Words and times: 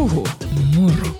Puhu 0.00 0.28
muru. 0.76 1.18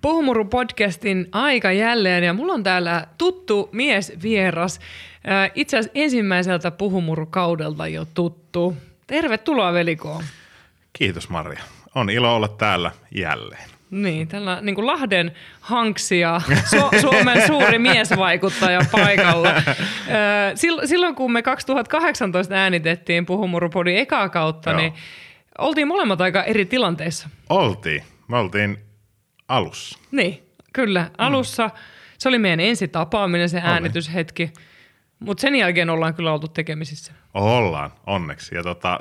Puhumuru 0.00 0.44
podcastin 0.44 1.28
aika 1.32 1.72
jälleen 1.72 2.24
ja 2.24 2.32
mulla 2.32 2.52
on 2.52 2.62
täällä 2.62 3.06
tuttu 3.18 3.68
mies 3.72 4.12
vieras. 4.22 4.80
Itse 5.54 5.78
asiassa 5.78 5.92
ensimmäiseltä 5.94 6.70
Puhumuru-kaudelta 6.70 7.88
jo 7.88 8.04
tuttu. 8.14 8.76
Tervetuloa 9.06 9.72
velikoon. 9.72 10.24
Kiitos 10.92 11.28
Maria. 11.28 11.62
On 11.94 12.10
ilo 12.10 12.36
olla 12.36 12.48
täällä 12.48 12.92
jälleen. 13.14 13.69
Niin, 13.90 14.28
tällä 14.28 14.60
niin 14.60 14.74
kuin 14.74 14.86
Lahden 14.86 15.32
hanksia, 15.60 16.40
Su- 16.48 17.00
Suomen 17.00 17.46
suuri 17.46 17.78
miesvaikuttaja 17.78 18.80
paikalla. 18.92 19.54
Silloin 20.84 21.14
kun 21.14 21.32
me 21.32 21.42
2018 21.42 22.54
äänitettiin 22.54 23.26
Puhumurupodin 23.26 23.96
ekaa 23.96 24.28
kautta, 24.28 24.70
Joo. 24.70 24.80
niin 24.80 24.92
oltiin 25.58 25.88
molemmat 25.88 26.20
aika 26.20 26.44
eri 26.44 26.64
tilanteissa. 26.64 27.28
Oltiin. 27.48 28.02
Me 28.28 28.36
oltiin 28.38 28.78
alussa. 29.48 29.98
Niin, 30.10 30.42
kyllä. 30.72 31.10
Alussa 31.18 31.70
se 32.18 32.28
oli 32.28 32.38
meidän 32.38 32.60
ensi 32.60 32.88
tapaaminen, 32.88 33.48
se 33.48 33.60
äänityshetki. 33.64 34.52
Mutta 35.18 35.40
sen 35.40 35.54
jälkeen 35.56 35.90
ollaan 35.90 36.14
kyllä 36.14 36.32
oltu 36.32 36.48
tekemisissä. 36.48 37.12
Ollaan, 37.34 37.90
onneksi. 38.06 38.54
Ja 38.54 38.62
tota, 38.62 39.00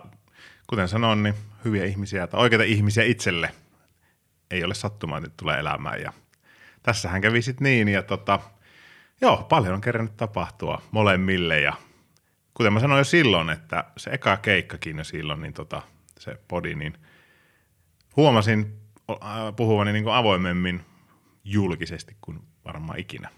kuten 0.68 0.88
sanoin, 0.88 1.24
niin 1.24 1.34
hyviä 1.66 1.86
ihmisiä, 1.86 2.28
tai 2.28 2.40
oikeita 2.42 2.64
ihmisiä 2.64 3.04
itselle 3.04 3.50
ei 4.52 4.64
ole 4.64 4.74
sattumaa, 4.74 5.18
että 5.18 5.30
tulee 5.38 5.60
elämään. 5.60 6.02
Ja 6.02 6.14
tässähän 6.84 7.22
kävi 7.22 7.42
sitten 7.42 7.66
niin, 7.66 7.88
ja 7.88 8.04
tota, 8.04 8.40
joo, 9.22 9.38
paljon 9.50 9.74
on 9.74 9.82
kerännyt 9.82 10.18
tapahtua 10.18 10.82
molemmille. 10.92 11.62
Ja 11.62 11.74
kuten 12.54 12.74
mä 12.74 12.80
sanoin 12.80 13.00
jo 13.00 13.04
silloin, 13.04 13.50
että 13.50 13.84
se 13.98 14.10
eka 14.10 14.38
keikkakin 14.38 14.98
jo 14.98 15.04
silloin, 15.04 15.42
niin 15.42 15.54
tota, 15.54 15.82
se 16.20 16.40
podi, 16.48 16.76
niin 16.76 16.94
huomasin 18.18 18.80
puhuvani 19.56 19.94
niin 19.94 20.04
kuin 20.04 20.16
avoimemmin 20.16 20.82
julkisesti 21.44 22.16
kuin 22.22 22.40
varmaan 22.66 23.00
ikinä. 23.00 23.30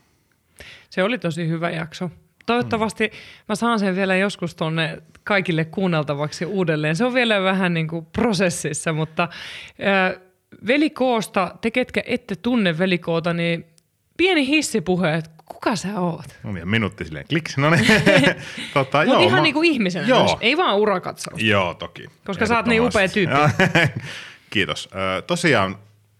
Se 0.89 1.03
oli 1.03 1.17
tosi 1.17 1.47
hyvä 1.47 1.69
jakso. 1.69 2.11
Toivottavasti 2.45 3.11
mä 3.49 3.55
saan 3.55 3.79
sen 3.79 3.95
vielä 3.95 4.15
joskus 4.15 4.55
tuonne 4.55 5.01
kaikille 5.23 5.65
kuunneltavaksi 5.65 6.45
uudelleen. 6.45 6.95
Se 6.95 7.05
on 7.05 7.13
vielä 7.13 7.43
vähän 7.43 7.73
niin 7.73 7.87
kuin 7.87 8.05
prosessissa, 8.05 8.93
mutta 8.93 9.23
äh, 9.23 10.21
velikoosta, 10.67 11.55
te 11.61 11.71
ketkä 11.71 12.03
ette 12.05 12.35
tunne 12.35 12.77
velikoota, 12.77 13.33
niin 13.33 13.65
pieni 14.17 14.47
hissipuhe, 14.47 15.13
että 15.13 15.29
kuka 15.45 15.75
sä 15.75 15.99
oot? 15.99 16.25
No 16.43 16.51
niin, 16.51 16.67
minuutti 16.67 17.05
silleen 17.05 17.25
kliks, 17.29 17.57
no 17.57 17.69
niin. 17.69 17.85
tota, 18.73 18.97
Mutta 18.97 19.03
joo, 19.03 19.19
ihan 19.21 19.31
mä- 19.39 19.41
niin 19.41 19.53
kuin 19.53 19.71
ihmisenä 19.71 20.07
Joo. 20.07 20.19
myös, 20.23 20.37
ei 20.41 20.57
vaan 20.57 20.75
urakatsaus. 20.77 21.43
Joo, 21.43 21.73
toki. 21.73 22.05
Koska 22.25 22.45
sä 22.45 22.57
oot 22.57 22.65
niin 22.65 22.81
upea 22.81 23.01
Ehdottomasti. 23.01 24.01
Kiitos. 24.49 24.89
Ö, 25.17 25.21
tosiaan 25.21 25.77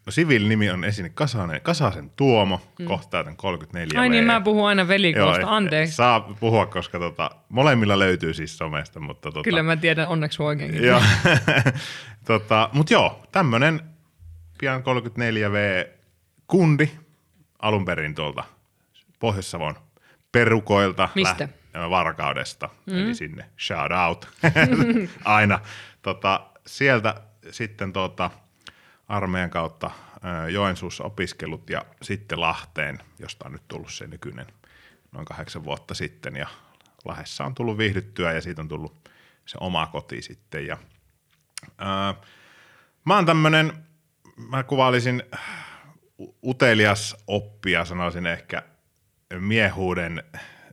siviilinimi 0.10 0.70
on 0.70 0.84
esiin 0.84 1.12
Kasanen, 1.14 1.62
Kasasen 1.62 2.12
Tuomo, 2.16 2.62
mm. 2.80 2.86
kohta 2.86 3.10
täytän 3.10 3.36
34 3.36 4.02
Ai 4.02 4.10
niin, 4.10 4.24
V. 4.24 4.28
mä 4.28 4.42
puhun 4.42 4.68
aina 4.68 4.88
velikoosta, 4.88 5.48
anteeksi. 5.48 5.96
Saa 5.96 6.20
puhua, 6.20 6.66
koska 6.66 7.00
tota, 7.00 7.32
molemmilla 7.50 8.00
löytyy 8.00 8.34
siis 8.34 8.58
somesta, 8.58 9.00
mutta 9.00 9.32
tota, 9.32 9.44
Kyllä 9.44 9.64
mä 9.64 9.76
tiedän 9.76 10.08
onneksi 10.08 10.44
oikeinkin. 10.44 10.84
Joo. 10.84 11.02
tota, 12.28 12.70
mut 12.74 12.92
joo, 12.92 13.22
tämmönen 13.32 13.82
pian 14.62 14.82
34V 14.82 15.90
kundi 16.48 16.92
alun 17.60 17.86
perin 17.86 18.16
tuolta 18.16 18.44
Pohjois-Savon 19.20 19.76
perukoilta. 20.32 21.10
Mistä? 21.16 21.50
Lä- 21.74 21.90
Varkaudesta, 21.90 22.70
mm. 22.86 22.98
eli 22.98 23.16
sinne 23.16 23.50
shout 23.60 23.92
out 24.08 24.30
aina. 25.26 25.60
Tota, 26.02 26.50
sieltä 26.68 27.22
sitten 27.52 27.94
tota, 27.94 28.32
armeijan 29.08 29.50
kautta 29.50 29.92
Joensuussa 30.52 31.04
opiskellut 31.04 31.70
ja 31.70 31.86
sitten 32.02 32.42
Lahteen, 32.42 33.00
josta 33.20 33.46
on 33.46 33.52
nyt 33.52 33.68
tullut 33.68 33.92
se 33.94 34.08
nykyinen 34.08 34.48
noin 35.12 35.26
kahdeksan 35.26 35.64
vuotta 35.64 35.94
sitten 35.94 36.36
ja 36.36 36.48
Lahdessa 37.06 37.46
on 37.46 37.56
tullut 37.56 37.78
viihdyttyä 37.78 38.34
ja 38.34 38.42
siitä 38.42 38.62
on 38.62 38.68
tullut 38.68 39.10
se 39.46 39.58
oma 39.62 39.88
koti 39.88 40.22
sitten 40.22 40.68
ja 40.68 40.78
ää, 41.78 42.14
mä 43.06 43.16
oon 43.16 43.26
tämmönen, 43.26 43.74
mä 44.38 44.64
kuvailisin 44.64 45.24
utelias 46.46 47.16
oppija, 47.28 47.86
sanoisin 47.86 48.26
ehkä 48.26 48.64
miehuuden 49.40 50.24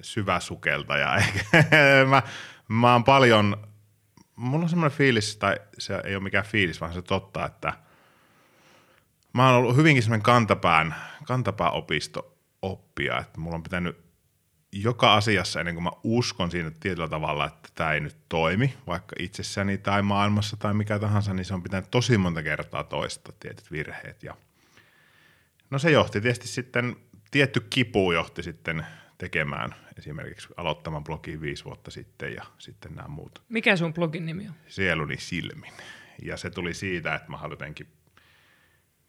syväsukeltaja. 0.02 1.22
Mä, 2.10 2.22
mä 2.68 2.92
oon 2.92 3.04
paljon, 3.04 3.68
mulla 4.36 4.62
on 4.62 4.68
semmoinen 4.68 4.98
fiilis, 4.98 5.36
tai 5.36 5.56
se 5.78 6.00
ei 6.04 6.14
ole 6.14 6.22
mikään 6.22 6.44
fiilis, 6.44 6.80
vaan 6.80 6.92
se 6.92 7.02
totta, 7.02 7.46
että 7.46 7.72
mä 9.32 9.46
oon 9.46 9.56
ollut 9.56 9.76
hyvinkin 9.76 10.02
semmoinen 10.02 10.22
kantapään, 10.22 10.94
kantapää 11.24 11.70
opisto 11.70 12.38
oppia, 12.62 13.18
että 13.18 13.40
mulla 13.40 13.56
on 13.56 13.62
pitänyt 13.62 14.07
joka 14.72 15.14
asiassa, 15.14 15.60
ennen 15.60 15.74
kuin 15.74 15.84
mä 15.84 15.90
uskon 16.04 16.50
siinä 16.50 16.70
tietyllä 16.80 17.08
tavalla, 17.08 17.46
että 17.46 17.68
tämä 17.74 17.92
ei 17.92 18.00
nyt 18.00 18.16
toimi, 18.28 18.74
vaikka 18.86 19.16
itsessäni 19.18 19.78
tai 19.78 20.02
maailmassa 20.02 20.56
tai 20.56 20.74
mikä 20.74 20.98
tahansa, 20.98 21.34
niin 21.34 21.44
se 21.44 21.54
on 21.54 21.62
pitänyt 21.62 21.90
tosi 21.90 22.18
monta 22.18 22.42
kertaa 22.42 22.84
toistaa 22.84 23.34
tietyt 23.40 23.70
virheet. 23.70 24.22
Ja 24.22 24.36
no 25.70 25.78
se 25.78 25.90
johti 25.90 26.20
tietysti 26.20 26.48
sitten, 26.48 26.96
tietty 27.30 27.60
kipu 27.70 28.12
johti 28.12 28.42
sitten 28.42 28.86
tekemään 29.18 29.74
esimerkiksi 29.98 30.48
aloittamaan 30.56 31.04
blogin 31.04 31.40
viisi 31.40 31.64
vuotta 31.64 31.90
sitten 31.90 32.34
ja 32.34 32.44
sitten 32.58 32.94
nämä 32.94 33.08
muut 33.08 33.42
Mikä 33.48 33.76
sun 33.76 33.94
blogin 33.94 34.26
nimi 34.26 34.48
on? 34.48 34.54
sieluni 34.68 35.16
silmin. 35.16 35.72
Ja 36.22 36.36
se 36.36 36.50
tuli 36.50 36.74
siitä, 36.74 37.14
että 37.14 37.30
mä 37.30 37.36
haluan 37.36 37.52
jotenkin, 37.52 37.86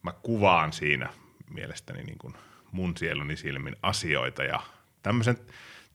mä 0.04 0.14
kuvaan 0.24 0.74
siinä 0.74 1.10
mielestäni 1.50 2.04
niin 2.04 2.18
kuin 2.18 2.34
mun 2.72 2.98
sieluni 2.98 3.38
silmin 3.38 3.76
asioita 3.82 4.44
ja 4.44 4.60
tämmöisen 5.04 5.38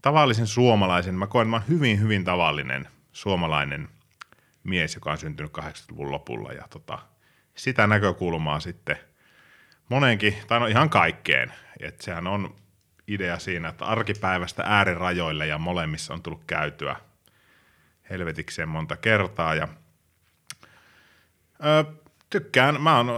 tavallisen 0.03 0.47
suomalaisen, 0.47 1.15
mä 1.15 1.27
koen, 1.27 1.49
mä 1.49 1.57
oon 1.57 1.69
hyvin, 1.69 2.01
hyvin 2.01 2.25
tavallinen 2.25 2.89
suomalainen 3.13 3.89
mies, 4.65 4.95
joka 4.95 5.11
on 5.11 5.19
syntynyt 5.19 5.53
80-luvun 5.59 6.11
lopulla 6.11 6.53
ja 6.53 6.69
tota, 6.71 6.99
sitä 7.55 7.87
näkökulmaa 7.87 8.61
sitten 8.61 8.97
moneenkin, 9.89 10.37
tai 10.47 10.61
no 10.61 10.67
ihan 10.67 10.91
kaikkeen, 10.91 11.53
että 11.81 12.05
sehän 12.05 12.27
on 12.27 12.55
idea 13.09 13.39
siinä, 13.39 13.69
että 13.69 13.85
arkipäivästä 13.85 14.63
äärirajoille 14.67 15.47
ja 15.47 15.59
molemmissa 15.59 16.15
on 16.15 16.23
tullut 16.23 16.45
käytyä 16.47 16.97
helvetikseen 18.11 18.69
monta 18.69 18.97
kertaa 18.97 19.55
ja 19.55 19.69
Ö, 21.65 21.85
tykkään. 22.31 22.81
Mä 22.81 22.97
oon 22.97 23.09
ö, 23.09 23.13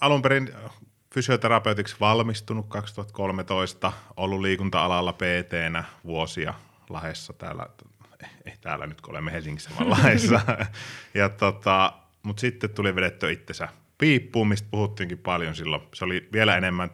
alun 0.00 0.22
perin 0.22 0.54
fysioterapeutiksi 1.14 1.96
valmistunut 2.00 2.66
2013, 2.68 3.92
ollut 4.16 4.40
liikunta-alalla 4.40 5.12
pt 5.12 5.52
vuosia 6.04 6.54
Lahdessa 6.88 7.32
täällä, 7.32 7.66
ei 8.46 8.54
täällä 8.60 8.86
nyt 8.86 9.00
kun 9.00 9.10
olemme 9.10 9.32
Helsingissä, 9.32 9.70
vaan 9.78 9.90
Lahdessa. 9.96 10.40
ja 11.14 11.28
tota, 11.28 11.92
Mutta 12.22 12.40
sitten 12.40 12.70
tuli 12.70 12.94
vedetty 12.94 13.32
itsensä 13.32 13.68
piippuun, 13.98 14.48
mistä 14.48 14.68
puhuttiinkin 14.70 15.18
paljon 15.18 15.54
silloin. 15.54 15.82
Se 15.94 16.04
oli 16.04 16.28
vielä 16.32 16.56
enemmän, 16.56 16.90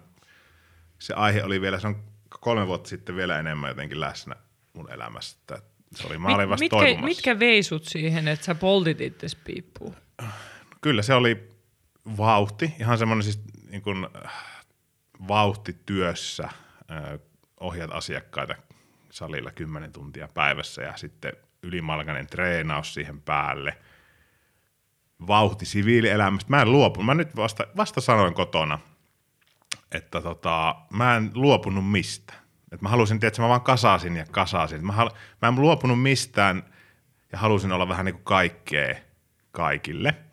se 0.98 1.14
aihe 1.14 1.44
oli 1.44 1.60
vielä, 1.60 1.80
se 1.80 1.86
on 1.86 2.04
kolme 2.40 2.66
vuotta 2.66 2.88
sitten 2.88 3.16
vielä 3.16 3.38
enemmän 3.38 3.68
jotenkin 3.68 4.00
läsnä 4.00 4.36
mun 4.72 4.92
elämässä. 4.92 5.36
Se 5.94 6.06
oli, 6.06 6.18
mä 6.18 6.28
olin 6.34 6.48
vasta 6.48 6.76
mitkä, 6.76 7.02
mitkä 7.04 7.38
veisut 7.38 7.84
siihen, 7.84 8.28
että 8.28 8.46
sä 8.46 8.54
poltit 8.54 9.00
itses 9.00 9.34
piippuun? 9.36 9.96
Kyllä 10.80 11.02
se 11.02 11.14
oli 11.14 11.57
vauhti, 12.16 12.74
ihan 12.80 12.98
semmoinen 12.98 13.22
siis 13.22 13.40
niin 13.70 13.82
kuin, 13.82 14.08
äh, 14.24 14.32
vauhti 15.28 15.76
työssä, 15.86 16.44
äh, 16.44 17.18
ohjat 17.60 17.90
asiakkaita 17.92 18.54
salilla 19.10 19.50
10 19.50 19.92
tuntia 19.92 20.28
päivässä 20.34 20.82
ja 20.82 20.96
sitten 20.96 21.32
ylimalkainen 21.62 22.26
treenaus 22.26 22.94
siihen 22.94 23.20
päälle. 23.20 23.78
Vauhti 25.26 25.66
siviilielämästä. 25.66 26.50
Mä 26.50 26.62
en 26.62 26.72
luopunut, 26.72 27.06
mä 27.06 27.14
nyt 27.14 27.36
vasta, 27.36 27.66
vasta 27.76 28.00
sanoin 28.00 28.34
kotona, 28.34 28.78
että 29.92 30.20
tota, 30.20 30.76
mä 30.90 31.16
en 31.16 31.30
luopunut 31.34 31.90
mistään. 31.90 32.38
Et 32.72 32.82
mä 32.82 32.88
halusin, 32.88 33.18
että 33.22 33.42
mä 33.42 33.48
vaan 33.48 33.60
kasasin 33.60 34.16
ja 34.16 34.26
kasasin. 34.30 34.86
Mä, 34.86 34.92
hal- 34.92 35.10
mä 35.42 35.48
en 35.48 35.60
luopunut 35.60 36.02
mistään 36.02 36.62
ja 37.32 37.38
halusin 37.38 37.72
olla 37.72 37.88
vähän 37.88 38.04
niin 38.04 38.14
kuin 38.14 38.24
kaikkea 38.24 38.94
kaikille– 39.52 40.14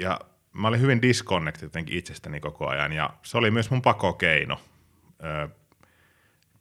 ja 0.00 0.20
mä 0.52 0.68
olin 0.68 0.80
hyvin 0.80 1.02
disconnected 1.02 1.62
jotenkin 1.62 1.98
itsestäni 1.98 2.40
koko 2.40 2.68
ajan 2.68 2.92
ja 2.92 3.10
se 3.22 3.38
oli 3.38 3.50
myös 3.50 3.70
mun 3.70 3.82
pakokeino 3.82 4.60
ö, 5.24 5.48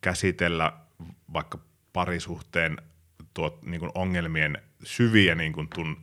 käsitellä 0.01 0.73
vaikka 1.33 1.59
parisuhteen 1.93 2.77
tuot, 3.33 3.63
niin 3.63 3.79
kuin 3.79 3.91
ongelmien 3.95 4.57
syviä 4.83 5.35
niin 5.35 5.53
kuin 5.53 5.67
tun, 5.75 5.97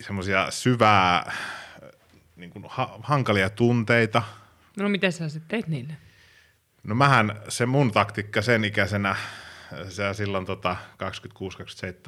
semmoisia 0.00 0.50
syvää 0.50 1.32
niin 2.36 2.50
kuin 2.50 2.64
ha, 2.68 2.98
hankalia 3.02 3.50
tunteita. 3.50 4.22
No 4.76 4.88
miten 4.88 5.12
sä 5.12 5.28
sitten 5.28 5.48
teit 5.48 5.66
niille? 5.66 5.96
No 6.82 6.94
mähän 6.94 7.42
se 7.48 7.66
mun 7.66 7.92
taktiikka 7.92 8.42
sen 8.42 8.64
ikäisenä 8.64 9.16
se 9.88 10.14
silloin 10.14 10.46
tota 10.46 10.76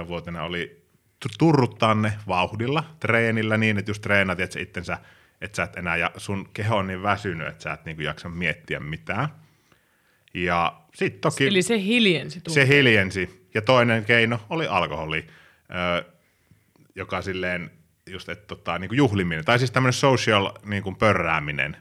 26-27-vuotiaana 0.04 0.42
oli 0.42 0.81
turruttaa 1.38 1.94
ne 1.94 2.12
vauhdilla, 2.28 2.84
treenillä 3.00 3.56
niin, 3.56 3.78
että 3.78 3.90
just 3.90 4.02
treenat 4.02 4.40
että 4.40 4.60
itsensä, 4.60 4.98
että 5.40 5.56
sä 5.56 5.62
et 5.62 5.76
enää, 5.76 5.96
ja 5.96 6.10
sun 6.16 6.48
keho 6.52 6.76
on 6.76 6.86
niin 6.86 7.02
väsynyt, 7.02 7.48
että 7.48 7.62
sä 7.62 7.72
et 7.72 7.84
niinku 7.84 8.02
jaksa 8.02 8.28
miettiä 8.28 8.80
mitään. 8.80 9.28
Ja 10.34 10.80
sit 10.94 11.20
toki... 11.20 11.46
Eli 11.46 11.62
se 11.62 11.82
hiljensi. 11.82 12.40
Tuntuu. 12.40 12.54
Se 12.54 12.68
hiljensi. 12.68 13.48
Ja 13.54 13.62
toinen 13.62 14.04
keino 14.04 14.40
oli 14.50 14.66
alkoholi, 14.66 15.26
joka 16.94 17.22
silleen 17.22 17.70
just, 18.06 18.28
että 18.28 18.46
tota, 18.46 18.78
niin 18.78 18.88
kuin 18.88 18.96
juhliminen, 18.96 19.44
tai 19.44 19.58
siis 19.58 19.70
tämmöinen 19.70 19.92
social 19.92 20.52
niin 20.64 20.82
kuin 20.82 20.96
pörrääminen, 20.96 21.76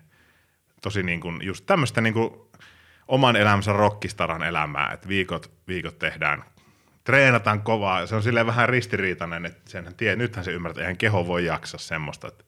tosi 0.82 1.04
niin 1.04 1.22
kuin, 1.22 1.40
just 1.42 1.66
tämmöistä 1.66 2.02
niin 2.02 2.14
kuin 2.14 2.34
oman 3.08 3.36
elämänsä 3.36 3.74
rockistaran 3.74 4.44
elämää, 4.44 4.92
että 4.94 5.08
viikot, 5.08 5.52
viikot 5.68 6.00
tehdään, 6.00 6.44
treenataan 7.04 7.62
kovaa, 7.62 8.06
se 8.06 8.16
on 8.16 8.24
silleen 8.24 8.46
vähän 8.46 8.70
ristiriitainen, 8.70 9.46
että 9.46 9.72
senhän 9.72 9.96
tie, 9.96 10.16
nythän 10.16 10.46
se 10.46 10.52
ymmärtää, 10.52 10.82
eihän 10.82 10.98
keho 10.98 11.28
voi 11.28 11.46
jaksa 11.46 11.78
semmoista, 11.78 12.28
että 12.28 12.44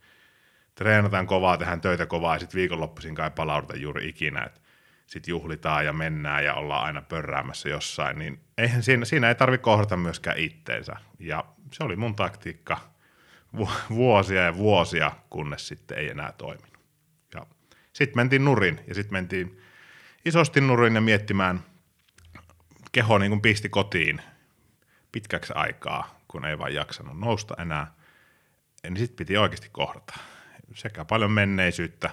treenataan 0.75 1.27
kovaa, 1.27 1.57
tehdään 1.57 1.81
töitä 1.81 2.05
kovaa 2.05 2.35
ja 2.35 2.39
sitten 2.39 2.57
viikonloppuisin 2.57 3.15
kai 3.15 3.31
palauduta 3.31 3.77
juuri 3.77 4.09
ikinä, 4.09 4.43
että 4.43 4.61
sitten 5.07 5.31
juhlitaan 5.31 5.85
ja 5.85 5.93
mennään 5.93 6.45
ja 6.45 6.53
ollaan 6.53 6.85
aina 6.85 7.01
pörräämässä 7.01 7.69
jossain, 7.69 8.19
niin 8.19 8.39
eihän 8.57 8.83
siinä, 8.83 9.05
siinä 9.05 9.27
ei 9.27 9.35
tarvitse 9.35 9.63
kohdata 9.63 9.97
myöskään 9.97 10.37
itteensä. 10.37 10.95
Ja 11.19 11.45
se 11.71 11.83
oli 11.83 11.95
mun 11.95 12.15
taktiikka 12.15 12.77
vuosia 13.89 14.41
ja 14.41 14.57
vuosia, 14.57 15.11
kunnes 15.29 15.67
sitten 15.67 15.97
ei 15.97 16.09
enää 16.09 16.31
toiminut. 16.31 16.79
Ja 17.33 17.45
sitten 17.93 18.17
mentiin 18.17 18.45
nurin 18.45 18.79
ja 18.87 18.95
sitten 18.95 19.13
mentiin 19.13 19.61
isosti 20.25 20.61
nurin 20.61 20.95
ja 20.95 21.01
miettimään, 21.01 21.63
keho 22.91 23.17
niin 23.17 23.31
kuin 23.31 23.41
pisti 23.41 23.69
kotiin 23.69 24.21
pitkäksi 25.13 25.53
aikaa, 25.55 26.19
kun 26.27 26.45
ei 26.45 26.57
vaan 26.59 26.73
jaksanut 26.73 27.19
nousta 27.19 27.55
enää, 27.59 27.93
niin 28.83 28.97
sitten 28.97 29.15
piti 29.15 29.37
oikeasti 29.37 29.69
kohdata. 29.71 30.13
Sekä 30.73 31.05
paljon 31.05 31.31
menneisyyttä 31.31 32.09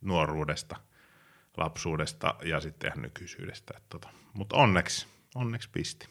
nuoruudesta, 0.00 0.76
lapsuudesta 1.56 2.34
ja 2.44 2.60
sitten 2.60 2.88
ihan 2.88 3.02
nykyisyydestä. 3.02 3.74
Tota. 3.88 4.08
Mutta 4.34 4.56
onneksi, 4.56 5.06
onneksi 5.34 5.68
pisti. 5.72 6.08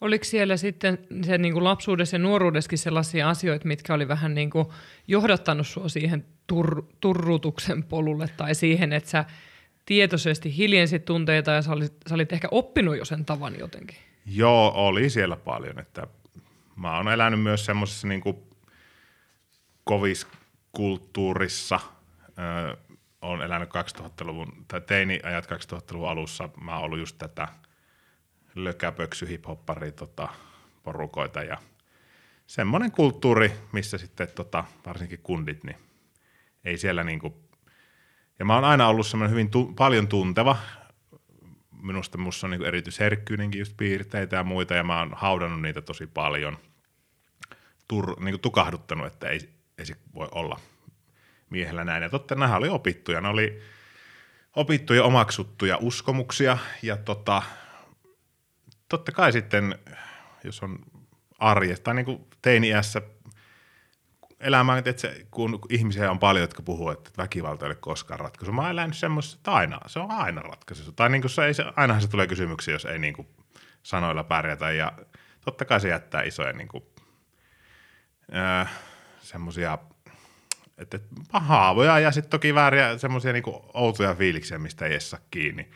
Oliko 0.00 0.24
siellä 0.24 0.56
sitten 0.56 0.98
se 1.22 1.38
niin 1.38 1.52
kuin 1.52 1.64
lapsuudessa 1.64 2.14
ja 2.14 2.18
nuoruudessakin 2.18 2.78
sellaisia 2.78 3.28
asioita, 3.30 3.68
mitkä 3.68 3.94
oli 3.94 4.08
vähän 4.08 4.34
niin 4.34 4.50
kuin 4.50 4.66
johdattanut 5.08 5.66
sinua 5.66 5.88
siihen 5.88 6.26
tur, 6.46 6.86
turrutuksen 7.00 7.84
polulle 7.84 8.28
tai 8.36 8.54
siihen, 8.54 8.92
että 8.92 9.10
sä 9.10 9.24
tietoisesti 9.86 10.56
hiljensit 10.56 11.04
tunteita 11.04 11.50
ja 11.50 11.62
sä 11.62 11.72
olit, 11.72 11.92
sä 12.08 12.14
olit 12.14 12.32
ehkä 12.32 12.48
oppinut 12.50 12.96
jo 12.96 13.04
sen 13.04 13.24
tavan 13.24 13.58
jotenkin? 13.58 14.09
Joo, 14.26 14.72
oli 14.74 15.10
siellä 15.10 15.36
paljon. 15.36 15.78
Että 15.78 16.06
mä 16.76 16.96
oon 16.96 17.08
elänyt 17.08 17.42
myös 17.42 17.64
semmoisessa 17.64 18.08
niin 18.08 18.22
koviskulttuurissa. 19.84 21.80
Öö, 22.38 22.76
olen 23.22 23.46
elänyt 23.46 23.68
2000-luvun, 23.68 24.64
tai 24.68 24.80
teini-ajat 24.80 25.46
2000-luvun 25.46 26.08
alussa. 26.08 26.48
Mä 26.60 26.74
oon 26.74 26.84
ollut 26.84 26.98
just 26.98 27.18
tätä– 27.18 27.48
lökäpöksy 28.54 29.28
hiphoppari 29.28 29.92
tota, 29.92 30.28
porukoita 30.82 31.42
ja 31.42 31.56
semmoinen 32.46 32.92
kulttuuri, 32.92 33.52
missä 33.72 33.98
sitten 33.98 34.28
tota, 34.34 34.64
varsinkin 34.86 35.20
kundit, 35.22 35.64
niin 35.64 35.76
ei 36.64 36.78
siellä 36.78 37.04
niinku, 37.04 37.42
ja 38.38 38.44
mä 38.44 38.54
oon 38.54 38.64
aina 38.64 38.88
ollut 38.88 39.06
semmoinen 39.06 39.30
hyvin 39.30 39.50
tu, 39.50 39.72
paljon 39.76 40.08
tunteva, 40.08 40.56
minusta 41.82 42.18
musta 42.18 42.46
on 42.46 42.50
niinku 42.50 42.64
erityisherkkyynenkin 42.64 43.58
just 43.58 43.76
piirteitä 43.76 44.36
ja 44.36 44.44
muita, 44.44 44.74
ja 44.74 44.82
mä 44.82 44.98
oon 44.98 45.10
haudannut 45.14 45.62
niitä 45.62 45.82
tosi 45.82 46.06
paljon, 46.06 46.58
Tur, 47.88 48.20
niinku 48.20 48.38
tukahduttanut, 48.38 49.06
että 49.06 49.28
ei, 49.28 49.48
ei 49.78 49.86
se 49.86 49.96
voi 50.14 50.28
olla 50.30 50.60
miehellä 51.50 51.84
näin. 51.84 52.02
Ja 52.02 52.10
totta, 52.10 52.34
nämä 52.34 52.56
oli 52.56 52.68
opittuja, 52.68 53.20
ne 53.20 53.28
oli 53.28 53.62
opittuja, 54.56 55.04
omaksuttuja 55.04 55.78
uskomuksia, 55.80 56.58
ja 56.82 56.96
tota, 56.96 57.42
totta 58.88 59.12
kai 59.12 59.32
sitten, 59.32 59.78
jos 60.44 60.62
on 60.62 60.78
arjesta, 61.38 61.94
niin 61.94 62.04
kuin 62.04 62.26
teini-iässä 62.42 63.02
elämään, 64.40 64.78
että 64.78 65.00
se, 65.00 65.26
kun 65.30 65.58
ihmisiä 65.68 66.10
on 66.10 66.18
paljon, 66.18 66.42
jotka 66.42 66.62
puhuu, 66.62 66.90
että 66.90 67.10
väkivalta 67.18 67.66
ei 67.66 67.68
ole 67.68 67.76
koskaan 67.80 68.20
ratkaisu. 68.20 68.52
Mä 68.52 68.62
oon 68.62 68.70
elänyt 68.70 68.96
semmoista, 68.96 69.36
että 69.36 69.52
aina, 69.52 69.80
se 69.86 69.98
on 69.98 70.10
aina 70.10 70.42
ratkaisu. 70.42 70.92
Tai 70.92 71.08
niin 71.08 71.22
kuin 71.22 71.30
se, 71.30 71.44
ei, 71.44 71.54
se, 71.54 71.64
ainahan 71.76 72.02
se 72.02 72.08
tulee 72.08 72.26
kysymyksiä, 72.26 72.74
jos 72.74 72.84
ei 72.84 72.98
niin 72.98 73.14
kuin 73.14 73.28
sanoilla 73.82 74.24
pärjätä. 74.24 74.72
Ja 74.72 74.92
totta 75.44 75.64
kai 75.64 75.80
se 75.80 75.88
jättää 75.88 76.22
isoja 76.22 76.52
niin 76.52 76.68
kuin, 76.68 76.84
äh, 78.36 78.70
semmoisia 79.20 79.78
että, 80.78 80.98
haavoja 81.32 81.98
ja 81.98 82.10
sitten 82.10 82.30
toki 82.30 82.54
vääriä 82.54 82.98
semmoisia 82.98 83.32
niin 83.32 83.42
outoja 83.74 84.14
fiiliksiä, 84.14 84.58
mistä 84.58 84.86
ei 84.86 85.00
saa 85.00 85.20
kiinni 85.30 85.70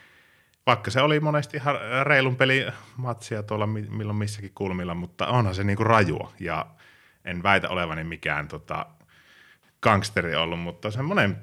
vaikka 0.67 0.91
se 0.91 1.01
oli 1.01 1.21
monesti 1.21 1.57
ihan 1.57 1.77
reilun 2.03 2.37
peli 2.37 2.67
matsia 2.97 3.43
tuolla 3.43 3.67
milloin 3.67 4.17
missäkin 4.17 4.53
kulmilla, 4.55 4.95
mutta 4.95 5.27
onhan 5.27 5.55
se 5.55 5.65
niinku 5.65 5.85
rajua 5.85 6.33
ja 6.41 6.67
en 7.25 7.43
väitä 7.43 7.69
olevani 7.69 8.05
mikään 8.05 8.49
tota, 8.49 8.87
gangsteri 9.83 10.35
ollut, 10.35 10.61
mutta 10.61 10.91
semmoinen 10.91 11.37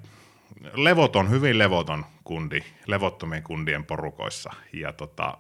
levoton, 0.74 1.30
hyvin 1.30 1.58
levoton 1.58 2.06
kundi, 2.24 2.60
levottomien 2.88 3.44
kundien 3.44 3.86
porukoissa 3.86 4.54
ja, 4.74 4.94
tota, 4.94 5.38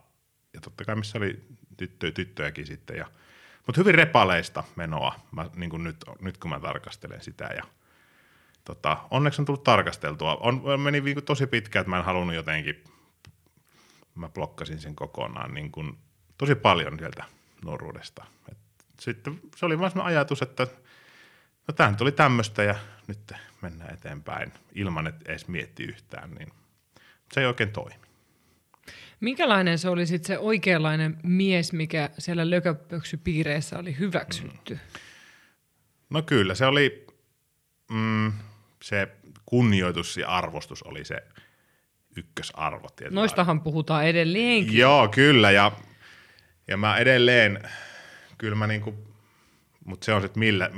ja 0.54 0.62
totta 0.62 0.86
kai 0.86 0.96
missä 0.96 1.18
oli 1.18 1.46
tyttö, 1.78 2.12
tyttöjäkin 2.12 2.68
sitten 2.68 2.98
ja 2.98 3.08
mutta 3.68 3.82
hyvin 3.82 3.96
repaleista 3.96 4.64
menoa, 4.76 5.16
mä, 5.32 5.50
niin 5.56 5.70
kuin 5.70 5.84
nyt, 5.84 5.98
nyt 6.22 6.38
kun 6.38 6.50
mä 6.50 6.60
tarkastelen 6.60 7.22
sitä. 7.22 7.46
Ja, 7.46 7.64
tota, 8.66 8.98
onneksi 9.12 9.42
on 9.42 9.46
tullut 9.46 9.64
tarkasteltua. 9.64 10.36
On, 10.36 10.80
meni 10.80 11.16
tosi 11.26 11.48
pitkään, 11.48 11.82
että 11.82 11.90
mä 11.90 11.98
en 11.98 12.06
halunnut 12.06 12.36
jotenkin 12.36 12.84
mä 14.16 14.30
blokkasin 14.30 14.80
sen 14.80 14.96
kokonaan 14.96 15.54
niin 15.54 15.72
kuin 15.72 15.98
tosi 16.38 16.56
paljon 16.56 16.98
sieltä 17.00 17.24
nuoruudesta. 17.66 18.26
Et 18.52 18.58
sitten 19.02 19.40
se 19.56 19.66
oli 19.66 19.80
vain 19.80 20.02
ajatus, 20.02 20.42
että 20.42 20.68
no 21.68 21.74
tämä 21.74 21.94
tuli 21.94 22.12
tämmöistä 22.12 22.64
ja 22.64 22.76
nyt 23.08 23.34
mennään 23.62 23.94
eteenpäin 23.94 24.54
ilman, 24.76 25.08
että 25.08 25.32
edes 25.32 25.48
mietti 25.48 25.84
yhtään, 25.84 26.32
niin 26.32 26.50
se 27.34 27.42
ei 27.42 27.48
oikein 27.48 27.72
toimi. 27.72 27.96
Minkälainen 29.20 29.80
se 29.80 29.90
oli 29.90 30.06
sitten 30.06 30.28
se 30.28 30.38
oikeanlainen 30.38 31.18
mies, 31.24 31.74
mikä 31.74 32.10
siellä 32.18 32.50
lököpöksypiireissä 32.50 33.80
oli 33.80 33.98
hyväksytty? 34.00 34.74
Mm. 34.74 34.80
No 36.10 36.22
kyllä, 36.22 36.56
se 36.56 36.66
oli 36.66 37.08
mm, 37.92 38.34
se 38.84 39.08
kunnioitus 39.46 40.18
ja 40.18 40.30
arvostus 40.30 40.84
oli 40.84 41.06
se 41.06 41.24
ykkösarvo. 42.16 42.88
Noistahan 43.10 43.56
lailla. 43.56 43.64
puhutaan 43.64 44.06
edelleenkin. 44.06 44.78
Joo, 44.78 45.08
kyllä. 45.08 45.52
Ja, 45.52 45.72
ja 46.68 46.78
mä 46.78 46.98
edelleen, 46.98 47.70
kyllä 48.42 48.56
mä 48.56 48.68
niinku, 48.68 49.08
mutta 49.86 50.06
se 50.06 50.14
on 50.14 50.22
sitten 50.22 50.40
millä, 50.40 50.70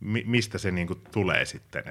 mi, 0.00 0.24
mistä 0.26 0.58
se 0.58 0.70
niinku 0.70 0.94
tulee 0.94 1.44
sitten. 1.44 1.84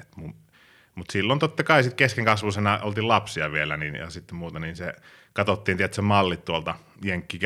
Mutta 0.94 1.12
silloin 1.12 1.38
totta 1.38 1.64
kai 1.64 1.82
sitten 1.82 1.96
keskenkasvuisena 1.96 2.78
oltiin 2.82 3.08
lapsia 3.08 3.52
vielä 3.52 3.76
niin, 3.76 3.94
ja 3.94 4.10
sitten 4.10 4.36
muuta, 4.36 4.58
niin 4.58 4.76
se 4.76 4.92
katsottiin 5.32 5.76
tietysti 5.76 6.02
mallit 6.02 6.44
tuolta 6.44 6.74
Jenkki 7.04 7.40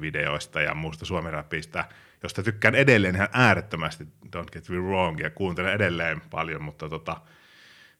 videoista 0.00 0.60
ja 0.60 0.74
muusta 0.74 1.04
suomirapista, 1.04 1.84
josta 2.22 2.42
tykkään 2.42 2.74
edelleen 2.74 3.14
ihan 3.14 3.28
äärettömästi, 3.32 4.04
don't 4.36 4.50
get 4.52 4.68
me 4.68 4.76
wrong, 4.76 5.20
ja 5.20 5.30
kuuntelen 5.30 5.72
edelleen 5.72 6.20
paljon, 6.30 6.62
mutta 6.62 6.88
tota, 6.88 7.16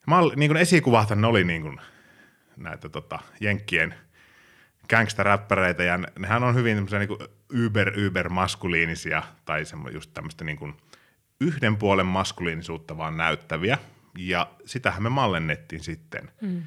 malli, 0.07 0.37
niin 0.37 0.51
kuin 0.51 0.61
esikuvathan 0.61 1.21
ne 1.21 1.27
oli 1.27 1.45
niin 1.45 1.63
kuin, 1.63 1.81
näitä 2.57 2.89
tota, 2.89 3.19
jenkkien 3.41 3.95
gangsta-räppäreitä, 4.91 5.83
ja 5.83 5.99
nehän 6.19 6.43
on 6.43 6.55
hyvin 6.55 6.77
niin 6.77 7.29
yber, 7.53 7.99
yber 7.99 8.29
maskuliinisia, 8.29 9.23
tai 9.45 9.63
just 9.93 10.11
tämmöistä 10.15 10.45
niin 10.45 10.59
kuin 10.59 10.75
yhden 11.41 11.77
puolen 11.77 12.07
maskuliinisuutta 12.07 12.97
vaan 12.97 13.17
näyttäviä, 13.17 13.79
ja 14.19 14.51
sitähän 14.65 15.03
me 15.03 15.09
mallennettiin 15.09 15.83
sitten. 15.83 16.31
Mm. 16.41 16.63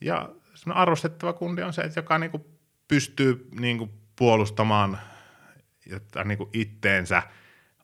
Ja 0.00 0.28
arvostettava 0.66 1.32
kundi 1.32 1.62
on 1.62 1.72
se, 1.72 1.82
että 1.82 2.00
joka 2.00 2.18
niin 2.18 2.30
kuin 2.30 2.44
pystyy 2.88 3.48
niin 3.60 3.78
kuin 3.78 3.90
puolustamaan 4.16 4.98
jotta 5.86 6.24
niin 6.24 6.38
kuin 6.38 6.50
itteensä 6.52 7.22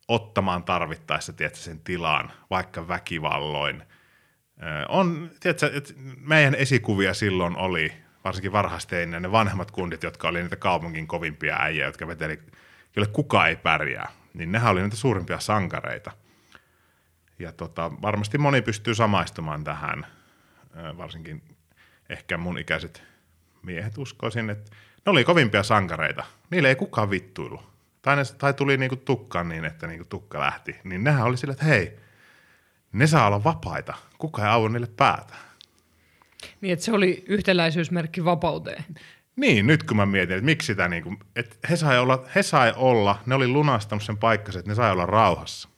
ottamaan 0.08 0.64
tarvittaessa 0.64 1.32
tietysti, 1.32 1.64
sen 1.64 1.80
tilaan, 1.80 2.32
vaikka 2.50 2.88
väkivalloin– 2.88 3.82
on, 4.88 5.30
tiedätkö, 5.40 5.70
että 5.75 5.94
meidän 6.20 6.54
esikuvia 6.54 7.14
silloin 7.14 7.56
oli, 7.56 7.92
varsinkin 8.28 8.52
varhaisteinen, 8.52 9.23
ne 9.23 9.32
vanhemmat 9.32 9.70
kundit, 9.70 10.02
jotka 10.02 10.28
oli 10.28 10.42
niitä 10.42 10.56
kaupungin 10.56 11.06
kovimpia 11.06 11.56
äijä, 11.61 11.87
jotka 11.87 12.06
veteli, 12.06 12.38
joille 12.97 13.12
kukaan 13.12 13.49
ei 13.49 13.56
pärjää, 13.56 14.08
niin 14.35 14.52
nehän 14.52 14.73
oli 14.73 14.82
niitä 14.82 14.97
suurimpia 14.97 15.40
sankareita. 15.40 16.11
Ja 17.38 17.52
tota, 17.52 17.90
varmasti 18.02 18.38
moni 18.38 18.62
pystyy 18.62 18.94
samaistumaan 18.94 19.64
tähän, 19.64 20.06
varsinkin 20.97 21.42
ehkä 22.08 22.37
mun 22.37 22.58
ikäiset 22.58 23.02
miehet 23.62 23.99
uskoisin, 23.99 24.50
että 24.50 24.70
ne 25.06 25.11
oli 25.12 25.25
kovimpia 25.25 25.62
sankareita. 25.62 26.25
Niille 26.50 26.68
ei 26.68 26.76
kukaan 26.76 27.11
vittuilu. 27.11 27.62
Tai, 28.02 28.16
ne, 28.16 28.23
tai 28.38 28.54
tuli 28.54 28.76
niinku 28.76 28.97
tukkaan 28.97 29.49
niin, 29.49 29.64
että 29.64 29.87
niinku 29.87 30.04
tukka 30.04 30.40
lähti. 30.40 30.76
Niin 30.85 31.04
nehän 31.04 31.25
oli 31.25 31.37
sillä, 31.37 31.52
että 31.52 31.64
hei, 31.64 31.99
ne 32.92 33.06
saa 33.06 33.26
olla 33.26 33.44
vapaita. 33.44 33.94
Kuka 34.18 34.42
ei 34.42 34.49
auta 34.49 34.68
niille 34.68 34.90
päätä. 34.97 35.48
Niin, 36.61 36.73
että 36.73 36.85
se 36.85 36.92
oli 36.92 37.25
yhtäläisyysmerkki 37.26 38.25
vapauteen. 38.25 38.85
Niin, 39.37 39.66
nyt 39.66 39.83
kun 39.83 39.97
mä 39.97 40.07
mietin, 40.07 40.37
että 40.37 40.45
miksi 40.45 40.66
sitä 40.66 40.88
niinku, 40.88 41.14
että 41.37 41.57
he 41.71 41.76
sai 41.76 41.99
olla, 41.99 42.25
he 42.35 42.42
sai 42.42 42.73
olla, 42.76 43.23
ne 43.26 43.35
oli 43.35 43.49
lunastanut 43.49 44.02
sen 44.02 44.16
paikkansa, 44.16 44.59
että 44.59 44.71
ne 44.71 44.75
sai 44.75 44.92
olla 44.92 45.07
rauhassa. 45.07 45.68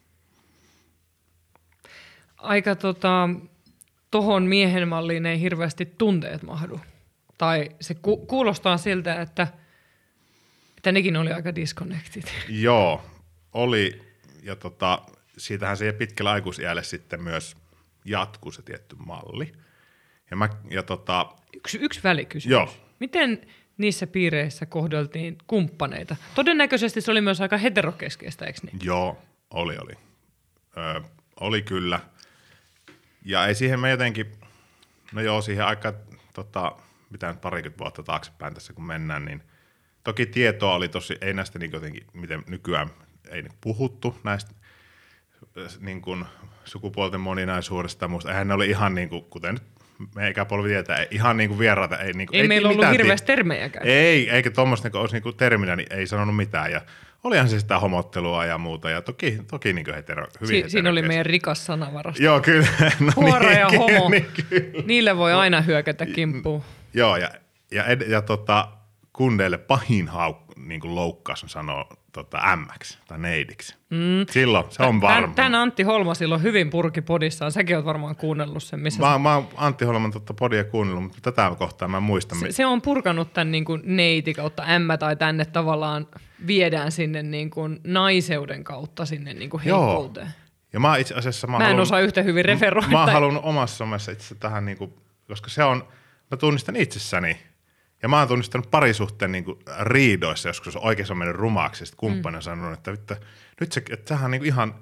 Aika 2.36 2.76
tota, 2.76 3.28
tohon 4.10 4.42
miehen 4.42 4.88
malliin 4.88 5.26
ei 5.26 5.40
hirveästi 5.40 5.86
tunteet 5.98 6.42
mahdu. 6.42 6.80
Tai 7.38 7.70
se 7.80 7.94
ku- 7.94 8.26
kuulostaa 8.26 8.76
siltä, 8.76 9.20
että, 9.20 9.46
että 10.76 10.92
nekin 10.92 11.16
oli 11.16 11.32
aika 11.32 11.54
disconnected. 11.54 12.22
Joo, 12.48 13.02
oli, 13.52 14.02
ja 14.42 14.56
tota, 14.56 15.02
siitähän 15.38 15.76
se 15.76 15.92
pitkällä 15.92 16.30
aikuisiälle 16.30 16.82
sitten 16.82 17.22
myös 17.22 17.56
jatkuu 18.04 18.52
se 18.52 18.62
tietty 18.62 18.96
malli. 18.98 19.52
Ja, 20.30 20.36
mä, 20.36 20.48
ja 20.70 20.82
tota, 20.82 21.26
Yksi, 21.56 21.78
yksi 21.78 22.00
välikysymys. 22.04 22.52
Joo. 22.52 22.74
Miten 23.00 23.40
niissä 23.78 24.06
piireissä 24.06 24.66
kohdeltiin 24.66 25.38
kumppaneita? 25.46 26.16
Todennäköisesti 26.34 27.00
se 27.00 27.10
oli 27.10 27.20
myös 27.20 27.40
aika 27.40 27.56
heterokeskeistä, 27.56 28.44
eikö 28.44 28.60
niin? 28.62 28.78
Joo, 28.82 29.18
oli, 29.50 29.76
oli. 29.78 29.92
Ö, 30.76 31.00
oli 31.40 31.62
kyllä. 31.62 32.00
Ja 33.24 33.46
ei 33.46 33.54
siihen 33.54 33.80
me 33.80 33.90
jotenkin, 33.90 34.26
no 35.12 35.20
joo, 35.20 35.42
siihen 35.42 35.66
aika, 35.66 35.94
tota, 36.34 36.72
mitä 37.10 37.28
nyt 37.28 37.40
parikymmentä 37.40 37.78
vuotta 37.78 38.02
taaksepäin 38.02 38.54
tässä 38.54 38.72
kun 38.72 38.84
mennään, 38.84 39.24
niin 39.24 39.42
toki 40.04 40.26
tietoa 40.26 40.74
oli 40.74 40.88
tosi, 40.88 41.16
ei 41.20 41.34
näistä 41.34 41.58
niin 41.58 41.72
jotenkin, 41.72 42.06
miten 42.12 42.44
nykyään 42.46 42.90
ei 43.28 43.42
nyt 43.42 43.52
puhuttu 43.60 44.20
näistä 44.24 44.50
niin 45.80 46.02
kuin 46.02 46.24
sukupuolten 46.64 47.20
moninaisuudesta 47.20 48.04
ja 48.04 48.08
muusta. 48.08 48.30
Eihän 48.30 48.48
ne 48.48 48.54
oli 48.54 48.70
ihan 48.70 48.94
niin 48.94 49.08
kuin, 49.08 49.24
kuten 49.24 49.54
nyt 49.54 49.79
meidän 50.14 50.30
ikäpolvi 50.30 50.68
tietää, 50.68 50.96
ei, 50.96 51.06
ihan 51.10 51.36
niin 51.36 51.48
kuin 51.48 51.58
vieraita. 51.58 51.98
Ei, 51.98 52.12
niin 52.12 52.26
kuin, 52.26 52.40
Ei, 52.40 52.48
meillä 52.48 52.68
ollut 52.68 52.90
hirveästi 52.92 53.26
termejäkään. 53.26 53.86
ei, 53.86 54.30
eikä 54.30 54.50
tuommoista 54.50 54.88
niin 54.88 54.96
olisi 54.96 55.20
niin 55.20 55.36
terminä, 55.36 55.76
niin 55.76 55.92
ei 55.92 56.06
sanonut 56.06 56.36
mitään. 56.36 56.72
Ja 56.72 56.80
olihan 57.24 57.48
se 57.48 57.60
sitä 57.60 57.78
homottelua 57.78 58.44
ja 58.44 58.58
muuta, 58.58 58.90
ja 58.90 59.02
toki, 59.02 59.38
toki 59.50 59.72
niin 59.72 59.94
hetero, 59.94 60.26
hyvin 60.40 60.64
Si- 60.64 60.70
siinä 60.70 60.90
oli 60.90 61.02
meidän 61.02 61.26
rikas 61.26 61.66
sanavarasto. 61.66 62.22
Joo, 62.22 62.40
kyllä. 62.40 62.66
No 63.00 63.12
Huora 63.16 63.52
ja 63.52 63.68
niin, 63.68 63.80
homo. 63.80 64.08
Niin, 64.08 64.26
kyllä. 64.50 64.82
Niille 64.86 65.16
voi 65.16 65.32
aina 65.32 65.60
hyökätä 65.60 66.06
kimppuun. 66.06 66.62
Joo, 66.94 67.16
ja, 67.16 67.30
ja, 67.70 67.84
ed, 67.84 68.02
ja 68.08 68.22
tota, 68.22 68.68
kundeille 69.20 69.58
pahin 69.58 70.08
hauk, 70.08 70.36
niin 70.56 70.80
kuin 70.80 70.94
loukkaus 70.94 71.42
on 71.42 71.48
sanoa 71.48 71.86
tota, 72.12 72.38
MX 72.56 72.98
tai 73.08 73.18
neidiksi. 73.18 73.76
Mm. 73.90 74.26
Silloin 74.30 74.64
se 74.68 74.82
on 74.82 75.00
varma. 75.00 75.26
Tän, 75.26 75.34
tän 75.34 75.54
Antti 75.54 75.82
Holma 75.82 76.14
silloin 76.14 76.42
hyvin 76.42 76.70
purki 76.70 77.00
podissaan. 77.02 77.52
Säkin 77.52 77.76
oot 77.76 77.84
varmaan 77.84 78.16
kuunnellut 78.16 78.62
sen, 78.62 78.80
missä 78.80 79.00
Mä, 79.02 79.18
mä 79.18 79.34
oon 79.34 79.48
Antti 79.56 79.84
Holman 79.84 80.10
tota 80.10 80.34
podia 80.34 80.64
kuunnellut, 80.64 81.02
mutta 81.02 81.32
tätä 81.32 81.56
kohtaa 81.58 81.88
mä 81.88 81.96
en 81.96 82.02
muista. 82.02 82.34
se, 82.34 82.52
se 82.52 82.66
on 82.66 82.82
purkanut 82.82 83.32
tämän 83.32 83.50
niin 83.52 83.64
kuin 83.64 83.82
neiti 83.84 84.34
kautta 84.34 84.62
ämmä 84.68 84.98
tai 84.98 85.16
tänne 85.16 85.44
tavallaan 85.44 86.06
viedään 86.46 86.92
sinne 86.92 87.22
niin 87.22 87.50
kuin 87.50 87.80
naiseuden 87.84 88.64
kautta 88.64 89.06
sinne 89.06 89.34
niin 89.34 89.50
kuin 89.50 89.62
Joo. 89.64 89.86
heikkouteen. 89.86 90.30
Ja 90.72 90.80
mä 90.80 90.96
itse 90.96 91.14
asiassa... 91.14 91.46
Mä, 91.46 91.58
Mä 91.58 91.64
en 91.64 91.68
haluan- 91.68 91.82
osaa 91.82 92.00
yhtä 92.00 92.22
hyvin 92.22 92.44
referoida. 92.44 92.88
Mä 92.88 93.00
oon 93.00 93.12
halunnut 93.12 93.44
omassa 93.44 93.76
somessa 93.76 94.12
itse 94.12 94.34
tähän, 94.34 94.64
niin 94.64 94.78
kuin, 94.78 94.94
koska 95.28 95.50
se 95.50 95.64
on, 95.64 95.84
mä 96.30 96.36
tunnistan 96.36 96.76
itsessäni, 96.76 97.38
ja 98.02 98.08
mä 98.08 98.18
oon 98.18 98.28
tunnistanut 98.28 98.70
parisuhteen 98.70 99.32
niin 99.32 99.44
kuin, 99.44 99.58
riidoissa, 99.80 100.48
joskus 100.48 100.76
oikeassa 100.76 101.14
on 101.14 101.18
mennyt 101.18 101.36
rumaksi, 101.36 101.82
ja 101.82 101.86
sitten 101.86 101.98
kumppani 101.98 102.36
on 102.36 102.42
sanonut, 102.42 102.78
että, 102.78 102.90
että 102.90 103.16
nyt 103.60 103.72
se, 103.72 103.82
että 103.90 104.08
sähän 104.08 104.24
on 104.24 104.30
niin 104.30 104.40
kuin 104.40 104.48
ihan 104.48 104.74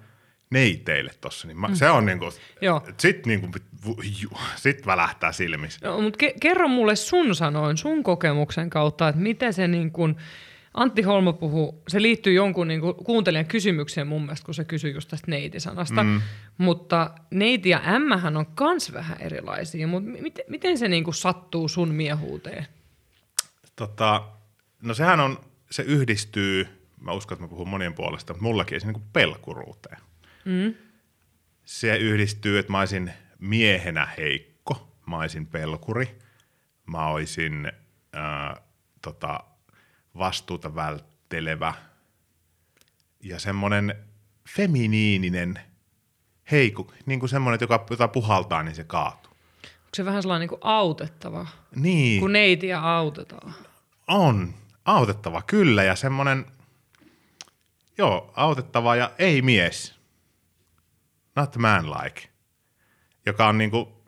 neiteille 0.50 1.10
tossa, 1.20 1.46
niin 1.46 1.60
mä, 1.60 1.68
mm. 1.68 1.74
se 1.74 1.90
on 1.90 2.06
niin 2.06 2.18
kuin, 2.18 2.32
Joo. 2.60 2.82
sit, 2.96 3.26
niin 3.26 3.40
kuin, 3.40 3.52
sit 4.56 4.86
välähtää 4.86 5.32
silmissä. 5.32 5.88
No, 5.88 6.00
mutta 6.00 6.26
ke- 6.26 6.38
kerro 6.40 6.68
mulle 6.68 6.96
sun 6.96 7.34
sanoin, 7.34 7.76
sun 7.76 8.02
kokemuksen 8.02 8.70
kautta, 8.70 9.08
että 9.08 9.20
miten 9.20 9.52
se 9.52 9.68
niin 9.68 9.90
kuin, 9.90 10.16
Antti 10.74 11.02
Holmo 11.02 11.32
puhuu, 11.32 11.82
se 11.88 12.02
liittyy 12.02 12.32
jonkun 12.32 12.68
niin 12.68 12.80
kuin, 12.80 12.94
kuuntelijan 12.94 13.46
kysymykseen 13.46 14.06
mun 14.06 14.22
mielestä, 14.22 14.44
kun 14.44 14.54
se 14.54 14.64
kysyi 14.64 14.94
just 14.94 15.08
tästä 15.08 15.30
neitisanasta. 15.30 16.02
Mm. 16.02 16.20
Mutta 16.58 17.10
neiti 17.30 17.68
ja 17.68 17.80
ämmähän 17.86 18.36
on 18.36 18.46
kans 18.46 18.92
vähän 18.92 19.16
erilaisia, 19.20 19.86
mutta 19.86 20.10
miten, 20.10 20.44
miten 20.48 20.78
se 20.78 20.88
niin 20.88 21.04
kuin, 21.04 21.14
sattuu 21.14 21.68
sun 21.68 21.88
miehuuteen? 21.88 22.66
Tota, 23.78 24.28
no 24.82 24.94
sehän 24.94 25.20
on, 25.20 25.40
se 25.70 25.82
yhdistyy, 25.82 26.88
mä 27.00 27.12
uskon, 27.12 27.36
että 27.36 27.44
mä 27.44 27.48
puhun 27.48 27.68
monien 27.68 27.94
puolesta, 27.94 28.32
mutta 28.32 28.42
mullakin 28.42 28.80
se 28.80 28.86
niin 28.86 28.94
kuin 28.94 29.08
pelkuruuteen. 29.12 29.98
Mm. 30.44 30.74
Se 31.64 31.96
yhdistyy, 31.96 32.58
että 32.58 32.72
mä 32.72 32.78
olisin 32.78 33.12
miehenä 33.38 34.06
heikko, 34.06 34.96
mä 35.06 35.16
olisin 35.18 35.46
pelkuri, 35.46 36.18
mä 36.86 37.06
olisin 37.06 37.72
ää, 38.12 38.60
tota, 39.02 39.40
vastuuta 40.18 40.74
välttelevä 40.74 41.74
ja 43.20 43.38
semmoinen 43.38 43.94
feminiininen 44.48 45.60
heikko, 46.50 46.92
niin 47.06 47.20
kuin 47.20 47.30
semmoinen, 47.30 47.58
joka, 47.60 47.86
jota 47.90 48.08
puhaltaa, 48.08 48.62
niin 48.62 48.74
se 48.74 48.84
kaatuu. 48.84 49.27
Onko 49.88 49.96
se 49.96 50.04
vähän 50.04 50.22
sellainen 50.22 50.40
niin 50.40 50.48
kuin 50.60 50.70
autettava, 50.72 51.46
Niin. 51.76 52.20
kun 52.20 52.32
neitiä 52.32 52.80
autetaan? 52.80 53.54
On. 54.08 54.54
Autettava, 54.84 55.42
kyllä. 55.42 55.84
Ja 55.84 55.96
semmoinen, 55.96 56.46
joo, 57.98 58.32
autettava 58.36 58.96
ja 58.96 59.10
ei 59.18 59.42
mies. 59.42 59.94
Not 61.36 61.56
man 61.56 61.90
like. 61.90 62.28
Joka 63.26 63.46
on 63.48 63.58
niinku, 63.58 64.02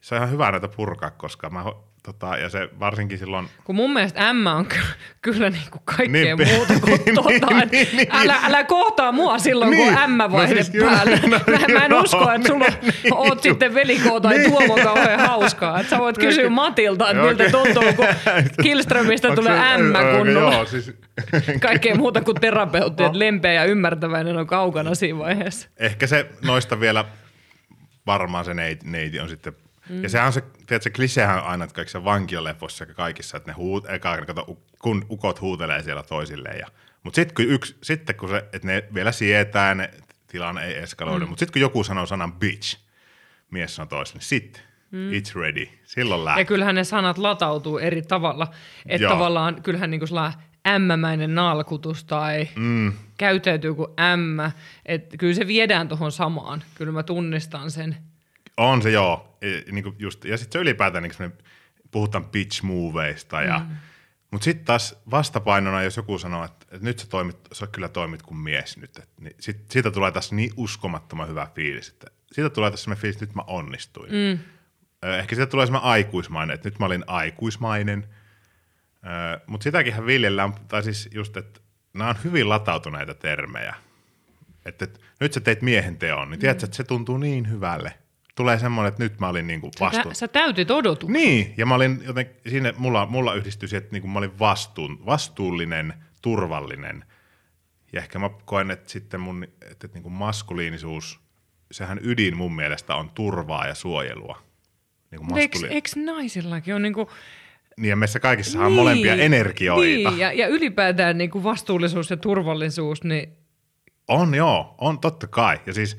se 0.00 0.14
on 0.14 0.18
ihan 0.18 0.30
hyvä 0.30 0.50
näitä 0.50 0.68
purkaa, 0.68 1.10
koska 1.10 1.50
mä, 1.50 1.64
tota, 2.02 2.36
ja 2.36 2.48
se 2.48 2.68
varsinkin 2.80 3.18
silloin, 3.18 3.48
Kun 3.64 3.76
mun 3.76 3.92
mielestä 3.92 4.32
M 4.32 4.46
on 4.46 4.66
ky- 4.66 4.76
kyllä 5.22 5.50
niin 5.50 5.62
kuin 5.70 5.82
kaikkea 5.84 6.36
Niin, 6.36 6.48
muuta 6.48 6.74
kuin 6.80 7.00
niin, 7.06 7.14
tota. 7.14 7.30
niin, 7.56 7.68
niin, 7.72 7.88
niin. 7.96 8.08
älä, 8.12 8.36
älä 8.44 8.64
kohtaa 8.64 9.12
mua 9.12 9.38
silloin, 9.38 9.70
Niin. 9.70 9.94
kun 9.94 10.10
M 10.10 10.32
vaihde 10.32 10.54
No 10.54 10.62
siis 10.62 10.70
kyllä, 10.70 10.90
päälle. 10.92 11.20
no 11.22 11.28
mä, 11.28 11.40
mä 11.78 11.84
en 11.84 11.90
joo, 11.90 12.00
usko, 12.02 12.30
että 12.32 12.48
sulla 12.48 12.66
niin, 12.82 12.94
niin, 13.02 13.14
oot 13.14 13.44
ju- 13.44 13.50
sitten 13.52 13.74
velikoo 13.74 14.20
tai 14.20 14.38
Niin. 14.38 14.50
Tuomo 14.50 14.74
kauhean 14.84 15.20
hauskaa. 15.20 15.80
Että 15.80 15.90
sä 15.90 15.98
voit 15.98 16.18
kysyä 16.18 16.50
Matilta, 16.50 17.10
että 17.10 17.22
Joo, 17.22 17.28
miltä 17.28 17.50
tuntuu, 17.50 17.92
kun 17.96 18.06
Killströmistä 18.62 19.28
Onko 19.28 19.42
tulee 19.42 19.58
M 19.78 19.92
kunnolla. 20.18 20.54
Joo, 20.54 20.64
siis, 20.64 20.92
Kaikkea 21.60 21.94
muuta 21.94 22.20
kuin 22.20 22.36
terapeutti, 22.40 23.02
että 23.04 23.18
lempeä 23.18 23.52
ja 23.52 23.64
ymmärtäväinen 23.64 24.36
on 24.36 24.46
kaukana 24.46 24.94
siinä 24.94 25.18
vaiheessa. 25.18 25.68
ehkä 25.76 26.06
se 26.06 26.26
noista 26.44 26.80
vielä 26.80 27.04
varmaan 28.06 28.44
se 28.44 28.54
neiti, 28.54 28.86
neiti 28.90 29.20
on 29.20 29.28
sitten, 29.28 29.52
mm. 29.90 30.02
ja 30.02 30.08
sehän 30.08 30.26
on 30.26 30.32
se, 30.32 30.40
tiedätkö, 30.40 30.80
se 30.80 30.90
klisehän 30.90 31.38
on 31.38 31.44
aina, 31.44 31.64
että 31.64 31.74
kaikissa 31.74 32.04
vankilalepoissa 32.04 32.84
ja 32.84 32.94
kaikissa, 32.94 33.36
että 33.36 33.50
ne 33.50 33.54
huut, 33.54 33.90
eka, 33.90 34.24
kato, 34.26 34.58
kun 34.78 35.06
ukot 35.10 35.40
huutelee 35.40 35.82
siellä 35.82 36.02
toisilleen. 36.02 36.58
Ja, 36.58 36.66
mutta 37.02 37.16
sitten 37.16 37.34
kun, 37.34 37.44
yksi, 37.44 37.76
sitten 37.82 38.16
kun 38.16 38.28
se, 38.28 38.36
että 38.36 38.66
ne 38.66 38.84
vielä 38.94 39.12
sietää, 39.12 39.74
ne 39.74 39.90
tilanne 40.26 40.64
ei 40.64 40.74
eskaloida, 40.78 41.24
mm. 41.24 41.28
mutta 41.28 41.40
sitten 41.40 41.52
kun 41.52 41.60
joku 41.60 41.84
sanoo 41.84 42.06
sanan 42.06 42.32
bitch, 42.32 42.78
mies 43.50 43.76
sanoo 43.76 43.88
toiselle, 43.88 44.18
niin 44.18 44.28
sitten 44.28 44.62
mm. 44.90 45.10
it's 45.10 45.40
ready, 45.40 45.68
silloin 45.84 46.20
Ja 46.20 46.24
lähtee. 46.24 46.44
kyllähän 46.44 46.74
ne 46.74 46.84
sanat 46.84 47.18
latautuu 47.18 47.78
eri 47.78 48.02
tavalla. 48.02 48.48
Että 48.86 49.08
tavallaan 49.08 49.62
kyllähän 49.62 49.90
niin 49.90 50.00
kuin 50.00 50.10
ämmämäinen 50.68 51.34
nalkutus 51.34 52.04
tai 52.04 52.48
mm. 52.56 52.92
käyttäytyy 53.18 53.74
kuin 53.74 53.88
ämmä. 54.00 54.52
Että 54.86 55.16
kyllä 55.16 55.34
se 55.34 55.46
viedään 55.46 55.88
tuohon 55.88 56.12
samaan. 56.12 56.62
Kyllä 56.74 56.92
mä 56.92 57.02
tunnistan 57.02 57.70
sen. 57.70 57.96
On 58.60 58.82
se 58.82 58.90
joo. 58.90 59.38
E, 59.42 59.72
niin 59.72 59.84
kuin 59.84 59.96
just, 59.98 60.24
ja 60.24 60.36
sitten 60.36 60.52
se 60.52 60.62
ylipäätään 60.62 61.02
niin 61.02 61.14
semmoinen- 61.14 61.44
puhutaan 61.90 62.24
pitch 62.24 62.62
moveista. 62.62 63.42
Ja, 63.42 63.58
mm. 63.58 63.76
Mutta 64.30 64.44
sitten 64.44 64.64
taas 64.64 64.96
vastapainona, 65.10 65.82
jos 65.82 65.96
joku 65.96 66.18
sanoo, 66.18 66.44
että, 66.44 66.66
että 66.70 66.84
nyt 66.84 66.98
sä, 66.98 67.08
toimit, 67.08 67.36
sä 67.52 67.66
kyllä 67.66 67.88
toimit 67.88 68.22
kuin 68.22 68.38
mies 68.38 68.76
nyt, 68.76 68.98
että, 68.98 69.22
niin 69.22 69.36
sit, 69.40 69.70
siitä 69.70 69.90
tulee 69.90 70.10
taas 70.10 70.32
niin 70.32 70.52
uskomattoman 70.56 71.28
hyvä 71.28 71.48
fiilis, 71.54 71.88
että 71.88 72.06
siitä 72.32 72.50
tulee 72.50 72.70
taas 72.70 72.82
semmoinen 72.82 73.00
fiilis, 73.02 73.16
että 73.16 73.26
nyt 73.26 73.34
mä 73.34 73.42
onnistuin. 73.46 74.10
Mm. 74.12 74.38
Ehkä 75.18 75.36
siitä 75.36 75.50
tulee 75.50 75.66
semmoinen 75.66 75.90
aikuismainen, 75.90 76.54
että 76.54 76.68
nyt 76.68 76.78
mä 76.78 76.86
olin 76.86 77.04
aikuismainen. 77.06 78.06
Mutta 79.46 79.64
sitäkinhän 79.64 80.06
viljellään, 80.06 80.52
tai 80.68 80.82
siis 80.82 81.08
just, 81.12 81.36
että 81.36 81.60
nämä 81.94 82.10
on 82.10 82.16
hyvin 82.24 82.48
latautuneita 82.48 83.14
termejä. 83.14 83.74
Että, 84.64 84.84
että 84.84 85.00
nyt 85.20 85.32
sä 85.32 85.40
teit 85.40 85.62
miehen 85.62 85.96
teon, 85.96 86.30
niin 86.30 86.40
tiedätkö, 86.40 86.64
että 86.64 86.76
se 86.76 86.84
tuntuu 86.84 87.18
niin 87.18 87.50
hyvälle. 87.50 87.94
Tulee 88.40 88.58
semmoinen, 88.58 88.88
että 88.88 89.02
nyt 89.02 89.20
mä 89.20 89.28
olin 89.28 89.46
niinku 89.46 89.70
Sä, 89.78 89.84
vastuun. 89.84 90.14
sä 90.14 90.28
täytit 90.28 90.70
odotuksen. 90.70 91.12
Niin, 91.22 91.54
ja 91.56 91.66
mä 91.66 91.74
olin 91.74 92.02
joten 92.06 92.30
siinä, 92.48 92.72
mulla, 92.76 93.06
mulla 93.06 93.34
yhdistyi 93.34 93.68
siihen, 93.68 93.82
että 93.82 93.92
niinku 93.92 94.08
mä 94.08 94.18
olin 94.18 94.38
vastuun, 94.38 95.06
vastuullinen, 95.06 95.94
turvallinen. 96.22 97.04
Ja 97.92 98.00
ehkä 98.00 98.18
mä 98.18 98.30
koen, 98.44 98.70
että 98.70 98.90
sitten 98.90 99.20
mun, 99.20 99.44
että, 99.44 99.66
että 99.70 99.88
niinku 99.94 100.10
maskuliinisuus, 100.10 101.20
sehän 101.72 102.00
ydin 102.02 102.36
mun 102.36 102.56
mielestä 102.56 102.94
on 102.94 103.10
turvaa 103.10 103.66
ja 103.66 103.74
suojelua. 103.74 104.42
Niinku 105.10 105.36
Eikö, 105.36 105.58
maskuli- 105.58 105.72
eikö 105.72 105.90
naisillakin 105.96 106.74
on 106.74 106.82
niinku, 106.82 107.10
Niin 107.76 107.90
ja 107.90 107.96
meissä 107.96 108.20
kaikissa 108.20 108.60
on 108.66 108.72
molempia 108.72 109.14
energioita. 109.14 110.10
Niin, 110.10 110.18
ja, 110.18 110.32
ja 110.32 110.48
ylipäätään 110.48 111.18
niin 111.18 111.30
kuin 111.30 111.44
vastuullisuus 111.44 112.10
ja 112.10 112.16
turvallisuus, 112.16 113.04
niin 113.04 113.36
On 114.08 114.34
joo, 114.34 114.74
on 114.78 114.98
totta 114.98 115.26
kai. 115.26 115.60
Ja 115.66 115.74
siis 115.74 115.96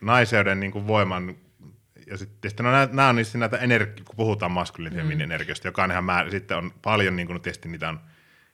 naiseuden 0.00 0.60
niin 0.60 0.72
kuin 0.72 0.86
voiman, 0.86 1.36
ja 2.12 2.18
sitten 2.18 2.50
sit, 2.50 2.60
no, 2.60 2.70
nämä, 2.72 2.88
nämä 2.92 3.08
on 3.08 3.16
niistä 3.16 3.38
näitä, 3.38 3.56
energi- 3.56 4.02
kun 4.04 4.16
puhutaan 4.16 4.52
maskuliinisen 4.52 5.06
mm. 5.16 5.20
energiasta, 5.20 5.68
jokainenhan 5.68 6.04
määr, 6.04 6.30
sitten 6.30 6.56
on 6.56 6.72
paljon, 6.82 7.16
niin 7.16 7.26
kuin, 7.26 7.40
tietysti 7.40 7.68
niitä 7.68 7.88
on 7.88 8.00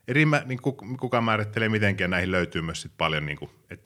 eri, 0.09 0.27
mä- 0.27 0.43
niin 0.47 0.63
kuin, 0.63 0.97
kuka 1.01 1.21
määrittelee 1.21 1.69
mitenkin, 1.69 2.05
ja 2.05 2.09
näihin 2.09 2.31
löytyy 2.31 2.63
myös 2.63 2.83
sit 2.83 2.93
paljon 2.99 3.27
niin 3.27 3.39
kuin, 3.39 3.51
et, 3.71 3.81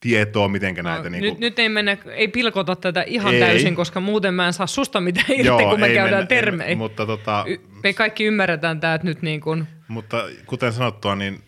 tietoa, 0.00 0.48
näitä... 0.82 1.02
no, 1.02 1.08
niin 1.08 1.22
nyt, 1.22 1.30
kuin, 1.30 1.40
nyt 1.40 1.58
ei 1.58 1.68
mennä, 1.68 1.96
ei 2.14 2.28
pilkota 2.28 2.76
tätä 2.76 3.02
ihan 3.02 3.34
Ei. 3.34 3.40
täysin, 3.40 3.74
koska 3.74 4.00
muuten 4.00 4.34
mä 4.34 4.46
en 4.46 4.52
saa 4.52 4.66
susta 4.66 5.00
mitään 5.00 5.26
irti, 5.30 5.64
kun 5.70 5.80
me 5.80 5.86
käydään 5.88 6.10
mennä- 6.10 6.26
termejä. 6.26 6.68
ei- 6.68 6.74
Mutta, 6.76 7.06
tota, 7.06 7.44
Y- 7.48 7.58
me 7.82 7.92
kaikki 7.92 8.24
ymmärretään 8.24 8.80
tämä 8.80 8.98
nyt 9.02 9.22
niin 9.22 9.40
kuin, 9.40 9.66
mutta 9.88 10.24
kuten 10.46 10.72
sanottua, 10.72 11.16
niin 11.16 11.40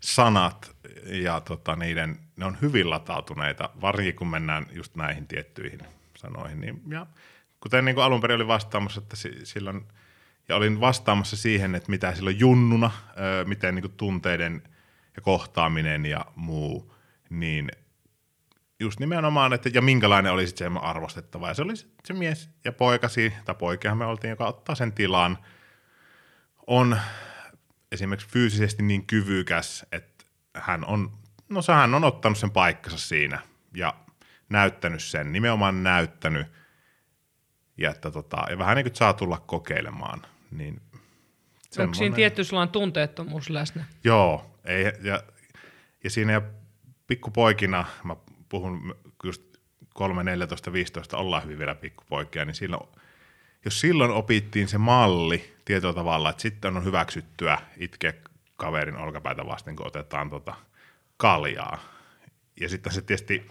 sanat 0.00 0.76
ja 1.06 1.40
tota, 1.40 1.76
niiden, 1.76 2.16
ne 2.36 2.44
on 2.44 2.56
hyvin 2.62 2.90
latautuneita, 2.90 3.70
varsinkin 3.80 4.16
kun 4.16 4.28
mennään 4.28 4.66
just 4.72 4.96
näihin 4.96 5.26
tiettyihin 5.26 5.80
sanoihin. 6.26 6.60
Niin, 6.60 6.82
ja 6.88 7.06
kuten 7.60 7.84
niin 7.84 7.94
kuin 7.94 8.04
alun 8.04 8.20
perin 8.20 8.34
olin 8.36 8.48
vastaamassa, 8.48 9.00
että 9.00 9.16
si- 9.16 9.46
silloin, 9.46 9.88
ja 10.48 10.56
olin 10.56 10.80
vastaamassa 10.80 11.36
siihen, 11.36 11.74
että 11.74 11.90
mitä 11.90 12.14
silloin 12.14 12.40
junnuna, 12.40 12.90
miten 13.44 13.74
niin 13.74 13.82
kuin 13.82 13.96
tunteiden 13.96 14.62
ja 15.16 15.22
kohtaaminen 15.22 16.06
ja 16.06 16.24
muu, 16.36 16.94
niin 17.30 17.70
just 18.80 19.00
nimenomaan, 19.00 19.52
että 19.52 19.70
ja 19.74 19.82
minkälainen 19.82 20.32
oli 20.32 20.46
sitten 20.46 20.72
se 20.72 20.78
arvostettava. 20.82 21.48
Ja 21.48 21.54
se 21.54 21.62
oli 21.62 21.76
se 21.76 22.12
mies 22.12 22.50
ja 22.64 22.72
poikasi, 22.72 23.32
tai 23.44 23.54
poikiahan 23.54 23.98
me 23.98 24.04
oltiin, 24.04 24.30
joka 24.30 24.46
ottaa 24.46 24.74
sen 24.74 24.92
tilan, 24.92 25.38
on 26.66 26.98
esimerkiksi 27.92 28.28
fyysisesti 28.28 28.82
niin 28.82 29.06
kyvykäs, 29.06 29.86
että 29.92 30.24
hän 30.54 30.84
on, 30.84 31.12
no 31.48 31.60
hän 31.74 31.94
on 31.94 32.04
ottanut 32.04 32.38
sen 32.38 32.50
paikkansa 32.50 32.98
siinä 32.98 33.38
ja 33.74 33.94
näyttänyt 34.48 35.02
sen, 35.02 35.32
nimenomaan 35.32 35.82
näyttänyt, 35.82 36.46
ja, 37.76 37.90
että 37.90 38.10
tota, 38.10 38.36
ja 38.50 38.58
vähän 38.58 38.76
niin 38.76 38.84
kuin 38.84 38.96
saa 38.96 39.12
tulla 39.12 39.42
kokeilemaan. 39.46 40.22
Niin 40.50 40.74
onko 40.74 40.98
siinä 41.70 41.92
semmoinen- 41.94 42.14
tietty 42.14 42.44
sellainen 42.44 42.72
tunteettomuus 42.72 43.50
läsnä? 43.50 43.84
Joo, 44.04 44.58
ei, 44.64 44.92
ja, 45.02 45.22
ja 46.04 46.10
siinä 46.10 46.32
ja 46.32 46.42
pikkupoikina, 47.06 47.84
mä 48.04 48.16
puhun 48.48 48.94
just 49.24 49.42
3, 49.94 50.24
14, 50.24 50.72
15, 50.72 51.16
ollaan 51.16 51.42
hyvin 51.44 51.58
vielä 51.58 51.74
pikkupoikia, 51.74 52.44
niin 52.44 52.54
silloin, 52.54 52.88
jos 53.64 53.80
silloin 53.80 54.10
opittiin 54.10 54.68
se 54.68 54.78
malli 54.78 55.54
tietyllä 55.64 55.94
tavalla, 55.94 56.30
että 56.30 56.42
sitten 56.42 56.76
on 56.76 56.84
hyväksyttyä 56.84 57.58
itkeä 57.76 58.12
kaverin 58.56 58.96
olkapäätä 58.96 59.46
vasten, 59.46 59.76
kun 59.76 59.86
otetaan 59.86 60.30
tota 60.30 60.54
kaljaa. 61.16 61.78
Ja 62.60 62.68
sitten 62.68 62.92
se 62.92 63.02
tietysti 63.02 63.46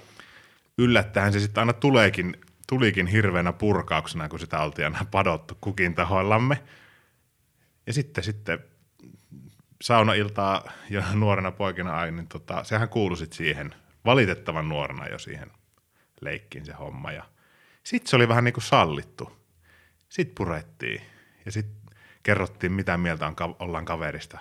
yllättäen 0.78 1.34
se 1.34 1.40
sitten 1.40 1.62
aina 1.62 1.74
tuleekin, 1.74 2.38
tulikin 2.68 3.08
hirveänä 3.08 3.54
purkauksena, 3.54 4.30
kun 4.30 4.40
sitä 4.40 4.60
oltiin 4.60 4.86
aina 4.86 5.06
padottu 5.12 5.58
kukin 5.62 5.96
tahoillamme. 5.96 6.64
Ja 7.88 7.94
sitten, 7.94 8.24
sitten 8.24 8.60
saunailtaa 9.82 10.72
jo 10.90 11.04
nuorena 11.14 11.52
poikina 11.52 11.98
aina, 11.98 12.18
niin 12.18 12.28
tota, 12.28 12.64
sehän 12.64 12.90
kuului 12.90 13.18
sit 13.18 13.34
siihen, 13.34 13.76
valitettavan 14.06 14.70
nuorena 14.70 15.08
jo 15.08 15.20
siihen 15.20 15.52
leikkiin 16.22 16.66
se 16.66 16.74
homma. 16.74 17.12
Ja 17.12 17.24
sitten 17.84 18.10
se 18.10 18.16
oli 18.16 18.28
vähän 18.28 18.44
niin 18.44 18.54
kuin 18.54 18.64
sallittu. 18.64 19.38
Sitten 20.10 20.36
purettiin 20.36 21.02
ja 21.46 21.52
sitten 21.52 21.96
kerrottiin, 22.24 22.72
mitä 22.72 22.98
mieltä 22.98 23.28
on, 23.28 23.56
ollaan 23.60 23.86
kaverista. 23.86 24.40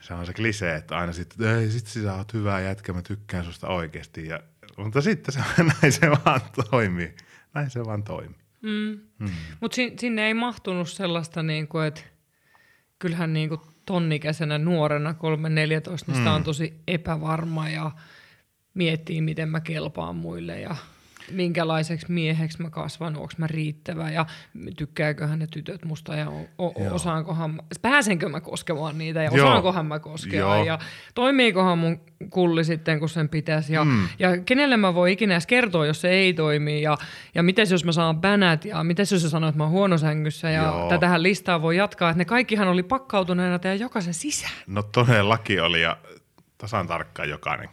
Se 0.00 0.14
on 0.14 0.26
se 0.26 0.32
klisee, 0.32 0.76
että 0.76 0.98
aina 0.98 1.12
sitten, 1.12 1.58
ei 1.58 1.70
sit 1.70 1.86
sä 1.86 2.14
oot 2.14 2.32
hyvä 2.32 2.60
jätkä, 2.60 2.92
mä 2.92 3.02
tykkään 3.02 3.44
susta 3.44 3.68
oikeasti. 3.68 4.26
Ja, 4.26 4.40
mutta 4.76 5.00
sitten 5.00 5.34
se, 5.34 5.40
näin 5.82 5.92
se 5.92 6.10
vaan 6.10 6.40
toimii. 6.70 7.14
Näin 7.54 7.70
se 7.70 7.84
vaan 7.84 8.02
toimii. 8.02 8.38
Mutta 9.60 9.74
si- 9.74 9.94
sinne 9.98 10.26
ei 10.26 10.34
mahtunut 10.34 10.88
sellaista, 10.88 11.42
niin 11.42 11.68
kuin, 11.68 11.86
että 11.86 12.00
kyllähän 12.98 13.32
niin 13.32 13.48
kuin 13.48 13.60
tonnikäisenä 13.86 14.58
nuorena 14.58 15.12
3-14, 15.12 15.14
niin 16.06 16.16
sitä 16.16 16.32
on 16.32 16.44
tosi 16.44 16.80
epävarma 16.88 17.68
ja 17.68 17.90
miettii, 18.74 19.20
miten 19.20 19.48
mä 19.48 19.60
kelpaan 19.60 20.16
muille 20.16 20.60
ja 20.60 20.76
minkälaiseksi 21.30 22.12
mieheksi 22.12 22.62
mä 22.62 22.70
kasvan, 22.70 23.16
onko 23.16 23.32
mä 23.38 23.46
riittävä 23.46 24.10
ja 24.10 24.26
tykkääköhän 24.76 25.38
ne 25.38 25.46
tytöt 25.46 25.84
musta 25.84 26.14
ja 26.14 26.30
o- 26.30 26.48
o- 26.58 26.94
osaankohan, 26.94 27.50
mä- 27.54 27.62
pääsenkö 27.82 28.28
mä 28.28 28.40
koskemaan 28.40 28.98
niitä 28.98 29.22
ja 29.22 29.30
Joo. 29.34 29.46
osaankohan 29.46 29.86
mä 29.86 29.98
koskea 29.98 30.40
Joo. 30.40 30.64
ja 30.64 30.78
toimiikohan 31.14 31.78
mun 31.78 32.00
kulli 32.30 32.64
sitten, 32.64 32.98
kun 32.98 33.08
sen 33.08 33.28
pitäisi 33.28 33.72
ja, 33.72 33.84
mm. 33.84 34.08
ja 34.18 34.28
kenelle 34.40 34.76
mä 34.76 34.94
voi 34.94 35.12
ikinä 35.12 35.34
edes 35.34 35.46
kertoa, 35.46 35.86
jos 35.86 36.00
se 36.00 36.08
ei 36.10 36.34
toimi 36.34 36.82
ja, 36.82 36.96
ja 37.34 37.42
mites 37.42 37.70
jos 37.70 37.84
mä 37.84 37.92
saan 37.92 38.20
bänät 38.20 38.64
ja 38.64 38.84
mites 38.84 39.12
jos 39.12 39.22
sä 39.22 39.28
sanoo, 39.30 39.48
että 39.48 39.58
mä 39.58 39.64
oon 39.64 39.72
huonosängyssä 39.72 40.50
ja 40.50 40.62
Joo. 40.62 40.88
tätähän 40.88 41.22
listaa 41.22 41.62
voi 41.62 41.76
jatkaa, 41.76 42.10
että 42.10 42.18
ne 42.18 42.24
kaikkihan 42.24 42.68
oli 42.68 42.82
pakkautuneena 42.82 43.58
teidän 43.58 43.80
jokaisen 43.80 44.14
sisään. 44.14 44.52
No 44.66 44.82
todellakin 44.82 45.62
oli 45.62 45.82
ja 45.82 45.96
tasan 46.58 46.86
tarkkaan 46.86 47.28
jokainen 47.28 47.68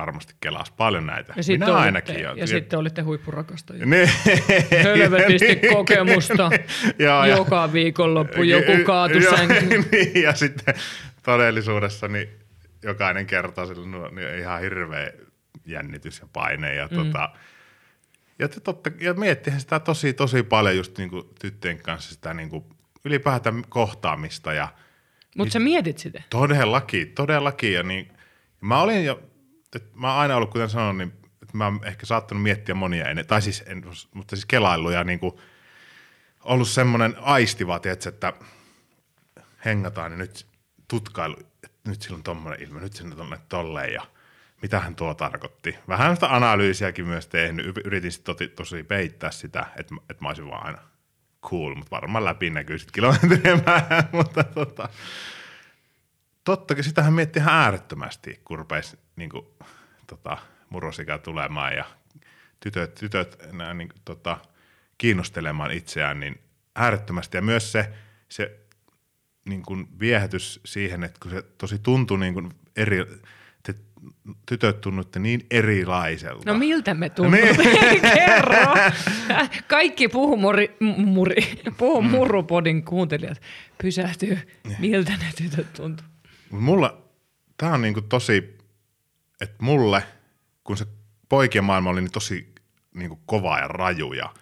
varmasti 0.00 0.34
kelasi 0.40 0.72
paljon 0.76 1.06
näitä. 1.06 1.32
Ja 1.36 1.42
sitten 1.42 1.68
Minä 1.68 1.78
olitte, 1.78 1.86
ainakin. 1.86 2.20
ja, 2.20 2.34
ja 2.36 2.46
sitten 2.46 2.78
olitte 2.78 3.02
huippurakastajia. 3.02 3.86
Ne, 3.86 4.10
Helvetisti 4.84 5.60
kokemusta. 5.72 6.50
Joo, 6.98 7.24
ja- 7.24 7.36
Joka 7.36 7.72
viikonloppu 7.72 8.42
joku 8.42 8.72
kaatu 8.86 9.18
Joo, 9.18 9.36
sänkyyn. 9.36 9.84
niin, 9.92 10.22
ja 10.22 10.34
sitten 10.34 10.74
todellisuudessa 11.22 12.08
niin 12.08 12.28
jokainen 12.82 13.26
kertoo 13.26 13.66
sille 13.66 13.86
no, 13.86 14.08
niin 14.08 14.38
ihan 14.38 14.60
hirveä 14.60 15.12
jännitys 15.66 16.18
ja 16.20 16.26
paine. 16.32 16.74
Ja, 16.74 16.88
mm. 16.90 16.96
tota, 16.96 17.30
ja, 18.38 18.48
totta, 18.48 18.90
ja 19.00 19.14
miettihän 19.14 19.60
sitä 19.60 19.80
tosi, 19.80 20.12
tosi 20.12 20.42
paljon 20.42 20.76
just 20.76 20.98
niin 20.98 21.10
kuin 21.10 21.24
tyttöjen 21.40 21.82
kanssa 21.82 22.10
sitä 22.10 22.34
niin 22.34 22.50
kuin 22.50 22.64
ylipäätään 23.04 23.62
kohtaamista 23.68 24.52
ja 24.52 24.68
Mutta 25.36 25.52
sä 25.52 25.58
mietit 25.58 25.98
sitä. 25.98 26.22
Todellakin, 26.30 27.12
todellakin. 27.12 27.72
Ja 27.72 27.82
niin, 27.82 28.12
mä 28.60 28.80
olin 28.80 29.04
jo, 29.04 29.22
että 29.76 29.90
mä 29.94 30.10
oon 30.10 30.20
aina 30.20 30.36
ollut, 30.36 30.50
kuten 30.50 30.70
sanoin, 30.70 30.98
niin 30.98 31.12
että 31.42 31.56
mä 31.56 31.64
oon 31.64 31.80
ehkä 31.84 32.06
saattanut 32.06 32.42
miettiä 32.42 32.74
monia 32.74 33.08
ennen, 33.08 33.26
tai 33.26 33.42
siis, 33.42 33.64
en, 33.66 33.84
mutta 34.14 34.36
siis 34.36 34.46
kelailu 34.46 34.90
ja 34.90 35.04
niin 35.04 35.18
kuin, 35.18 35.32
ollut 36.44 36.68
semmoinen 36.68 37.16
aistiva, 37.20 37.78
tiedätkö, 37.78 38.08
että 38.08 38.32
hengataan 39.64 40.12
ja 40.12 40.18
nyt 40.18 40.46
tutkailu, 40.88 41.36
että 41.64 41.90
nyt 41.90 42.02
sillä 42.02 42.16
on 42.16 42.22
tommonen 42.22 42.62
ilme, 42.62 42.80
nyt 42.80 42.92
sinne 42.92 43.16
tonne 43.16 43.38
tolleen 43.48 43.94
ja 43.94 44.02
mitähän 44.62 44.96
tuo 44.96 45.14
tarkoitti. 45.14 45.78
Vähän 45.88 46.16
sitä 46.16 46.34
analyysiäkin 46.34 47.06
myös 47.06 47.26
tehnyt, 47.26 47.66
yritin 47.84 48.12
sit 48.12 48.24
tosi, 48.24 48.48
tosi 48.48 48.82
peittää 48.82 49.30
sitä, 49.30 49.66
että, 49.76 49.94
että 50.10 50.22
mä 50.22 50.28
olisin 50.28 50.50
vaan 50.50 50.66
aina 50.66 50.78
cool, 51.42 51.74
mutta 51.74 51.90
varmaan 51.90 52.24
läpi 52.24 52.50
näkyy 52.50 52.78
sitten 52.78 52.92
kilometrien 52.92 53.60
päähän, 53.60 54.08
mutta 54.12 54.44
tota, 54.44 54.88
totta, 56.44 56.82
sitähän 56.82 57.12
miettii 57.12 57.40
ihan 57.40 57.54
äärettömästi, 57.54 58.40
kun 58.44 58.58
rupesi 58.58 58.98
niin 59.16 59.30
kuin, 59.30 59.46
tota, 60.06 60.38
murrosikä 60.70 61.18
tulemaan 61.18 61.76
ja 61.76 61.84
tytöt, 62.60 62.94
tytöt 62.94 63.38
nää, 63.52 63.74
niin, 63.74 63.88
kuin, 63.88 64.02
tota, 64.04 64.38
kiinnostelemaan 64.98 65.72
itseään, 65.72 66.20
niin 66.20 66.40
äärettömästi. 66.76 67.36
Ja 67.36 67.42
myös 67.42 67.72
se, 67.72 67.92
se 68.28 68.60
niin 69.48 69.62
kuin 69.62 69.88
viehätys 70.00 70.60
siihen, 70.64 71.04
että 71.04 71.20
kun 71.22 71.30
se 71.30 71.42
tosi 71.42 71.78
tuntui 71.78 72.18
niin 72.18 72.34
kuin 72.34 72.50
eri, 72.76 73.04
te 73.62 73.74
tytöt 74.46 74.80
tunnutte 74.80 75.18
niin 75.18 75.46
erilaiselta. 75.50 76.52
No 76.52 76.58
miltä 76.58 76.94
me 76.94 77.10
tuntuu? 77.10 77.40
Kerro. 78.14 78.74
Kaikki 79.68 80.08
puhumuri, 80.08 80.76
muri, 80.96 81.62
puhu 81.78 82.02
murrupodin 82.02 82.84
kuuntelijat 82.84 83.40
pysähtyy. 83.82 84.38
Miltä 84.78 85.12
ne 85.12 85.26
tytöt 85.36 85.72
tuntuu? 85.72 86.06
Mulla, 86.50 87.02
tää 87.56 87.72
on 87.72 87.82
niinku 87.82 88.00
tosi, 88.00 88.58
että 89.40 89.56
mulle, 89.60 90.02
kun 90.64 90.76
se 90.76 90.86
poikien 91.28 91.64
maailma 91.64 91.90
oli 91.90 92.00
niin 92.00 92.12
tosi 92.12 92.54
niinku 92.94 93.20
kova 93.26 93.58
ja 93.58 93.68
raju 93.68 94.12
ja 94.12 94.34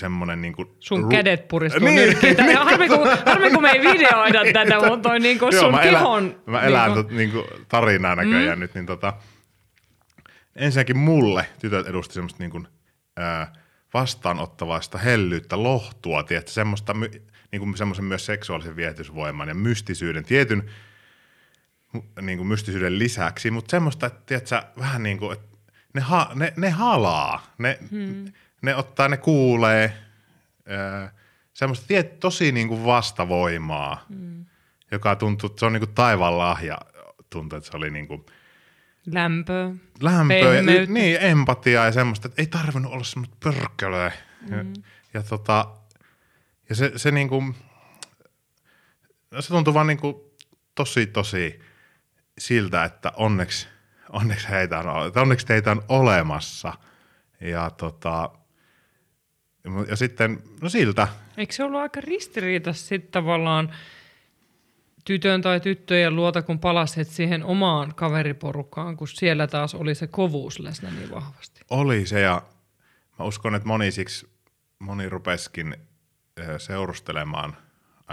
semmonen 0.00 0.42
niinku... 0.42 0.76
Sun 0.80 1.04
ru- 1.04 1.08
kädet 1.08 1.48
puristuu 1.48 1.84
Niin, 1.84 1.96
niin, 1.96 2.08
nyrkkiin. 2.08 2.36
niin, 2.46 2.58
harmi, 2.58 2.88
kun, 2.88 3.08
harmi, 3.26 3.50
kun 3.50 3.62
me 3.62 3.70
ei 3.70 3.80
videoida 3.80 4.40
tätä, 4.52 4.88
mutta 4.88 5.08
toi 5.08 5.20
niinku 5.20 5.48
Joo, 5.52 5.62
sun 5.62 5.70
mä 5.70 5.80
elän, 5.80 6.02
kehon... 6.02 6.42
mä 6.46 6.60
elän 6.60 6.92
niinku, 6.92 7.14
niinku, 7.14 7.40
niinku 7.40 7.64
tarinaa 7.68 8.16
näköjään 8.16 8.58
mm. 8.58 8.60
nyt, 8.60 8.74
niin 8.74 8.86
tota, 8.86 9.12
ensinnäkin 10.56 10.98
mulle 10.98 11.46
tytöt 11.58 11.86
edusti 11.86 12.14
semmoista 12.14 12.42
niinku, 12.42 12.62
ää, 13.16 13.52
vastaanottavaista 13.94 14.98
hellyyttä, 14.98 15.62
lohtua, 15.62 16.22
tiedätkö, 16.22 16.50
semmoista, 16.50 16.94
niinku 17.52 17.76
semmoisen 17.76 18.04
myös 18.04 18.26
seksuaalisen 18.26 18.76
viehätysvoiman 18.76 19.48
ja 19.48 19.54
mystisyyden, 19.54 20.24
tietyn 20.24 20.70
niin 22.20 22.38
kuin 22.38 22.48
mystisyyden 22.48 22.98
lisäksi, 22.98 23.50
mutta 23.50 23.70
semmoista, 23.70 24.06
että 24.06 24.20
tiedätkö, 24.26 24.62
vähän 24.78 25.02
niin 25.02 25.18
kuin, 25.18 25.32
että 25.32 25.58
ne, 25.94 26.00
ha, 26.00 26.30
ne, 26.34 26.52
ne 26.56 26.70
halaa, 26.70 27.54
ne, 27.58 27.78
hmm. 27.90 28.32
ne 28.62 28.76
ottaa, 28.76 29.08
ne 29.08 29.16
kuulee, 29.16 29.92
ää, 30.68 31.12
semmoista 31.54 31.86
tiet, 31.86 32.20
tosi 32.20 32.52
niin 32.52 32.68
kuin 32.68 32.84
vastavoimaa, 32.84 34.04
mm. 34.08 34.44
joka 34.90 35.16
tuntuu, 35.16 35.46
että 35.46 35.60
se 35.60 35.66
on 35.66 35.72
niin 35.72 35.80
kuin 35.80 35.94
taivaan 35.94 36.38
lahja. 36.38 36.78
Tuntuu, 37.30 37.56
että 37.56 37.70
se 37.70 37.76
oli 37.76 37.90
niin 37.90 38.08
kuin 38.08 38.26
Lämpöä. 39.06 39.70
lämpöä, 40.00 40.54
ja, 40.54 40.62
niin, 40.86 41.16
empatiaa 41.20 41.86
ja 41.86 41.92
semmoista, 41.92 42.28
että 42.28 42.42
ei 42.42 42.46
tarvinnut 42.46 42.92
olla 42.92 43.04
semmoista 43.04 43.36
pörkkölöä. 43.40 44.12
Mm. 44.50 44.56
Ja, 44.56 44.64
ja, 45.14 45.22
tota, 45.22 45.68
ja 46.68 46.74
se, 46.74 46.92
se 46.96 47.10
niin 47.10 47.28
kuin, 47.28 47.54
se 49.40 49.48
tuntuu 49.48 49.74
vaan 49.74 49.86
niin 49.86 49.98
kuin 49.98 50.16
tosi, 50.74 51.06
tosi 51.06 51.60
siltä, 52.38 52.84
että 52.84 53.12
onneksi, 53.16 53.68
onneksi, 54.08 54.48
heitä 54.48 54.78
on, 54.78 55.06
että 55.06 55.20
onneksi 55.20 55.46
teitä 55.46 55.70
on 55.70 55.82
olemassa. 55.88 56.72
Ja, 57.40 57.70
tota, 57.70 58.30
ja 59.88 59.96
sitten, 59.96 60.42
no 60.62 60.68
siltä. 60.68 61.08
Eikö 61.36 61.52
se 61.52 61.64
ollut 61.64 61.80
aika 61.80 62.00
ristiriita 62.00 62.72
sitten 62.72 63.10
tavallaan 63.10 63.74
tytön 65.04 65.42
tai 65.42 65.60
tyttöjen 65.60 66.16
luota, 66.16 66.42
kun 66.42 66.58
palasit 66.58 67.08
siihen 67.08 67.44
omaan 67.44 67.94
kaveriporukkaan, 67.94 68.96
kun 68.96 69.08
siellä 69.08 69.46
taas 69.46 69.74
oli 69.74 69.94
se 69.94 70.06
kovuus 70.06 70.58
läsnä 70.58 70.90
niin 70.90 71.10
vahvasti? 71.10 71.60
Oli 71.70 72.06
se 72.06 72.20
ja 72.20 72.42
mä 73.18 73.24
uskon, 73.24 73.54
että 73.54 73.68
moni 73.68 73.90
siksi, 73.90 74.28
moni 74.78 75.08
rupeskin 75.08 75.76
seurustelemaan 76.58 77.56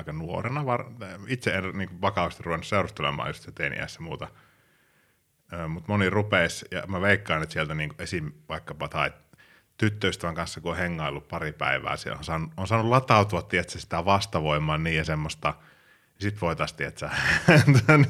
aika 0.01 0.13
nuorena. 0.13 0.63
Itse 1.27 1.51
en 1.51 1.63
niin 1.77 2.01
vakavasti 2.01 2.43
ruvennut 2.43 2.67
seurustelemaan 2.67 3.29
just 3.29 3.43
se 3.43 3.51
teiniässä 3.51 4.01
muuta. 4.01 4.27
Mutta 5.67 5.91
moni 5.91 6.09
rupesi, 6.09 6.65
ja 6.71 6.83
mä 6.87 7.01
veikkaan, 7.01 7.43
että 7.43 7.53
sieltä 7.53 7.75
niin 7.75 7.93
esim. 7.99 8.31
vaikkapa 8.49 8.87
tai 8.87 9.11
tyttöystävän 9.77 10.35
kanssa, 10.35 10.61
kun 10.61 10.71
on 10.71 10.77
hengaillut 10.77 11.27
pari 11.27 11.51
päivää, 11.51 11.97
siellä 11.97 12.17
on 12.17 12.23
saanut, 12.23 12.51
on 12.57 12.67
saanut 12.67 12.89
latautua 12.89 13.41
tietysti, 13.41 13.79
sitä 13.79 14.05
vastavoimaa 14.05 14.77
niin 14.77 14.97
ja 14.97 15.03
semmoista, 15.03 15.53
sit 16.19 16.41
voitaisiin, 16.41 16.77
tietysti, 16.77 17.05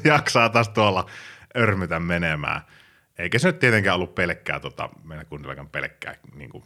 jaksaa 0.08 0.48
taas 0.48 0.68
tuolla 0.68 1.10
örmytä 1.56 2.00
menemään. 2.00 2.60
Eikä 3.18 3.38
se 3.38 3.48
nyt 3.48 3.58
tietenkään 3.58 3.96
ollut 3.96 4.14
pelkkää, 4.14 4.60
tota, 4.60 4.88
meidän 5.04 5.26
kunnillakaan 5.26 5.68
pelkkää, 5.68 6.14
niin 6.34 6.50
kuin, 6.50 6.64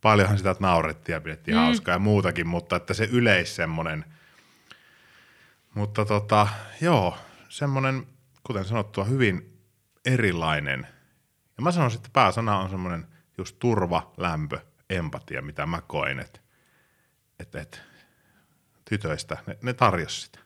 paljonhan 0.00 0.38
sitä 0.38 0.56
naurettiin 0.60 1.14
ja 1.14 1.20
pidettiin 1.20 1.56
mm. 1.56 1.60
hauskaa 1.60 1.94
ja 1.94 1.98
muutakin, 1.98 2.46
mutta 2.46 2.76
että 2.76 2.94
se 2.94 3.08
yleis 3.12 3.56
semmoinen, 3.56 4.04
mutta 5.76 6.04
tota, 6.04 6.48
joo, 6.80 7.18
semmoinen, 7.48 8.06
kuten 8.42 8.64
sanottua, 8.64 9.04
hyvin 9.04 9.60
erilainen. 10.04 10.86
Ja 11.56 11.62
mä 11.62 11.72
sanoisin, 11.72 11.98
että 11.98 12.10
pääsana 12.12 12.58
on 12.58 12.70
semmoinen– 12.70 13.06
just 13.38 13.56
turva, 13.58 14.12
lämpö, 14.16 14.60
empatia, 14.90 15.42
mitä 15.42 15.66
mä 15.66 15.82
koin, 15.86 16.20
että 16.20 16.40
et, 17.40 17.54
et, 17.54 17.82
tytöistä, 18.88 19.36
ne, 19.46 19.58
ne 19.62 19.72
tarjosi 19.72 20.20
sitä. 20.20 20.38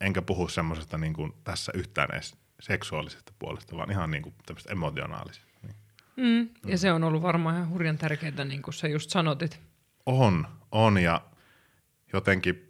Enkä 0.00 0.22
puhu 0.22 0.48
semmoisesta 0.48 0.98
niin 0.98 1.12
kuin 1.12 1.32
tässä 1.44 1.72
yhtään 1.74 2.08
edes 2.12 2.36
seksuaalisesta 2.60 3.32
puolesta, 3.38 3.76
vaan 3.76 3.90
ihan 3.90 4.10
niin 4.10 4.22
kuin 4.22 4.34
tämmöistä 4.46 4.72
emotionaalisesta. 4.72 5.46
Niin. 5.62 5.76
Mm, 6.16 6.48
ja 6.70 6.74
mm. 6.74 6.78
se 6.78 6.92
on 6.92 7.04
ollut 7.04 7.22
varmaan 7.22 7.56
ihan 7.56 7.68
hurjan 7.68 7.98
tärkeää, 7.98 8.44
niin 8.44 8.62
kuin 8.62 8.74
sä 8.74 8.88
just 8.88 9.10
sanotit. 9.10 9.60
On, 10.06 10.46
on 10.72 10.98
ja 10.98 11.20
jotenkin 12.12 12.65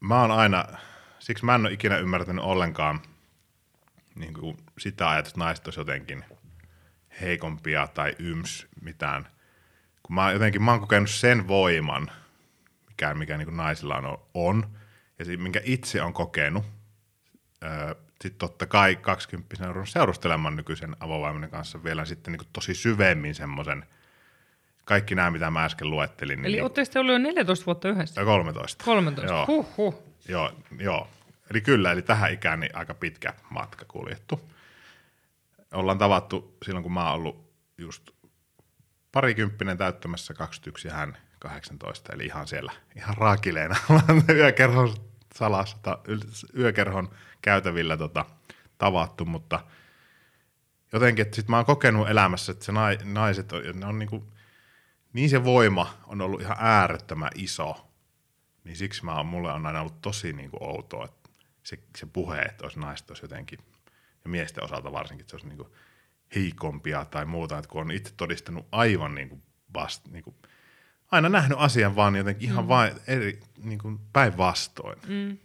mä 0.00 0.20
oon 0.20 0.30
aina, 0.30 0.64
siksi 1.18 1.44
mä 1.44 1.54
en 1.54 1.60
ole 1.60 1.72
ikinä 1.72 1.98
ymmärtänyt 1.98 2.44
ollenkaan 2.44 3.00
niin 4.14 4.34
kuin 4.34 4.56
sitä 4.78 5.10
ajatusta, 5.10 5.34
että 5.34 5.44
naiset 5.44 5.66
olisi 5.66 5.80
jotenkin– 5.80 6.24
heikompia 7.20 7.86
tai 7.86 8.16
yms 8.18 8.66
mitään. 8.82 9.28
Kun 10.02 10.14
mä 10.14 10.32
jotenkin, 10.32 10.62
mä 10.62 10.70
oon 10.70 10.80
kokenut 10.80 11.10
sen 11.10 11.48
voiman, 11.48 12.10
mikä, 12.88 13.14
mikä 13.14 13.36
niin 13.36 13.46
kuin 13.46 13.56
naisilla 13.56 13.96
on, 13.96 14.18
on, 14.34 14.70
ja 15.18 15.24
se, 15.24 15.36
minkä 15.36 15.60
itse 15.64 16.02
on 16.02 16.12
kokenut. 16.12 16.64
Sitten 18.20 18.38
totta 18.38 18.66
kai 18.66 18.96
20 18.96 19.68
on 19.68 19.86
seurustelemaan 19.86 20.56
nykyisen 20.56 20.96
avovaimenen 21.00 21.50
kanssa 21.50 21.84
vielä 21.84 22.04
sitten 22.04 22.32
niin 22.32 22.38
kuin 22.38 22.48
tosi 22.52 22.74
syvemmin 22.74 23.34
semmoisen, 23.34 23.86
kaikki 24.86 25.14
nämä, 25.14 25.30
mitä 25.30 25.50
mä 25.50 25.64
äsken 25.64 25.90
luettelin. 25.90 26.44
Eli 26.44 26.52
niin, 26.52 26.62
olette 26.62 26.84
sitten 26.84 27.00
ollut 27.00 27.12
jo 27.12 27.18
14 27.18 27.66
vuotta 27.66 27.88
yhdessä? 27.88 28.24
13. 28.24 28.84
13, 28.84 29.32
joo. 29.32 29.46
Huh, 29.46 29.76
huh. 29.76 30.02
Joo, 30.28 30.52
joo. 30.78 31.08
Eli 31.50 31.60
kyllä, 31.60 31.92
eli 31.92 32.02
tähän 32.02 32.32
ikään 32.32 32.60
niin 32.60 32.76
aika 32.76 32.94
pitkä 32.94 33.32
matka 33.50 33.84
kuljettu 33.88 34.40
ollaan 35.72 35.98
tavattu 35.98 36.56
silloin, 36.64 36.82
kun 36.82 36.92
mä 36.92 37.04
oon 37.04 37.14
ollut 37.14 37.52
just 37.78 38.10
parikymppinen 39.12 39.78
täyttämässä 39.78 40.34
21 40.34 40.88
ja 40.88 40.94
hän 40.94 41.16
18, 41.38 42.12
eli 42.12 42.24
ihan 42.26 42.46
siellä, 42.46 42.72
ihan 42.96 43.16
raakileena 43.16 43.76
yökerhon 44.28 44.94
salassa, 45.34 45.76
yökerhon 46.58 47.10
käytävillä 47.42 47.96
tota, 47.96 48.24
tavattu, 48.78 49.24
mutta 49.24 49.60
jotenkin, 50.92 51.22
että 51.22 51.36
sit 51.36 51.48
mä 51.48 51.56
oon 51.56 51.66
kokenut 51.66 52.08
elämässä, 52.08 52.52
että 52.52 52.64
se 52.64 52.72
naiset 53.04 53.52
on, 53.52 53.62
ne 53.74 53.86
on 53.86 53.98
niinku, 53.98 54.32
niin 55.16 55.30
se 55.30 55.44
voima 55.44 55.94
on 56.06 56.20
ollut 56.20 56.40
ihan 56.40 56.56
äärettömän 56.60 57.30
iso, 57.34 57.90
niin 58.64 58.76
siksi 58.76 59.04
mä 59.04 59.22
mulle 59.22 59.52
on 59.52 59.66
aina 59.66 59.80
ollut 59.80 60.00
tosi 60.00 60.32
niinku 60.32 60.56
outoa, 60.60 61.04
että 61.04 61.30
se, 61.62 61.78
se 61.96 62.06
puhe, 62.06 62.38
että 62.38 62.64
olisi 62.64 62.80
naiset 62.80 63.10
olisi 63.10 63.24
jotenkin– 63.24 63.58
ja 64.26 64.30
miesten 64.30 64.64
osalta 64.64 64.92
varsinkin, 64.92 65.22
että 65.22 65.30
se 65.30 65.36
olisi 65.36 65.48
niin 65.48 65.56
kuin 65.56 65.68
heikompia 66.34 67.04
tai 67.04 67.24
muuta, 67.24 67.58
että 67.58 67.68
kun 67.68 67.80
on 67.80 67.90
itse 67.90 68.12
todistanut 68.16 68.66
aivan 68.72 69.14
niin 69.14 69.28
kuin 69.28 69.42
vast, 69.74 70.08
niin 70.08 70.24
kuin, 70.24 70.36
aina 71.10 71.28
nähnyt 71.28 71.58
asian 71.60 71.96
vaan 71.96 72.16
jotenkin 72.16 72.48
ihan 72.48 72.64
mm. 72.64 72.68
vain 72.68 72.92
eri, 73.06 73.40
niin 73.64 73.78
kuin 73.78 74.00
päinvastoin. 74.12 74.98
Mm. 75.08 75.38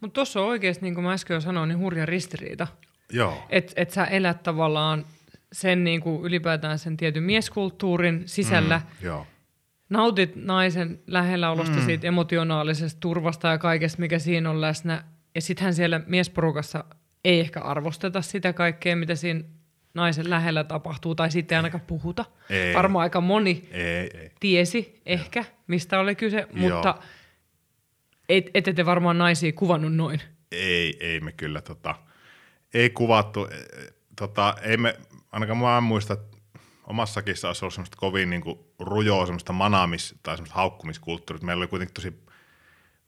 Mutta 0.00 0.14
tuossa 0.14 0.40
on 0.40 0.46
oikeasti, 0.46 0.82
niin 0.82 0.94
kuin 0.94 1.04
mä 1.04 1.12
äsken 1.12 1.34
jo 1.34 1.40
sanoin, 1.40 1.68
niin 1.68 1.78
hurja 1.78 2.06
ristiriita. 2.06 2.66
Joo. 3.12 3.46
Että 3.48 3.72
et 3.76 3.90
sä 3.90 4.04
elät 4.04 4.42
tavallaan 4.42 5.06
sen 5.52 5.84
niin 5.84 6.00
kuin 6.00 6.22
ylipäätään 6.22 6.78
sen 6.78 6.96
tietyn 6.96 7.22
mieskulttuurin 7.22 8.22
sisällä. 8.26 8.78
Mm, 8.78 9.06
joo. 9.06 9.26
Nautit 9.88 10.36
naisen 10.36 11.00
lähelläolosta 11.06 11.76
mm. 11.76 11.84
siitä 11.84 12.06
emotionaalisesta 12.06 13.00
turvasta 13.00 13.48
ja 13.48 13.58
kaikesta, 13.58 14.00
mikä 14.00 14.18
siinä 14.18 14.50
on 14.50 14.60
läsnä. 14.60 15.04
Ja 15.34 15.40
sittenhän 15.40 15.74
siellä 15.74 16.00
miesporukassa 16.06 16.84
ei 17.24 17.40
ehkä 17.40 17.60
arvosteta 17.60 18.22
sitä 18.22 18.52
kaikkea, 18.52 18.96
mitä 18.96 19.14
siinä 19.14 19.44
naisen 19.94 20.30
lähellä 20.30 20.64
tapahtuu, 20.64 21.14
tai 21.14 21.30
sitten 21.30 21.56
ei 21.56 21.58
ainakaan 21.58 21.84
puhuta. 21.86 22.24
Ei. 22.50 22.74
Varmaan 22.74 23.02
aika 23.02 23.20
moni 23.20 23.68
ei, 23.70 24.10
ei. 24.14 24.30
tiesi 24.40 25.00
ehkä, 25.06 25.44
mistä 25.66 26.00
oli 26.00 26.14
kyse, 26.14 26.46
mutta 26.52 26.98
et, 28.28 28.50
ette 28.54 28.72
te 28.72 28.86
varmaan 28.86 29.18
naisia 29.18 29.52
kuvannut 29.52 29.94
noin. 29.94 30.20
Ei, 30.52 30.96
ei 31.00 31.20
me 31.20 31.32
kyllä 31.32 31.60
tota, 31.60 31.94
ei 32.74 32.90
kuvattu. 32.90 33.46
E, 33.46 33.56
tota, 34.16 34.54
ei 34.62 34.76
me, 34.76 34.96
ainakaan 35.32 35.58
mä 35.58 35.76
en 35.78 35.84
muista, 35.84 36.12
että 36.14 36.36
omassakin 36.84 37.34
olisi 37.46 37.64
ollut 37.64 37.74
semmoista 37.74 37.96
kovin 37.96 38.30
niin 38.30 38.42
kuin 38.42 38.58
rujoa, 38.78 39.26
semmoista 39.26 39.52
manaamis- 39.52 40.18
tai 40.22 40.36
semmoista 40.36 40.56
haukkumiskulttuuria. 40.56 41.46
Meillä 41.46 41.60
oli 41.60 41.68
kuitenkin 41.68 41.94
tosi, 41.94 42.22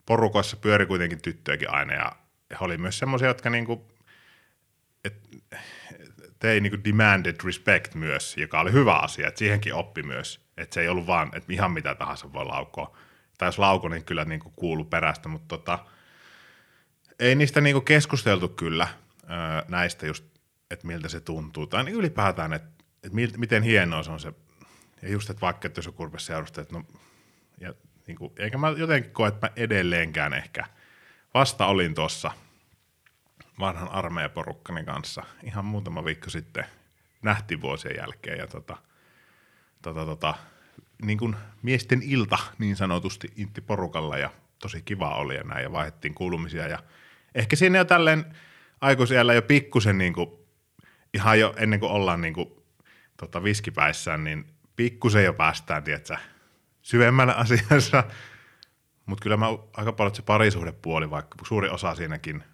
porukoissa 0.06 0.56
pyöri 0.56 0.86
kuitenkin 0.86 1.22
tyttöjäkin 1.22 1.70
aina, 1.70 1.94
ja 1.94 2.12
he 2.50 2.56
oli 2.60 2.78
myös 2.78 2.98
semmoisia, 2.98 3.28
jotka 3.28 3.50
niin 3.50 3.66
kuin 3.66 3.80
et, 5.04 5.28
tei 6.38 6.60
niinku 6.60 6.78
demanded 6.84 7.36
respect 7.44 7.94
myös, 7.94 8.36
joka 8.36 8.60
oli 8.60 8.72
hyvä 8.72 8.94
asia, 8.94 9.28
että 9.28 9.38
siihenkin 9.38 9.74
oppi 9.74 10.02
myös, 10.02 10.40
että 10.56 10.74
se 10.74 10.80
ei 10.80 10.88
ollut 10.88 11.06
vaan, 11.06 11.30
että 11.34 11.52
ihan 11.52 11.72
mitä 11.72 11.94
tahansa 11.94 12.32
voi 12.32 12.44
laukoa. 12.44 12.96
Tai 13.38 13.48
jos 13.48 13.58
lauko, 13.58 13.88
niin 13.88 14.04
kyllä 14.04 14.24
niinku 14.24 14.52
kuulu 14.56 14.84
perästä, 14.84 15.28
mutta 15.28 15.48
tota, 15.48 15.78
ei 17.18 17.34
niistä 17.34 17.60
niinku 17.60 17.80
keskusteltu 17.80 18.48
kyllä 18.48 18.88
näistä 19.68 20.06
just, 20.06 20.24
että 20.70 20.86
miltä 20.86 21.08
se 21.08 21.20
tuntuu. 21.20 21.66
Tai 21.66 21.84
niin 21.84 21.96
ylipäätään, 21.96 22.52
että, 22.52 22.84
että 23.02 23.18
miten 23.38 23.62
hienoa 23.62 24.02
se 24.02 24.10
on 24.10 24.20
se, 24.20 24.32
ja 25.02 25.08
just, 25.08 25.30
että 25.30 25.40
vaikka, 25.40 25.66
että 25.66 25.78
jos 25.78 25.86
joku 25.86 26.04
rupesi 26.04 26.32
että 26.32 26.74
no, 26.74 26.84
ja, 27.60 27.74
niin 28.06 28.16
kuin, 28.16 28.32
eikä 28.38 28.58
mä 28.58 28.68
jotenkin 28.68 29.12
koe, 29.12 29.28
että 29.28 29.46
mä 29.46 29.52
edelleenkään 29.56 30.32
ehkä, 30.32 30.66
vasta 31.34 31.66
olin 31.66 31.94
tuossa– 31.94 32.30
vanhan 33.60 33.88
armeijaporukkani 33.88 34.84
kanssa 34.84 35.22
ihan 35.42 35.64
muutama 35.64 36.04
viikko 36.04 36.30
sitten 36.30 36.64
nähtiin 37.22 37.60
vuosien 37.60 37.96
jälkeen 37.96 38.38
ja 38.38 38.46
tota, 38.46 38.76
tota, 39.82 40.04
tota, 40.04 40.34
niin 41.02 41.18
kuin 41.18 41.36
miesten 41.62 42.02
ilta 42.02 42.38
niin 42.58 42.76
sanotusti 42.76 43.32
intti 43.36 43.60
porukalla 43.60 44.18
ja 44.18 44.30
tosi 44.58 44.82
kiva 44.82 45.14
oli 45.14 45.34
ja 45.34 45.42
näin 45.42 45.62
ja 45.62 45.72
vaihdettiin 45.72 46.14
kuulumisia 46.14 46.68
ja 46.68 46.78
ehkä 47.34 47.56
siinä 47.56 47.78
jo 47.78 47.84
tälleen 47.84 48.24
aikuisiellä 48.80 49.34
jo 49.34 49.42
pikkusen 49.42 49.98
niin 49.98 50.12
kuin, 50.12 50.30
ihan 51.14 51.40
jo 51.40 51.54
ennen 51.56 51.80
kuin 51.80 51.92
ollaan 51.92 52.20
niin 52.20 52.34
kuin, 52.34 52.48
tota, 53.16 53.42
viskipäissään, 53.42 54.24
niin 54.24 54.46
pikkusen 54.76 55.24
jo 55.24 55.32
päästään, 55.32 55.84
tiedätkö, 55.84 56.16
syvemmällä 56.82 57.32
asiassa. 57.32 58.04
Mutta 59.06 59.22
kyllä 59.22 59.36
mä 59.36 59.46
aika 59.72 59.92
paljon 59.92 60.14
se 60.14 60.22
parisuhdepuoli, 60.22 61.10
vaikka 61.10 61.44
suuri 61.44 61.68
osa 61.68 61.94
siinäkin 61.94 62.44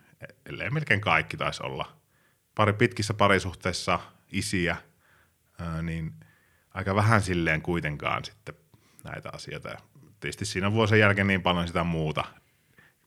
ellei 0.47 0.71
melkein 0.71 1.01
kaikki 1.01 1.37
taisi 1.37 1.63
olla. 1.63 1.97
Pari 2.55 2.73
pitkissä 2.73 3.15
parisuhteissa 3.15 4.01
isiä, 4.33 4.77
niin 5.83 6.13
aika 6.75 6.95
vähän 6.95 7.23
silleen 7.23 7.63
kuitenkaan 7.63 8.25
sitten 8.25 8.55
näitä 9.05 9.31
asioita. 9.33 9.69
tietysti 10.21 10.45
siinä 10.45 10.73
vuosien 10.73 11.01
jälkeen 11.01 11.27
niin 11.27 11.43
paljon 11.43 11.67
sitä 11.67 11.85
muuta 11.85 12.25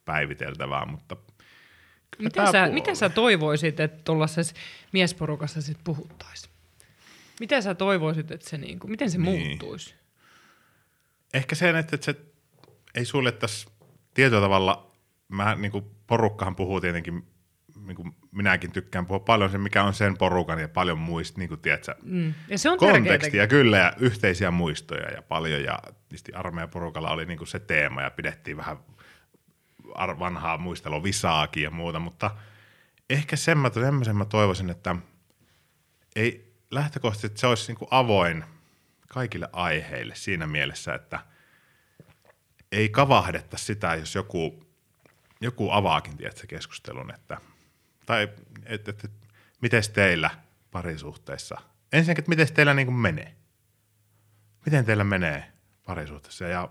päiviteltävää, 0.05 0.85
mutta 0.85 1.15
Miten 2.19 2.52
sä, 2.52 2.67
miten 2.67 2.95
sä 2.95 3.10
toivoisit, 3.10 3.80
että 3.80 4.04
tuollaisessa 4.04 4.56
miesporukassa 4.91 5.62
sit 5.62 5.78
puhuttaisiin? 5.84 6.54
Miten 7.39 7.63
sä 7.63 7.76
toivoisit, 7.76 8.32
että 8.32 8.50
se 8.50 8.58
niinku, 8.58 8.88
miten 8.88 9.12
se 9.12 9.17
niin. 9.17 9.48
muuttuisi? 9.48 9.95
Ehkä 11.34 11.56
sen, 11.56 11.76
että 11.76 11.98
se 12.02 12.15
ei 12.95 13.06
suljettaisi 13.06 13.67
tietyllä 14.13 14.41
tavalla, 14.41 14.91
mä 15.28 15.56
niin 15.56 15.72
kuin 15.72 15.86
porukkahan 16.08 16.56
puhuu 16.56 16.82
tietenkin, 16.82 17.28
niin 17.86 17.95
kuin 17.95 18.15
minäkin 18.32 18.72
tykkään 18.72 19.06
puhua 19.06 19.19
paljon 19.19 19.52
se, 19.52 19.58
mikä 19.58 19.84
on 19.84 19.93
sen 19.93 20.17
porukan 20.17 20.60
ja 20.60 20.67
paljon 20.67 20.98
muista, 20.98 21.39
niin 21.39 21.50
kuin 21.50 21.62
tiedätkö, 21.62 21.95
mm. 22.04 22.34
ja 22.48 22.58
se 22.58 22.69
on 22.69 22.78
kontekstia 22.78 23.48
kyllä 23.48 23.78
ja 23.78 23.93
yhteisiä 23.98 24.52
muistoja 24.52 25.12
ja 25.12 25.22
paljon 25.22 25.63
ja 25.63 25.80
tietysti 26.10 26.34
armeijaporukalla 26.34 27.12
oli 27.12 27.26
niin 27.26 27.38
kuin 27.38 27.48
se 27.48 27.60
teema 27.60 28.02
ja 28.02 28.12
pidettiin 28.12 28.58
vähän 28.58 28.78
vanhaa 29.97 30.58
muistelua 30.58 31.04
visaakin 31.04 31.63
ja 31.63 31.71
muuta, 31.71 31.99
mutta 31.99 32.32
ehkä 33.10 33.36
semmoisen 33.36 34.15
mä 34.15 34.25
toivoisin, 34.25 34.69
että 34.69 34.95
ei 36.15 36.54
lähtökohtaisesti, 36.71 37.28
että 37.28 37.39
se 37.39 37.47
olisi 37.47 37.73
niin 37.73 37.88
avoin 37.91 38.45
kaikille 39.08 39.49
aiheille 39.54 40.15
siinä 40.15 40.47
mielessä, 40.47 40.93
että 40.93 41.19
ei 42.71 42.89
kavahdetta 42.89 43.58
sitä, 43.58 43.95
jos 43.95 44.15
joku, 44.15 44.65
joku 45.41 45.71
avaakin 45.71 46.17
tiedätkö, 46.17 46.47
keskustelun, 46.47 47.13
että, 47.13 47.38
tai 48.06 48.23
että, 48.23 48.41
että, 48.65 48.91
että 48.91 49.28
miten 49.62 49.84
teillä 49.93 50.30
parisuhteissa, 50.71 51.58
ensinnäkin, 51.93 52.21
että 52.21 52.30
miten 52.30 52.54
teillä 52.54 52.73
niin 52.73 52.88
kuin 52.88 52.95
menee, 52.95 53.36
miten 54.65 54.86
teillä 54.86 55.04
menee 55.04 55.52
parisuhteessa? 55.86 56.45
Ja, 56.45 56.69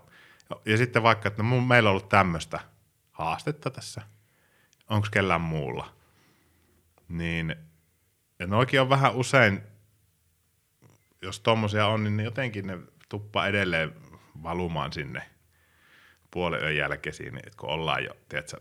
ja, 0.51 0.61
ja 0.65 0.77
sitten 0.77 1.03
vaikka, 1.03 1.29
että 1.29 1.43
no, 1.43 1.61
meillä 1.61 1.89
on 1.89 1.91
ollut 1.91 2.09
tämmöistä– 2.09 2.61
haastetta 3.19 3.71
tässä, 3.71 4.03
onko 4.91 5.09
kellään 5.11 5.41
muulla. 5.41 5.93
Niin, 7.09 7.57
ja 8.39 8.47
noikin 8.47 8.81
on 8.81 8.89
vähän 8.89 9.15
usein, 9.15 9.63
jos 11.23 11.41
tommosia 11.41 11.87
on, 11.87 12.05
niin 12.05 12.21
jotenkin 12.21 12.67
ne 12.67 12.79
tuppa 13.09 13.47
edelleen 13.47 13.95
valumaan 14.43 14.93
sinne 14.93 15.23
puolen 16.31 16.63
yön 16.63 16.77
jälkeisiin, 16.77 17.35
niin 17.35 17.53
kun 17.57 17.71
ollaan 17.71 18.05
jo, 18.05 18.17
tiedätkö, 18.29 18.61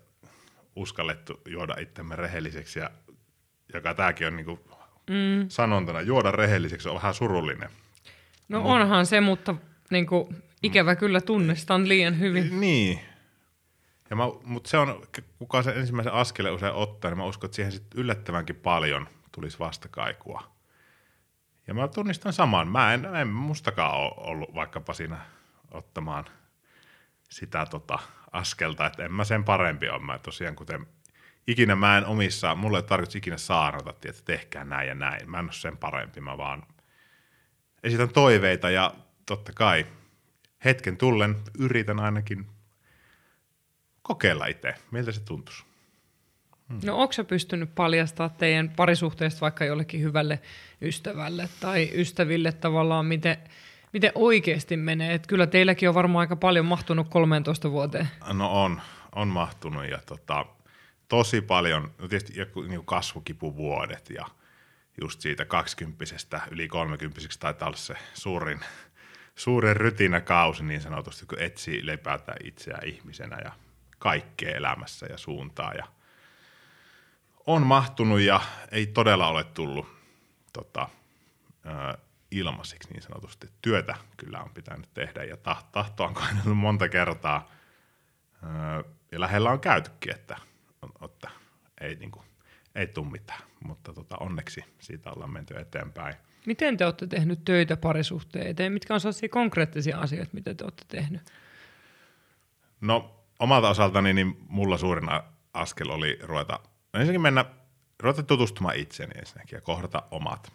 uskallettu 0.76 1.42
juoda 1.50 1.76
itsemme 1.80 2.16
rehelliseksi, 2.16 2.80
ja 2.80 2.90
joka 3.74 3.94
tämäkin 3.94 4.28
on 4.28 4.36
niin 4.36 4.60
mm. 5.10 5.50
sanontana, 5.50 6.02
juoda 6.02 6.32
rehelliseksi 6.32 6.90
on 6.90 6.96
vähän 6.96 7.14
surullinen. 7.14 7.70
No 8.50 8.62
Mut, 8.62 8.72
onhan 8.72 9.06
se, 9.06 9.22
mutta 9.22 9.56
niin 9.90 10.06
kuin, 10.06 10.44
ikävä 10.64 10.96
kyllä 10.96 11.22
tunnistan 11.22 11.90
liian 11.90 12.20
hyvin. 12.20 12.60
Niin, 12.60 13.00
ja 14.10 14.16
mä, 14.16 14.24
mutta 14.44 14.70
se 14.70 14.78
on, 14.78 15.04
kuka 15.40 15.64
se 15.64 15.72
ensimmäisen 15.72 16.14
askeleen 16.14 16.56
usein 16.56 16.74
ottaa, 16.74 17.12
niin 17.12 17.18
mä 17.18 17.26
uskon, 17.26 17.48
että 17.48 17.56
siihen 17.56 17.72
sit 17.72 17.96
yllättävänkin 17.96 18.56
paljon 18.56 19.08
tulisi 19.32 19.60
vastakaikua. 19.60 20.58
Ja 21.68 21.74
mä 21.74 21.88
tunnistan 21.88 22.34
saman. 22.34 22.68
Mä 22.68 22.94
en, 22.94 23.16
en 23.16 23.28
mustakaan 23.28 23.98
ole 23.98 24.14
ollut 24.18 24.56
vaikkapa 24.56 24.94
siinä 24.94 25.18
ottamaan 25.72 26.26
sitä 27.30 27.66
tota 27.66 28.00
askelta, 28.32 28.86
että 28.86 29.06
en 29.06 29.14
mä 29.14 29.24
sen 29.24 29.44
parempi 29.44 29.90
ole. 29.90 30.00
Mä 30.00 30.20
tosiaan, 30.20 30.56
kuten 30.56 30.88
ikinä 31.48 31.76
mä 31.76 31.98
en 31.98 32.06
omissa, 32.06 32.56
mulle 32.56 32.78
ei 32.78 32.84
tarvitse 32.84 33.18
ikinä 33.18 33.38
saarnata, 33.38 33.90
että 33.90 34.22
tehkää 34.26 34.64
näin 34.64 34.88
ja 34.88 34.96
näin. 34.96 35.32
Mä 35.32 35.40
en 35.40 35.46
ole 35.46 35.54
sen 35.54 35.78
parempi, 35.78 36.22
mä 36.22 36.38
vaan 36.38 36.64
esitän 37.84 38.10
toiveita 38.10 38.70
ja 38.70 38.94
totta 39.26 39.52
kai 39.56 39.86
hetken 40.66 40.98
tullen 40.98 41.36
yritän 41.60 42.00
ainakin 42.00 42.48
kokeilla 44.08 44.46
itse, 44.46 44.76
miltä 44.92 45.12
se 45.12 45.22
tuntuisi. 45.22 45.64
Hmm. 46.70 46.80
No 46.86 46.98
onko 46.98 47.14
pystynyt 47.28 47.76
paljastaa 47.76 48.30
teidän 48.30 48.70
parisuhteesta 48.76 49.42
vaikka 49.42 49.66
jollekin 49.66 50.02
hyvälle 50.02 50.40
ystävälle 50.82 51.50
tai 51.60 51.90
ystäville 51.94 52.52
tavallaan, 52.52 53.06
miten, 53.06 53.38
miten 53.94 54.12
oikeasti 54.16 54.78
menee? 54.78 55.14
Et 55.14 55.28
kyllä 55.28 55.48
teilläkin 55.48 55.90
on 55.90 55.96
varmaan 55.96 56.22
aika 56.22 56.36
paljon 56.36 56.66
mahtunut 56.66 57.08
13 57.10 57.72
vuoteen. 57.72 58.08
No 58.34 58.64
on, 58.64 58.82
on 59.16 59.28
mahtunut 59.28 59.90
ja 59.90 60.00
tota, 60.06 60.46
tosi 61.08 61.42
paljon, 61.42 61.92
no 61.98 62.08
tietysti 62.08 62.40
joku 62.40 62.62
niin 62.62 62.86
kasvukipuvuodet 62.86 64.10
ja 64.10 64.26
just 65.02 65.22
siitä 65.22 65.46
kaksikymppisestä 65.46 66.42
yli 66.52 66.68
kolmekymppiseksi 66.68 67.40
taitaa 67.40 67.68
olla 67.68 67.78
se 67.78 67.96
suurin, 68.14 68.60
suurin 69.36 69.76
rytinäkausi 69.76 70.64
niin 70.64 70.82
sanotusti, 70.82 71.26
kun 71.26 71.40
etsii 71.40 71.86
lepätä 71.86 72.36
itseään 72.44 72.88
ihmisenä 72.88 73.38
ja 73.44 73.52
kaikkea 74.00 74.56
elämässä 74.56 75.06
ja 75.10 75.18
suuntaa. 75.18 75.74
Ja 75.74 75.88
on 77.46 77.66
mahtunut 77.66 78.20
ja 78.20 78.42
ei 78.72 78.88
todella 78.88 79.28
ole 79.28 79.44
tullut 79.44 79.88
tota, 80.54 80.90
ö, 81.66 81.98
ilmaisiksi 82.32 82.94
niin 82.94 83.02
sanotusti. 83.02 83.48
Työtä 83.62 83.96
kyllä 84.18 84.40
on 84.40 84.50
pitänyt 84.54 84.90
tehdä 84.94 85.24
ja 85.24 85.38
tahtoa 85.72 86.08
on 86.08 86.14
kainanut 86.14 86.58
monta 86.58 86.90
kertaa. 86.90 87.52
Ö, 88.44 88.84
ja 89.12 89.20
lähellä 89.20 89.52
on 89.52 89.60
käytykin, 89.60 90.16
että, 90.16 90.38
että 91.06 91.30
ei, 91.82 91.96
niin 91.96 92.12
kuin, 92.12 92.26
ei 92.76 92.88
tule 92.88 93.12
mitään, 93.12 93.42
mutta 93.64 93.94
tota, 93.94 94.18
onneksi 94.20 94.66
siitä 94.80 95.12
ollaan 95.12 95.34
menty 95.34 95.58
eteenpäin. 95.58 96.16
Miten 96.46 96.78
te 96.78 96.86
olette 96.86 97.08
tehnyt 97.08 97.46
töitä 97.46 97.78
parisuhteen 97.78 98.48
eteen? 98.48 98.74
Mitkä 98.74 98.94
on 98.94 99.00
sellaisia 99.00 99.30
konkreettisia 99.30 99.98
asioita, 100.00 100.34
mitä 100.34 100.54
te 100.54 100.64
olette 100.64 100.84
tehnyt? 100.88 101.22
No 102.82 103.17
omalta 103.40 103.70
osaltani 103.70 104.14
niin 104.14 104.38
mulla 104.50 104.78
suurin 104.78 105.10
askel 105.54 105.90
oli 105.90 106.20
ruveta, 106.24 106.60
ensinnäkin 106.94 107.22
mennä, 107.22 107.46
ruveta 108.00 108.24
tutustumaan 108.24 108.76
itseeni 108.76 109.20
ensinnäkin 109.20 109.58
ja 109.58 109.62
kohdata 109.62 110.04
omat, 110.12 110.54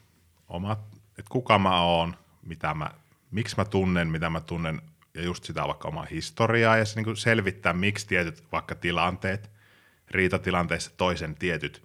omat 0.49 1.03
että 1.19 1.31
kuka 1.31 1.59
mä 1.59 1.81
oon, 1.81 2.17
mitä 2.43 2.75
mä, 2.75 2.91
miksi 3.31 3.57
mä 3.57 3.65
tunnen, 3.65 4.09
mitä 4.09 4.31
mä 4.31 4.41
tunnen, 4.41 4.83
ja 5.15 5.23
just 5.23 5.45
sitä 5.45 5.67
vaikka 5.67 5.89
omaa 5.89 6.07
historiaa, 6.11 6.77
ja 6.77 6.85
se 6.85 7.03
niin 7.03 7.17
selvittää, 7.17 7.73
miksi 7.73 8.07
tietyt 8.07 8.45
vaikka 8.53 8.75
tilanteet, 8.75 9.51
riitatilanteissa 10.11 10.91
toisen 10.97 11.35
tietyt 11.35 11.83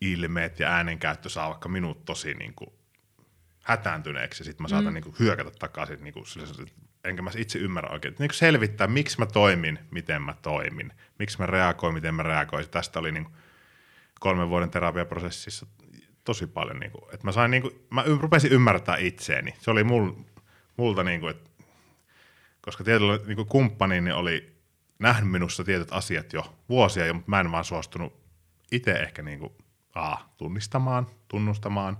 ilmeet 0.00 0.60
ja 0.60 0.68
äänenkäyttö 0.68 1.28
saa 1.28 1.48
vaikka 1.48 1.68
minut 1.68 2.04
tosi 2.04 2.34
niin 2.34 2.54
kuin 2.54 2.70
hätääntyneeksi, 3.64 4.40
ja 4.40 4.44
sitten 4.44 4.64
mä 4.64 4.68
saatan 4.68 4.92
mm. 4.92 4.94
niin 4.94 5.04
kuin 5.04 5.16
hyökätä 5.18 5.50
takaisin 5.50 6.04
niin 6.04 6.14
kuin 6.14 6.24
enkä 7.04 7.22
mä 7.22 7.30
itse 7.36 7.58
ymmärrä 7.58 7.90
oikein. 7.90 8.14
Niin 8.18 8.30
selvittää, 8.32 8.86
miksi 8.86 9.18
mä 9.18 9.26
toimin, 9.26 9.78
miten 9.90 10.22
mä 10.22 10.34
toimin, 10.42 10.92
miksi 11.18 11.38
mä 11.38 11.46
reagoin, 11.46 11.94
miten 11.94 12.14
mä 12.14 12.22
reagoin. 12.22 12.70
Tästä 12.70 12.98
oli 12.98 13.12
niin 13.12 13.26
kolmen 14.20 14.48
vuoden 14.48 14.70
terapiaprosessissa 14.70 15.66
tosi 16.24 16.46
paljon, 16.46 16.80
niin 16.80 16.92
kuin, 16.92 17.04
että 17.14 17.26
mä 17.26 17.32
sain, 17.32 17.50
niin 17.50 17.62
kuin, 17.62 17.74
mä 17.90 18.04
rupesin 18.20 18.52
ymmärtää 18.52 18.96
itseäni. 18.96 19.54
Se 19.58 19.70
oli 19.70 19.84
mul, 19.84 20.12
multa, 20.76 21.02
niin 21.04 21.20
kuin, 21.20 21.30
että, 21.30 21.50
koska 22.60 22.84
tietyllä 22.84 23.18
niin 23.26 23.46
kumppani 23.46 24.00
niin 24.00 24.14
oli 24.14 24.52
nähnyt 24.98 25.30
minussa 25.30 25.64
tietyt 25.64 25.92
asiat 25.92 26.32
jo 26.32 26.54
vuosia, 26.68 27.14
mutta 27.14 27.30
mä 27.30 27.40
en 27.40 27.52
vaan 27.52 27.64
suostunut 27.64 28.22
itse 28.72 28.92
ehkä 28.92 29.22
niin 29.22 29.38
kuin, 29.38 29.52
a, 29.94 30.16
tunnistamaan, 30.36 31.06
tunnustamaan 31.28 31.98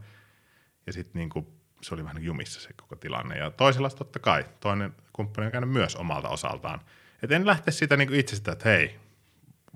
ja 0.87 0.93
sitten 0.93 1.19
niin 1.19 1.31
kuin, 1.31 1.47
se 1.83 1.95
oli 1.95 2.05
vähän 2.05 2.23
jumissa 2.23 2.61
se 2.61 2.73
koko 2.73 2.97
tilanne. 2.97 3.39
Ja 3.39 3.51
toisella 3.51 3.91
totta 3.91 4.19
kai, 4.19 4.45
toinen 4.61 4.95
kumppani 5.13 5.47
on 5.47 5.53
käynyt 5.53 5.71
myös 5.71 5.97
omalta 5.97 6.29
osaltaan. 6.29 6.81
Et 7.23 7.33
en 7.33 7.47
lähte 7.47 7.71
siitä 7.71 7.97
niin 7.97 8.15
itsestä, 8.15 8.53
että 8.53 8.69
hei, 8.69 9.01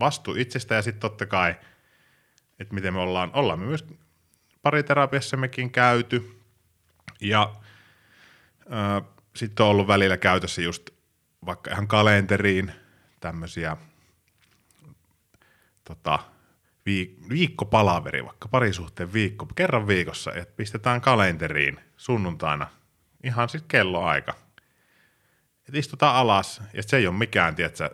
vastuu 0.00 0.34
itsestä 0.34 0.74
ja 0.74 0.82
sitten 0.82 1.00
totta 1.00 1.26
kai, 1.26 1.54
että 2.58 2.74
miten 2.74 2.94
me 2.94 3.00
ollaan, 3.00 3.30
ollaan 3.34 3.58
me 3.58 3.66
myös 3.66 3.84
pariterapiassa 4.62 5.36
mekin 5.36 5.70
käyty. 5.70 6.40
Ja 7.20 7.54
sitten 9.36 9.64
on 9.64 9.70
ollut 9.70 9.88
välillä 9.88 10.16
käytössä 10.16 10.62
just 10.62 10.90
vaikka 11.46 11.70
ihan 11.70 11.88
kalenteriin 11.88 12.72
tämmöisiä 13.20 13.76
tota, 15.84 16.18
viik- 16.86 17.28
viikkopalaveri, 17.28 18.24
vaikka 18.24 18.48
parisuhteen 18.48 19.12
viikko, 19.12 19.46
kerran 19.54 19.86
viikossa, 19.86 20.32
että 20.34 20.54
pistetään 20.56 21.00
kalenteriin 21.00 21.80
sunnuntaina 21.96 22.66
ihan 23.24 23.48
sitten 23.48 23.68
kelloaika. 23.68 24.34
Että 25.68 25.78
istutaan 25.78 26.16
alas 26.16 26.62
ja 26.72 26.82
se 26.82 26.96
ei 26.96 27.06
ole 27.06 27.16
mikään, 27.16 27.54
tiedätkö, 27.54 27.90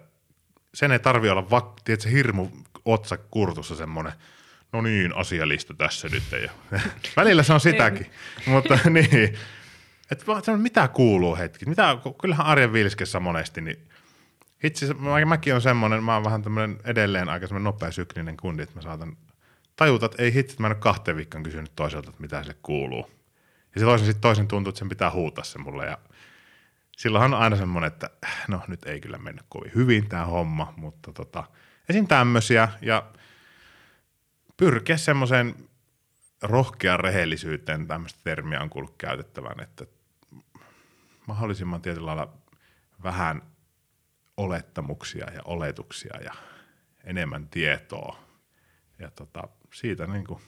sen 0.74 0.92
ei 0.92 0.98
tarvi 0.98 1.30
olla 1.30 1.50
vak, 1.50 1.80
tiedätkö, 1.84 2.08
hirmu 2.08 2.48
otsa 2.84 3.16
kurtussa 3.16 3.76
semmoinen, 3.76 4.12
no 4.72 4.80
niin, 4.80 5.16
asialista 5.16 5.74
tässä 5.74 6.08
nyt. 6.08 6.22
Ja 6.42 6.50
välillä 7.16 7.42
se 7.42 7.52
on 7.52 7.60
sitäkin, 7.60 8.06
mutta 8.46 8.78
niin. 8.90 9.38
Että 10.10 10.56
mitä 10.56 10.88
kuuluu 10.88 11.36
hetki, 11.36 11.66
mitä, 11.66 11.96
kyllähän 12.20 12.46
arjen 12.46 12.72
vilskessä 12.72 13.20
monesti, 13.20 13.60
niin 13.60 13.88
itse 14.62 14.94
mä, 14.94 15.24
mäkin 15.24 15.54
on 15.54 15.60
semmoinen, 15.60 16.04
mä 16.04 16.14
oon 16.14 16.24
vähän 16.24 16.42
tämmöinen 16.42 16.78
edelleen 16.84 17.28
aika 17.28 17.46
semmoinen 17.46 17.64
nopea 17.64 17.90
syklinen 17.90 18.36
kundi, 18.36 18.62
että 18.62 18.74
mä 18.74 18.82
saatan 18.82 19.16
tajuta, 19.76 20.06
että 20.06 20.22
ei 20.22 20.34
hitsi, 20.34 20.52
että 20.52 20.62
mä 20.62 20.66
en 20.66 20.72
ole 20.72 20.80
kahteen 20.80 21.16
viikkoon 21.16 21.42
kysynyt 21.42 21.72
toiselta, 21.76 22.10
että 22.10 22.22
mitä 22.22 22.44
se 22.44 22.56
kuuluu. 22.62 23.10
Ja 23.74 23.80
se 23.80 23.84
toisen 23.84 24.06
sitten 24.06 24.20
toisen 24.20 24.48
tuntuu, 24.48 24.68
että 24.68 24.78
sen 24.78 24.88
pitää 24.88 25.10
huutaa 25.10 25.44
se 25.44 25.58
mulle 25.58 25.86
ja 25.86 25.98
silloinhan 26.96 27.34
on 27.34 27.40
aina 27.40 27.56
semmoinen, 27.56 27.88
että 27.88 28.10
no 28.48 28.62
nyt 28.66 28.84
ei 28.84 29.00
kyllä 29.00 29.18
mennyt 29.18 29.44
kovin 29.48 29.72
hyvin 29.74 30.08
tämä 30.08 30.24
homma, 30.24 30.74
mutta 30.76 31.12
tota, 31.12 31.44
esim. 31.88 32.06
tämmöisiä 32.06 32.68
ja 32.82 33.06
pyrkiä 34.56 34.96
semmoiseen 34.96 35.54
rohkean 36.42 37.00
rehellisyyteen, 37.00 37.86
tämmöistä 37.86 38.20
termiä 38.24 38.60
on 38.60 38.70
kuullut 38.70 38.94
käytettävän, 38.98 39.60
että 39.60 39.86
mahdollisimman 41.26 41.82
tietyllä 41.82 42.06
lailla 42.06 42.32
vähän 43.02 43.42
olettamuksia 44.36 45.30
ja 45.34 45.40
oletuksia 45.44 46.22
ja 46.24 46.32
enemmän 47.04 47.48
tietoa. 47.48 48.24
Ja 48.98 49.10
tota, 49.10 49.48
siitä 49.74 50.06
niin 50.06 50.26
kuin 50.26 50.40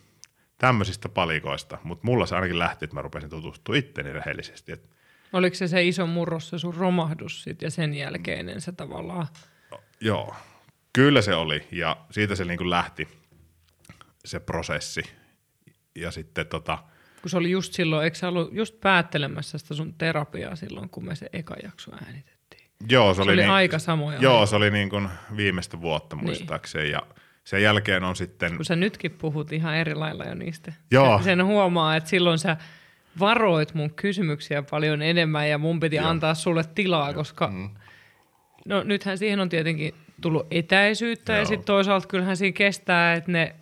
tämmöisistä 0.58 1.08
palikoista, 1.08 1.78
mutta 1.84 2.06
mulla 2.06 2.26
se 2.26 2.34
ainakin 2.34 2.58
lähti, 2.58 2.84
että 2.84 2.94
mä 2.94 3.02
rupesin 3.02 3.30
tutustumaan 3.30 3.78
itteni 3.78 4.12
rehellisesti. 4.12 4.72
Et 4.72 4.90
Oliko 5.32 5.56
se 5.56 5.68
se 5.68 5.84
iso 5.84 6.06
murros, 6.06 6.48
se 6.48 6.58
sun 6.58 6.74
romahdus 6.74 7.42
sit 7.42 7.62
ja 7.62 7.70
sen 7.70 7.94
jälkeinen 7.94 8.60
se 8.60 8.72
tavallaan? 8.72 9.26
Joo, 10.00 10.34
kyllä 10.92 11.22
se 11.22 11.34
oli 11.34 11.68
ja 11.72 11.96
siitä 12.10 12.34
se 12.34 12.44
niin 12.44 12.58
kuin 12.58 12.70
lähti 12.70 13.08
se 14.24 14.40
prosessi. 14.40 15.02
Ja 15.94 16.10
sitten 16.10 16.46
tota, 16.46 16.78
Kun 17.22 17.30
se 17.30 17.36
oli 17.36 17.50
just 17.50 17.72
silloin, 17.72 18.04
eikö 18.04 18.16
sä 18.16 18.28
ollut 18.28 18.52
just 18.52 18.80
päättelemässä 18.80 19.58
sitä 19.58 19.74
sun 19.74 19.94
terapiaa 19.94 20.56
silloin, 20.56 20.88
kun 20.88 21.04
me 21.04 21.14
se 21.14 21.28
eka 21.32 21.56
jakso 21.62 21.92
äänitettiin? 21.92 22.33
Joo, 22.88 23.14
se, 23.14 23.16
Se 23.16 23.22
oli 23.22 23.36
niin, 23.36 23.50
aika 23.50 23.78
samoja 23.78 24.18
Joo, 24.18 24.46
se 24.46 24.56
oli 24.56 24.70
niin 24.70 24.90
kuin 24.90 25.08
viimeistä 25.36 25.80
vuotta 25.80 26.16
muistaakseni 26.16 26.90
ja 26.90 27.02
sen 27.44 27.62
jälkeen 27.62 28.04
on 28.04 28.16
sitten, 28.16 28.56
Kun 28.56 28.64
sä 28.64 28.76
nytkin 28.76 29.10
puhut 29.10 29.52
ihan 29.52 29.76
eri 29.76 29.94
lailla 29.94 30.24
jo 30.24 30.34
niistä. 30.34 30.72
Joo. 30.90 31.16
Sen, 31.18 31.24
sen 31.24 31.44
huomaa, 31.44 31.96
että 31.96 32.10
silloin 32.10 32.38
sä 32.38 32.56
varoit 33.20 33.74
mun 33.74 33.94
kysymyksiä 33.94 34.62
paljon 34.62 35.02
enemmän 35.02 35.48
ja 35.50 35.58
mun 35.58 35.80
piti 35.80 35.96
Joo. 35.96 36.06
antaa 36.08 36.34
sulle 36.34 36.64
tilaa, 36.74 37.14
koska 37.14 37.46
Mm. 37.48 37.70
no 38.66 38.82
nythän 38.82 39.18
siihen 39.18 39.40
on 39.40 39.48
tietenkin 39.48 39.94
tullut 40.20 40.46
etäisyyttä 40.50 41.32
ja 41.32 41.38
Joo. 41.38 41.46
sitten 41.46 41.64
toisaalta 41.66 42.08
kyllähän 42.08 42.36
siinä 42.36 42.52
kestää, 42.56 43.14
että 43.14 43.32
ne 43.32 43.54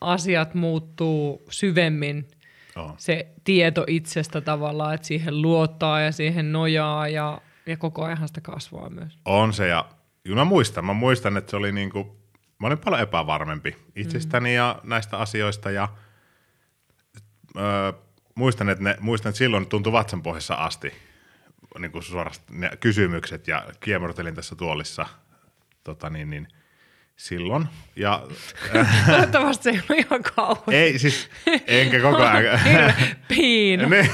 asiat 0.00 0.54
muuttuu 0.54 1.42
syvemmin 1.50 2.28
joo, 2.76 2.94
se 2.98 3.26
tieto 3.44 3.84
itsestä 3.86 4.40
tavallaan, 4.40 4.94
että 4.94 5.06
siihen 5.06 5.42
luottaa 5.42 6.00
ja 6.00 6.12
siihen 6.12 6.52
nojaa 6.52 7.08
ja, 7.08 7.40
ja 7.66 7.76
koko 7.76 8.04
ajan 8.04 8.28
sitä 8.28 8.40
kasvaa 8.40 8.90
myös. 8.90 9.18
on 9.24 9.52
se 9.52 9.68
ja 9.68 9.88
mä 10.34 10.44
muistan, 10.44 10.84
mä 10.84 10.92
muistan, 10.92 11.36
että 11.36 11.50
se 11.50 11.56
oli 11.56 11.72
niin 11.72 11.90
kuin, 11.90 12.06
mä 12.60 12.66
olin 12.66 12.78
paljon 12.78 13.02
epävarmempi 13.02 13.76
itsestäni 13.96 14.48
mm. 14.48 14.54
ja 14.54 14.80
näistä 14.84 15.16
asioista 15.18 15.70
ja 15.70 15.88
öö, 17.56 17.92
muistan, 18.34 18.68
että 18.68 18.84
ne, 18.84 18.96
muistan, 19.00 19.30
että 19.30 19.38
silloin 19.38 19.66
tuntui 19.66 19.92
vatsan 19.92 20.22
pohjassa 20.22 20.54
asti 20.54 20.92
niin 21.78 21.92
kuin 21.92 22.02
suorastaan 22.02 22.60
ne 22.60 22.70
kysymykset 22.80 23.48
ja 23.48 23.66
kiemurtelin 23.80 24.34
tässä 24.34 24.56
tuolissa 24.56 25.06
tota 25.84 26.10
niin, 26.10 26.30
niin, 26.30 26.48
silloin. 27.16 27.66
Ja, 27.96 28.26
Toivottavasti 29.06 29.62
se 29.62 29.70
ei 29.70 29.80
ole 29.90 29.98
ihan 29.98 30.22
kauan. 30.22 30.62
ei 30.68 30.98
siis, 30.98 31.30
enkä 31.66 32.00
koko 32.00 32.22
ajan. 32.22 32.60
Piino. 33.28 33.88
Ne- 33.96 34.10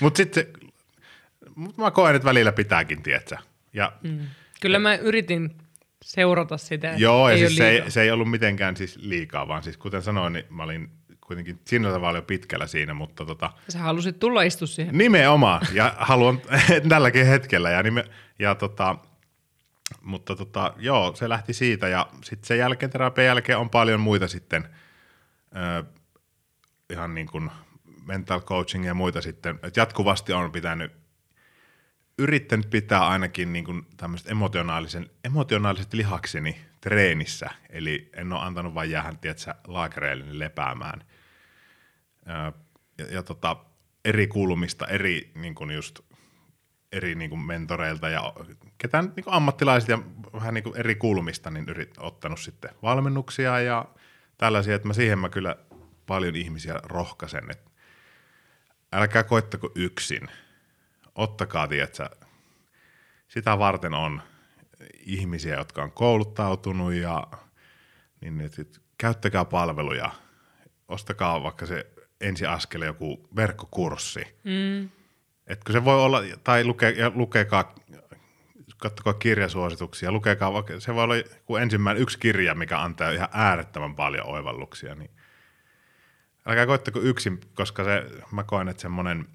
Mut 0.00 0.16
sitten 0.16 0.46
mut 1.60 1.78
mä 1.78 1.90
koen, 1.90 2.16
että 2.16 2.28
välillä 2.28 2.52
pitääkin, 2.52 3.02
tietsä. 3.02 3.38
Ja 3.72 3.92
Mm. 4.02 4.18
Kyllä 4.60 4.78
mä 4.78 4.94
yritin 4.94 5.56
seurata 6.04 6.56
sitä. 6.58 6.94
Joo, 6.96 7.28
ja 7.28 7.34
ei 7.34 7.38
siis 7.38 7.50
ole 7.50 7.56
se, 7.56 7.68
ei, 7.68 7.90
se 7.90 8.02
ei 8.02 8.10
ollut 8.10 8.30
mitenkään 8.30 8.76
siis 8.76 8.96
liikaa, 8.96 9.48
vaan 9.48 9.62
siis 9.62 9.76
kuten 9.76 10.02
sanoin, 10.02 10.32
niin 10.32 10.44
mä 10.50 10.62
olin 10.62 10.90
kuitenkin 11.20 11.60
sillä 11.64 11.92
tavalla 11.92 12.18
jo 12.18 12.22
pitkällä 12.22 12.66
siinä, 12.66 12.94
mutta 12.94 13.24
tota, 13.24 13.52
Sä 13.68 13.78
halusit 13.78 14.18
tulla 14.18 14.42
istua 14.42 14.66
siihen. 14.66 14.98
nimenomaan, 14.98 15.66
ja 15.72 15.94
haluan 15.98 16.40
tälläkin 16.88 17.26
hetkellä, 17.26 17.70
ja, 17.70 17.82
nime, 17.82 18.04
ja 18.38 18.54
tota, 18.54 18.96
mutta 20.02 20.36
tota, 20.36 20.74
joo, 20.78 21.14
se 21.14 21.28
lähti 21.28 21.52
siitä, 21.52 21.88
ja 21.88 22.06
sitten 22.24 22.46
sen 22.46 22.58
jälkeen, 22.58 22.90
terapian 22.90 23.26
jälkeen 23.26 23.58
on 23.58 23.70
paljon 23.70 24.00
muita 24.00 24.28
sitten, 24.28 24.68
ö, 25.56 25.84
ihan 26.92 27.14
niin 27.14 27.26
kuin 27.26 27.50
mental 28.06 28.40
coaching 28.40 28.86
ja 28.86 28.94
muita 28.94 29.20
sitten, 29.20 29.58
että 29.62 29.80
jatkuvasti 29.80 30.32
on 30.32 30.52
pitänyt 30.52 30.99
yrittänyt 32.20 32.70
pitää 32.70 33.08
ainakin 33.08 33.52
niin 33.52 33.86
tämmöiset 33.96 34.30
emotionaalisen, 34.30 35.10
emotionaaliset 35.24 35.92
lihakseni 35.92 36.60
treenissä, 36.80 37.50
eli 37.70 38.10
en 38.16 38.32
ole 38.32 38.40
antanut 38.40 38.74
vain 38.74 38.90
jäähän, 38.90 39.18
tietsä, 39.18 39.54
laakereille 39.66 40.38
lepäämään. 40.38 41.04
Ää, 42.26 42.52
Ja, 42.98 43.06
ja 43.06 43.22
tota, 43.22 43.56
eri 44.04 44.26
kulmista, 44.26 44.86
eri 44.86 45.30
niin 45.34 45.54
kuin 45.54 45.70
just, 45.70 46.00
eri 46.92 47.14
niin 47.14 47.30
kuin 47.30 47.40
mentoreilta 47.40 48.08
ja 48.08 48.32
ketään 48.78 49.12
niin 49.16 49.24
kuin 49.24 49.34
ammattilaiset 49.34 49.88
ja 49.88 49.98
vähän 50.32 50.54
niin 50.54 50.64
kuin 50.64 50.76
eri 50.76 50.94
kulmista, 50.94 51.50
niin 51.50 51.68
yrit, 51.68 51.94
ottanut 51.98 52.40
sitten 52.40 52.70
valmennuksia 52.82 53.60
ja 53.60 53.84
tällaisia, 54.38 54.74
että 54.74 54.88
mä 54.88 54.94
siihen 54.94 55.18
mä 55.18 55.28
kyllä 55.28 55.56
paljon 56.06 56.36
ihmisiä 56.36 56.74
rohkaisen, 56.82 57.50
että 57.50 57.70
älkää 58.92 59.22
koittako 59.22 59.72
yksin. 59.74 60.28
Ottakaa, 61.20 61.68
tietsä, 61.68 62.10
sitä 63.28 63.58
varten 63.58 63.94
on 63.94 64.22
ihmisiä, 64.98 65.56
jotka 65.56 65.82
on 65.82 65.92
kouluttautunut 65.92 66.94
ja 66.94 67.26
niin, 68.20 68.40
että 68.40 68.56
sit 68.56 68.80
käyttäkää 68.98 69.44
palveluja. 69.44 70.10
Ostakaa 70.88 71.42
vaikka 71.42 71.66
se 71.66 71.86
ensiaskel 72.20 72.82
joku 72.82 73.28
verkkokurssi. 73.36 74.20
Mm. 74.44 74.90
Etkö 75.46 75.72
se 75.72 75.84
voi 75.84 76.04
olla, 76.04 76.22
tai 76.44 76.64
luke, 76.64 76.90
ja 76.90 77.12
lukekaa, 77.14 77.74
katsokaa 78.76 79.14
kirjasuosituksia, 79.14 80.12
lukekaa 80.12 80.52
se 80.78 80.94
voi 80.94 81.04
olla 81.04 81.16
joku 81.16 81.56
ensimmäinen 81.56 82.02
yksi 82.02 82.18
kirja, 82.18 82.54
mikä 82.54 82.80
antaa 82.80 83.10
ihan 83.10 83.28
äärettömän 83.32 83.96
paljon 83.96 84.26
oivalluksia, 84.26 84.94
niin 84.94 85.10
älkää 86.46 86.66
koittako 86.66 87.00
yksin, 87.00 87.40
koska 87.54 87.84
se, 87.84 88.06
mä 88.32 88.44
koen, 88.44 88.68
että 88.68 88.82
semmoinen, 88.82 89.26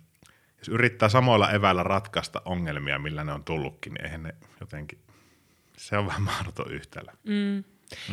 jos 0.65 0.73
yrittää 0.73 1.09
samoilla 1.09 1.51
eväillä 1.51 1.83
ratkaista 1.83 2.41
ongelmia, 2.45 2.99
millä 2.99 3.23
ne 3.23 3.31
on 3.31 3.43
tullutkin, 3.43 3.93
niin 3.93 4.05
eihän 4.05 4.23
ne 4.23 4.35
jotenkin, 4.59 4.99
se 5.77 5.97
on 5.97 6.07
vähän 6.07 6.21
mahdoton 6.21 6.71
yhtälö. 6.71 7.11
Mm. 7.23 7.57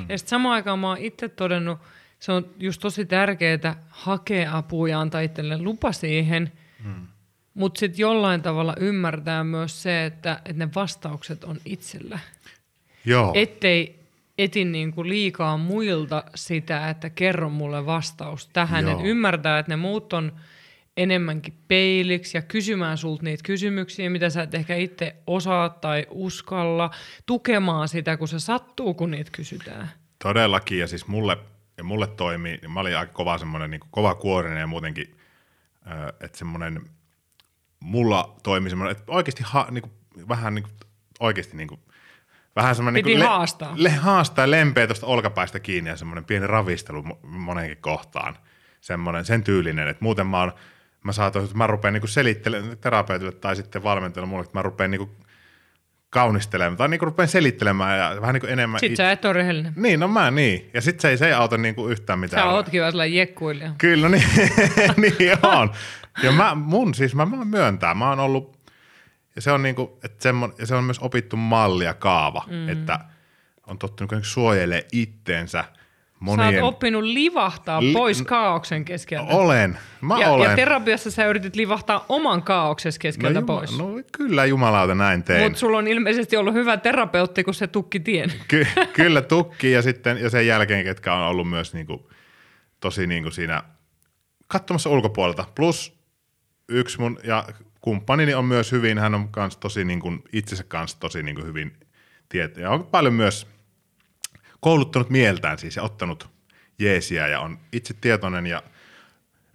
Ja 0.09 0.19
sitten 0.19 0.31
samaan 0.31 0.55
aikaan 0.55 0.79
mä 0.79 0.89
oon 0.89 0.99
itse 0.99 1.29
todennut, 1.29 1.79
se 2.19 2.33
on 2.33 2.51
just 2.59 2.81
tosi 2.81 3.05
tärkeää 3.05 3.83
hakea 3.89 4.57
apua 4.57 4.89
ja 4.89 5.01
antaa 5.01 5.21
itselle 5.21 5.59
lupa 5.59 5.93
siihen, 5.93 6.53
mm. 6.85 7.07
mutta 7.55 7.79
sitten 7.79 7.99
jollain 7.99 8.43
tavalla 8.43 8.75
ymmärtää 8.81 9.45
myös 9.45 9.83
se, 9.83 10.05
että, 10.05 10.41
että 10.45 10.67
ne 10.67 10.69
vastaukset 10.75 11.45
on 11.45 11.57
itsellä. 11.65 12.19
Joo, 13.05 13.33
Ettei 13.35 14.03
etin 14.39 14.73
niinku 14.73 15.05
liikaa 15.05 15.57
muilta 15.57 16.25
sitä, 16.35 16.91
että 16.91 17.11
kerro 17.11 17.51
mulle 17.51 17.87
vastaus 17.87 18.49
tähän. 18.53 18.85
Joo. 18.85 19.01
Et 19.01 19.07
ymmärtää, 19.07 19.59
että 19.59 19.73
ne 19.73 19.77
muut 19.77 20.13
on 20.13 20.33
enemmänkin 20.97 21.55
peiliksi 21.69 22.39
ja 22.39 22.43
kysymään 22.43 22.99
sulta 22.99 23.23
niitä 23.23 23.43
kysymyksiä, 23.43 24.11
mitä 24.11 24.31
sä 24.31 24.43
et 24.43 24.55
ehkä 24.55 24.77
itse 24.77 25.17
osaa 25.27 25.69
tai 25.69 26.07
uskalla, 26.11 26.91
tukemaan 27.27 27.89
sitä, 27.89 28.17
kun 28.17 28.29
se 28.29 28.39
sattuu, 28.39 28.95
kun 28.95 29.11
niitä 29.11 29.31
kysytään. 29.31 29.91
Todellakin, 30.23 30.79
ja 30.79 30.87
siis 30.87 31.07
mulle, 31.07 31.39
ja 31.77 31.85
mulle 31.85 32.07
toimii, 32.07 32.59
niin 32.63 32.71
mä 32.71 32.81
olin 32.81 32.99
aika 32.99 33.13
kova 33.13 33.39
semmoinen, 33.39 33.71
niin 33.71 33.81
kova 33.91 34.15
kuorinen 34.15 34.61
ja 34.61 34.67
muutenkin, 34.67 35.17
että 36.21 36.39
semmoinen, 36.39 36.81
mulla 37.81 38.37
toimi 38.43 38.71
semmoinen, 38.71 38.97
että 38.97 39.13
oikeasti 39.13 39.43
ha, 39.47 39.67
niin 39.71 39.83
kuin, 39.83 39.93
vähän 40.29 40.55
niin 40.55 40.63
kuin, 40.63 40.73
oikeasti 41.21 41.57
niin 41.57 41.69
kuin, 41.69 41.81
vähän 42.57 42.75
semmoinen 42.75 43.05
Piti 43.05 43.15
niin 43.17 43.29
haastaa. 43.29 43.73
Le, 43.77 43.91
haastaa 43.91 44.51
lempeä 44.51 44.87
tuosta 44.87 45.07
olkapäistä 45.07 45.61
kiinni 45.61 45.91
ja 45.91 45.97
semmoinen 45.97 46.25
pieni 46.25 46.47
ravistelu 46.47 47.03
mo- 47.03 47.27
moneenkin 47.27 47.79
kohtaan. 47.81 48.39
Semmoinen, 48.81 49.25
sen 49.25 49.45
tyylinen, 49.45 49.89
että 49.89 50.05
muuten 50.05 50.27
mä 50.27 50.41
oon, 50.41 50.53
mä 51.03 51.13
saatoin, 51.13 51.45
että 51.45 51.57
mä 51.57 51.67
rupean 51.67 51.95
niin 51.95 52.09
selittelemään 52.09 52.79
terapeutille 52.79 53.33
tai 53.33 53.57
sitten 53.57 53.83
valmentajalle 53.83 54.29
mulle, 54.29 54.45
että 54.45 54.59
mä 54.59 54.63
rupean 54.63 54.91
niin 54.91 55.11
kaunistelemaan 56.11 56.77
tai 56.77 56.89
niin 56.89 57.01
rupean 57.01 57.29
selittelemään 57.29 57.99
ja 57.99 58.21
vähän 58.21 58.33
niin 58.33 58.41
kuin 58.41 58.53
enemmän 58.53 58.81
Sitten 58.81 58.97
sä 58.97 59.13
et 59.13 59.25
ole 59.25 59.33
rehellinen. 59.33 59.73
niin, 59.77 60.01
no 60.01 60.09
mä 60.09 60.31
niin. 60.31 60.71
Ja 60.75 60.81
sit 60.81 61.01
se 61.01 61.09
ei, 61.09 61.17
se 61.17 61.27
ei 61.27 61.33
auta 61.33 61.59
niinku 61.59 61.89
yhtään 61.89 62.19
mitään. 62.19 62.43
Sä 62.43 62.51
ootkin 62.51 62.81
vähän 62.81 62.93
sellainen 62.93 63.17
jekkuilija. 63.17 63.75
Kyllä, 63.79 64.09
niin, 64.09 64.25
niin 65.03 65.39
on. 65.43 65.73
Ja 66.23 66.33
mä, 66.33 66.55
mun 66.55 66.95
siis, 66.95 67.15
mä, 67.15 67.27
mä 67.27 67.45
myöntää, 67.45 67.95
mä 67.95 68.09
oon 68.09 68.21
ollut, 68.21 68.59
ja 69.37 69.43
se 69.43 69.53
on 69.53 69.63
niinku, 69.63 69.99
että 70.05 70.23
semmon, 70.23 70.55
ja 70.59 70.67
se 70.67 70.75
on 70.75 70.85
myös 70.85 70.99
opittu 70.99 71.37
malli 71.37 71.85
ja 71.85 71.95
kaava, 71.95 72.45
mm. 72.47 72.69
että 72.69 73.01
on 73.67 73.79
tottunut 73.79 74.13
suojelemaan 74.23 74.89
itteensä 74.93 75.65
monien... 76.23 76.55
Sä 76.55 76.65
oot 76.65 76.75
oppinut 76.75 77.05
livahtaa 77.05 77.81
Li- 77.81 77.93
pois 77.93 78.23
kaauksen 78.23 78.85
keskeltä. 78.85 79.33
Olen, 79.35 79.79
mä 80.01 80.21
ja, 80.21 80.31
olen. 80.31 80.51
ja 80.51 80.57
terapiassa 80.57 81.11
sä 81.11 81.27
yritit 81.27 81.57
livahtaa 81.57 82.05
oman 82.09 82.43
kaauksen 82.43 82.93
keskeltä 83.01 83.41
no, 83.41 83.47
pois. 83.47 83.79
no 83.79 83.87
kyllä 84.13 84.45
jumalauta 84.45 84.95
näin 84.95 85.23
tein. 85.23 85.43
Mutta 85.43 85.59
sulla 85.59 85.79
on 85.79 85.89
ilmeisesti 85.89 86.37
ollut 86.37 86.55
hyvä 86.55 86.77
terapeutti, 86.77 87.45
kun 87.45 87.55
se 87.55 87.67
tukki 87.67 88.01
tien. 88.01 88.33
Ky- 88.49 88.67
kyllä 88.93 89.23
tukki 89.23 89.73
ja 89.73 89.83
sitten 89.83 90.19
ja 90.19 90.31
sen 90.31 90.47
jälkeen, 90.47 90.85
ketkä 90.85 91.15
on 91.15 91.23
ollut 91.23 91.51
myös 91.51 91.75
niinku, 91.75 92.11
tosi 92.81 93.07
niinku 93.07 93.31
siinä 93.31 93.63
katsomassa 94.47 94.91
ulkopuolelta. 94.91 95.45
Plus 95.55 95.99
yksi 96.69 97.01
mun 97.01 97.19
ja 97.25 97.45
kumppanini 97.81 98.35
on 98.35 98.45
myös 98.45 98.73
hyvin, 98.73 98.99
hän 98.99 99.15
on 99.15 99.29
kans 99.29 99.57
tosi 99.57 99.85
niin 99.85 100.01
kuin, 100.01 100.23
itsensä 100.33 100.65
kanssa 100.69 101.01
tosi 101.01 101.23
niin 101.23 101.35
kuin 101.35 101.47
hyvin 101.47 101.73
tiet- 102.29 102.57
ja 102.57 102.71
on 102.71 102.87
paljon 102.87 103.15
myös 103.15 103.47
kouluttanut 104.63 105.11
mieltään 105.11 105.59
siis 105.59 105.77
ja 105.77 105.83
ottanut 105.83 106.31
jeesiä 106.79 107.29
ja 107.29 107.41
on 107.41 107.59
itse 107.73 107.95
tietoinen 108.01 108.47
ja 108.47 108.63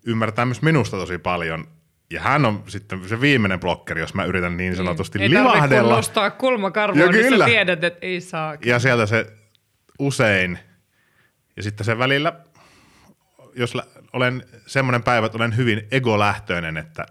ymmärtää 0.06 0.46
myös 0.46 0.62
minusta 0.62 0.98
tosi 0.98 1.18
paljon. 1.18 1.68
Ja 2.10 2.22
hän 2.22 2.46
on 2.46 2.64
sitten 2.68 3.10
se 3.10 3.22
viimeinen 3.22 3.60
blokkeri, 3.60 4.02
jos 4.02 4.14
mä 4.14 4.26
yritän 4.26 4.58
niin 4.58 4.76
sanotusti 4.76 5.22
ei 5.22 5.30
livahdella. 5.30 5.90
Ei 5.90 5.96
nostaa 5.96 6.32
kulmakarvoa, 6.32 7.12
niin 7.12 7.38
sä 7.40 7.46
tiedät, 7.46 7.84
että 7.84 8.06
ei 8.06 8.22
saa. 8.22 8.58
Ja 8.66 8.80
sieltä 8.80 9.06
se 9.06 9.34
usein, 10.00 10.60
ja 11.58 11.64
sitten 11.64 11.86
se 11.86 11.98
välillä, 11.98 12.34
jos 13.56 13.74
olen 14.14 14.44
semmoinen 14.68 15.04
päivä, 15.04 15.26
että 15.26 15.38
olen 15.38 15.58
hyvin 15.58 15.88
egolähtöinen, 15.92 16.78
että 16.78 17.06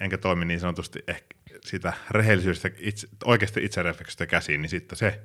enkä 0.00 0.18
toimi 0.18 0.44
niin 0.44 0.60
sanotusti 0.60 1.02
ehkä 1.08 1.34
sitä 1.64 1.92
rehellisyydestä, 2.10 2.70
itse, 2.78 3.08
oikeasti 3.24 3.64
itserefleksistä 3.64 4.26
käsiin, 4.26 4.62
niin 4.62 4.70
sitten 4.70 4.98
se 4.98 5.20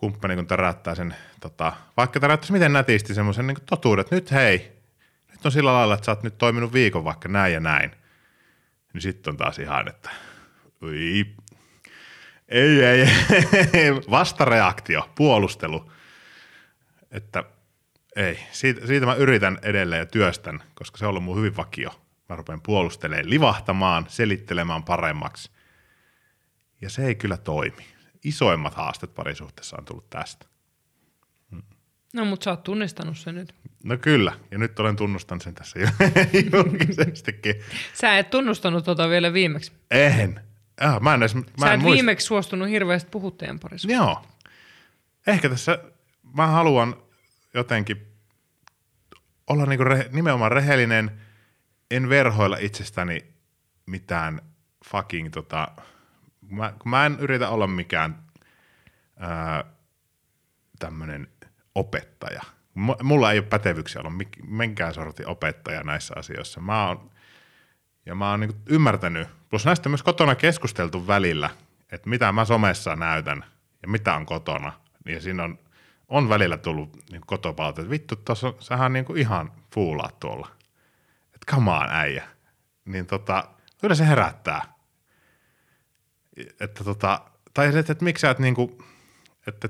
kumppani, 0.00 0.36
kun 0.36 0.46
täräyttää 0.46 0.94
sen, 0.94 1.14
tota, 1.40 1.72
vaikka 1.96 2.20
täräyttäisi 2.20 2.52
miten 2.52 2.72
nätisti 2.72 3.14
semmoisen 3.14 3.46
niin 3.46 3.56
totuuden, 3.66 4.00
että 4.00 4.14
nyt 4.14 4.30
hei, 4.30 4.72
nyt 5.30 5.46
on 5.46 5.52
sillä 5.52 5.72
lailla, 5.72 5.94
että 5.94 6.04
sä 6.04 6.12
oot 6.12 6.22
nyt 6.22 6.38
toiminut 6.38 6.72
viikon 6.72 7.04
vaikka 7.04 7.28
näin 7.28 7.52
ja 7.52 7.60
näin, 7.60 7.90
niin 8.92 9.02
sitten 9.02 9.30
on 9.30 9.36
taas 9.36 9.58
ihan, 9.58 9.88
että 9.88 10.10
ui, 10.82 11.26
ei, 12.48 12.84
ei, 12.84 13.08
ei. 13.72 13.94
Vastareaktio, 14.10 15.10
puolustelu. 15.14 15.92
Että 17.10 17.44
ei, 18.16 18.38
siitä, 18.52 18.86
siitä 18.86 19.06
mä 19.06 19.14
yritän 19.14 19.58
edelleen 19.62 20.00
ja 20.00 20.06
työstän, 20.06 20.62
koska 20.74 20.98
se 20.98 21.04
on 21.04 21.08
ollut 21.08 21.24
mun 21.24 21.36
hyvin 21.36 21.56
vakio. 21.56 22.00
Mä 22.28 22.36
rupean 22.36 22.60
puolustelemaan, 22.60 23.30
livahtamaan, 23.30 24.06
selittelemään 24.08 24.82
paremmaksi. 24.82 25.50
Ja 26.80 26.90
se 26.90 27.06
ei 27.06 27.14
kyllä 27.14 27.36
toimi. 27.36 27.99
Isoimmat 28.24 28.74
haasteet 28.74 29.14
parisuhteessa 29.14 29.76
on 29.78 29.84
tullut 29.84 30.10
tästä. 30.10 30.46
No, 32.14 32.24
mutta 32.24 32.44
sä 32.44 32.50
oot 32.50 32.62
tunnistanut 32.62 33.18
sen 33.18 33.34
nyt. 33.34 33.54
No 33.84 33.96
kyllä, 33.96 34.32
ja 34.50 34.58
nyt 34.58 34.78
olen 34.80 34.96
tunnustanut 34.96 35.42
sen 35.42 35.54
tässä 35.54 35.78
jo 35.78 35.86
julkisestikin. 36.52 37.54
Sä 37.94 38.18
et 38.18 38.30
tunnustanut 38.30 38.84
tota 38.84 39.08
vielä 39.08 39.32
viimeksi. 39.32 39.72
En. 39.90 40.40
Ah, 40.80 41.00
mä 41.00 41.14
en 41.14 41.22
edes, 41.22 41.34
mä 41.34 41.42
Sä 41.60 41.66
en 41.66 41.74
et 41.74 41.80
muista. 41.82 41.94
viimeksi 41.94 42.26
suostunut 42.26 42.68
hirveästi 42.68 43.10
puhua 43.10 43.30
teidän 43.30 43.58
parissa. 43.60 43.92
Joo. 43.92 44.22
Ehkä 45.26 45.48
tässä 45.48 45.78
mä 46.36 46.46
haluan 46.46 46.96
jotenkin 47.54 48.06
olla 49.46 49.66
niinku 49.66 49.84
rehe, 49.84 50.08
nimenomaan 50.12 50.52
rehellinen, 50.52 51.20
en 51.90 52.08
verhoilla 52.08 52.56
itsestäni 52.60 53.24
mitään 53.86 54.40
fucking 54.90 55.30
tota, 55.30 55.68
mä, 56.50 56.72
kun 56.78 56.90
mä 56.90 57.06
en 57.06 57.16
yritä 57.20 57.48
olla 57.48 57.66
mikään 57.66 58.22
ää, 59.16 59.64
tämmönen 60.78 61.28
opettaja. 61.74 62.42
Mulla 63.02 63.32
ei 63.32 63.38
ole 63.38 63.46
pätevyyksiä 63.46 64.00
olla 64.00 64.12
minkään 64.46 64.94
sortin 64.94 65.28
opettaja 65.28 65.82
näissä 65.82 66.14
asioissa. 66.16 66.60
Mä 66.60 66.88
oon, 66.88 67.10
ja 68.06 68.14
mä 68.14 68.30
oon 68.30 68.40
niinku 68.40 68.56
ymmärtänyt, 68.66 69.28
plus 69.48 69.64
näistä 69.64 69.88
myös 69.88 70.02
kotona 70.02 70.34
keskusteltu 70.34 71.06
välillä, 71.06 71.50
että 71.92 72.10
mitä 72.10 72.32
mä 72.32 72.44
somessa 72.44 72.96
näytän 72.96 73.44
ja 73.82 73.88
mitä 73.88 74.14
on 74.14 74.26
kotona. 74.26 74.72
Ja 75.06 75.20
siinä 75.20 75.44
on, 75.44 75.58
on 76.08 76.28
välillä 76.28 76.56
tullut 76.56 76.96
niin 77.10 77.22
kotopalautet, 77.26 77.82
että 77.82 77.90
vittu, 77.90 78.16
tossa 78.16 78.48
on, 78.48 78.54
sähän 78.60 78.92
niinku 78.92 79.14
ihan 79.14 79.52
fuulaat 79.74 80.18
tuolla. 80.20 80.48
Että 81.34 81.56
on 81.56 81.68
äijä. 81.90 82.24
Niin 82.84 83.06
tota, 83.06 83.44
kyllä 83.80 83.94
se 83.94 84.06
herättää. 84.06 84.79
Että 86.60 86.84
tota, 86.84 87.20
tai 87.54 87.66
että, 87.66 87.78
että, 87.78 87.92
että 87.92 88.04
miksi 88.04 88.20
sä 88.20 88.30
et 88.30 88.38
niinku, 88.38 88.84
että 89.46 89.68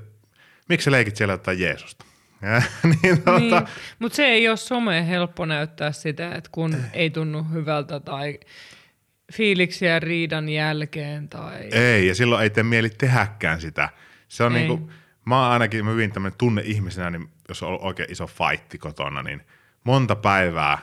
miksi 0.69 0.85
sä 0.85 0.91
leikit 0.91 1.15
siellä 1.15 1.33
jotain 1.33 1.59
Jeesusta. 1.59 2.05
Ja, 2.41 2.61
niin, 2.83 3.17
tota, 3.17 3.39
Niin, 3.39 3.67
mutta 3.99 4.15
se 4.15 4.25
ei 4.25 4.49
ole 4.49 4.57
some 4.57 5.07
helppo 5.07 5.45
näyttää 5.45 5.91
sitä, 5.91 6.35
että 6.35 6.49
kun 6.53 6.77
ei 6.93 7.09
tunnu 7.09 7.43
hyvältä 7.53 7.99
tai 7.99 8.39
fiiliksiä 9.33 9.99
riidan 9.99 10.49
jälkeen 10.49 11.29
tai... 11.29 11.69
Ei, 11.71 12.07
ja 12.07 12.15
silloin 12.15 12.43
ei 12.43 12.49
tee 12.49 12.63
mieli 12.63 12.89
tehdäkään 12.89 13.61
sitä. 13.61 13.89
Se 14.27 14.43
on 14.43 14.55
Ei. 14.55 14.67
niinku, 14.67 14.91
mä 15.25 15.43
oon 15.43 15.51
ainakin 15.51 15.89
hyvin 15.89 16.11
tämmöinen 16.11 16.37
tunne 16.37 16.61
ihmisenä, 16.65 17.09
niin 17.09 17.29
jos 17.49 17.63
on 17.63 17.69
ollut 17.69 17.83
oikein 17.83 18.11
iso 18.11 18.27
fightti 18.27 18.77
kotona, 18.77 19.23
niin 19.23 19.41
monta 19.83 20.15
päivää, 20.15 20.77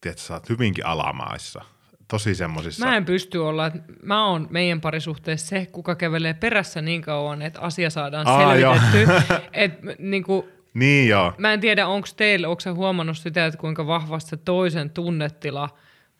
tiedätkö, 0.00 0.22
sä 0.22 0.34
oot 0.34 0.48
hyvinkin 0.48 0.86
alamaissa. 0.86 1.64
Tosi 2.08 2.34
semmosissa. 2.34 2.86
Mä 2.86 2.96
en 2.96 3.04
pysty 3.04 3.38
olla, 3.38 3.66
että 3.66 3.78
mä 4.02 4.26
oon 4.26 4.46
meidän 4.50 4.80
parisuhteessa 4.80 5.46
se, 5.46 5.66
kuka 5.72 5.94
kävelee 5.94 6.34
perässä 6.34 6.82
niin 6.82 7.02
kauan, 7.02 7.42
että 7.42 7.60
asia 7.60 7.90
saadaan 7.90 8.26
Aa, 8.26 8.54
selvitetty. 8.54 9.12
Et, 9.52 9.72
niinku, 9.98 10.48
Niin 10.74 11.08
joo. 11.08 11.32
mä 11.38 11.52
en 11.52 11.60
tiedä, 11.60 11.86
onko 11.86 12.08
teillä, 12.16 12.48
onko 12.48 12.62
huomannut 12.74 13.18
sitä, 13.18 13.46
että 13.46 13.60
kuinka 13.60 13.86
vahvasti 13.86 14.30
se 14.30 14.36
toisen 14.36 14.90
tunnetila 14.90 15.68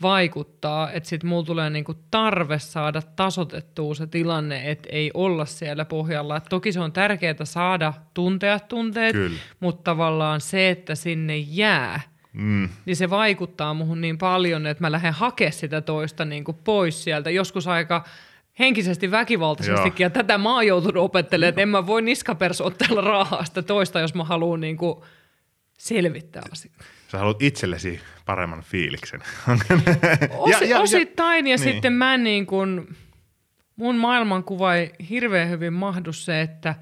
vaikuttaa, 0.03 0.93
että 0.93 1.09
sit 1.09 1.25
mulla 1.25 1.45
tulee 1.47 1.71
niinku 1.71 1.95
tarve 2.11 2.59
saada 2.59 3.03
tasotettua 3.03 3.95
se 3.95 4.07
tilanne, 4.07 4.71
että 4.71 4.89
ei 4.93 5.11
olla 5.15 5.45
siellä 5.47 5.85
pohjalla. 5.85 6.37
Et 6.37 6.45
toki 6.49 6.73
se 6.73 6.81
on 6.81 6.93
tärkeää 6.93 7.45
saada 7.45 7.93
tuntea 8.15 8.61
tunteet, 8.61 9.13
Kyllä. 9.13 9.39
mutta 9.61 9.83
tavallaan 9.83 10.41
se, 10.41 10.71
että 10.71 10.95
sinne 10.95 11.37
jää, 11.37 12.01
Mm. 12.39 12.69
niin 12.87 12.97
se 12.97 13.11
vaikuttaa 13.11 13.75
muhun 13.75 14.01
niin 14.01 14.19
paljon, 14.19 14.67
että 14.67 14.85
mä 14.85 14.93
lähden 14.93 15.13
hakemaan 15.13 15.53
sitä 15.53 15.81
toista 15.81 16.25
niin 16.25 16.45
kuin 16.45 16.57
pois 16.65 17.05
sieltä. 17.05 17.31
Joskus 17.31 17.67
aika 17.67 18.05
henkisesti 18.59 19.11
väkivaltaisestikin, 19.11 20.05
ja 20.05 20.11
tätä 20.11 20.39
mä 20.39 20.55
oon 20.55 20.67
joutunut 20.67 21.05
opettelemaan, 21.05 21.49
että 21.49 21.61
en 21.63 21.69
mä 21.69 21.87
voi 21.87 22.03
niskapersotteella 22.03 23.01
raahaa 23.01 23.45
sitä 23.45 23.63
toista, 23.63 24.01
jos 24.01 24.15
mä 24.15 24.25
haluan 24.25 24.61
niin 24.61 24.77
kuin 24.77 24.99
selvittää 25.79 26.43
asiaa. 26.53 26.75
Sä 27.13 27.19
haluat 27.19 27.43
itsellesi 27.43 28.01
paremman 28.27 28.63
fiiliksen. 28.63 29.21
Osi, 30.31 30.51
Ja- 30.53 30.59
ja- 30.61 30.67
ja- 30.69 30.81
osittain, 30.81 31.47
ja, 31.47 31.51
ja 31.55 31.57
niin. 31.57 31.73
sitten 31.73 31.93
mä 31.93 32.17
niin 32.17 32.47
kuin, 32.47 32.97
mun 33.77 33.97
maailmankuva 33.97 34.75
ei 34.75 34.93
hirveän 35.11 35.49
hyvin 35.51 35.73
mahdu 35.73 36.13
se, 36.13 36.41
että 36.41 36.75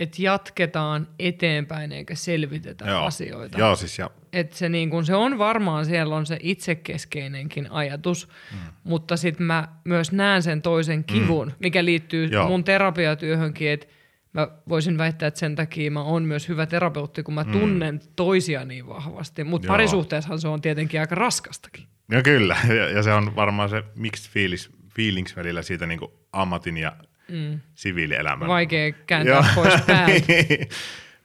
et 0.00 0.18
jatketaan 0.18 1.08
eteenpäin 1.18 1.92
eikä 1.92 2.14
selvitetä 2.14 2.84
joo. 2.84 3.04
asioita. 3.04 3.58
Joo, 3.58 3.76
siis 3.76 3.98
ja 3.98 4.10
että 4.32 4.56
se, 4.56 4.68
niin 4.68 4.90
kun, 4.90 5.06
se 5.06 5.14
on 5.14 5.38
varmaan, 5.38 5.86
siellä 5.86 6.16
on 6.16 6.26
se 6.26 6.38
itsekeskeinenkin 6.42 7.70
ajatus, 7.70 8.28
mm. 8.52 8.58
mutta 8.84 9.16
sitten 9.16 9.46
mä 9.46 9.68
myös 9.84 10.12
näen 10.12 10.42
sen 10.42 10.62
toisen 10.62 11.04
kivun, 11.04 11.46
mm. 11.46 11.54
mikä 11.58 11.84
liittyy 11.84 12.26
Joo. 12.26 12.48
mun 12.48 12.64
terapiatyöhönkin, 12.64 13.70
että 13.70 13.86
mä 14.32 14.48
voisin 14.68 14.98
väittää, 14.98 15.26
että 15.26 15.40
sen 15.40 15.54
takia 15.54 15.90
mä 15.90 16.02
oon 16.02 16.22
myös 16.22 16.48
hyvä 16.48 16.66
terapeutti, 16.66 17.22
kun 17.22 17.34
mä 17.34 17.44
tunnen 17.44 18.00
toisia 18.16 18.64
niin 18.64 18.88
vahvasti, 18.88 19.44
mutta 19.44 19.68
parisuhteessahan 19.68 20.40
se 20.40 20.48
on 20.48 20.60
tietenkin 20.60 21.00
aika 21.00 21.14
raskastakin. 21.14 21.84
Ja 22.10 22.22
kyllä, 22.22 22.56
ja, 22.78 22.90
ja 22.90 23.02
se 23.02 23.12
on 23.12 23.36
varmaan 23.36 23.68
se 23.68 23.82
mixed 23.94 24.32
feelings, 24.32 24.70
feelings 24.96 25.36
välillä 25.36 25.62
siitä 25.62 25.86
niin 25.86 26.00
ammatin 26.32 26.76
ja 26.76 26.96
mm. 27.30 27.60
siviilielämän. 27.74 28.48
Vaikea 28.48 28.92
kääntää 28.92 29.44
pois 29.54 29.74
päältä. 29.86 30.22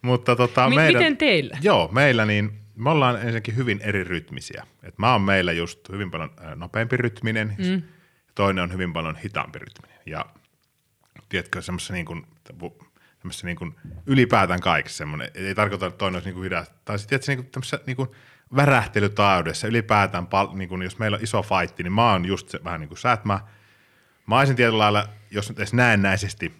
Mutta 0.02 0.36
tota, 0.36 0.70
Mi- 0.70 0.76
meidän, 0.76 0.94
miten 0.94 1.18
teillä? 1.18 1.58
Joo, 1.62 1.90
meillä 1.92 2.26
niin, 2.26 2.52
me 2.76 2.90
ollaan 2.90 3.16
ensinnäkin 3.16 3.56
hyvin 3.56 3.82
eri 3.82 4.04
rytmisiä. 4.04 4.64
Et 4.84 4.98
mä 4.98 5.12
oon 5.12 5.22
meillä 5.22 5.52
just 5.52 5.90
hyvin 5.90 6.12
paljon 6.12 6.32
nopeampi 6.56 6.98
rytminen, 6.98 7.56
mm. 7.58 7.82
toinen 8.36 8.64
on 8.64 8.74
hyvin 8.74 8.94
paljon 8.94 9.16
hitaampi 9.16 9.60
rytminen. 9.60 10.00
Ja 10.06 10.26
tiedätkö, 11.30 11.62
semmoisessa 11.62 11.94
niin 11.94 12.06
kuin, 12.06 12.28
tämmöisessä 13.20 13.48
niin 13.48 13.58
kuin 13.58 13.76
ylipäätään 14.06 14.60
kaikessa 14.60 14.98
semmoinen, 14.98 15.30
ei 15.36 15.56
tarkoita, 15.56 15.86
että 15.86 15.98
toinen 15.98 16.16
olisi 16.16 16.28
niin 16.28 16.36
kuin 16.36 16.44
hidas, 16.44 16.74
tai 16.86 17.00
sitten 17.00 17.10
tiedätkö, 17.10 17.32
niin 17.32 17.38
kuin 17.38 17.52
tämmöisessä 17.52 17.80
niin 17.86 17.96
kuin 17.96 18.10
värähtelytaajuudessa 18.56 19.68
ylipäätään, 19.68 20.28
pal, 20.28 20.48
niin 20.54 20.70
kuin, 20.70 20.82
jos 20.82 21.00
meillä 21.00 21.16
on 21.16 21.24
iso 21.24 21.44
fightti, 21.44 21.84
niin 21.84 21.94
mä 21.94 22.12
oon 22.12 22.26
just 22.26 22.50
se, 22.50 22.60
vähän 22.64 22.80
niin 22.80 22.88
kuin 22.88 22.98
sä, 22.98 23.12
että 23.12 23.28
mä, 23.28 23.40
mä 24.28 24.40
olisin 24.40 24.56
tietyllä 24.56 24.78
lailla, 24.78 25.10
jos 25.32 25.50
nyt 25.50 25.60
edes 25.60 25.74
näennäisesti 25.74 26.54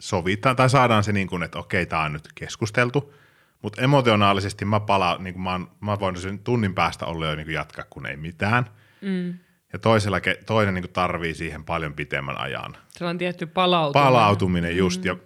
sovitaan 0.00 0.56
tai 0.56 0.70
saadaan 0.70 1.04
se 1.04 1.12
niin 1.12 1.28
kuin, 1.28 1.42
että 1.42 1.58
okei, 1.58 1.86
tämä 1.86 2.02
on 2.02 2.12
nyt 2.12 2.28
keskusteltu, 2.34 3.14
mutta 3.62 3.82
emotionaalisesti 3.82 4.64
mä 4.64 4.80
palaan, 4.80 5.24
niin 5.24 5.34
kuin 5.34 5.42
mä, 5.42 5.52
oon, 5.52 5.70
mä 5.80 6.00
voin 6.00 6.16
sen 6.16 6.38
tunnin 6.38 6.74
päästä 6.74 7.06
olla 7.06 7.26
jo 7.26 7.34
niin 7.34 7.46
kuin 7.46 7.54
jatkaa, 7.54 7.84
kun 7.90 8.06
ei 8.06 8.16
mitään. 8.16 8.64
Mm. 9.00 9.34
Ja 9.72 9.78
toisella, 9.78 10.18
toinen 10.46 10.74
niin 10.74 10.82
kuin 10.82 10.92
tarvii 10.92 11.34
siihen 11.34 11.64
paljon 11.64 11.94
pitemmän 11.94 12.40
ajan. 12.40 12.76
Sellainen 12.88 13.18
tietty 13.18 13.46
palautuminen. 13.46 14.12
Palautuminen 14.12 14.76
just, 14.76 15.00
mm. 15.00 15.06
ja 15.06 15.16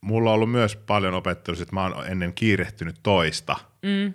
mulla 0.00 0.30
on 0.30 0.34
ollut 0.34 0.50
myös 0.50 0.76
paljon 0.76 1.14
opettelussa, 1.14 1.62
että 1.62 1.74
mä 1.74 1.82
oon 1.82 2.06
ennen 2.08 2.34
kiirehtynyt 2.34 2.96
toista. 3.02 3.56
Mm. 3.82 4.14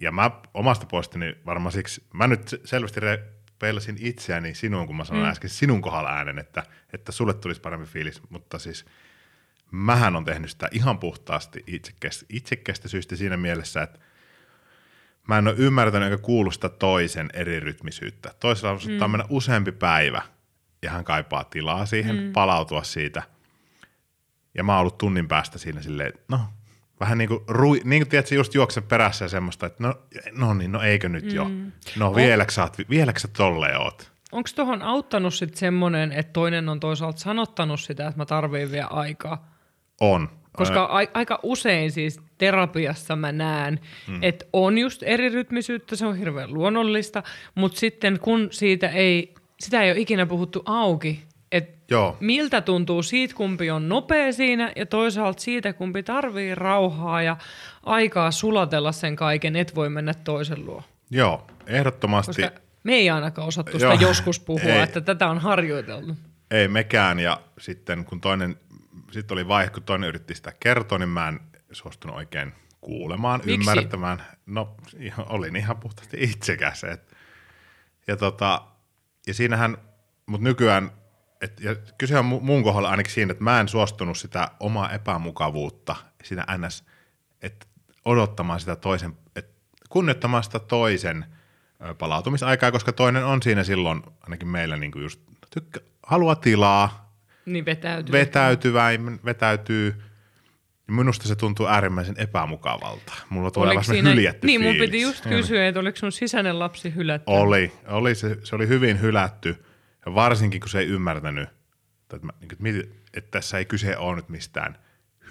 Ja 0.00 0.12
mä 0.12 0.30
omasta 0.54 0.86
puolestani 0.86 1.36
varmaan 1.46 1.72
siksi, 1.72 2.04
mä 2.12 2.26
nyt 2.26 2.48
se- 2.48 2.60
selvästi 2.64 3.00
re- 3.00 3.41
peilasin 3.62 3.96
itseäni 4.00 4.54
sinuun, 4.54 4.86
kun 4.86 4.96
mä 4.96 5.04
sanoin 5.04 5.26
mm. 5.26 5.30
äsken 5.30 5.50
sinun 5.50 5.82
kohdalla 5.82 6.10
äänen, 6.10 6.38
että, 6.38 6.62
että 6.92 7.12
sulle 7.12 7.34
tulisi 7.34 7.60
parempi 7.60 7.86
fiilis, 7.86 8.22
mutta 8.30 8.58
siis 8.58 8.86
mähän 9.70 10.16
on 10.16 10.24
tehnyt 10.24 10.50
sitä 10.50 10.68
ihan 10.72 10.98
puhtaasti 10.98 11.64
itsekestä, 11.66 12.26
itsekestä 12.28 12.88
syystä 12.88 13.16
siinä 13.16 13.36
mielessä, 13.36 13.82
että 13.82 13.98
mä 15.28 15.38
en 15.38 15.48
ole 15.48 15.54
ymmärtänyt 15.58 16.10
eikä 16.10 16.22
kuullut 16.22 16.54
sitä 16.54 16.68
toisen 16.68 17.30
eri 17.32 17.60
rytmisyyttä. 17.60 18.34
Toisella 18.40 18.78
saattaa 18.78 19.08
mm. 19.08 19.12
mennä 19.12 19.26
useampi 19.28 19.72
päivä 19.72 20.22
ja 20.82 20.90
hän 20.90 21.04
kaipaa 21.04 21.44
tilaa 21.44 21.86
siihen, 21.86 22.16
mm. 22.16 22.32
palautua 22.32 22.82
siitä. 22.82 23.22
Ja 24.54 24.64
mä 24.64 24.72
oon 24.72 24.80
ollut 24.80 24.98
tunnin 24.98 25.28
päästä 25.28 25.58
siinä 25.58 25.82
silleen, 25.82 26.12
no 26.28 26.40
vähän 27.02 27.18
niin 27.18 27.28
kuin, 27.28 27.40
rui, 27.48 27.80
niin 27.84 28.02
kuin 28.02 28.08
tiedätkö, 28.08 28.34
just 28.34 28.54
juokse 28.54 28.80
perässä 28.80 29.24
ja 29.24 29.28
semmoista, 29.28 29.66
että 29.66 29.82
no, 29.82 29.94
no 30.32 30.54
niin, 30.54 30.72
no 30.72 30.82
eikö 30.82 31.08
nyt 31.08 31.24
mm. 31.24 31.34
jo. 31.34 31.50
No 31.98 32.14
vieläkö 32.14 32.52
sä, 32.52 32.68
vieläkö 32.90 33.20
sä 33.20 33.28
tolleen 33.28 33.80
oot? 33.80 34.12
Onko 34.32 34.50
tuohon 34.56 34.82
auttanut 34.82 35.34
sitten 35.34 35.58
semmoinen, 35.58 36.12
että 36.12 36.32
toinen 36.32 36.68
on 36.68 36.80
toisaalta 36.80 37.18
sanottanut 37.18 37.80
sitä, 37.80 38.06
että 38.06 38.18
mä 38.18 38.26
tarviin 38.26 38.72
vielä 38.72 38.86
aikaa? 38.86 39.56
On. 40.00 40.28
Koska 40.52 40.84
a- 40.84 41.10
aika 41.14 41.40
usein 41.42 41.92
siis 41.92 42.20
terapiassa 42.38 43.16
mä 43.16 43.32
näen, 43.32 43.80
mm. 44.08 44.22
että 44.22 44.44
on 44.52 44.78
just 44.78 45.02
eri 45.02 45.28
rytmisyyttä, 45.28 45.96
se 45.96 46.06
on 46.06 46.16
hirveän 46.16 46.54
luonnollista, 46.54 47.22
mutta 47.54 47.78
sitten 47.78 48.18
kun 48.20 48.48
siitä 48.50 48.88
ei, 48.88 49.34
sitä 49.60 49.82
ei 49.82 49.90
ole 49.90 50.00
ikinä 50.00 50.26
puhuttu 50.26 50.62
auki, 50.64 51.22
Joo. 51.92 52.16
miltä 52.20 52.60
tuntuu 52.60 53.02
siitä, 53.02 53.34
kumpi 53.34 53.70
on 53.70 53.88
nopea 53.88 54.32
siinä 54.32 54.72
ja 54.76 54.86
toisaalta 54.86 55.42
siitä, 55.42 55.72
kumpi 55.72 56.02
tarvii 56.02 56.54
rauhaa 56.54 57.22
ja 57.22 57.36
aikaa 57.82 58.30
sulatella 58.30 58.92
sen 58.92 59.16
kaiken, 59.16 59.56
et 59.56 59.74
voi 59.74 59.88
mennä 59.88 60.14
toisen 60.14 60.66
luo. 60.66 60.82
Joo, 61.10 61.46
ehdottomasti. 61.66 62.42
Koska 62.42 62.60
me 62.84 62.94
ei 62.94 63.10
ainakaan 63.10 63.48
osattu 63.48 63.72
sitä 63.72 63.84
Joo. 63.84 64.00
joskus 64.00 64.40
puhua, 64.40 64.70
Ei. 64.72 64.80
että 64.82 65.00
tätä 65.00 65.28
on 65.28 65.38
harjoiteltu. 65.38 66.16
Ei 66.50 66.68
mekään, 66.68 67.18
ja 67.18 67.40
sitten 67.58 68.04
kun 68.04 68.20
toinen, 68.20 68.56
sitten 69.10 69.34
oli 69.34 69.48
vaihe, 69.48 69.70
kun 69.70 69.82
toinen 69.82 70.08
yritti 70.08 70.34
sitä 70.34 70.52
kertoa, 70.60 70.98
niin 70.98 71.08
mä 71.08 71.28
en 71.28 71.40
suostunut 71.72 72.16
oikein 72.16 72.52
kuulemaan, 72.80 73.40
Miksi? 73.44 73.52
ymmärtämään. 73.70 74.22
No, 74.46 74.76
olin 75.18 75.56
ihan 75.56 75.76
puhtaasti 75.76 76.16
itsekäs. 76.20 76.84
Et, 76.84 77.16
ja, 78.06 78.16
tota, 78.16 78.62
ja 79.26 79.34
siinähän, 79.34 79.76
mutta 80.26 80.44
nykyään, 80.44 80.90
et, 81.42 81.60
ja 81.60 81.76
kyse 81.98 82.18
on 82.18 82.24
mu- 82.24 82.40
mun 82.40 82.62
kohdalla 82.62 82.90
ainakin 82.90 83.12
siinä, 83.12 83.32
että 83.32 83.44
mä 83.44 83.60
en 83.60 83.68
suostunut 83.68 84.18
sitä 84.18 84.48
omaa 84.60 84.90
epämukavuutta, 84.92 85.96
siinä 86.24 86.44
ns, 86.58 86.84
että 87.42 87.66
odottamaan 88.04 88.60
sitä 88.60 88.76
toisen, 88.76 89.16
että 89.36 89.52
kunnioittamaan 89.88 90.42
sitä 90.44 90.58
toisen 90.58 91.24
palautumisaikaa, 91.98 92.72
koska 92.72 92.92
toinen 92.92 93.24
on 93.24 93.42
siinä 93.42 93.64
silloin, 93.64 94.02
ainakin 94.20 94.48
meillä 94.48 94.76
niin 94.76 94.92
kuin 94.92 95.02
just, 95.02 95.20
tykkä, 95.54 95.80
haluaa 96.06 96.34
tilaa, 96.34 97.14
Niin 97.46 97.64
vetäytyy. 97.64 98.12
vetäytyväin, 98.12 99.20
vetäytyy. 99.24 100.02
Minusta 100.86 101.28
se 101.28 101.36
tuntuu 101.36 101.66
äärimmäisen 101.66 102.14
epämukavalta. 102.18 103.12
Mulla 103.30 103.50
tulee 103.50 103.66
Oliko 103.66 103.78
vasta 103.78 103.92
siinä, 103.92 104.10
hyljätty 104.10 104.46
niin, 104.46 104.60
mun 104.60 104.70
fiilis. 104.72 104.86
piti 104.90 105.00
just 105.02 105.24
kysyä, 105.26 105.68
että 105.68 105.80
oliko 105.80 105.96
sun 105.96 106.12
sisäinen 106.12 106.58
lapsi 106.58 106.94
hylätty? 106.94 107.24
Oli, 107.30 107.72
oli 107.88 108.14
se, 108.14 108.36
se 108.44 108.56
oli 108.56 108.68
hyvin 108.68 109.00
hylätty. 109.00 109.64
Ja 110.06 110.14
varsinkin, 110.14 110.60
kun 110.60 110.68
se 110.68 110.78
ei 110.78 110.86
ymmärtänyt, 110.86 111.48
että, 112.02 112.26
mä, 112.26 112.32
niin 112.40 112.48
kuin, 112.48 112.52
että 112.52 112.62
mietin, 112.62 113.02
että 113.14 113.30
tässä 113.30 113.58
ei 113.58 113.64
kyse 113.64 113.96
ole 113.96 114.16
nyt 114.16 114.28
mistään 114.28 114.78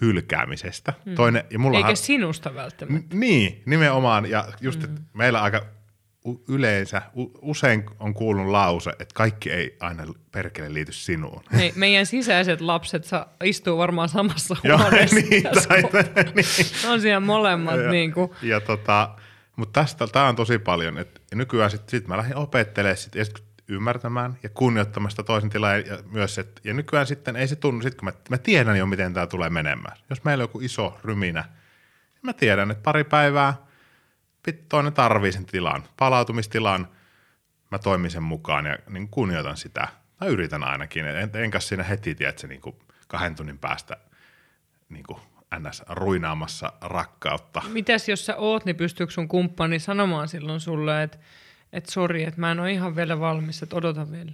hylkäämisestä. 0.02 0.94
Mm. 1.06 1.16
Toinen, 1.16 1.44
ja 1.50 1.60
mulla 1.60 1.78
Eikä 1.78 1.96
sinusta 1.96 2.56
välttämättä. 2.56 3.16
N- 3.16 3.20
Niin, 3.20 3.64
nimenomaan. 3.66 4.30
Ja 4.30 4.48
just, 4.62 4.84
että 4.84 5.02
meillä 5.14 5.42
aika 5.42 5.66
yleensä, 6.48 7.02
usein 7.42 7.84
on 8.00 8.14
kuullut 8.14 8.48
lause, 8.48 8.90
että 8.90 9.14
kaikki 9.14 9.52
ei 9.52 9.78
aina 9.80 10.04
perkele 10.32 10.74
liity 10.74 10.92
sinuun. 10.92 11.44
Me, 11.52 11.72
meidän 11.76 12.06
sisäiset 12.06 12.62
lapset 12.62 13.04
sa, 13.06 13.28
istuu 13.44 13.78
varmaan 13.78 14.10
samassa 14.10 14.56
Joo, 14.64 14.78
huoneessa. 14.82 15.16
niin, 15.16 15.44
tai, 15.68 15.82
niin. 16.36 16.46
on 16.90 17.02
siellä 17.02 17.20
molemmat. 17.20 17.80
ja, 17.80 17.92
niin 17.92 18.14
kuin, 18.14 18.32
ja 18.42 18.60
tota, 18.62 19.16
mutta 19.56 19.82
tästä 19.82 20.08
tämä 20.08 20.28
on 20.28 20.36
tosi 20.36 20.60
paljon. 20.60 20.98
Et 20.98 21.22
nykyään 21.36 21.72
sitten 21.72 21.90
sit 21.90 22.08
mä 22.08 22.18
lähdin 22.18 22.36
opettelemaan 22.36 22.98
sit, 22.98 23.16
ja 23.16 23.26
sit 23.26 23.44
ymmärtämään 23.72 24.38
ja 24.44 24.50
kunnioittamaan 24.50 25.12
sitä 25.12 25.24
toisen 25.24 25.50
tilaa. 25.50 25.78
Ja, 25.78 25.98
myös, 26.12 26.40
et, 26.40 26.62
ja 26.64 26.74
nykyään 26.74 27.08
sitten 27.08 27.36
ei 27.36 27.48
se 27.48 27.56
tunnu, 27.56 27.82
sit 27.82 27.96
kun 27.96 28.06
mä, 28.06 28.12
mä 28.30 28.38
tiedän 28.38 28.78
jo, 28.78 28.86
miten 28.86 29.14
tämä 29.14 29.28
tulee 29.28 29.50
menemään. 29.50 29.98
Jos 30.10 30.24
meillä 30.24 30.42
on 30.42 30.44
joku 30.44 30.60
iso 30.60 31.00
ryminä, 31.04 31.42
niin 31.42 32.22
mä 32.24 32.34
tiedän, 32.34 32.72
että 32.72 32.84
pari 32.84 33.04
päivää 33.04 33.54
toinen 34.70 34.94
tarvii 34.94 35.32
sen 35.32 35.46
tilan, 35.46 35.84
palautumistilan, 35.98 36.88
mä 37.72 37.80
toimin 37.80 38.12
sen 38.12 38.24
mukaan 38.24 38.66
ja 38.66 38.78
niin 38.90 39.10
kunnioitan 39.10 39.58
sitä. 39.58 39.88
Tai 40.18 40.30
yritän 40.30 40.64
ainakin, 40.64 41.06
en, 41.06 41.30
enkä 41.34 41.60
siinä 41.60 41.84
heti, 41.84 42.16
tiedätkö, 42.16 42.48
niin 42.48 42.62
kuin 42.62 42.76
kahden 43.08 43.36
tunnin 43.36 43.58
päästä 43.58 43.98
niin 44.90 45.04
kuin 45.04 45.20
ns. 45.60 45.84
ruinaamassa 45.90 46.74
rakkautta. 46.82 47.62
mitäs 47.68 48.10
jos 48.10 48.26
sä 48.26 48.36
oot, 48.36 48.66
niin 48.66 48.76
pystyykö 48.76 49.14
sun 49.14 49.28
kumppani 49.28 49.80
sanomaan 49.80 50.28
silloin 50.28 50.60
sulle, 50.60 51.04
että 51.04 51.18
et 51.74 51.86
sori, 51.86 52.24
että 52.24 52.40
mä 52.40 52.52
en 52.52 52.60
ole 52.60 52.72
ihan 52.72 52.96
vielä 52.96 53.20
valmis, 53.20 53.64
että 53.64 53.76
odota 53.76 54.12
vielä. 54.12 54.32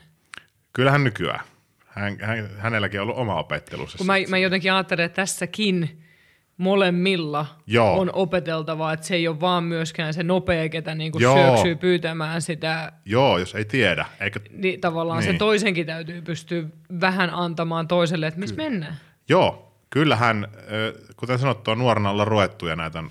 Kyllähän 0.73 1.03
nykyään. 1.03 1.39
Hän, 1.85 2.17
hän, 2.21 2.49
hänelläkin 2.57 2.99
on 2.99 3.03
ollut 3.03 3.17
oma 3.17 3.39
opettelussa. 3.39 3.97
Kun 3.97 4.07
mä, 4.07 4.13
mä 4.29 4.37
jotenkin 4.37 4.73
ajattelen, 4.73 5.05
että 5.05 5.15
tässäkin 5.15 6.03
molemmilla 6.57 7.45
Joo. 7.67 7.99
on 7.99 8.09
opeteltavaa, 8.13 8.93
että 8.93 9.05
se 9.05 9.15
ei 9.15 9.27
ole 9.27 9.39
vaan 9.39 9.63
myöskään 9.63 10.13
se 10.13 10.23
nopea, 10.23 10.69
ketä 10.69 10.95
niinku 10.95 11.19
Joo. 11.19 11.35
syöksyy 11.35 11.75
pyytämään 11.75 12.41
sitä 12.41 12.91
Joo, 13.05 13.37
jos 13.37 13.55
ei 13.55 13.65
tiedä. 13.65 14.05
Eikä, 14.19 14.39
niin 14.51 14.81
tavallaan 14.81 15.19
niin. 15.19 15.27
Niin. 15.27 15.35
se 15.35 15.39
toisenkin 15.39 15.85
täytyy 15.85 16.21
pystyä 16.21 16.63
vähän 17.01 17.29
antamaan 17.33 17.87
toiselle, 17.87 18.27
että 18.27 18.39
missä 18.39 18.55
mennään. 18.55 18.97
joo, 19.29 19.73
kyllähän, 19.89 20.47
kuten 21.17 21.39
sanottua, 21.39 21.75
nuorena 21.75 22.09
ollaan 22.09 22.27
ruettu 22.27 22.67
ja 22.67 22.75
näitä. 22.75 23.03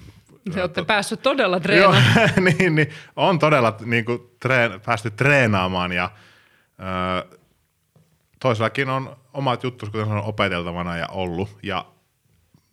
Te 0.55 0.61
olette 0.61 0.85
päässyt 0.85 1.23
todella 1.23 1.57
Joo, 1.57 1.63
treenaamaan. 1.63 2.45
niin, 2.59 2.75
niin, 2.75 2.91
on 3.17 3.39
todella 3.39 3.77
niin 3.85 4.05
kuin, 4.05 4.19
treen, 4.41 4.81
päästy 4.81 5.11
treenaamaan 5.11 5.93
ja 5.93 6.11
ö, 7.31 7.39
toisellakin 8.41 8.89
on 8.89 9.17
omat 9.33 9.63
juttus, 9.63 9.91
kuten 9.91 10.07
sanoin, 10.07 10.25
opeteltavana 10.25 10.97
ja 10.97 11.07
ollut. 11.09 11.59
Ja 11.63 11.87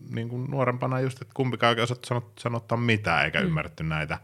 niin 0.10 0.30
kuin 0.30 0.52
nuorempana 0.52 1.00
just, 1.00 1.22
että 1.22 1.34
kumpikaan 1.34 1.70
oikein 1.70 1.84
osattu 1.84 2.08
sanot, 2.08 2.32
sanottaa 2.40 2.78
mitään 2.78 3.26
eikä 3.26 3.40
mm. 3.40 3.46
ymmärretty 3.46 3.84
näitä. 3.84 4.20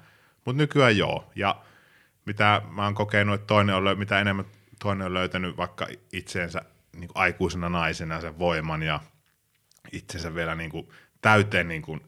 Mutta 0.45 0.58
nykyään 0.58 0.97
joo. 0.97 1.32
Ja 1.36 1.56
mitä 2.26 2.62
mä 2.72 2.84
oon 2.84 2.95
kokenut, 2.95 3.36
että 3.36 3.47
toinen 3.47 3.76
on, 3.76 3.97
mitä 3.97 4.20
enemmän 4.20 4.45
toinen 4.80 5.08
on 5.08 5.14
löytänyt 5.14 5.58
vaikka 5.58 5.88
itseensä 6.14 6.62
niin 6.93 7.08
kuin 7.08 7.18
aikuisena 7.18 7.70
naisena 7.70 8.22
sen 8.22 8.39
voiman 8.39 8.84
ja 8.84 9.00
itsensä 9.91 10.36
vielä 10.36 10.56
niin 10.56 10.70
kuin 10.70 10.89
täyteen 11.22 11.68
niin 11.68 11.82
kuin 11.82 12.02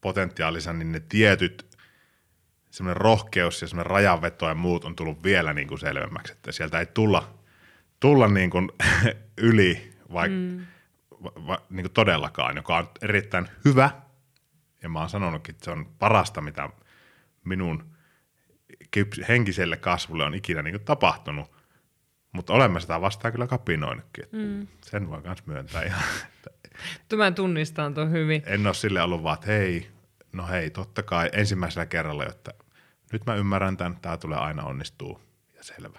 potentiaalisen, 0.00 0.78
niin 0.78 0.92
ne 0.92 1.00
tietyt 1.00 1.78
semmoinen 2.70 2.96
rohkeus 3.00 3.62
ja 3.62 3.68
semmoinen 3.68 3.90
rajanveto 3.90 4.48
ja 4.48 4.54
muut 4.54 4.84
on 4.84 4.96
tullut 4.96 5.22
vielä 5.22 5.52
niin 5.52 5.68
kuin 5.68 5.78
selvemmäksi, 5.78 6.32
että 6.32 6.52
sieltä 6.52 6.78
ei 6.80 6.86
tulla, 6.86 7.38
tulla 8.00 8.28
niin 8.28 8.50
kuin 8.50 8.70
yli 9.36 9.92
vaikka 10.12 10.38
mm. 10.38 10.66
va, 11.24 11.32
va, 11.46 11.62
niin 11.70 11.84
kuin 11.84 11.92
todellakaan, 11.92 12.56
joka 12.56 12.76
on 12.76 12.90
erittäin 13.02 13.48
hyvä 13.64 13.90
ja 14.82 14.88
mä 14.88 14.98
oon 14.98 15.08
sanonutkin, 15.08 15.54
että 15.54 15.64
se 15.64 15.70
on 15.70 15.86
parasta, 15.98 16.40
mitä 16.40 16.70
minun 17.44 17.84
henkiselle 19.28 19.76
kasvulle 19.76 20.24
on 20.24 20.34
ikinä 20.34 20.62
niin 20.62 20.74
kuin 20.74 20.84
tapahtunut, 20.84 21.50
mutta 22.32 22.52
olemme 22.52 22.80
sitä 22.80 23.00
vastaan 23.00 23.32
kyllä 23.32 23.46
kapinoinutkin, 23.46 24.24
että 24.24 24.36
mm. 24.36 24.66
sen 24.82 25.10
voi 25.10 25.20
myös 25.20 25.46
myöntää 25.46 25.82
ihan, 25.82 26.02
Mä 27.16 27.30
tunnistan 27.30 27.94
tuon 27.94 28.10
hyvin. 28.10 28.42
en 28.46 28.66
ole 28.66 28.74
sille 28.74 29.02
ollut 29.02 29.22
vaan, 29.22 29.34
että 29.34 29.46
hei, 29.46 29.88
no 30.32 30.46
hei, 30.46 30.70
totta 30.70 31.02
kai 31.02 31.30
ensimmäisellä 31.32 31.86
kerralla, 31.86 32.24
että 32.26 32.50
nyt 33.12 33.26
mä 33.26 33.34
ymmärrän 33.34 33.76
tämän, 33.76 33.96
tämä 34.02 34.16
tulee 34.16 34.38
aina 34.38 34.62
onnistuu 34.64 35.20
ja 35.56 35.62
selvä. 35.64 35.98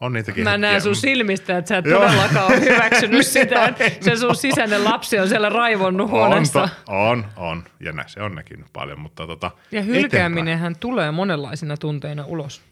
On 0.00 0.12
niitäkin 0.12 0.44
Mä 0.44 0.58
näen 0.58 0.80
sun 0.82 0.96
silmistä, 0.96 1.58
että 1.58 1.68
sä 1.68 1.76
et 1.78 1.84
Joo. 1.84 2.00
todellakaan 2.00 2.46
ole 2.46 2.60
hyväksynyt 2.60 3.26
sitä, 3.36 3.64
että 3.64 3.84
se 4.00 4.16
sun 4.16 4.36
sisäinen 4.36 4.84
lapsi 4.84 5.18
on 5.18 5.28
siellä 5.28 5.48
raivonnut 5.48 6.10
huoneessa. 6.10 6.62
on, 6.62 6.68
on, 6.88 7.24
on, 7.36 7.64
ja 7.80 7.92
nä, 7.92 8.04
se 8.06 8.22
on 8.22 8.34
näkynyt 8.34 8.66
paljon, 8.72 9.00
mutta 9.00 9.26
tota, 9.26 9.46
Ja 9.46 9.80
eteenpäin. 9.80 10.02
hylkääminenhän 10.02 10.76
tulee 10.80 11.10
monenlaisina 11.10 11.76
tunteina 11.76 12.24
ulos. 12.26 12.62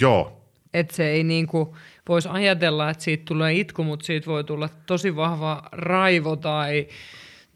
Joo, 0.00 0.42
Että 0.74 0.96
se 0.96 1.08
ei 1.08 1.24
niinku, 1.24 1.76
voisi 2.08 2.28
ajatella, 2.28 2.90
että 2.90 3.04
siitä 3.04 3.24
tulee 3.26 3.54
itku, 3.54 3.84
mutta 3.84 4.06
siitä 4.06 4.26
voi 4.26 4.44
tulla 4.44 4.68
tosi 4.86 5.16
vahva 5.16 5.62
raivo 5.72 6.36
tai, 6.36 6.88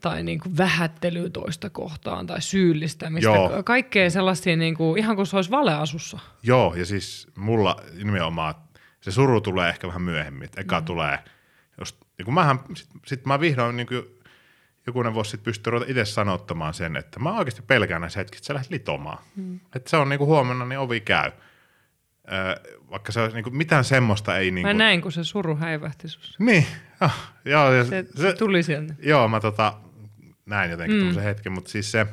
tai 0.01 0.23
niinku 0.23 0.49
vähättely 0.57 1.29
toista 1.29 1.69
kohtaan 1.69 2.27
tai 2.27 2.41
syyllistämistä. 2.41 3.29
Joo. 3.29 3.63
Kaikkea 3.65 4.09
sellaisia, 4.09 4.55
niinku, 4.55 4.95
ihan 4.95 5.15
kuin 5.15 5.27
se 5.27 5.35
olisi 5.35 5.51
valeasussa. 5.51 6.19
joo, 6.43 6.75
ja 6.75 6.85
siis 6.85 7.27
mulla 7.35 7.75
nimenomaan 8.03 8.55
se 9.01 9.11
suru 9.11 9.41
tulee 9.41 9.69
ehkä 9.69 9.87
vähän 9.87 10.01
myöhemmin, 10.01 10.49
eka 10.57 10.79
mm. 10.79 10.85
tulee, 10.85 11.19
jos, 11.79 11.97
ja 12.19 12.25
kun 12.25 12.33
mähän, 12.33 12.59
sit, 12.75 12.89
sit 13.05 13.25
mä 13.25 13.39
vihdoin 13.39 13.75
niin 13.75 13.87
kuin, 13.87 14.03
jokunen 14.87 15.13
vuosi 15.13 15.29
sitten 15.29 15.45
pystyin 15.45 15.73
ruveta 15.73 15.91
itse 15.91 16.05
sanottamaan 16.05 16.73
sen, 16.73 16.95
että 16.95 17.19
mä 17.19 17.37
oikeasti 17.37 17.61
pelkään 17.61 18.01
näissä 18.01 18.19
hetkissä, 18.19 18.41
että 18.41 18.47
sä 18.47 18.53
lähdet 18.53 18.71
litomaan. 18.71 19.17
Mm. 19.35 19.59
Että 19.75 19.89
se 19.89 19.97
on 19.97 20.09
niin 20.09 20.17
kuin 20.17 20.27
huomenna, 20.27 20.65
niin 20.65 20.79
ovi 20.79 20.99
käy. 20.99 21.27
Öö, 21.27 21.37
vaikka 22.91 23.11
se 23.11 23.21
olisi, 23.21 23.35
niin 23.35 23.43
kuin, 23.43 23.57
mitään 23.57 23.83
semmoista 23.83 24.37
ei 24.37 24.51
niin 24.51 24.67
Mä 24.67 24.71
kuin, 24.71 24.77
näin, 24.77 25.01
kun 25.01 25.11
se 25.11 25.23
suru 25.23 25.55
häivähti 25.55 26.07
sussa. 26.07 26.43
Niin, 26.43 26.65
oh, 27.01 27.15
joo, 27.45 27.73
ja 27.73 27.85
Se, 27.85 28.05
se 28.15 28.33
tuli 28.33 28.63
sieltä. 28.63 28.93
Joo, 28.99 29.27
mä 29.27 29.39
tota, 29.39 29.73
näin 30.45 30.71
jotenkin 30.71 31.15
mm. 31.15 31.21
hetken, 31.21 31.51
mutta 31.51 31.71
siis 31.71 31.91
se, 31.91 32.07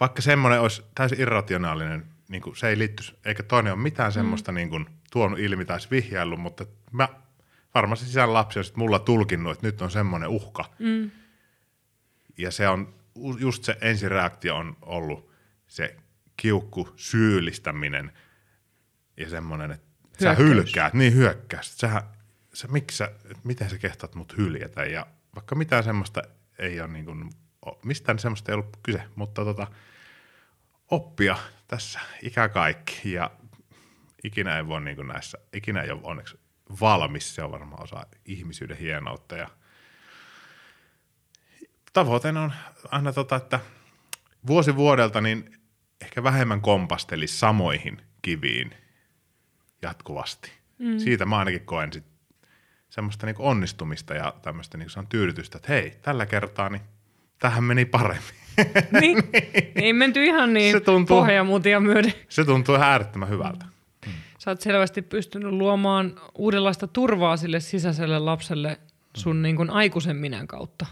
vaikka 0.00 0.22
semmoinen 0.22 0.60
olisi 0.60 0.82
täysin 0.94 1.20
irrationaalinen, 1.20 2.04
niin 2.28 2.42
kuin 2.42 2.56
se 2.56 2.68
ei 2.68 2.78
liittyisi, 2.78 3.14
eikä 3.24 3.42
toinen 3.42 3.72
ole 3.72 3.82
mitään 3.82 4.12
semmoista 4.12 4.52
mm. 4.52 4.56
niin 4.56 4.70
kuin, 4.70 4.86
tuonut 5.12 5.38
ilmi 5.38 5.64
tai 5.64 5.78
vihjaillut, 5.90 6.40
mutta 6.40 6.66
mä 6.92 7.08
varmasti 7.74 8.06
sisään 8.06 8.34
lapsi 8.34 8.58
on 8.58 8.64
sit 8.64 8.76
mulla 8.76 8.98
tulkinnut, 8.98 9.52
että 9.52 9.66
nyt 9.66 9.82
on 9.82 9.90
semmoinen 9.90 10.28
uhka. 10.28 10.64
Mm. 10.78 11.10
Ja 12.38 12.50
se 12.50 12.68
on, 12.68 12.94
just 13.38 13.64
se 13.64 13.76
ensireaktio 13.80 14.56
on 14.56 14.76
ollut 14.82 15.30
se 15.66 15.96
kiukku 16.36 16.88
syyllistäminen 16.96 18.12
ja 19.18 19.30
semmoinen, 19.30 19.70
että 19.70 19.88
sä 20.22 20.34
Hyökkäys. 20.34 20.48
hylkäät, 20.48 20.94
niin 20.94 21.14
hyökkäys. 21.14 21.78
Sähän, 21.78 22.02
sä, 22.54 22.68
miksi 22.68 22.96
sä, 22.96 23.10
miten 23.44 23.70
sä 23.70 23.78
kehtaat 23.78 24.14
mut 24.14 24.36
hyljätä? 24.36 24.84
Ja 24.84 25.06
vaikka 25.34 25.54
mitään 25.54 25.84
semmoista 25.84 26.22
ei 26.58 26.80
ole 26.80 26.88
niin 26.88 27.04
kuin, 27.04 27.30
mistään 27.84 28.18
semmoista 28.18 28.52
ei 28.52 28.54
ollut 28.54 28.76
kyse, 28.82 29.02
mutta 29.16 29.44
tota, 29.44 29.66
oppia 30.90 31.36
tässä. 31.68 32.00
Ikä 32.22 32.48
kaikki. 32.48 33.12
Ja 33.12 33.30
ikinä 34.24 34.56
ei 34.56 34.66
voi 34.66 34.80
niin 34.80 34.96
kuin 34.96 35.08
näissä, 35.08 35.38
ikinä 35.52 35.82
ei 35.82 35.90
ole 35.90 36.00
onneksi 36.02 36.38
valmis, 36.80 37.34
se 37.34 37.42
on 37.42 37.52
varmaan 37.52 37.82
osa 37.82 38.06
ihmisyyden 38.24 38.76
hienoutta. 38.76 39.36
Ja 39.36 39.48
tavoitteena 41.92 42.42
on 42.42 42.52
aina 42.90 43.12
tota, 43.12 43.36
että 43.36 43.60
vuosi 44.46 44.76
vuodelta 44.76 45.20
niin 45.20 45.58
ehkä 46.00 46.22
vähemmän 46.22 46.60
kompastelisi 46.60 47.38
samoihin 47.38 48.02
kiviin 48.22 48.74
jatkuvasti. 49.82 50.50
Mm. 50.78 50.98
Siitä 50.98 51.24
mä 51.24 51.38
ainakin 51.38 51.60
koen 51.64 51.92
sit 51.92 52.04
semmoista 52.90 53.26
niinku 53.26 53.46
onnistumista 53.48 54.14
ja 54.14 54.34
tämmöistä 54.42 54.78
niinku 54.78 54.92
tyydytystä, 55.08 55.58
että 55.58 55.72
hei, 55.72 55.98
tällä 56.02 56.26
kertaa 56.26 56.68
niin 56.68 56.82
tähän 57.38 57.64
meni 57.64 57.84
paremmin. 57.84 58.34
Niin, 59.00 59.18
ei 59.74 59.92
menty 59.92 60.24
ihan 60.24 60.54
niin 60.54 60.72
Se 60.72 60.80
tuntuu- 60.80 61.20
pohjamutia 61.20 61.80
myöden. 61.80 62.12
Se 62.28 62.44
tuntuu 62.44 62.74
äärettömän 62.74 63.28
hyvältä. 63.28 63.64
Sä 64.38 64.50
oot 64.50 64.60
selvästi 64.60 65.02
pystynyt 65.02 65.52
luomaan 65.52 66.20
uudenlaista 66.34 66.86
turvaa 66.86 67.36
sille 67.36 67.60
sisäiselle 67.60 68.18
lapselle 68.18 68.80
sun 69.16 69.42
niin 69.42 69.56
kuin 69.56 69.70
aikuisen 69.70 70.16
minän 70.16 70.46
kautta. 70.46 70.86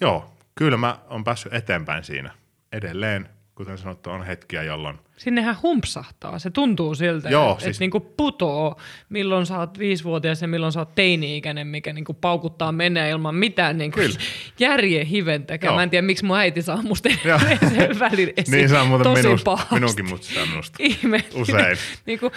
Joo, 0.00 0.36
kyllä 0.54 0.76
mä 0.76 0.98
oon 1.08 1.24
päässyt 1.24 1.52
eteenpäin 1.54 2.04
siinä. 2.04 2.30
Edelleen, 2.72 3.28
kuten 3.54 3.78
sanottu, 3.78 4.10
on 4.10 4.22
hetkiä, 4.24 4.62
jolloin 4.62 4.98
Sinnehän 5.16 5.56
humpsahtaa. 5.62 6.38
Se 6.38 6.50
tuntuu 6.50 6.94
siltä, 6.94 7.28
Joo, 7.28 7.52
että 7.52 7.64
siis- 7.64 7.76
et 7.76 7.80
niinku 7.80 8.00
putoo, 8.00 8.80
milloin 9.08 9.46
sä 9.46 9.58
oot 9.58 9.78
viisivuotias 9.78 10.42
ja 10.42 10.48
milloin 10.48 10.72
sä 10.72 10.78
oot 10.80 10.94
teini-ikäinen, 10.94 11.66
mikä 11.66 11.92
niinku 11.92 12.14
paukuttaa 12.14 12.72
menee 12.72 13.10
ilman 13.10 13.34
mitään 13.34 13.78
niinku 13.78 14.00
Kyllä. 14.00 14.16
järjen 14.58 15.06
hiventäkään. 15.06 15.68
Joo. 15.70 15.76
Mä 15.76 15.82
en 15.82 15.90
tiedä, 15.90 16.06
miksi 16.06 16.24
mun 16.24 16.36
äiti 16.38 16.62
saa 16.62 16.82
musta 16.82 17.08
välin 18.00 18.32
esiin 18.36 18.56
niin 18.68 18.76
on 18.76 18.86
muuten 18.86 19.04
tosi 19.04 19.22
minus, 19.22 19.44
pahasti. 19.44 19.74
minunkin 19.74 20.08
mutsista 20.08 20.46
minusta. 20.46 20.76
Ihmeellinen. 20.80 21.40
Usein. 21.42 21.76
niin 22.06 22.18
kuin 22.20 22.32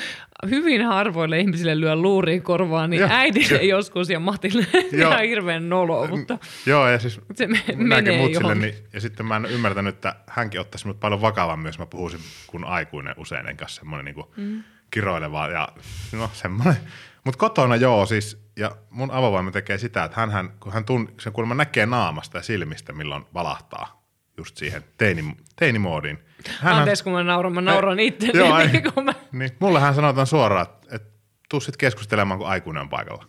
hyvin 0.49 0.85
harvoille 0.85 1.39
ihmisille 1.39 1.79
lyö 1.79 1.95
luuriin 1.95 2.41
korvaan, 2.41 2.89
niin 2.89 2.99
Joo. 2.99 3.09
äidille 3.11 3.63
joskus 3.63 4.09
ja 4.09 4.19
Matille 4.19 4.65
ihan 4.97 5.21
hirveän 5.21 5.69
nolo, 5.69 6.07
mutta 6.07 6.37
Joo, 6.65 6.87
ja 6.87 6.99
siis 6.99 7.19
se 7.35 7.47
me- 7.47 7.63
menee 7.75 8.17
mutsille, 8.17 8.55
niin, 8.55 8.75
ja 8.93 9.01
sitten 9.01 9.25
mä 9.25 9.35
en 9.35 9.45
ymmärtänyt, 9.45 9.95
että 9.95 10.15
hänkin 10.27 10.59
ottaisi 10.61 10.87
mut 10.87 10.99
paljon 10.99 11.21
vakavammin, 11.21 11.67
jos 11.67 11.79
mä 11.79 11.85
puhuisin 11.85 12.19
kuin 12.47 12.68
aikuinen 12.69 13.15
usein, 13.17 13.49
enkä 13.49 13.67
semmoinen 13.67 14.05
niinku 14.05 14.33
mm. 14.37 14.63
kiroileva 14.91 15.47
ja 15.47 15.67
no 16.11 16.29
semmoinen. 16.33 16.77
Mutta 17.23 17.37
kotona 17.37 17.75
joo 17.75 18.05
siis, 18.05 18.43
ja 18.57 18.71
mun 18.89 19.11
avovaimo 19.11 19.51
tekee 19.51 19.77
sitä, 19.77 20.03
että 20.03 20.27
hän, 20.27 20.53
kun 20.59 20.73
hän 20.73 20.85
tun, 20.85 21.13
sen 21.19 21.33
kuulemma 21.33 21.55
näkee 21.55 21.85
naamasta 21.85 22.37
ja 22.37 22.41
silmistä, 22.43 22.93
milloin 22.93 23.25
valahtaa 23.33 24.03
just 24.37 24.57
siihen 24.57 24.83
teini, 24.97 25.37
teinimoodiin. 25.55 26.19
Hänhän- 26.59 26.79
Anteeksi, 26.79 27.03
kun 27.03 27.13
mä 27.13 27.23
nauran, 27.23 27.53
mä 27.53 27.61
nauran 27.61 27.99
itse. 27.99 28.27
Joo, 28.33 28.59
ei. 28.59 28.67
niin 28.71 28.93
kun 28.93 29.05
mä... 29.05 29.13
Niin, 29.31 29.51
mulle 29.59 29.79
hän 29.79 29.95
sanotaan 29.95 30.27
suoraan, 30.27 30.67
että, 30.69 30.95
että 30.95 31.09
tuu 31.49 31.59
sit 31.59 31.77
keskustelemaan, 31.77 32.37
kun 32.39 32.47
aikuinen 32.47 32.81
on 32.81 32.89
paikalla. 32.89 33.25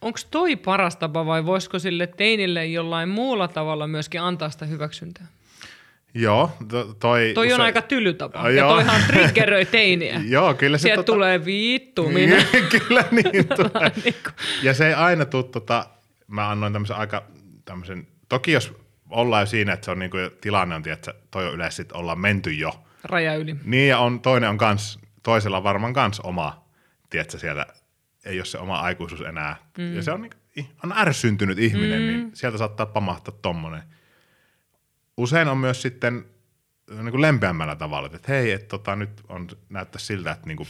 Onko 0.00 0.18
toi 0.30 0.56
paras 0.56 0.96
tapa 0.96 1.26
vai 1.26 1.46
voisiko 1.46 1.78
sille 1.78 2.06
teinille 2.06 2.66
jollain 2.66 3.08
muulla 3.08 3.48
tavalla 3.48 3.86
myöskin 3.86 4.20
antaa 4.20 4.50
sitä 4.50 4.66
hyväksyntää? 4.66 5.26
Joo, 6.14 6.50
to, 6.68 6.94
toi... 7.00 7.30
Toi 7.34 7.46
on 7.46 7.52
usein- 7.52 7.64
aika 7.64 7.82
tyly 7.82 8.14
tapa. 8.14 8.38
Ja 8.38 8.50
joo. 8.50 8.70
toihan 8.74 9.00
triggeröi 9.06 9.64
teiniä. 9.64 10.20
Joo, 10.28 10.54
kyllä 10.54 10.78
se 10.78 10.82
Sieltä 10.82 11.02
tota- 11.02 11.04
tulee 11.04 11.44
vittu 11.44 12.08
minä. 12.08 12.36
kyllä 12.88 13.04
niin 13.10 13.48
tulee. 13.56 13.92
Niin 14.04 14.14
kuin- 14.24 14.34
Ja 14.62 14.74
se 14.74 14.86
ei 14.86 14.94
aina 14.94 15.24
tule, 15.24 15.44
tota, 15.44 15.86
mä 16.26 16.50
annoin 16.50 16.72
tämmöisen 16.72 16.96
aika 16.96 17.22
tämmöisen, 17.64 18.06
toki 18.28 18.52
jos 18.52 18.72
ollaan 19.10 19.42
jo 19.42 19.46
siinä, 19.46 19.72
että 19.72 19.84
se 19.84 19.90
on 19.90 19.98
niinku 19.98 20.16
tilanne 20.40 20.74
on, 20.74 20.82
että 20.92 21.14
toi 21.30 21.46
on 21.48 21.54
yleensä 21.54 21.76
sit 21.76 21.92
ollaan 21.92 22.20
menty 22.20 22.50
jo. 22.52 22.84
Raja 23.04 23.34
yli. 23.34 23.56
Niin 23.64 23.88
ja 23.88 23.98
on, 23.98 24.20
toinen 24.20 24.50
on 24.50 24.58
kans, 24.58 24.98
toisella 25.22 25.56
on 25.56 25.64
varmaan 25.64 25.92
kans 25.92 26.20
oma, 26.20 26.64
tiedätkö, 27.10 27.38
sieltä 27.38 27.66
ei 28.24 28.38
ole 28.38 28.44
se 28.44 28.58
oma 28.58 28.80
aikuisuus 28.80 29.20
enää. 29.20 29.56
Mm. 29.78 29.96
Ja 29.96 30.02
se 30.02 30.12
on, 30.12 30.20
niinku, 30.22 30.36
on 30.84 30.92
ärsyntynyt 30.92 31.58
ihminen, 31.58 32.00
mm. 32.00 32.06
niin 32.06 32.30
sieltä 32.34 32.58
saattaa 32.58 32.86
pamahtaa 32.86 33.34
tommonen. 33.42 33.82
Usein 35.16 35.48
on 35.48 35.58
myös 35.58 35.82
sitten 35.82 36.24
niin 36.90 37.10
kuin 37.10 37.22
lempeämmällä 37.22 37.76
tavalla, 37.76 38.10
että 38.14 38.32
hei, 38.32 38.52
että 38.52 38.68
tota, 38.68 38.96
nyt 38.96 39.10
on, 39.28 39.48
näyttää 39.68 40.00
siltä, 40.00 40.30
että 40.30 40.46
niin 40.46 40.56
kuin, 40.56 40.68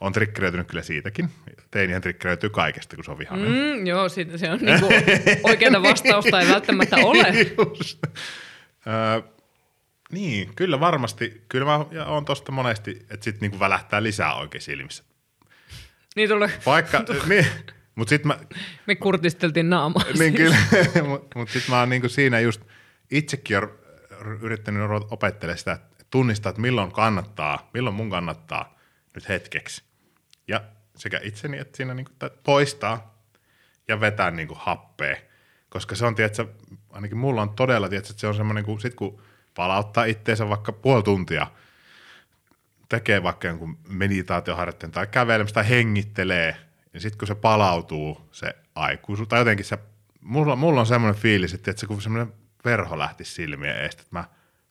on 0.00 0.12
trikkeröitynyt 0.12 0.66
kyllä 0.66 0.82
siitäkin. 0.82 1.30
Teinihän 1.70 2.02
trikkeröityy 2.02 2.50
kaikesta, 2.50 2.96
kun 2.96 3.04
se 3.04 3.10
on 3.10 3.18
vihainen. 3.18 3.50
Mm, 3.50 3.86
joo, 3.86 4.08
sit, 4.08 4.28
se 4.36 4.50
on 4.50 4.58
niinku, 4.58 4.88
oikeaa 5.42 5.82
vastausta 5.82 6.40
ei 6.40 6.48
välttämättä 6.48 6.96
ole. 6.96 7.26
Just. 7.58 7.98
Öö, 8.86 9.22
niin, 10.12 10.54
kyllä 10.56 10.80
varmasti. 10.80 11.42
Kyllä 11.48 11.66
mä 11.66 11.86
ja 11.90 12.04
on 12.04 12.24
tosta 12.24 12.52
monesti, 12.52 13.06
että 13.10 13.24
sit 13.24 13.40
niinku 13.40 13.60
välähtää 13.60 14.02
lisää 14.02 14.34
oikein 14.34 14.62
silmissä. 14.62 15.04
Niin 16.16 16.28
tulee, 16.28 16.50
Vaikka, 16.66 17.04
niin, 17.28 17.46
mut 17.94 18.08
sit 18.08 18.24
mä, 18.24 18.38
me 18.86 18.94
kurtisteltiin 18.94 19.70
naamaa. 19.70 20.04
niin 20.18 20.34
kyllä, 20.34 20.56
mut, 21.08 21.34
mut 21.34 21.50
sit 21.50 21.68
mä 21.68 21.80
oon 21.80 21.88
niinku 21.88 22.08
siinä 22.08 22.40
just 22.40 22.60
itsekin 23.10 23.62
r- 23.62 24.38
yrittänyt 24.40 24.82
opettelemaan 25.10 25.58
sitä, 25.58 25.72
että 25.72 26.04
tunnistaa, 26.10 26.50
että 26.50 26.62
milloin 26.62 26.92
kannattaa, 26.92 27.70
milloin 27.74 27.96
mun 27.96 28.10
kannattaa 28.10 28.78
nyt 29.14 29.28
hetkeksi. 29.28 29.82
Ja 30.48 30.64
sekä 30.96 31.20
itseni 31.22 31.58
että 31.58 31.76
siinä 31.76 31.94
niinku 31.94 32.12
tä- 32.18 32.30
poistaa 32.44 33.20
ja 33.88 34.00
vetää 34.00 34.30
niinku 34.30 34.54
happea. 34.58 35.16
Koska 35.68 35.94
se 35.94 36.06
on, 36.06 36.14
tiedätkö, 36.14 36.46
ainakin 36.90 37.18
mulla 37.18 37.42
on 37.42 37.50
todella, 37.50 37.88
tiedätkö, 37.88 38.10
että 38.12 38.20
se 38.20 38.26
on 38.26 38.34
semmoinen, 38.34 38.64
kun 38.64 38.80
sit 38.80 38.94
kun 38.94 39.22
palauttaa 39.54 40.04
itteensä 40.04 40.48
vaikka 40.48 40.72
puoli 40.72 41.02
tuntia, 41.02 41.46
tekee 42.88 43.22
vaikka 43.22 43.48
jonkun 43.48 43.78
meditaatioharjoitteen 43.88 44.92
tai 44.92 45.06
kävelemistä 45.06 45.54
tai 45.54 45.68
hengittelee, 45.68 46.56
ja 46.94 47.00
sitten 47.00 47.18
kun 47.18 47.28
se 47.28 47.34
palautuu, 47.34 48.28
se 48.32 48.54
aikuisuus, 48.74 49.28
tai 49.28 49.40
jotenkin 49.40 49.64
se, 49.64 49.78
mulla, 50.20 50.56
mulla 50.56 50.80
on 50.80 50.86
semmoinen 50.86 51.20
fiilis, 51.20 51.54
että, 51.54 51.70
että 51.70 51.80
se 51.80 51.86
kun 51.86 52.02
semmoinen 52.02 52.32
verho 52.66 52.98
lähti 52.98 53.24
silmien 53.24 53.76
eestä, 53.76 54.02
että 54.02 54.16
mä 54.16 54.24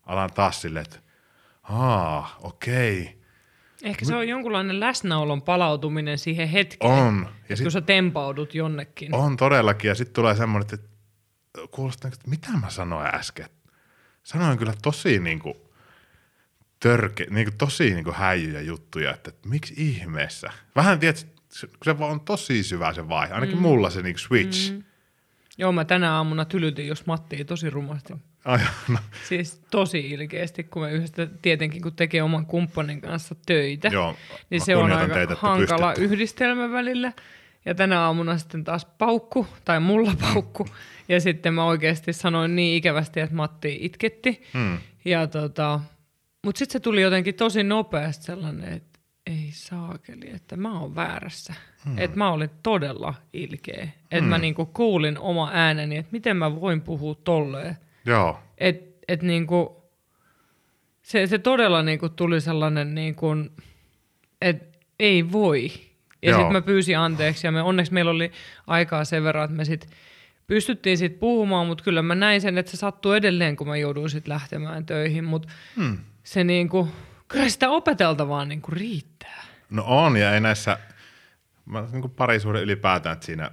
alan 0.05 0.33
taas 0.33 0.61
silleen, 0.61 0.85
että 0.85 0.99
aa, 1.63 2.37
okei, 2.41 3.25
Ehkä 3.83 4.05
se 4.05 4.15
on 4.15 4.27
jonkunlainen 4.27 4.79
läsnäolon 4.79 5.41
palautuminen 5.41 6.17
siihen 6.17 6.49
hetkeen. 6.49 6.93
on. 6.93 7.29
Ja 7.49 7.55
kun 7.55 7.57
sit, 7.57 7.71
sä 7.71 7.81
tempaudut 7.81 8.55
jonnekin. 8.55 9.15
on 9.15 9.37
todellakin, 9.37 9.87
ja 9.89 9.95
sitten 9.95 10.13
tulee 10.13 10.35
semmoinen, 10.35 10.67
että 10.73 10.87
kuulostaa, 11.71 12.11
että 12.13 12.29
mitä 12.29 12.49
mä 12.61 12.69
sanoin 12.69 13.15
äsken. 13.15 13.49
Sanoin 14.23 14.57
kyllä 14.57 14.73
tosi 14.81 15.19
niinku 15.19 15.71
törke, 16.79 17.27
niinku 17.29 17.51
tosi 17.57 17.93
niinku 17.93 18.11
häijyjä 18.11 18.61
juttuja, 18.61 19.13
että, 19.13 19.29
että 19.29 19.49
miksi 19.49 19.73
ihmeessä. 19.77 20.49
Vähän 20.75 20.99
tiedät, 20.99 21.27
se, 21.49 21.67
se 21.83 21.95
on 21.99 22.19
tosi 22.19 22.63
syvä 22.63 22.93
se 22.93 23.09
vaihe, 23.09 23.33
ainakin 23.33 23.55
mm. 23.55 23.61
mulla 23.61 23.89
se 23.89 24.01
niinku 24.01 24.19
switch. 24.19 24.71
Mm. 24.71 24.83
Joo, 25.57 25.71
mä 25.71 25.85
tänä 25.85 26.13
aamuna 26.15 26.45
tylytin 26.45 26.87
jos 26.87 27.05
Mattia 27.05 27.45
tosi 27.45 27.69
rumasti. 27.69 28.13
Ai, 28.45 28.59
no, 28.89 28.97
Siis 29.27 29.61
tosi 29.71 29.99
ilkeästi, 30.09 30.63
kun 30.63 30.81
me 30.81 30.91
yhdessä 30.91 31.27
tietenkin 31.41 31.81
kun 31.81 31.93
tekee 31.95 32.23
oman 32.23 32.45
kumppanin 32.45 33.01
kanssa 33.01 33.35
töitä, 33.45 33.87
Joo, 33.87 34.15
niin 34.49 34.61
se 34.61 34.75
on 34.75 34.91
aika 34.91 35.13
teitä, 35.13 35.35
hankala 35.39 35.87
pystytte. 35.87 36.13
yhdistelmä 36.13 36.71
välillä. 36.71 37.13
Ja 37.65 37.75
tänä 37.75 38.01
aamuna 38.01 38.37
sitten 38.37 38.63
taas 38.63 38.85
paukku, 38.85 39.47
tai 39.65 39.79
mulla 39.79 40.11
paukku. 40.21 40.67
Ja 41.09 41.21
sitten 41.21 41.53
mä 41.53 41.65
oikeasti 41.65 42.13
sanoin 42.13 42.55
niin 42.55 42.77
ikävästi, 42.77 43.19
että 43.19 43.35
Matti 43.35 43.77
itketti. 43.81 44.43
Hmm. 44.53 44.77
Ja 45.05 45.27
tota, 45.27 45.79
mutta 46.45 46.59
sitten 46.59 46.73
se 46.73 46.79
tuli 46.79 47.01
jotenkin 47.01 47.35
tosi 47.35 47.63
nopeasti 47.63 48.23
sellainen, 48.25 48.73
että 48.73 48.94
ei 49.25 49.49
saakeli, 49.51 50.29
että 50.35 50.57
mä 50.57 50.79
oon 50.79 50.95
väärässä. 50.95 51.53
Hmm. 51.85 51.97
Että 51.97 52.17
mä 52.17 52.31
olin 52.31 52.49
todella 52.63 53.13
ilkeä. 53.33 53.83
Että 53.83 54.21
Hmm. 54.21 54.25
mä 54.29 54.37
niinku 54.37 54.65
kuulin 54.65 55.19
oma 55.19 55.49
ääneni, 55.53 55.97
että 55.97 56.11
miten 56.11 56.37
mä 56.37 56.61
voin 56.61 56.81
puhua 56.81 57.15
tolleen. 57.23 57.77
joo, 58.05 58.39
Et, 58.57 58.95
et 59.07 59.21
niinku, 59.21 59.83
se, 61.01 61.27
se 61.27 61.37
todella 61.39 61.81
niinku 61.81 62.09
tuli 62.09 62.41
sellainen, 62.41 62.95
niinku, 62.95 63.27
että 64.41 64.77
ei 64.99 65.31
voi. 65.31 65.71
Ja 66.21 66.33
sitten 66.35 66.53
mä 66.53 66.61
pyysin 66.61 66.97
anteeksi 66.97 67.47
ja 67.47 67.51
me, 67.51 67.61
onneksi 67.61 67.93
meillä 67.93 68.11
oli 68.11 68.31
aikaa 68.67 69.05
sen 69.05 69.23
verran, 69.23 69.43
että 69.45 69.57
me 69.57 69.65
sitten 69.65 69.89
pystyttiin 70.47 70.97
sitten 70.97 71.19
puhumaan, 71.19 71.67
mutta 71.67 71.83
kyllä 71.83 72.01
mä 72.01 72.15
näin 72.15 72.41
sen, 72.41 72.57
että 72.57 72.71
se 72.71 72.77
sattuu 72.77 73.11
edelleen, 73.11 73.55
kun 73.55 73.67
mä 73.67 73.77
jouduin 73.77 74.09
sitten 74.09 74.33
lähtemään 74.33 74.85
töihin, 74.85 75.23
mutta 75.23 75.47
hmm. 75.75 75.97
se 76.23 76.43
niinku, 76.43 76.87
kyllä 77.27 77.49
sitä 77.49 77.69
opeteltavaa 77.69 78.45
niinku 78.45 78.71
riittää. 78.71 79.43
No 79.69 79.83
on, 79.87 80.17
ja 80.17 80.33
ei 80.33 80.41
näissä, 80.41 80.79
mä 81.65 81.87
niin 81.91 82.09
parisuhde 82.09 82.61
ylipäätään, 82.61 83.13
että 83.13 83.25
siinä, 83.25 83.51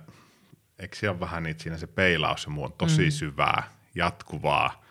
eikö 0.79 0.97
siellä 0.97 1.21
vähän 1.21 1.43
niitä 1.43 1.63
siinä 1.63 1.79
se 1.79 1.87
peilaus, 1.87 2.43
se 2.43 2.51
muu 2.51 2.65
on 2.65 2.73
tosi 2.73 3.05
mm. 3.05 3.11
syvää, 3.11 3.71
jatkuvaa, 3.95 4.85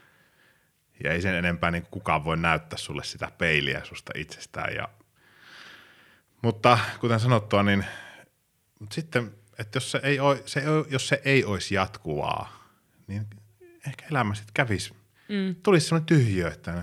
ja 1.03 1.11
ei 1.11 1.21
sen 1.21 1.35
enempää 1.35 1.71
niin 1.71 1.87
kukaan 1.91 2.25
voi 2.25 2.37
näyttää 2.37 2.77
sulle 2.77 3.03
sitä 3.03 3.31
peiliä 3.37 3.81
susta 3.83 4.11
itsestään. 4.15 4.75
Ja, 4.75 4.89
mutta 6.41 6.79
kuten 6.99 7.19
sanottua, 7.19 7.63
niin 7.63 7.85
mutta 8.79 8.93
sitten, 8.95 9.31
että 9.59 9.77
jos 9.77 9.91
se 9.91 9.99
ei, 10.03 10.19
ole, 10.19 10.41
se, 10.45 10.63
jos 10.89 11.07
se 11.07 11.21
ei 11.25 11.45
olisi 11.45 11.75
jatkuvaa, 11.75 12.69
niin 13.07 13.27
ehkä 13.87 14.05
elämä 14.11 14.35
sitten 14.35 14.53
kävisi. 14.53 14.93
Mm. 15.29 15.55
Tulisi 15.63 15.87
sellainen 15.87 16.05
tyhjö, 16.05 16.47
että 16.47 16.71
no, 16.71 16.81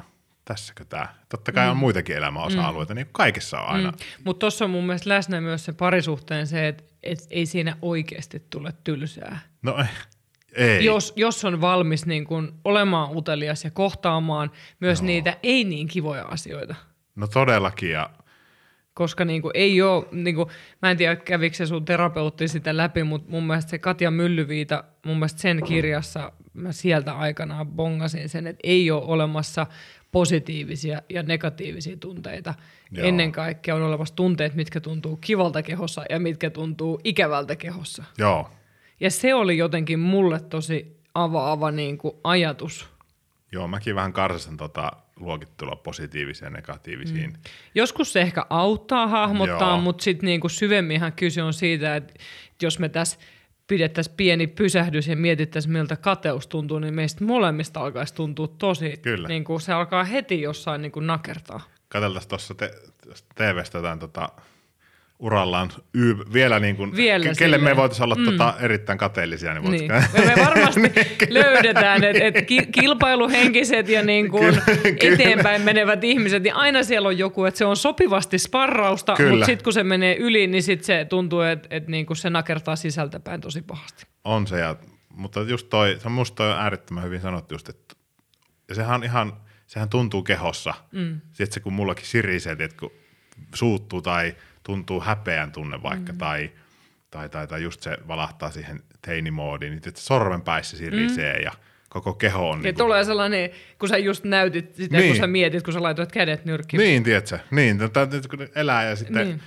tässäkö 0.48 0.84
tämä. 0.84 1.08
Totta 1.28 1.52
kai 1.52 1.64
mm. 1.64 1.70
on 1.70 1.76
muitakin 1.76 2.16
elämäosa-alueita, 2.16 2.94
mm. 2.94 2.96
niin 2.96 3.08
kaikessa 3.12 3.60
on 3.60 3.68
aina. 3.68 3.90
Mm. 3.90 3.96
Mutta 4.24 4.40
tuossa 4.40 4.64
on 4.64 4.70
mun 4.70 4.86
mielestä 4.86 5.10
läsnä 5.10 5.40
myös 5.40 5.64
se 5.64 5.72
parisuhteen 5.72 6.46
se, 6.46 6.68
että 6.68 6.84
et 7.02 7.18
ei 7.30 7.46
siinä 7.46 7.76
oikeasti 7.82 8.42
tule 8.50 8.72
tylsää. 8.84 9.38
No 9.62 9.84
ei. 10.52 10.84
Jos, 10.84 11.12
jos 11.16 11.44
on 11.44 11.60
valmis 11.60 12.06
niin 12.06 12.24
kun 12.24 12.60
olemaan 12.64 13.16
utelias 13.16 13.64
ja 13.64 13.70
kohtaamaan 13.70 14.50
myös 14.80 15.02
no. 15.02 15.06
niitä 15.06 15.36
ei 15.42 15.64
niin 15.64 15.88
kivoja 15.88 16.24
asioita. 16.24 16.74
No 17.16 17.26
todellakin 17.26 17.90
ja 17.90 18.10
koska 18.94 19.24
niin 19.24 19.42
kuin, 19.42 19.52
ei 19.54 19.82
ole, 19.82 20.06
niin 20.12 20.36
kuin, 20.36 20.48
mä 20.82 20.90
en 20.90 20.96
tiedä 20.96 21.16
kävikö 21.16 21.56
se 21.56 21.66
sun 21.66 21.84
terapeutti 21.84 22.48
sitä 22.48 22.76
läpi, 22.76 23.02
mutta 23.02 23.30
mun 23.30 23.46
mielestä 23.46 23.70
se 23.70 23.78
Katja 23.78 24.10
Myllyviita, 24.10 24.84
mun 25.06 25.16
mielestä 25.16 25.40
sen 25.40 25.62
kirjassa 25.64 26.32
mä 26.52 26.72
sieltä 26.72 27.12
aikanaan 27.12 27.66
bongasin 27.66 28.28
sen, 28.28 28.46
että 28.46 28.60
ei 28.64 28.90
ole 28.90 29.04
olemassa 29.04 29.66
positiivisia 30.12 31.02
ja 31.08 31.22
negatiivisia 31.22 31.96
tunteita. 31.96 32.54
Joo. 32.90 33.06
Ennen 33.06 33.32
kaikkea 33.32 33.74
on 33.74 33.82
olemassa 33.82 34.14
tunteet, 34.14 34.54
mitkä 34.54 34.80
tuntuu 34.80 35.16
kivalta 35.16 35.62
kehossa 35.62 36.04
ja 36.10 36.20
mitkä 36.20 36.50
tuntuu 36.50 37.00
ikävältä 37.04 37.56
kehossa. 37.56 38.04
Joo. 38.18 38.50
Ja 39.00 39.10
se 39.10 39.34
oli 39.34 39.58
jotenkin 39.58 39.98
mulle 39.98 40.40
tosi 40.40 40.96
avaava 41.14 41.70
niin 41.70 41.98
kuin 41.98 42.16
ajatus. 42.24 42.88
Joo, 43.52 43.68
mäkin 43.68 43.94
vähän 43.94 44.12
karsasin 44.12 44.56
tota 44.56 44.92
luokittelua 45.16 45.76
positiivisiin 45.76 46.46
ja 46.46 46.50
negatiivisiin. 46.50 47.30
Mm. 47.30 47.36
Joskus 47.74 48.12
se 48.12 48.20
ehkä 48.20 48.46
auttaa 48.50 49.06
hahmottaa, 49.06 49.70
Joo. 49.70 49.80
mutta 49.80 50.04
sitten 50.04 50.26
niinku 50.26 50.48
syvemminhan 50.48 51.12
kyse 51.12 51.42
on 51.42 51.54
siitä, 51.54 51.96
että 51.96 52.14
jos 52.62 52.78
me 52.78 52.88
tässä 52.88 53.18
pidettäisiin 53.68 54.16
pieni 54.16 54.46
pysähdys 54.46 55.08
ja 55.08 55.16
mietittäisiin, 55.16 55.72
miltä 55.72 55.96
kateus 55.96 56.46
tuntuu, 56.46 56.78
niin 56.78 56.94
meistä 56.94 57.24
molemmista 57.24 57.80
alkaisi 57.80 58.14
tuntua 58.14 58.48
tosi, 58.48 58.96
Kyllä. 59.02 59.28
Niin 59.28 59.44
kuin 59.44 59.60
se 59.60 59.72
alkaa 59.72 60.04
heti 60.04 60.40
jossain 60.40 60.82
niin 60.82 60.92
kuin 60.92 61.06
nakertaa. 61.06 61.60
Kateltaisiin 61.88 62.28
tuossa 62.28 62.54
te- 62.54 62.74
TV-stä 63.34 63.78
jotain 63.78 63.98
tota, 63.98 64.28
urallaan 65.18 65.70
y- 65.94 66.32
vielä 66.32 66.60
niin 66.60 66.76
kuin, 66.76 66.96
vielä 66.96 67.24
ke- 67.24 67.34
kelle 67.38 67.58
me 67.58 67.76
voitaisiin 67.76 68.04
olla 68.04 68.14
mm. 68.14 68.24
tota, 68.24 68.54
erittäin 68.60 68.98
kateellisia. 68.98 69.54
Niin, 69.54 69.70
niin. 69.70 69.92
Me, 69.92 70.44
varmasti 70.44 70.80
niin. 70.88 70.94
löydetään, 71.28 72.04
että 72.04 72.24
et 72.24 72.46
ki- 72.46 72.66
kilpailuhenkiset 72.66 73.88
ja 73.88 74.02
niin 74.02 74.30
kuin 74.30 74.44
kyllä, 74.44 74.62
eteenpäin 75.00 75.60
kyllä. 75.60 75.64
menevät 75.64 76.04
ihmiset, 76.04 76.42
niin 76.42 76.54
aina 76.54 76.82
siellä 76.82 77.08
on 77.08 77.18
joku, 77.18 77.44
että 77.44 77.58
se 77.58 77.64
on 77.64 77.76
sopivasti 77.76 78.38
sparrausta, 78.38 79.14
kyllä. 79.14 79.30
mutta 79.30 79.46
sitten 79.46 79.64
kun 79.64 79.72
se 79.72 79.84
menee 79.84 80.16
yli, 80.16 80.46
niin 80.46 80.62
sitten 80.62 80.86
se 80.86 81.04
tuntuu, 81.04 81.40
että 81.40 81.68
et 81.70 81.88
niin 81.88 82.06
kuin 82.06 82.16
se 82.16 82.30
nakertaa 82.30 82.76
sisältäpäin 82.76 83.40
tosi 83.40 83.62
pahasti. 83.62 84.06
On 84.24 84.46
se, 84.46 84.58
ja, 84.58 84.76
mutta 85.08 85.40
just 85.40 85.66
toi, 85.70 85.96
se 86.00 86.08
on 86.08 86.12
musta 86.12 86.36
toi 86.36 86.50
on 86.50 86.58
äärettömän 86.58 87.04
hyvin 87.04 87.20
sanottu 87.20 87.54
just, 87.54 87.68
että 87.68 87.94
ja 88.68 88.74
sehän 88.74 88.94
on 88.94 89.04
ihan, 89.04 89.32
sehän 89.66 89.88
tuntuu 89.88 90.22
kehossa. 90.22 90.74
Mm. 90.92 91.20
Sitten 91.32 91.52
se 91.52 91.60
kun 91.60 91.72
mullakin 91.72 92.06
sirisee, 92.06 92.52
että 92.52 92.76
kun 92.80 92.92
suuttuu 93.54 94.02
tai– 94.02 94.34
tuntuu 94.68 95.00
häpeän 95.00 95.52
tunne 95.52 95.82
vaikka, 95.82 96.12
mm. 96.12 96.18
tai, 96.18 96.50
tai, 97.10 97.28
tai, 97.28 97.46
tai 97.46 97.62
just 97.62 97.82
se 97.82 97.98
valahtaa 98.08 98.50
siihen 98.50 98.82
teinimoodiin, 99.06 99.70
niin 99.70 99.82
että 99.86 100.00
sormenpäissä 100.00 100.76
sirisee 100.76 101.36
mm. 101.36 101.44
ja 101.44 101.52
koko 101.88 102.14
keho 102.14 102.50
on... 102.50 102.58
Ja 102.58 102.62
niin 102.62 102.74
kuin... 102.74 102.86
tulee 102.86 103.04
sellainen, 103.04 103.50
kun 103.78 103.88
sä 103.88 103.98
just 103.98 104.24
näytit 104.24 104.74
sitä, 104.74 104.96
niin. 104.96 105.08
kun 105.08 105.16
sä 105.16 105.26
mietit, 105.26 105.62
kun 105.62 105.72
sä 105.72 105.82
laitoit 105.82 106.12
kädet 106.12 106.44
nyrkkiin. 106.44 106.78
Niin, 106.78 107.02
tiedätkö? 107.02 107.38
Niin, 107.50 107.78
kun 108.30 108.48
elää 108.54 108.84
ja 108.84 108.96
sitten, 108.96 109.26
niin. 109.26 109.40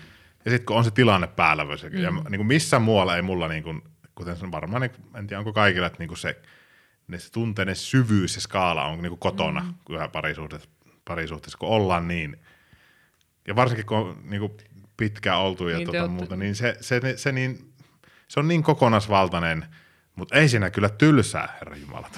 ja 0.46 0.52
sitten 0.52 0.66
kun 0.66 0.78
on 0.78 0.84
se 0.84 0.92
tilanne 0.92 1.28
päällä, 1.28 1.64
mm. 1.64 2.02
ja 2.02 2.12
niin 2.12 2.40
kuin 2.40 2.48
missään 2.48 2.82
muualla 2.82 3.16
ei 3.16 3.22
mulla, 3.22 3.48
niin 3.48 3.64
kuin, 3.64 3.82
kuten 4.16 4.38
sen 4.38 4.52
varmaan, 4.52 4.82
niin, 4.82 4.92
en 5.16 5.28
tiedä 5.28 5.40
onko 5.40 5.54
kaikilla, 5.54 5.88
että 5.88 6.00
niin 6.00 6.10
kuin 6.10 6.18
se, 6.18 6.42
ne 7.08 7.20
se 7.20 7.32
tunteiden 7.32 7.76
syvyys 7.76 8.36
ja 8.36 8.42
skaala 8.42 8.86
on 8.86 9.02
niin 9.02 9.10
kuin 9.10 9.20
kotona, 9.20 9.62
mm. 9.62 9.74
kun 9.86 9.96
parisuhteessa, 10.12 10.70
parisuhteessa, 11.06 11.58
kun 11.58 11.70
ollaan 11.70 12.08
niin, 12.08 12.38
ja 13.48 13.56
varsinkin 13.56 13.86
kun 13.86 13.98
on 13.98 14.18
niin 14.24 14.40
kuin 14.40 14.52
pitkään 14.98 15.39
oltu 15.39 15.68
ja 15.68 15.78
niin 15.78 15.86
tota 15.86 16.08
muuta, 16.08 16.36
niin 16.36 16.56
se, 16.56 16.78
se, 16.82 17.02
se, 17.02 17.18
se, 17.18 17.32
niin, 17.32 17.74
se 18.28 18.39
on 18.39 18.48
niin 18.48 18.64
kokonaisvaltainen, 18.64 19.66
mutta 20.16 20.36
ei 20.36 20.50
siinä 20.50 20.70
kyllä 20.70 20.89
tylsää, 20.89 21.56
herra 21.60 21.76
Jumala. 21.76 22.10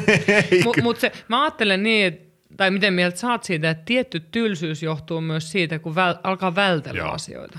Mutta 0.64 0.82
mut 0.82 1.00
se, 1.00 1.12
mä 1.28 1.42
ajattelen 1.42 1.82
niin, 1.82 2.06
että 2.06 2.30
tai 2.56 2.70
miten 2.70 2.94
mieltä 2.94 3.18
saat 3.18 3.44
siitä, 3.44 3.70
että 3.70 3.84
tietty 3.84 4.20
tylsyys 4.20 4.82
johtuu 4.82 5.20
myös 5.20 5.52
siitä, 5.52 5.78
kun 5.78 5.94
väl, 5.94 6.14
alkaa 6.22 6.54
vältellä 6.54 6.98
Joo. 6.98 7.12
asioita. 7.12 7.58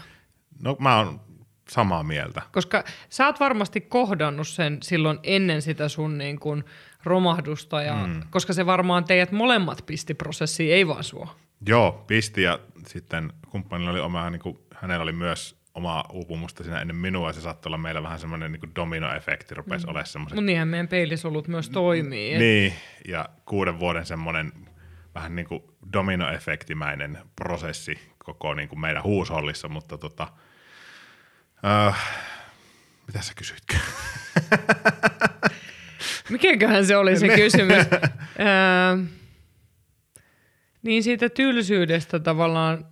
No 0.64 0.76
mä 0.80 0.98
oon 0.98 1.22
samaa 1.70 2.04
mieltä. 2.04 2.42
Koska 2.52 2.84
sä 3.10 3.26
oot 3.26 3.40
varmasti 3.40 3.82
kohdannut 3.82 4.48
sen 4.48 4.78
silloin 4.84 5.20
ennen 5.24 5.62
sitä 5.62 5.90
sun 5.90 6.18
niin 6.18 6.40
kuin 6.40 6.64
romahdusta, 7.04 7.82
ja, 7.82 8.08
mm. 8.08 8.22
koska 8.30 8.54
se 8.54 8.66
varmaan 8.66 9.04
teidät 9.04 9.32
molemmat 9.32 9.84
pisti 9.86 10.14
prosessiin, 10.14 10.74
ei 10.74 10.88
vaan 10.88 11.04
sua. 11.04 11.36
Joo, 11.68 12.04
pisti 12.08 12.42
ja 12.42 12.60
sitten 12.88 13.34
kumppanilla 13.50 13.92
oli 13.92 14.00
oma, 14.00 14.30
niin 14.30 14.42
kuin, 14.42 14.58
hänellä 14.76 15.04
oli 15.04 15.12
myös 15.12 15.62
omaa 15.74 16.06
uupumusta 16.14 16.64
siinä 16.64 16.82
ennen 16.82 16.96
minua 16.96 17.30
ja 17.30 17.34
se 17.34 17.42
saattoi 17.42 17.70
olla 17.70 17.78
meillä 17.78 18.04
vähän 18.04 18.20
semmoinen 18.20 18.52
niin 18.52 18.76
dominoefekti, 18.76 19.56
rupesi 19.56 19.86
mm. 19.86 19.90
olemaan 19.90 20.08
semmoisen. 20.08 20.36
Mutta 20.36 20.46
niinhän 20.46 20.68
meidän 20.68 20.88
peilisolut 20.88 21.48
myös 21.48 21.70
toimii. 21.70 22.38
Niin, 22.38 22.74
ja 23.08 23.30
kuuden 23.46 23.80
vuoden 23.80 24.06
semmoinen 24.06 24.52
vähän 25.16 25.36
niin 25.36 25.48
kuin 25.48 25.64
dominoefektimäinen 25.94 27.18
prosessi 27.36 28.00
koko 28.18 28.54
niin 28.54 28.70
kuin 28.70 28.80
meidän 28.80 29.04
huushollissa, 29.04 29.70
mutta 29.70 29.98
tota, 29.98 30.28
äh, 31.88 32.00
mitä 33.08 33.22
sä 33.22 33.34
kysyitkö? 33.36 33.76
Mikäköhän 36.30 36.86
se 36.86 36.98
oli 36.98 37.20
se 37.20 37.28
kysymys? 37.44 37.78
äh, 37.94 39.21
niin 40.84 41.04
siitä 41.04 41.30
tylsyydestä 41.30 42.20
tavallaan, 42.20 42.86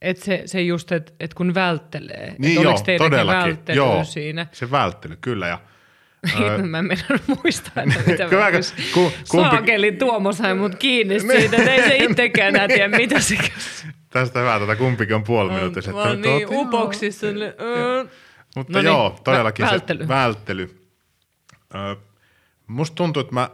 että 0.00 0.24
se, 0.24 0.42
se 0.46 0.62
just, 0.62 0.92
että 0.92 1.12
et 1.20 1.34
kun 1.34 1.54
välttelee. 1.54 2.34
Niin 2.38 2.62
joo, 2.62 2.74
todellakin. 2.98 3.58
Joo, 3.74 4.04
siinä. 4.04 4.46
se 4.52 4.70
välttely, 4.70 5.18
kyllä. 5.20 5.46
Ja, 5.46 5.60
öö... 6.40 6.58
Mä 6.58 6.78
en 6.78 6.84
mennä 6.84 7.04
muistaa, 7.26 7.82
että 7.82 8.10
mitä 8.10 8.24
Kyllä, 8.30 8.50
mä 8.50 8.58
ku, 8.94 9.12
kumpi... 9.28 9.50
Saakeli 9.50 9.92
Tuomo 9.92 10.32
sai 10.32 10.54
mut 10.54 10.74
kiinni 10.74 11.18
niin. 11.18 11.40
siitä, 11.40 11.56
että 11.56 11.70
ei 11.70 11.82
se 11.82 11.96
itsekään 12.04 12.48
enää 12.54 12.68
tiedä, 12.68 12.96
mitä 12.96 13.20
se 13.20 13.38
Tästä 14.10 14.40
hyvä, 14.40 14.56
että 14.56 14.76
kumpikin 14.76 15.14
on 15.14 15.24
puoli 15.24 15.52
minuuttia. 15.52 15.92
Mä 15.92 16.02
oon 16.02 16.20
niin 16.20 16.48
upoksissa. 16.50 17.26
Mutta 18.56 18.72
no 18.72 18.80
joo, 18.80 19.08
niin, 19.08 19.24
todellakin 19.24 19.66
välttely. 19.66 20.04
se 20.04 20.08
välttely. 20.08 20.90
Öö, 21.74 21.94
musta 22.66 22.94
tuntuu, 22.94 23.20
että 23.20 23.34
mä, 23.34 23.50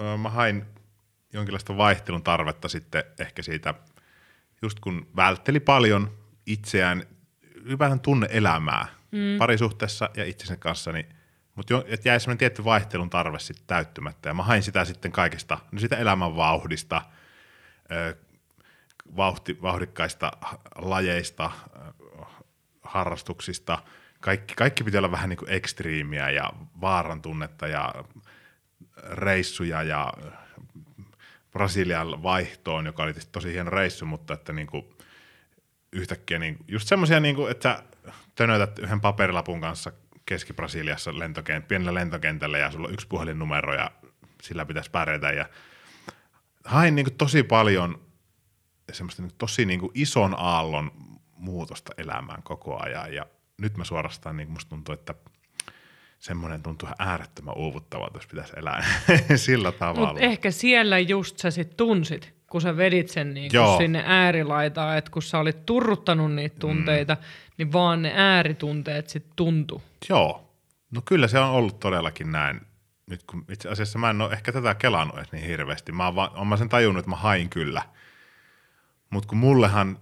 öö, 0.00 0.16
mä 0.16 0.30
hain 0.30 0.64
jonkinlaista 1.34 1.76
vaihtelun 1.76 2.22
tarvetta 2.22 2.68
sitten 2.68 3.04
ehkä 3.18 3.42
siitä, 3.42 3.74
just 4.62 4.80
kun 4.80 5.08
vältteli 5.16 5.60
paljon 5.60 6.18
itseään, 6.46 7.02
ylipäätään 7.54 8.00
tunne 8.00 8.28
elämää 8.30 8.86
mm. 9.12 9.38
parisuhteessa 9.38 10.10
ja 10.16 10.24
itsensä 10.24 10.56
kanssa, 10.56 10.92
niin, 10.92 11.06
mutta 11.54 11.74
jäi 12.04 12.20
semmoinen 12.20 12.38
tietty 12.38 12.64
vaihtelun 12.64 13.10
tarve 13.10 13.38
sitten 13.38 13.66
täyttymättä. 13.66 14.28
Ja 14.28 14.34
mä 14.34 14.42
hain 14.42 14.62
sitä 14.62 14.84
sitten 14.84 15.12
kaikesta, 15.12 15.58
no 15.72 15.80
sitä 15.80 15.96
elämän 15.96 16.36
vauhdista, 16.36 17.02
vauhti, 19.16 19.58
vauhdikkaista 19.62 20.32
lajeista, 20.76 21.50
harrastuksista. 22.82 23.78
Kaikki, 24.20 24.54
kaikki 24.54 24.84
pitää 24.84 24.98
olla 24.98 25.10
vähän 25.10 25.28
niin 25.28 25.36
kuin 25.36 25.52
ekstriimiä 25.52 26.30
ja 26.30 26.52
vaaran 26.80 27.22
tunnetta 27.22 27.66
ja 27.66 27.94
reissuja 28.96 29.82
ja 29.82 30.12
Brasilian 31.54 32.22
vaihtoon, 32.22 32.86
joka 32.86 33.02
oli 33.02 33.14
tosi 33.32 33.52
hieno 33.52 33.70
reissu, 33.70 34.06
mutta 34.06 34.34
että 34.34 34.52
niin 34.52 34.66
kuin 34.66 34.84
yhtäkkiä 35.92 36.38
niin, 36.38 36.56
just 36.68 36.88
semmoisia, 36.88 37.20
niin 37.20 37.34
kuin, 37.34 37.50
että 37.50 37.82
tönötät 38.34 38.78
yhden 38.78 39.00
paperilapun 39.00 39.60
kanssa 39.60 39.92
Keski-Brasiliassa 40.26 41.18
lentokent, 41.18 41.68
pienellä 41.68 41.94
lentokentällä 41.94 42.58
ja 42.58 42.70
sulla 42.70 42.88
on 42.88 42.94
yksi 42.94 43.06
puhelinnumero 43.06 43.74
ja 43.74 43.90
sillä 44.42 44.66
pitäisi 44.66 44.90
pärjätä. 44.90 45.30
Ja 45.30 45.48
hain 46.64 46.94
niin 46.94 47.06
kuin 47.06 47.16
tosi 47.16 47.42
paljon 47.42 48.00
semmoista 48.92 49.22
niin 49.22 49.32
tosi 49.38 49.64
niin 49.64 49.80
kuin 49.80 49.92
ison 49.94 50.34
aallon 50.38 50.90
muutosta 51.36 51.92
elämään 51.98 52.42
koko 52.42 52.82
ajan. 52.82 53.14
Ja 53.14 53.26
nyt 53.58 53.76
mä 53.76 53.84
suorastaan 53.84 54.36
niin 54.36 54.50
musta 54.50 54.68
tuntuu, 54.68 54.92
että 54.92 55.14
semmoinen 56.24 56.62
tuntuu 56.62 56.86
ihan 56.86 57.10
äärettömän 57.10 57.54
uuvuttavalta, 57.56 58.18
jos 58.18 58.26
pitäisi 58.26 58.52
elää 58.56 58.84
sillä 59.36 59.72
tavalla. 59.72 60.08
Mutta 60.08 60.24
ehkä 60.24 60.50
siellä 60.50 60.98
just 60.98 61.38
sä 61.38 61.50
sit 61.50 61.76
tunsit, 61.76 62.34
kun 62.50 62.60
sä 62.60 62.76
vedit 62.76 63.08
sen 63.08 63.34
niin 63.34 63.50
Joo. 63.52 63.78
sinne 63.78 64.02
äärilaitaan, 64.06 64.98
että 64.98 65.10
kun 65.10 65.22
sä 65.22 65.38
olit 65.38 65.66
turruttanut 65.66 66.34
niitä 66.34 66.56
tunteita, 66.58 67.14
mm. 67.14 67.20
niin 67.58 67.72
vaan 67.72 68.02
ne 68.02 68.12
ääritunteet 68.16 69.08
sit 69.08 69.26
tuntu. 69.36 69.82
Joo, 70.08 70.54
no 70.90 71.02
kyllä 71.04 71.28
se 71.28 71.38
on 71.38 71.50
ollut 71.50 71.80
todellakin 71.80 72.32
näin. 72.32 72.60
Nyt 73.10 73.22
kun 73.22 73.44
itse 73.50 73.68
asiassa 73.68 73.98
mä 73.98 74.10
en 74.10 74.20
ole 74.20 74.32
ehkä 74.32 74.52
tätä 74.52 74.74
kelannut 74.74 75.16
edes 75.18 75.32
niin 75.32 75.46
hirveästi. 75.46 75.92
Mä 75.92 76.04
oon, 76.04 76.14
vaan, 76.14 76.30
oon 76.34 76.46
mä 76.46 76.56
sen 76.56 76.68
tajunnut, 76.68 77.00
että 77.00 77.10
mä 77.10 77.16
hain 77.16 77.50
kyllä. 77.50 77.82
Mutta 79.10 79.28
kun 79.28 79.38
mullehan 79.38 79.98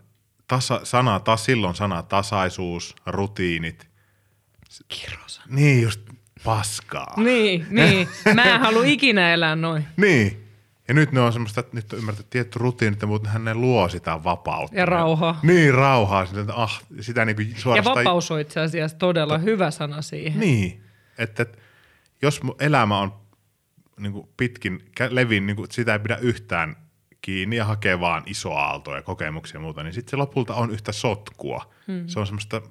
tasa, 0.47 0.81
sana, 0.85 1.21
taas 1.21 1.45
silloin 1.45 1.75
sana 1.75 2.03
tasaisuus, 2.03 2.97
rutiinit, 3.07 3.92
Kirosa. 4.89 5.43
niin 5.49 5.83
just 5.83 6.01
paskaa. 6.45 7.15
Niin, 7.17 7.67
niin. 7.71 8.09
Mä 8.35 8.43
en 8.43 8.61
halua 8.61 8.85
ikinä 8.85 9.35
elää 9.35 9.57
noin. 9.57 9.85
Niin. 9.97 10.49
Ja 10.89 10.95
nyt 10.95 11.13
ne 11.13 11.21
on 11.21 11.33
semmoista, 11.33 11.61
että 11.61 11.77
nyt 11.77 11.93
on 11.93 11.99
ymmärretty 11.99 12.27
tietty 12.31 12.59
rutiinit, 12.59 13.03
mutta 13.03 13.29
hän 13.29 13.45
ne 13.45 13.55
luo 13.55 13.89
sitä 13.89 14.25
vapautta. 14.25 14.77
Ja 14.77 14.87
rauhaa. 14.87 15.41
Niin, 15.43 15.75
rauhaa. 15.75 16.27
Sitä, 16.27 16.41
että 16.41 16.55
ah, 16.55 16.83
sitä 17.01 17.25
niin 17.25 17.37
kuin 17.37 17.51
Ja 17.51 17.61
suorastaan... 17.61 17.97
vapaus 17.97 18.31
on 18.31 18.41
itse 18.41 18.61
asiassa 18.61 18.97
todella 18.99 19.39
hyvä 19.39 19.71
sana 19.71 20.03
siihen. 20.03 20.41
Niin, 20.41 20.83
että, 21.19 21.43
että 21.43 21.59
jos 22.23 22.43
mun 22.43 22.57
elämä 22.61 22.99
on 22.99 23.13
niin 24.01 24.13
kuin 24.13 24.29
pitkin, 24.37 24.81
levin, 25.11 25.47
niin 25.47 25.57
kuin, 25.57 25.71
sitä 25.71 25.93
ei 25.93 25.99
pidä 25.99 26.17
yhtään 26.17 26.77
kiinni 27.21 27.57
ja 27.57 27.65
hakee 27.65 28.01
vaan 28.01 28.23
isoa 28.27 28.63
aaltoa 28.63 28.97
ja 28.97 29.03
kokemuksia 29.03 29.57
ja 29.57 29.61
muuta, 29.61 29.83
niin 29.83 29.95
sitten 29.95 30.11
se 30.11 30.17
lopulta 30.17 30.55
on 30.55 30.71
yhtä 30.71 30.93
sotkua. 30.93 31.73
Hmm. 31.87 32.09
Se 32.09 32.21
on 32.21 32.27
semmoista 32.27 32.63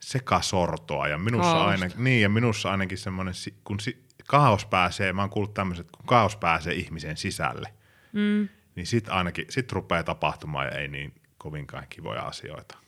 sekasortoa 0.00 1.08
ja 1.08 1.18
minussa, 1.18 1.52
Kaaosta. 1.52 1.70
aina, 1.84 1.94
niin, 1.96 2.22
ja 2.22 2.28
minussa 2.28 2.70
ainakin 2.70 2.98
semmoinen, 2.98 3.34
kun 3.64 3.80
si- 3.80 4.04
kaos 4.26 4.66
pääsee, 4.66 5.12
mä 5.12 5.22
oon 5.22 5.30
kuullut 5.30 5.54
tämmöiset, 5.54 5.90
kun 5.90 6.06
kaos 6.06 6.36
pääsee 6.36 6.74
ihmisen 6.74 7.16
sisälle, 7.16 7.74
Mm. 8.12 8.48
niin 8.74 8.86
sit 8.86 9.08
ainakin, 9.08 9.46
sit 9.48 9.72
rupeaa 9.72 10.02
tapahtumaan 10.02 10.66
ja 10.66 10.72
ei 10.72 10.88
niin 10.88 11.14
kovinkaan 11.38 11.86
kivoja 11.88 12.22
asioita. 12.22 12.78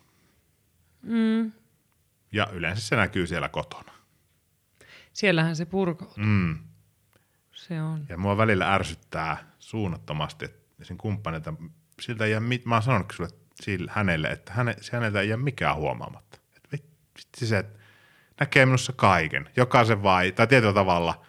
Mm. 1.03 1.53
Ja 2.33 2.47
yleensä 2.53 2.83
se 2.83 2.97
näkyy 2.97 3.27
siellä 3.27 3.49
kotona. 3.49 3.93
Siellähän 5.13 5.57
se 5.57 5.65
purkautuu. 5.65 6.25
Mm. 6.25 6.59
Se 7.53 7.83
on. 7.83 8.07
Ja 8.09 8.17
mua 8.19 8.37
välillä 8.37 8.75
ärsyttää 8.75 9.53
suunnattomasti, 9.59 10.45
että 10.45 10.85
sen 10.85 10.99
kumppanilta, 10.99 11.55
siltä 12.01 12.25
ei 12.25 12.31
jää, 12.31 12.41
mä 12.65 12.75
oon 12.75 12.83
sanonut 12.83 13.13
sulle 13.17 13.31
sille, 13.63 13.91
hänelle, 13.95 14.29
että 14.29 14.53
häne, 14.53 14.77
häneltä 14.93 15.21
ei 15.21 15.29
jää 15.29 15.37
mikään 15.37 15.77
huomaamatta. 15.77 16.40
Vitsi 17.31 17.47
se, 17.47 17.65
näkee 18.41 18.67
minussa 18.67 18.93
kaiken, 18.93 19.51
jokaisen 19.57 20.03
vai, 20.03 20.33
tai 20.33 20.47
tietyllä 20.47 20.75
tavalla 20.75 21.25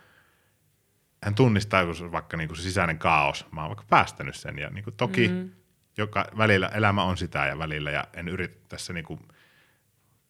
hän 1.24 1.36
tunnistaa, 1.36 1.82
on 1.82 2.12
vaikka 2.12 2.38
niin 2.38 2.48
kuin 2.48 2.58
se 2.58 2.64
sisäinen 2.64 2.98
kaos. 2.98 3.46
Mä 3.52 3.62
oon 3.62 3.70
vaikka 3.70 3.86
päästänyt 3.90 4.36
sen 4.36 4.58
ja 4.60 4.70
niin 4.70 4.84
kuin 4.84 4.96
toki 4.96 5.28
mm. 5.28 5.52
joka, 5.98 6.26
välillä 6.38 6.68
elämä 6.68 7.04
on 7.04 7.18
sitä 7.18 7.46
ja 7.46 7.58
välillä 7.58 7.92
ja 7.92 8.08
en 8.14 8.28
yritä 8.28 8.56
tässä 8.70 8.94
niin 8.94 9.06
kuin, 9.06 9.20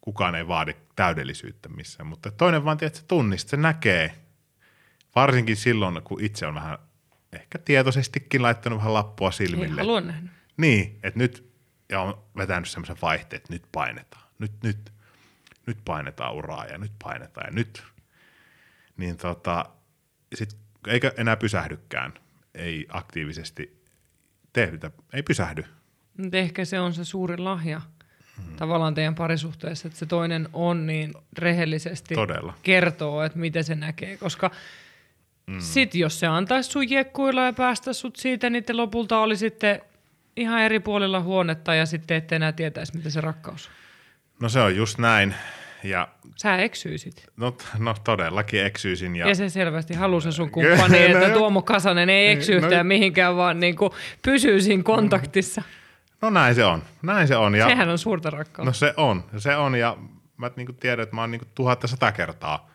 kukaan 0.02 0.36
ei 0.36 0.48
vaadi 0.48 0.76
täydellisyyttä 0.96 1.70
missään, 1.70 2.08
mutta 2.08 2.32
toinen 2.32 2.66
vaan 2.66 2.78
se 2.80 3.06
tunnistaa, 3.08 3.50
se 3.50 3.58
näkee, 3.58 4.16
Varsinkin 5.16 5.56
silloin, 5.56 6.02
kun 6.04 6.24
itse 6.24 6.48
on 6.48 6.56
vähän 6.56 6.78
ehkä 7.34 7.58
tietoisestikin 7.58 8.42
laittanut 8.42 8.80
vähän 8.80 8.94
lappua 8.94 9.28
Ei 9.28 9.34
silmille. 9.34 9.82
halua 9.82 10.02
nähdä. 10.02 10.30
Niin, 10.58 11.00
että 11.04 11.20
nyt, 11.20 11.52
ja 11.90 12.02
on 12.02 12.24
vetänyt 12.38 12.70
semmoisen 12.70 12.98
vaihteen, 13.02 13.38
että 13.38 13.54
nyt 13.54 13.64
painetaan. 13.72 14.24
Nyt, 14.40 14.52
nyt, 14.64 14.94
nyt 15.68 15.78
painetaan 15.86 16.34
uraa 16.34 16.66
ja 16.66 16.78
nyt 16.78 16.92
painetaan 17.04 17.48
ja 17.48 17.52
nyt. 17.52 17.84
Niin 18.98 19.18
tota, 19.18 19.66
sit, 20.36 20.58
eikä 20.88 21.12
enää 21.18 21.36
pysähdykään. 21.36 22.14
Ei 22.56 22.88
aktiivisesti 22.90 23.84
tehdä, 24.54 24.92
ei 25.14 25.24
pysähdy. 25.24 25.64
Mutta 26.18 26.38
ehkä 26.38 26.66
se 26.66 26.80
on 26.80 26.94
se 26.94 27.06
suuri 27.06 27.38
lahja 27.38 27.82
tavallaan 28.56 28.94
teidän 28.94 29.16
parisuhteessa, 29.16 29.88
että 29.88 30.00
se 30.00 30.06
toinen 30.06 30.50
on 30.54 30.88
niin 30.88 31.14
rehellisesti 31.38 32.16
Todella. 32.16 32.54
kertoo, 32.64 33.24
että 33.24 33.40
miten 33.40 33.64
se 33.64 33.76
näkee, 33.76 34.18
koska 34.18 34.52
mm. 35.48 35.60
sit 35.60 35.96
jos 35.96 36.20
se 36.20 36.28
antaisi 36.28 36.72
sun 36.72 36.90
jekkuilla 36.90 37.46
ja 37.46 37.54
päästä 37.54 37.94
sut 37.94 38.16
siitä, 38.16 38.50
niin 38.50 38.64
te 38.64 38.74
lopulta 38.74 39.20
oli 39.20 39.38
sitten 39.38 39.82
ihan 40.36 40.62
eri 40.62 40.80
puolilla 40.80 41.22
huonetta 41.22 41.76
ja 41.76 41.86
sitten 41.86 42.18
ette 42.18 42.36
enää 42.36 42.52
tietäisi, 42.52 42.98
mitä 42.98 43.10
se 43.10 43.22
rakkaus 43.22 43.68
on. 43.68 43.74
No 44.42 44.50
se 44.50 44.60
on 44.60 44.76
just 44.76 44.98
näin. 44.98 45.36
Ja 45.84 46.08
Sä 46.36 46.58
eksyisit. 46.58 47.26
no, 47.38 47.58
no 47.80 47.96
todellakin 48.04 48.66
eksyisin. 48.66 49.16
Ja, 49.16 49.28
Ja 49.28 49.36
se 49.36 49.50
selvästi 49.50 49.94
halusi 49.94 50.32
sun 50.32 50.52
kumppani, 50.52 51.04
että 51.06 51.28
No, 51.28 51.34
Tuomo 51.34 51.62
Kasanen 51.62 52.10
ei 52.10 52.28
eksy 52.32 52.52
no- 52.52 52.58
yhtään 52.66 52.88
mihinkään, 52.88 53.36
vaan 53.36 53.60
niin 53.60 53.76
kuin 53.76 53.92
pysyy 54.22 54.62
siinä 54.62 54.84
kontaktissa. 54.84 55.62
no 56.22 56.30
näin 56.30 56.56
se 56.56 56.66
on. 56.66 56.84
Näin 57.02 57.28
se 57.28 57.36
on. 57.36 57.56
Ja, 57.56 57.68
Sehän 57.68 57.90
on 57.90 57.98
suurta 57.98 58.30
rakkautta. 58.30 58.64
No 58.70 58.74
se 58.74 58.94
on, 58.98 59.24
se 59.38 59.56
on 59.56 59.76
ja 59.76 59.98
mä 60.38 60.52
niinku 60.56 60.74
tiedän, 60.74 61.04
että 61.04 61.16
mä 61.16 61.22
oon 61.22 61.32
niinku 61.32 61.48
tuhatta 61.56 61.88
sata 61.88 62.12
kertaa 62.12 62.70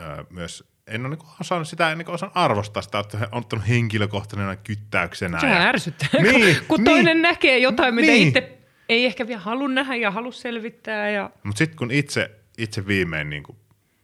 öö, 0.00 0.24
myös, 0.30 0.64
en 0.86 1.00
ole 1.00 1.08
niinku 1.08 1.26
osannut 1.40 1.68
sitä, 1.68 1.92
en 1.92 1.98
niinku 1.98 2.12
osannut 2.12 2.36
arvostaa 2.36 2.82
sitä, 2.82 2.98
että 2.98 3.18
on 3.32 3.38
ottanut 3.38 3.68
henkilökohtaisena 3.68 4.56
kyttäyksenä. 4.56 5.40
Sehän 5.40 5.62
ja, 5.62 5.68
ärsyttää, 5.68 6.08
Niin, 6.22 6.56
kun 6.68 6.76
niin. 6.76 6.84
toinen 6.84 7.22
näkee 7.22 7.58
jotain, 7.58 7.94
mitä 7.94 8.06
Niin. 8.12 8.28
itse 8.28 8.55
ei 8.88 9.06
ehkä 9.06 9.26
vielä 9.26 9.40
halua 9.40 9.68
nähdä 9.68 9.94
ja 9.94 10.10
halua 10.10 10.32
selvittää. 10.32 11.10
Ja... 11.10 11.30
Mutta 11.42 11.58
sitten 11.58 11.78
kun 11.78 11.90
itse, 11.90 12.30
itse 12.58 12.86
viimein 12.86 13.30
niinku, 13.30 13.56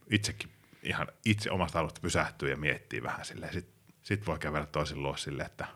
itsekin 0.09 0.49
ihan 0.83 1.07
itse 1.25 1.51
omasta 1.51 1.79
halusta 1.79 2.01
pysähtyy 2.01 2.49
ja 2.49 2.57
miettii 2.57 3.03
vähän 3.03 3.25
silleen, 3.25 3.53
sit, 3.53 3.67
sit 4.03 4.27
voi 4.27 4.39
kävellä 4.39 4.65
toisen 4.65 5.03
luo 5.03 5.17
silleen, 5.17 5.45
että 5.45 5.67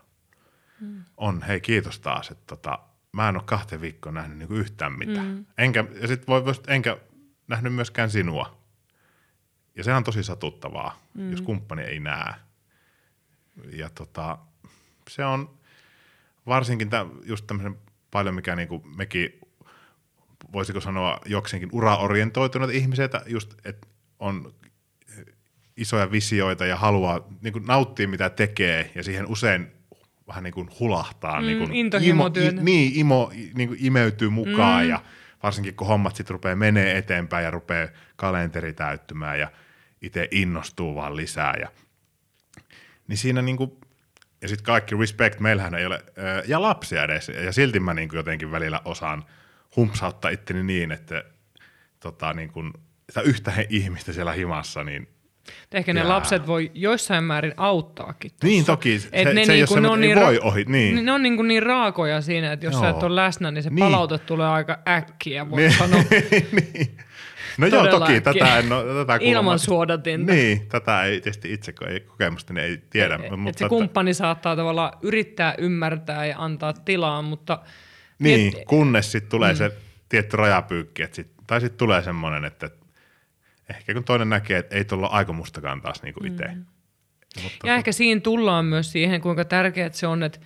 Mm. 0.80 1.04
on, 1.16 1.42
hei 1.42 1.60
kiitos 1.60 2.00
taas, 2.00 2.30
että 2.30 2.44
tota, 2.46 2.78
mä 3.12 3.28
en 3.28 3.36
ole 3.36 3.44
kahteen 3.46 3.80
viikkoon 3.80 4.14
nähnyt 4.14 4.38
niinku 4.38 4.54
yhtään 4.54 4.92
mitään. 4.92 5.26
Mm. 5.26 5.46
Enkä, 5.58 5.84
ja 6.00 6.08
sit 6.08 6.26
voi, 6.26 6.42
enkä 6.66 6.96
nähnyt 7.48 7.74
myöskään 7.74 8.10
sinua. 8.10 8.58
Ja 9.76 9.84
sehän 9.84 9.96
on 9.96 10.04
tosi 10.04 10.22
satuttavaa, 10.22 11.00
mm. 11.14 11.30
jos 11.30 11.40
kumppani 11.40 11.82
ei 11.82 12.00
näe. 12.00 12.34
Ja 13.72 13.90
tota, 13.90 14.38
se 15.08 15.24
on 15.24 15.58
varsinkin 16.46 16.90
tä, 16.90 17.06
just 17.24 17.46
tämmöisen 17.46 17.78
paljon, 18.10 18.34
mikä 18.34 18.56
niinku 18.56 18.82
mekin, 18.96 19.38
voisiko 20.52 20.80
sanoa 20.80 21.20
jokseenkin 21.26 21.68
uraorientoituneita 21.72 22.74
ihmisiä, 22.74 23.04
että 23.04 23.22
just, 23.26 23.54
että 23.64 23.88
on 24.18 24.54
isoja 25.76 26.10
visioita 26.10 26.66
ja 26.66 26.76
haluaa 26.76 27.28
niin 27.40 27.52
kuin 27.52 27.66
nauttia 27.66 28.08
mitä 28.08 28.30
tekee 28.30 28.90
ja 28.94 29.02
siihen 29.02 29.26
usein 29.26 29.66
vähän 30.28 30.44
niin 30.44 30.54
kuin 30.54 30.70
hulahtaa. 30.80 31.40
Mm, 31.40 31.46
niin 31.46 31.58
kuin 31.58 31.72
intohimotyönä. 31.72 32.60
i, 32.60 32.64
niin, 32.64 32.92
imo 32.94 33.32
niin 33.54 33.68
kuin 33.68 33.78
imeytyy 33.82 34.28
mukaan 34.28 34.84
mm. 34.84 34.90
ja 34.90 35.02
varsinkin 35.42 35.74
kun 35.74 35.86
hommat 35.86 36.16
sitten 36.16 36.34
rupeaa 36.34 36.56
menee 36.56 36.98
eteenpäin 36.98 37.44
ja 37.44 37.50
rupeaa 37.50 37.88
kalenteri 38.16 38.72
täyttymään 38.72 39.38
ja 39.38 39.50
itse 40.02 40.28
innostuu 40.30 40.94
vaan 40.94 41.16
lisää 41.16 41.54
ja 41.60 41.68
niin 43.08 43.16
siinä 43.16 43.42
niinku, 43.42 43.80
ja 44.42 44.48
sitten 44.48 44.64
kaikki 44.64 44.94
respect, 44.96 45.40
meillähän 45.40 45.74
ei 45.74 45.86
ole, 45.86 46.02
ää, 46.16 46.42
ja 46.46 46.62
lapsia 46.62 47.04
edes, 47.04 47.28
ja 47.44 47.52
silti 47.52 47.80
mä 47.80 47.94
niinku 47.94 48.16
jotenkin 48.16 48.50
välillä 48.52 48.80
osaan 48.84 49.24
humpsauttaa 49.76 50.30
itteni 50.30 50.62
niin, 50.62 50.92
että 50.92 51.24
tota, 52.00 52.32
niinku, 52.32 52.60
sitä 53.10 53.20
yhtä 53.20 53.50
he 53.50 53.66
ihmistä 53.70 54.12
siellä 54.12 54.32
himassa, 54.32 54.84
niin 54.84 55.08
Ehkä 55.72 55.92
ne 55.94 56.00
Jaa. 56.00 56.08
lapset 56.08 56.46
voi 56.46 56.70
joissain 56.74 57.24
määrin 57.24 57.52
auttaakin. 57.56 58.30
tossa. 58.30 58.46
Niin 58.46 58.64
toki, 58.64 58.98
se- 58.98 59.08
Et 59.12 59.22
se 59.24 59.40
ei 59.40 59.46
niinku- 59.46 59.74
ole 59.74 59.80
ne 59.80 59.88
on 59.88 60.00
niin 60.00 60.18
ei 60.18 60.24
voi 60.24 60.36
ra- 60.36 60.40
ohi, 60.44 60.64
niin. 60.68 61.04
Ne 61.04 61.12
on 61.12 61.22
niin, 61.22 61.36
kuin 61.36 61.48
niin 61.48 61.62
raakoja 61.62 62.20
siinä, 62.20 62.52
että 62.52 62.66
jos 62.66 62.72
Joo. 62.72 62.82
sä 62.82 62.88
et 62.88 63.02
ole 63.02 63.16
läsnä, 63.16 63.50
niin 63.50 63.62
se 63.62 63.70
Niin. 63.70 63.78
palaute 63.78 64.18
tulee 64.18 64.46
aika 64.48 64.78
äkkiä, 64.88 65.50
voi 65.50 65.60
Niin. 65.60 65.72
sanoa. 65.72 66.02
niin. 66.74 66.98
No 67.58 67.66
joo, 67.66 67.86
toki 67.86 68.20
tätä 68.20 68.58
en 68.58 68.72
ole, 68.72 69.04
tätä 69.04 69.18
Ilman 69.20 69.58
suodatinta. 69.58 70.32
Niin, 70.32 70.66
tätä 70.68 71.02
ei 71.04 71.20
tietysti 71.20 71.52
itse, 71.52 71.72
kun 71.72 71.88
ei 71.88 72.00
kokemusta, 72.00 72.52
niin 72.52 72.64
ei 72.64 72.82
tiedä. 72.90 73.14
Et, 73.14 73.30
mutta 73.30 73.50
et 73.50 73.58
se 73.58 73.68
kumppani 73.68 74.14
saattaa 74.14 74.56
tavallaan 74.56 74.92
yrittää 75.02 75.54
ymmärtää 75.58 76.26
ja 76.26 76.34
antaa 76.38 76.72
tilaa, 76.72 77.22
mutta 77.22 77.58
Niin, 78.18 78.52
miet- 78.52 78.64
kunnes 78.66 79.12
sitten 79.12 79.30
tulee 79.30 79.52
mm. 79.52 79.56
se 79.56 79.72
tietty 80.08 80.36
rajapyykki, 80.36 81.02
että 81.02 81.16
sit, 81.16 81.28
tai 81.46 81.60
sitten 81.60 81.78
tulee 81.78 82.02
semmoinen, 82.02 82.44
että 82.44 82.70
ehkä 83.70 83.94
kun 83.94 84.04
toinen 84.04 84.28
näkee, 84.28 84.58
että 84.58 84.76
ei 84.76 84.84
tuolla 84.84 85.06
aikomustakaan 85.06 85.80
taas 85.80 86.02
niinku 86.02 86.24
itse. 86.24 86.44
Mm. 86.44 86.64
Mutta 87.42 87.66
Ja 87.66 87.74
ehkä 87.74 87.92
siinä 87.92 88.20
tullaan 88.20 88.64
myös 88.64 88.92
siihen, 88.92 89.20
kuinka 89.20 89.44
tärkeää 89.44 89.90
se 89.92 90.06
on, 90.06 90.22
että 90.22 90.38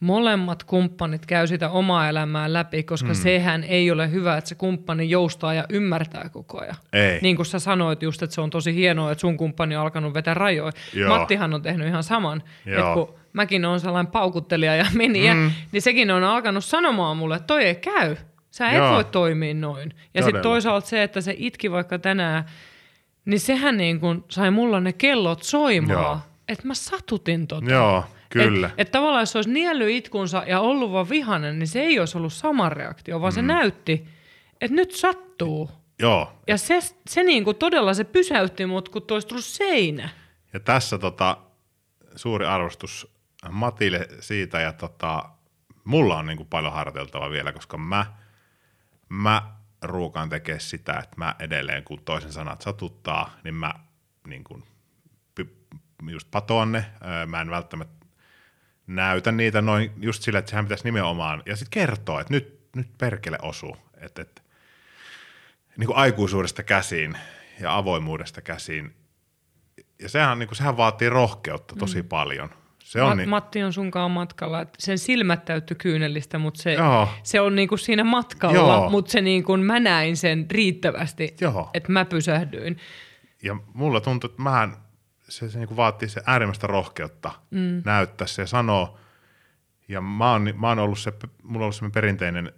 molemmat 0.00 0.64
kumppanit 0.64 1.26
käy 1.26 1.46
sitä 1.46 1.70
omaa 1.70 2.08
elämää 2.08 2.52
läpi, 2.52 2.82
koska 2.82 3.08
mm. 3.08 3.14
sehän 3.14 3.64
ei 3.64 3.90
ole 3.90 4.10
hyvä, 4.10 4.36
että 4.36 4.48
se 4.48 4.54
kumppani 4.54 5.10
joustaa 5.10 5.54
ja 5.54 5.64
ymmärtää 5.68 6.28
koko 6.28 6.60
ajan. 6.60 6.76
Ei. 6.92 7.18
Niin 7.22 7.36
kuin 7.36 7.46
sä 7.46 7.58
sanoit 7.58 8.02
just, 8.02 8.22
että 8.22 8.34
se 8.34 8.40
on 8.40 8.50
tosi 8.50 8.74
hienoa, 8.74 9.12
että 9.12 9.20
sun 9.20 9.36
kumppani 9.36 9.76
on 9.76 9.82
alkanut 9.82 10.14
vetää 10.14 10.34
rajoja. 10.34 10.72
Joo. 10.94 11.18
Mattihan 11.18 11.54
on 11.54 11.62
tehnyt 11.62 11.88
ihan 11.88 12.02
saman. 12.02 12.42
Joo. 12.66 12.78
Että 12.78 12.94
kun 12.94 13.14
mäkin 13.32 13.64
on 13.64 13.80
sellainen 13.80 14.12
paukuttelija 14.12 14.76
ja 14.76 14.86
meniä, 14.94 15.34
mm. 15.34 15.50
niin 15.72 15.82
sekin 15.82 16.10
on 16.10 16.24
alkanut 16.24 16.64
sanomaan 16.64 17.16
mulle, 17.16 17.36
että 17.36 17.46
toi 17.46 17.64
ei 17.64 17.74
käy. 17.74 18.16
Sä 18.50 18.70
et 18.70 18.76
Joo. 18.76 18.94
voi 18.94 19.04
toimia 19.04 19.54
noin. 19.54 19.94
Ja 20.14 20.22
sitten 20.22 20.42
toisaalta 20.42 20.86
se, 20.86 21.02
että 21.02 21.20
se 21.20 21.34
itki 21.38 21.70
vaikka 21.70 21.98
tänään 21.98 22.44
niin 23.24 23.40
sehän 23.40 23.76
niin 23.76 24.00
kuin 24.00 24.24
sai 24.28 24.50
mulla 24.50 24.80
ne 24.80 24.92
kellot 24.92 25.42
soimaan, 25.42 26.02
Joo. 26.02 26.18
että 26.48 26.66
mä 26.66 26.74
satutin 26.74 27.46
tota. 27.46 27.70
Joo, 27.70 28.04
kyllä. 28.30 28.66
Et, 28.66 28.74
et 28.78 28.90
tavallaan 28.90 29.22
jos 29.22 29.32
se 29.32 29.38
olisi 29.38 29.50
niellyt 29.50 29.88
itkunsa 29.90 30.44
ja 30.46 30.60
ollut 30.60 30.92
vaan 30.92 31.08
vihanen, 31.08 31.58
niin 31.58 31.68
se 31.68 31.80
ei 31.80 31.98
olisi 31.98 32.18
ollut 32.18 32.32
sama 32.32 32.68
reaktio, 32.68 33.20
vaan 33.20 33.32
mm. 33.32 33.34
se 33.34 33.42
näytti, 33.42 34.08
että 34.60 34.74
nyt 34.74 34.90
sattuu. 34.90 35.70
Joo, 35.98 36.32
Ja 36.46 36.58
se, 36.58 36.80
se 37.06 37.22
niin 37.22 37.44
kuin 37.44 37.56
todella 37.56 37.94
se 37.94 38.04
pysäytti 38.04 38.66
mut, 38.66 38.88
kun 38.88 39.02
tuossa 39.02 39.28
tullut 39.28 39.44
seinä. 39.44 40.08
Ja 40.52 40.60
tässä 40.60 40.98
tota, 40.98 41.36
suuri 42.16 42.46
arvostus 42.46 43.14
Matille 43.50 44.08
siitä 44.20 44.60
ja 44.60 44.72
tota, 44.72 45.24
mulla 45.84 46.18
on 46.18 46.26
niinku 46.26 46.44
paljon 46.44 46.72
harjoiteltavaa 46.72 47.30
vielä, 47.30 47.52
koska 47.52 47.78
mä, 47.78 48.06
mä 49.08 49.42
ruukaan 49.82 50.28
tekee 50.28 50.58
sitä, 50.58 50.92
että 50.92 51.16
mä 51.16 51.34
edelleen 51.38 51.84
kun 51.84 52.02
toisen 52.04 52.32
sanat 52.32 52.60
satuttaa, 52.60 53.30
niin 53.44 53.54
mä 53.54 53.74
niin 54.26 54.44
kuin, 54.44 54.64
just 56.10 56.28
patoan 56.30 56.72
ne, 56.72 56.84
mä 57.26 57.40
en 57.40 57.50
välttämättä 57.50 57.99
näytä 58.94 59.32
niitä 59.32 59.62
noin 59.62 59.90
just 59.96 60.22
sillä, 60.22 60.38
että 60.38 60.50
sehän 60.50 60.64
pitäisi 60.64 60.84
nimenomaan, 60.84 61.42
ja 61.46 61.56
sitten 61.56 61.80
kertoo, 61.80 62.20
että 62.20 62.34
nyt, 62.34 62.60
nyt 62.76 62.88
perkele 62.98 63.38
osuu, 63.42 63.76
että, 64.00 64.22
että 64.22 64.42
niin 65.76 65.86
kuin 65.86 65.96
aikuisuudesta 65.96 66.62
käsiin 66.62 67.16
ja 67.60 67.76
avoimuudesta 67.76 68.40
käsiin 68.40 68.94
ja 70.02 70.08
sehän, 70.08 70.38
niin 70.38 70.48
kuin, 70.48 70.56
sehän 70.56 70.76
vaatii 70.76 71.08
rohkeutta 71.08 71.76
tosi 71.76 72.02
mm. 72.02 72.08
paljon. 72.08 72.50
Se 72.78 73.02
on 73.02 73.08
Ma- 73.08 73.14
niin, 73.14 73.28
Matti 73.28 73.62
on 73.62 73.72
sunkaan 73.72 74.10
matkalla. 74.10 74.60
että 74.60 74.76
Sen 74.78 74.98
silmät 74.98 75.44
täytty 75.44 75.74
kyynelistä, 75.74 76.38
mutta 76.38 76.62
se, 76.62 76.72
Joo. 76.72 77.08
se 77.22 77.40
on 77.40 77.56
niinku 77.56 77.76
siinä 77.76 78.04
matkalla, 78.04 78.54
Joo. 78.54 78.90
mutta 78.90 79.10
se 79.10 79.20
niinku, 79.20 79.56
mä 79.56 79.80
näin 79.80 80.16
sen 80.16 80.46
riittävästi, 80.50 81.36
Joo. 81.40 81.70
että 81.74 81.92
mä 81.92 82.04
pysähdyin. 82.04 82.78
ja 83.42 83.56
mulla 83.74 84.00
tuntuu, 84.00 84.30
että 84.30 84.42
mähän, 84.42 84.76
se, 85.30 85.50
se 85.50 85.58
niin 85.58 85.76
vaatii 85.76 86.08
se 86.08 86.22
äärimmäistä 86.26 86.66
rohkeutta 86.66 87.32
mm. 87.50 87.82
näyttää 87.84 88.26
se 88.26 88.42
ja 88.42 88.46
sanoa. 88.46 88.98
Ja 89.88 90.00
mä 90.00 90.32
oon, 90.32 90.54
mä 90.56 90.68
oon 90.68 90.78
ollut 90.78 90.98
se, 90.98 91.12
mulla 91.42 91.58
on 91.58 91.62
ollut 91.62 91.74
semmoinen 91.74 91.92
perinteinen 91.92 92.52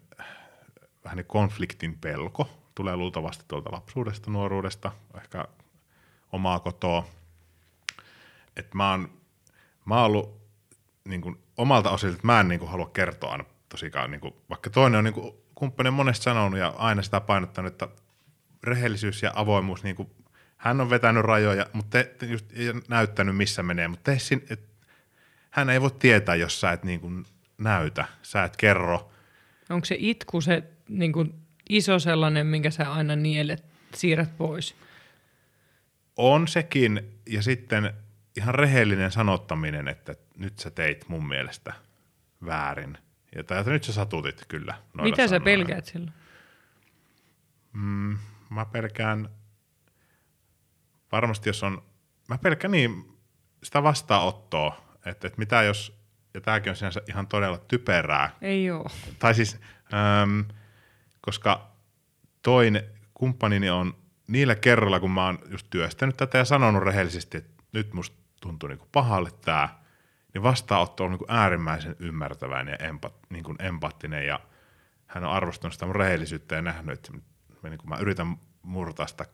vähän 1.04 1.16
niin 1.16 1.26
konfliktin 1.26 1.98
pelko. 1.98 2.48
Tulee 2.74 2.96
luultavasti 2.96 3.44
tuolta 3.48 3.72
lapsuudesta, 3.72 4.30
nuoruudesta, 4.30 4.92
ehkä 5.16 5.44
omaa 6.32 6.60
kotoa. 6.60 7.06
Että 8.56 8.76
mä 8.76 8.90
oon, 8.90 9.10
mä 9.84 9.94
oon 9.94 10.04
ollut 10.04 10.42
niin 11.04 11.20
kuin, 11.20 11.38
omalta 11.56 11.90
osilta, 11.90 12.14
että 12.14 12.26
mä 12.26 12.40
en 12.40 12.48
niin 12.48 12.58
kuin, 12.60 12.70
halua 12.70 12.90
kertoa 12.92 13.32
aina 13.32 13.44
tosikaan, 13.68 14.10
niin 14.10 14.20
kuin, 14.20 14.34
vaikka 14.50 14.70
toinen 14.70 14.98
on 14.98 15.04
niin 15.04 15.14
kuin, 15.14 15.34
kumppani 15.54 15.88
on 15.88 15.94
monesti 15.94 16.24
sanonut 16.24 16.58
ja 16.60 16.74
aina 16.78 17.02
sitä 17.02 17.20
painottanut, 17.20 17.72
että 17.72 17.88
rehellisyys 18.62 19.22
ja 19.22 19.32
avoimuus, 19.34 19.82
niin 19.82 19.96
kuin, 19.96 20.10
hän 20.62 20.80
on 20.80 20.90
vetänyt 20.90 21.24
rajoja, 21.24 21.66
mutta 21.72 21.90
te, 21.90 22.26
just, 22.26 22.52
ja 22.52 22.74
näyttänyt 22.88 23.36
missä 23.36 23.62
menee, 23.62 23.88
mutta 23.88 24.12
te, 24.12 24.18
sin, 24.18 24.44
et, 24.50 24.60
hän 25.50 25.70
ei 25.70 25.80
voi 25.80 25.90
tietää, 25.90 26.34
jos 26.34 26.60
sä 26.60 26.72
et 26.72 26.84
niin 26.84 27.00
kuin, 27.00 27.24
näytä, 27.58 28.04
sä 28.22 28.44
et 28.44 28.56
kerro. 28.56 29.12
Onko 29.70 29.84
se 29.84 29.96
itku 29.98 30.40
se 30.40 30.62
niinku, 30.88 31.26
iso 31.68 31.98
sellainen, 31.98 32.46
minkä 32.46 32.70
sä 32.70 32.92
aina 32.92 33.16
nielet, 33.16 33.64
siirrät 33.94 34.36
pois? 34.38 34.74
On 36.16 36.48
sekin, 36.48 37.20
ja 37.26 37.42
sitten 37.42 37.92
ihan 38.36 38.54
rehellinen 38.54 39.10
sanottaminen, 39.10 39.88
että 39.88 40.14
nyt 40.36 40.58
sä 40.58 40.70
teit 40.70 41.08
mun 41.08 41.28
mielestä 41.28 41.72
väärin. 42.46 42.98
Ja 43.34 43.44
tai, 43.44 43.58
että 43.58 43.70
nyt 43.72 43.84
sä 43.84 43.92
satutit 43.92 44.44
kyllä. 44.48 44.74
Mitä 45.02 45.22
sä 45.22 45.28
sanoilla. 45.28 45.44
pelkäät 45.44 45.86
silloin? 45.86 46.12
Mm, 47.72 48.18
mä 48.50 48.64
pelkään, 48.64 49.28
varmasti 51.12 51.48
jos 51.48 51.62
on, 51.62 51.82
mä 52.28 52.38
pelkään 52.38 52.70
niin 52.72 53.18
sitä 53.62 53.82
vastaanottoa, 53.82 54.76
että, 55.06 55.26
että 55.26 55.38
mitä 55.38 55.62
jos, 55.62 56.02
ja 56.34 56.40
tämäkin 56.40 56.70
on 56.70 56.76
sinänsä 56.76 57.02
ihan 57.08 57.26
todella 57.26 57.58
typerää, 57.58 58.30
Ei 58.40 58.70
oo. 58.70 58.86
tai 59.18 59.34
siis, 59.34 59.60
äm, 60.22 60.44
koska 61.20 61.70
toin 62.42 62.82
kumppanini 63.14 63.70
on 63.70 63.94
niillä 64.28 64.54
kerralla, 64.54 65.00
kun 65.00 65.10
mä 65.10 65.26
oon 65.26 65.38
just 65.50 65.66
työstänyt 65.70 66.16
tätä 66.16 66.38
ja 66.38 66.44
sanonut 66.44 66.82
rehellisesti, 66.82 67.38
että 67.38 67.62
nyt 67.72 67.92
musta 67.92 68.16
tuntuu 68.40 68.68
niinku 68.68 68.88
pahalle 68.92 69.30
tää, 69.44 69.82
niin 70.34 70.42
vastaanotto 70.42 71.04
on 71.04 71.10
niinku 71.10 71.26
äärimmäisen 71.28 71.96
ymmärtäväinen 71.98 72.76
ja 72.80 72.86
empat, 72.86 73.14
niinku 73.30 73.54
empaattinen 73.58 74.26
ja 74.26 74.40
hän 75.06 75.24
on 75.24 75.30
arvostanut 75.30 75.72
sitä 75.72 75.86
mun 75.86 75.96
rehellisyyttä 75.96 76.54
ja 76.54 76.62
nähnyt, 76.62 76.94
että 76.94 77.12
mä, 77.62 77.68
niinku, 77.68 77.86
mä 77.86 77.96
yritän 77.96 78.36
murtaa 78.62 79.06
sitä 79.06 79.26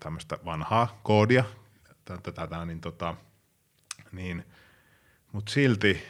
tämmöistä 0.00 0.38
vanhaa 0.44 1.00
koodia, 1.02 1.44
tätä, 2.04 2.64
niin 2.64 2.80
tota, 2.80 3.16
niin, 4.12 4.44
mutta 5.32 5.52
silti 5.52 6.02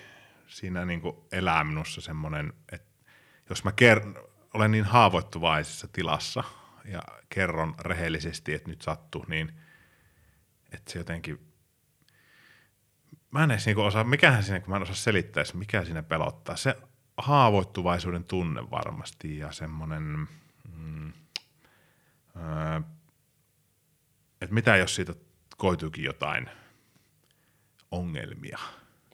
siinä 0.47 0.85
niinku 0.85 1.27
elää 1.33 1.65
minussa 1.65 2.01
semmoinen, 2.01 2.53
että 2.73 2.91
jos 3.51 3.65
mä 3.65 3.71
ker- 3.71 4.31
olen 4.55 4.71
niin 4.71 4.85
haavoittuvaisessa 4.85 5.89
tilassa 5.93 6.45
ja 6.85 7.03
kerron 7.29 7.75
rehellisesti, 7.79 8.55
että 8.55 8.69
nyt 8.69 8.83
sattuu, 8.83 9.25
niin 9.29 9.53
että 10.73 10.93
se 10.93 10.99
jotenkin, 10.99 11.53
mä 13.31 13.45
en 13.45 13.51
edes 13.51 13.67
niinku 13.67 13.83
osaa, 13.83 14.05
mikähän 14.05 14.43
siinä, 14.43 14.61
kun 14.61 14.71
mä 14.71 14.77
en 14.77 14.83
osaa 14.83 14.95
selittää, 14.95 15.45
mikä 15.55 15.85
siinä 15.85 16.03
pelottaa. 16.03 16.57
Se 16.57 16.77
haavoittuvaisuuden 17.17 18.25
tunne 18.25 18.71
varmasti 18.71 19.39
ja 19.39 19.53
semmoinen, 19.53 20.29
mm, 20.77 21.13
öö, 22.37 22.81
että 24.41 24.55
mitä 24.55 24.77
jos 24.77 24.95
siitä 24.95 25.15
koituukin 25.57 26.05
jotain 26.05 26.51
ongelmia. 27.91 28.59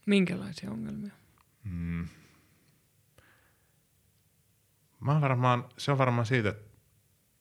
Minkälaisia 0.06 0.70
ongelmia? 0.70 1.12
Mä 5.00 5.12
oon 5.12 5.20
varmaan, 5.20 5.64
se 5.78 5.92
on 5.92 5.98
varmaan 5.98 6.26
siitä, 6.26 6.48
että 6.48 6.64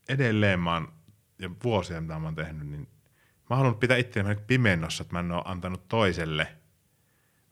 edelleen 0.09 0.59
mä 0.59 0.73
oon, 0.73 0.93
ja 1.39 1.49
vuosia 1.63 2.01
mitä 2.01 2.19
mä 2.19 2.27
oon 2.27 2.35
tehnyt, 2.35 2.67
niin 2.67 2.87
mä 3.49 3.55
halunnut 3.55 3.79
pitää 3.79 3.97
itseäni 3.97 4.35
pimennossa, 4.47 5.01
että 5.01 5.13
mä 5.13 5.19
en 5.19 5.31
ole 5.31 5.41
antanut 5.45 5.87
toiselle, 5.87 6.55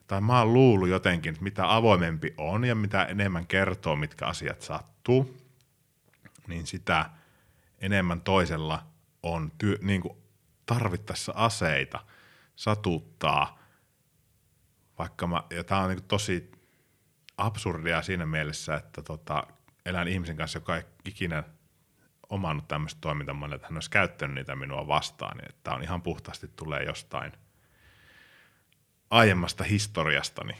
tai 0.08 0.22
mä 0.22 0.40
oon 0.40 0.54
luullut 0.54 0.90
jotenkin, 0.90 1.30
että 1.30 1.44
mitä 1.44 1.76
avoimempi 1.76 2.34
on 2.38 2.64
ja 2.66 2.76
mitä 2.76 3.06
enemmän 3.06 3.48
kertoo, 3.48 3.96
mitkä 3.96 4.26
asiat 4.26 4.62
sattuu, 4.62 5.38
niin 6.48 6.68
sitä 6.68 7.10
enemmän 7.80 8.22
toisella 8.22 8.86
on 9.24 9.52
työ, 9.58 9.78
niin 9.82 10.02
kuin 10.02 10.23
tarvittaessa 10.66 11.34
aseita 11.36 12.00
satuttaa, 12.56 13.60
vaikka 15.00 15.28
mä, 15.28 15.44
ja 15.50 15.64
tää 15.64 15.80
on 15.80 15.90
niin 15.90 16.04
tosi 16.04 16.52
absurdia 17.38 18.02
siinä 18.02 18.26
mielessä, 18.26 18.76
että 18.76 19.02
tota, 19.02 19.48
elän 19.86 20.08
ihmisen 20.08 20.38
kanssa, 20.38 20.58
joka 20.58 20.78
ei 20.78 20.84
ikinä 21.06 21.44
omannut 22.30 22.68
tämmöistä 22.68 23.02
toimintamallia, 23.02 23.56
että 23.56 23.68
hän 23.68 23.78
olisi 23.78 23.90
käyttänyt 23.90 24.36
niitä 24.36 24.56
minua 24.56 24.88
vastaan, 24.88 25.38
niin 25.38 25.50
että 25.50 25.74
on 25.74 25.84
ihan 25.84 26.02
puhtaasti 26.02 26.48
tulee 26.48 26.84
jostain 26.84 27.32
aiemmasta 29.10 29.64
historiastani. 29.64 30.54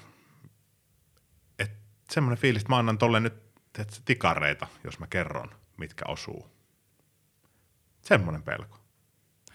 Että 1.60 1.78
semmoinen 2.12 2.38
fiilis, 2.42 2.62
että 2.62 2.74
mä 2.74 2.78
annan 2.78 2.98
tolle 2.98 3.20
nyt 3.20 3.34
tikareita, 4.06 4.68
jos 4.84 5.00
mä 5.00 5.08
kerron, 5.08 5.56
mitkä 5.78 6.06
osuu. 6.08 6.52
Semmoinen 8.02 8.44
pelko. 8.44 8.83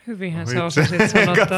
Hyvinhän 0.09 0.47
No 0.47 0.53
sä 0.53 0.65
osasit 0.65 1.11
sanoa. 1.11 1.37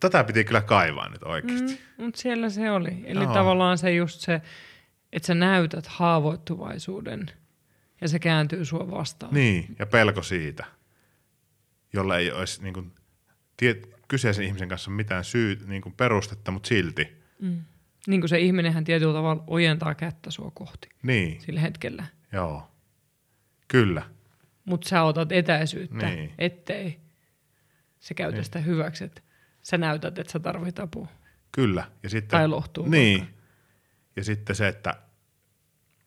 Tätä 0.00 0.24
piti 0.24 0.44
kyllä 0.44 0.60
kaivaa 0.60 1.08
nyt 1.08 1.22
oikeasti. 1.22 1.72
Mm. 1.98 2.04
Mutta 2.04 2.20
siellä 2.20 2.50
se 2.50 2.70
oli. 2.70 2.96
Eli 3.04 3.24
Joo. 3.24 3.34
tavallaan 3.34 3.78
se 3.78 3.94
just 3.94 4.20
se, 4.20 4.42
että 5.12 5.26
sä 5.26 5.34
näytät 5.34 5.86
haavoittuvaisuuden 5.86 7.26
ja 8.00 8.08
se 8.08 8.18
kääntyy 8.18 8.64
sua 8.64 8.90
vastaan. 8.90 9.34
Niin, 9.34 9.76
ja 9.78 9.86
pelko 9.86 10.22
siitä, 10.22 10.64
jolla 11.92 12.18
ei 12.18 12.32
olisi 12.32 12.62
niin 12.62 12.74
kuin, 12.74 12.92
tie, 13.56 13.80
kyseisen 14.08 14.44
ihmisen 14.44 14.68
kanssa 14.68 14.90
mitään 14.90 15.24
syy, 15.24 15.58
niin 15.66 15.82
kuin 15.82 15.94
perustetta, 15.94 16.50
mutta 16.50 16.68
silti. 16.68 17.08
Niin 18.06 18.20
kuin 18.20 18.28
se 18.28 18.38
ihminenhän 18.38 18.84
tietyllä 18.84 19.12
tavalla 19.14 19.44
ojentaa 19.46 19.94
kättä 19.94 20.30
sua 20.30 20.50
kohti 20.54 20.88
Niin, 21.02 21.40
sillä 21.40 21.60
hetkellä. 21.60 22.04
joo. 22.32 22.70
Kyllä. 23.68 24.02
Mutta 24.70 24.88
sä 24.88 25.02
otat 25.02 25.32
etäisyyttä, 25.32 26.06
Niin. 26.06 26.34
ettei 26.38 27.00
se 27.98 28.14
käytä 28.14 28.36
Niin. 28.36 28.44
sitä 28.44 28.58
hyväksi. 28.58 29.04
Että 29.04 29.22
sä 29.62 29.78
näytät, 29.78 30.18
että 30.18 30.32
sä 30.32 30.38
tarvit 30.40 30.78
apua. 30.78 31.08
Kyllä. 31.52 31.90
Ja 32.02 32.10
sitten, 32.10 32.30
Tai 32.30 32.48
lohtuu 32.48 32.86
Niin. 32.88 33.20
vaikka. 33.20 33.40
Ja 34.16 34.24
sitten 34.24 34.56
se, 34.56 34.68
että 34.68 34.96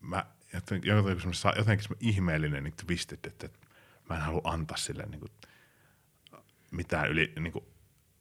mä 0.01 0.25
jotenkin, 0.53 0.89
jotenkin, 0.89 1.21
semmoinen- 1.33 1.59
jotenkin 1.61 1.83
semmoinen 1.83 2.09
ihmeellinen 2.09 2.63
niin 2.63 2.73
twistit, 2.87 3.25
että, 3.25 3.45
että 3.45 3.59
mä 4.09 4.15
en 4.15 4.21
halua 4.21 4.41
antaa 4.43 4.77
sille 4.77 5.03
niin 5.05 5.19
kuin, 5.19 5.31
mitään 6.71 7.09
yli 7.09 7.33
niin 7.39 7.53
kuin, 7.53 7.65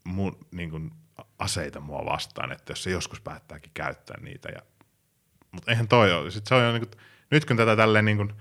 mun, 0.05 0.47
niin 0.51 0.70
kuin, 0.70 0.90
aseita 1.38 1.80
mua 1.80 2.05
vastaan, 2.05 2.53
että 2.53 2.70
jos 2.72 2.82
se 2.82 2.90
joskus 2.90 3.20
päättääkin 3.20 3.70
käyttää 3.74 4.16
niitä. 4.20 4.49
Ja, 4.49 4.62
mutta 5.53 5.70
eihän 5.70 5.88
toi 5.88 6.12
ole. 6.12 6.30
Sitten 6.30 6.49
se 6.49 6.55
on 6.55 6.64
jo, 6.64 6.72
niin 6.72 6.88
kuin, 6.88 7.01
nyt 7.30 7.45
kun 7.45 7.57
tätä 7.57 7.76
tälleen 7.76 8.05
niin 8.05 8.16
kuin, 8.16 8.32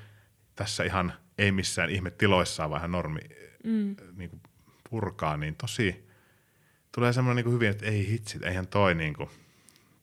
tässä 0.56 0.84
ihan 0.84 1.14
ei 1.42 1.52
missään 1.52 1.90
ihme 1.90 2.12
tiloissaan, 2.12 2.70
vaan 2.70 2.80
ihan 2.80 2.92
normi 2.92 3.20
mm. 3.64 3.96
niin 4.16 4.30
kuin 4.30 4.42
purkaa, 4.90 5.38
niin 5.38 5.56
tosi 5.56 6.08
tulee 6.92 7.14
semmoinen 7.14 7.36
niin 7.36 7.44
kuin 7.44 7.54
hyvin, 7.54 7.70
että 7.70 7.86
ei 7.86 8.08
hitsit, 8.08 8.44
eihän 8.44 8.68
toi 8.68 8.96
niin 8.96 9.14
kuin, 9.14 9.30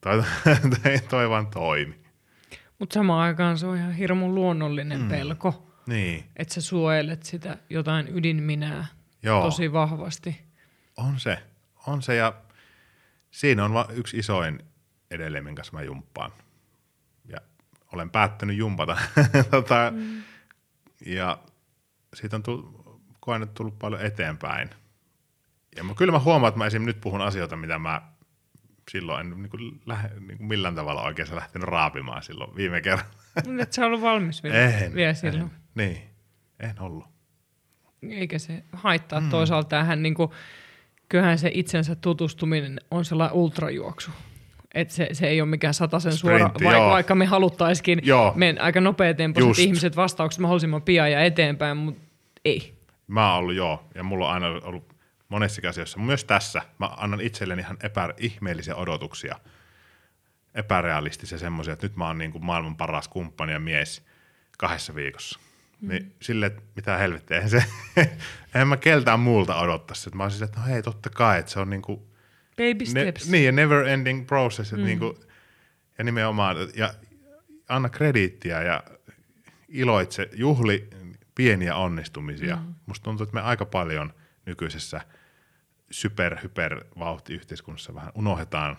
toi, 0.00 0.22
toi, 0.82 0.98
toi 1.10 1.30
vaan 1.30 1.46
toimi. 1.46 1.94
Mutta 2.78 2.94
samaan 2.94 3.20
aikaan 3.20 3.58
se 3.58 3.66
on 3.66 3.76
ihan 3.76 3.92
hirmu 3.92 4.34
luonnollinen 4.34 5.00
mm. 5.00 5.08
pelko. 5.08 5.72
Niin. 5.86 6.24
Että 6.36 6.54
sä 6.54 6.60
suojelet 6.60 7.22
sitä 7.22 7.58
jotain 7.70 8.16
ydinminää 8.16 8.86
Joo. 9.22 9.42
tosi 9.42 9.72
vahvasti. 9.72 10.40
On 10.96 11.20
se, 11.20 11.38
on 11.86 12.02
se 12.02 12.14
ja 12.14 12.34
siinä 13.30 13.64
on 13.64 13.72
yksi 13.90 14.18
isoin 14.18 14.62
edelleen, 15.10 15.44
minkä 15.44 15.62
mä 15.72 15.82
jumppaan. 15.82 16.32
Ja 17.28 17.38
olen 17.92 18.10
päättänyt 18.10 18.56
jumpata. 18.56 18.96
tota, 19.50 19.92
mm. 19.96 20.22
Ja 21.08 21.38
siitä 22.14 22.36
on 22.36 22.42
tullut, 22.42 23.00
koen, 23.20 23.42
että 23.42 23.54
tullut 23.54 23.78
paljon 23.78 24.00
eteenpäin. 24.00 24.70
Ja 25.76 25.84
mä, 25.84 25.94
kyllä 25.94 26.12
mä 26.12 26.18
huomaan, 26.18 26.48
että 26.48 26.58
mä 26.58 26.66
esim. 26.66 26.84
nyt 26.84 27.00
puhun 27.00 27.20
asioita, 27.20 27.56
mitä 27.56 27.78
mä 27.78 28.02
silloin 28.90 29.20
en 29.20 29.42
niin 29.42 29.50
kuin, 29.50 29.80
lähe, 29.86 30.08
niin 30.08 30.38
kuin 30.38 30.48
millään 30.48 30.74
tavalla 30.74 31.02
oikein 31.02 31.36
lähtenyt 31.36 31.68
raapimaan 31.68 32.22
silloin 32.22 32.56
viime 32.56 32.80
kerran. 32.80 33.06
Et 33.62 33.72
sä 33.72 33.86
ollut 33.86 34.02
valmis 34.02 34.42
vielä, 34.42 34.78
en, 34.78 34.94
vielä 34.94 35.14
silloin. 35.14 35.42
En, 35.42 35.50
niin, 35.74 36.02
en 36.60 36.80
ollut. 36.80 37.06
Eikä 38.10 38.38
se 38.38 38.64
haittaa 38.72 39.20
mm. 39.20 39.30
toisaalta 39.30 39.68
tähän, 39.68 40.02
niin 40.02 40.14
kuin, 40.14 40.30
kyllähän 41.08 41.38
se 41.38 41.50
itsensä 41.54 41.94
tutustuminen 41.94 42.80
on 42.90 43.04
sellainen 43.04 43.36
ultrajuoksu. 43.36 44.10
Et 44.74 44.90
se, 44.90 45.08
se 45.12 45.26
ei 45.26 45.40
ole 45.40 45.50
mikään 45.50 45.74
sataisen 45.74 46.12
suora, 46.12 46.50
vaikka, 46.64 46.90
vaikka 46.90 47.14
me 47.14 47.26
haluttaisikin 47.26 48.02
mennä 48.34 48.62
aika 48.62 48.80
nopeatempoiset 48.80 49.64
ihmiset 49.64 49.96
vastaukset 49.96 50.40
mahdollisimman 50.40 50.82
pian 50.82 51.12
ja 51.12 51.24
eteenpäin, 51.24 51.76
mutta 51.76 52.02
ei. 52.44 52.74
Mä 53.06 53.30
oon 53.30 53.38
ollut 53.38 53.54
joo, 53.54 53.84
ja 53.94 54.02
mulla 54.02 54.26
on 54.28 54.34
aina 54.34 54.46
ollut 54.46 54.94
monessa 55.28 55.68
asioissa, 55.68 55.98
myös 55.98 56.24
tässä, 56.24 56.62
mä 56.78 56.86
annan 56.96 57.20
itselleni 57.20 57.62
ihan 57.62 57.76
epä, 57.82 58.14
ihmeellisiä 58.16 58.74
odotuksia, 58.74 59.36
epärealistisia 60.54 61.38
semmoisia, 61.38 61.72
että 61.72 61.86
nyt 61.86 61.96
mä 61.96 62.06
oon 62.06 62.18
niin 62.18 62.32
kuin 62.32 62.44
maailman 62.44 62.76
paras 62.76 63.08
kumppani 63.08 63.52
ja 63.52 63.60
mies 63.60 64.02
kahdessa 64.58 64.94
viikossa. 64.94 65.38
Mm. 65.80 65.88
Niin 65.88 66.14
sille, 66.22 66.46
että 66.46 66.62
mitä 66.76 66.96
helvettiä, 66.96 67.36
eihän 67.36 67.50
se, 67.50 67.64
en 68.54 68.68
mä 68.68 68.76
keltään 68.76 69.20
muulta 69.20 69.60
odottaisi. 69.60 70.10
Mä 70.14 70.22
olisin, 70.22 70.44
että 70.44 70.60
no 70.60 70.66
hei, 70.66 70.82
totta 70.82 71.10
kai, 71.10 71.38
että 71.38 71.52
se 71.52 71.60
on 71.60 71.70
niin 71.70 71.82
kuin, 71.82 72.07
Baby 72.58 72.86
steps. 72.86 73.26
Ne, 73.26 73.32
niin, 73.32 73.46
ja 73.46 73.52
never 73.52 73.86
ending 73.86 74.26
process, 74.26 74.72
mm. 74.72 74.84
niin 74.84 74.98
kuin, 74.98 75.16
ja 75.98 76.04
nimenomaan, 76.04 76.56
ja 76.74 76.94
anna 77.68 77.88
krediittiä 77.88 78.62
ja 78.62 78.82
iloitse, 79.68 80.28
juhli 80.32 80.88
pieniä 81.34 81.76
onnistumisia. 81.76 82.56
Mm. 82.56 82.74
Musta 82.86 83.04
tuntuu, 83.04 83.24
että 83.24 83.34
me 83.34 83.40
aika 83.40 83.64
paljon 83.64 84.12
nykyisessä– 84.46 85.00
super, 85.90 86.36
hyper 86.42 86.84
yhteiskunnassa 87.30 87.94
vähän 87.94 88.12
unohdetaan 88.14 88.76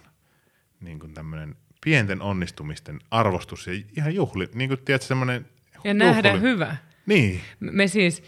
niin 0.82 1.00
kuin 1.00 1.14
tämmöinen 1.14 1.56
pienten 1.82 2.22
onnistumisten 2.22 3.00
arvostus 3.12 3.68
ja 3.68 3.74
ihan 3.98 4.16
juhli, 4.16 4.50
niin 4.54 4.70
kuin 4.70 4.80
tiedät, 4.86 5.02
semmoinen 5.02 5.46
Ja 5.84 5.94
nähdä 5.94 6.34
hyvä. 6.34 6.78
Niin. 7.06 7.42
Me 7.60 7.88
siis, 7.88 8.24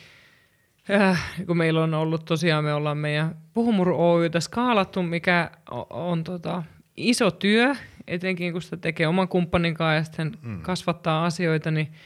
äh, 0.92 1.34
kun 1.48 1.58
meillä 1.58 1.84
on 1.84 1.94
ollut 1.94 2.26
tosiaan, 2.26 2.64
me 2.64 2.74
ollaan 2.74 2.98
meidän 2.98 3.36
Puhumuru 3.54 4.12
Oytä 4.12 4.40
skaalattu, 4.40 5.04
mikä 5.04 5.52
on, 5.72 5.86
on 5.90 6.24
tota, 6.24 6.64
iso 6.98 7.32
työ, 7.32 7.76
etenkin 8.08 8.54
kun 8.54 8.62
sitä 8.62 8.78
tekee 8.78 9.08
oman 9.08 9.28
kumppanin 9.28 9.74
kanssa 9.74 9.96
ja 9.96 10.04
sitten 10.04 10.32
mm. 10.42 10.62
kasvattaa 10.62 11.26
asioita, 11.26 11.72
niin– 11.72 11.92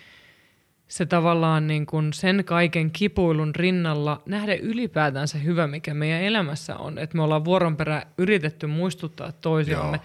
se 0.87 1.05
tavallaan 1.05 1.67
niin 1.67 1.85
kuin 1.85 2.13
sen 2.13 2.43
kaiken 2.45 2.91
kipuilun 2.91 3.55
rinnalla 3.55 4.21
nähdä 4.25 4.55
ylipäätään 4.55 5.27
se 5.27 5.43
hyvä, 5.43 5.67
mikä 5.67 5.93
meidän 5.93 6.21
elämässä 6.21 6.77
on. 6.77 6.97
Että 6.97 7.17
me 7.17 7.23
ollaan 7.23 7.45
vuoron 7.45 7.77
perä 7.77 8.03
yritetty 8.17 8.67
muistuttaa 8.67 9.31
toisiamme, 9.31 9.99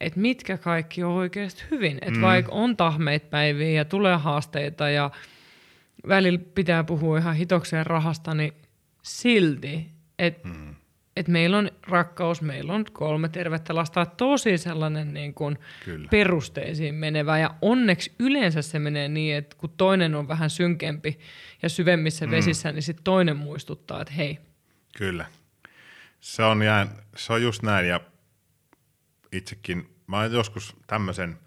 että 0.00 0.20
mitkä 0.20 0.58
kaikki 0.58 1.04
on 1.04 1.12
oikeasti 1.12 1.64
hyvin. 1.70 1.98
Että 2.00 2.18
mm. 2.18 2.20
vaikka 2.20 2.52
on 2.52 2.76
tahmeita 2.76 3.26
päiviä 3.30 3.70
ja 3.70 3.84
tulee 3.84 4.16
haasteita 4.16 4.90
ja 4.90 5.10
välillä 6.08 6.40
pitää 6.54 6.84
puhua 6.84 7.18
ihan 7.18 7.36
hitokseen 7.36 7.86
rahasta, 7.86 8.34
niin 8.34 8.52
silti, 9.02 9.90
että 10.18 10.48
mm 10.48 10.74
että 11.16 11.32
meillä 11.32 11.58
on 11.58 11.70
rakkaus, 11.88 12.42
meillä 12.42 12.72
on 12.72 12.84
kolme 12.92 13.28
tervettä 13.28 13.74
lasta, 13.74 14.06
tosi 14.06 14.58
sellainen 14.58 15.14
niin 15.14 15.34
kuin 15.34 15.58
perusteisiin 16.10 16.94
menevä. 16.94 17.38
Ja 17.38 17.54
onneksi 17.62 18.12
yleensä 18.18 18.62
se 18.62 18.78
menee 18.78 19.08
niin, 19.08 19.36
että 19.36 19.56
kun 19.56 19.70
toinen 19.76 20.14
on 20.14 20.28
vähän 20.28 20.50
synkempi 20.50 21.18
ja 21.62 21.68
syvemmissä 21.68 22.26
mm. 22.26 22.30
vesissä, 22.30 22.72
niin 22.72 22.82
sitten 22.82 23.04
toinen 23.04 23.36
muistuttaa, 23.36 24.00
että 24.00 24.14
hei. 24.14 24.38
Kyllä. 24.96 25.26
Se 26.20 26.42
on, 26.42 26.62
jään, 26.62 26.88
se 27.16 27.32
on 27.32 27.42
just 27.42 27.62
näin 27.62 27.88
ja 27.88 28.00
itsekin, 29.32 29.94
mä 30.06 30.18
olen 30.18 30.32
joskus 30.32 30.76
tämmöisen 30.86 31.38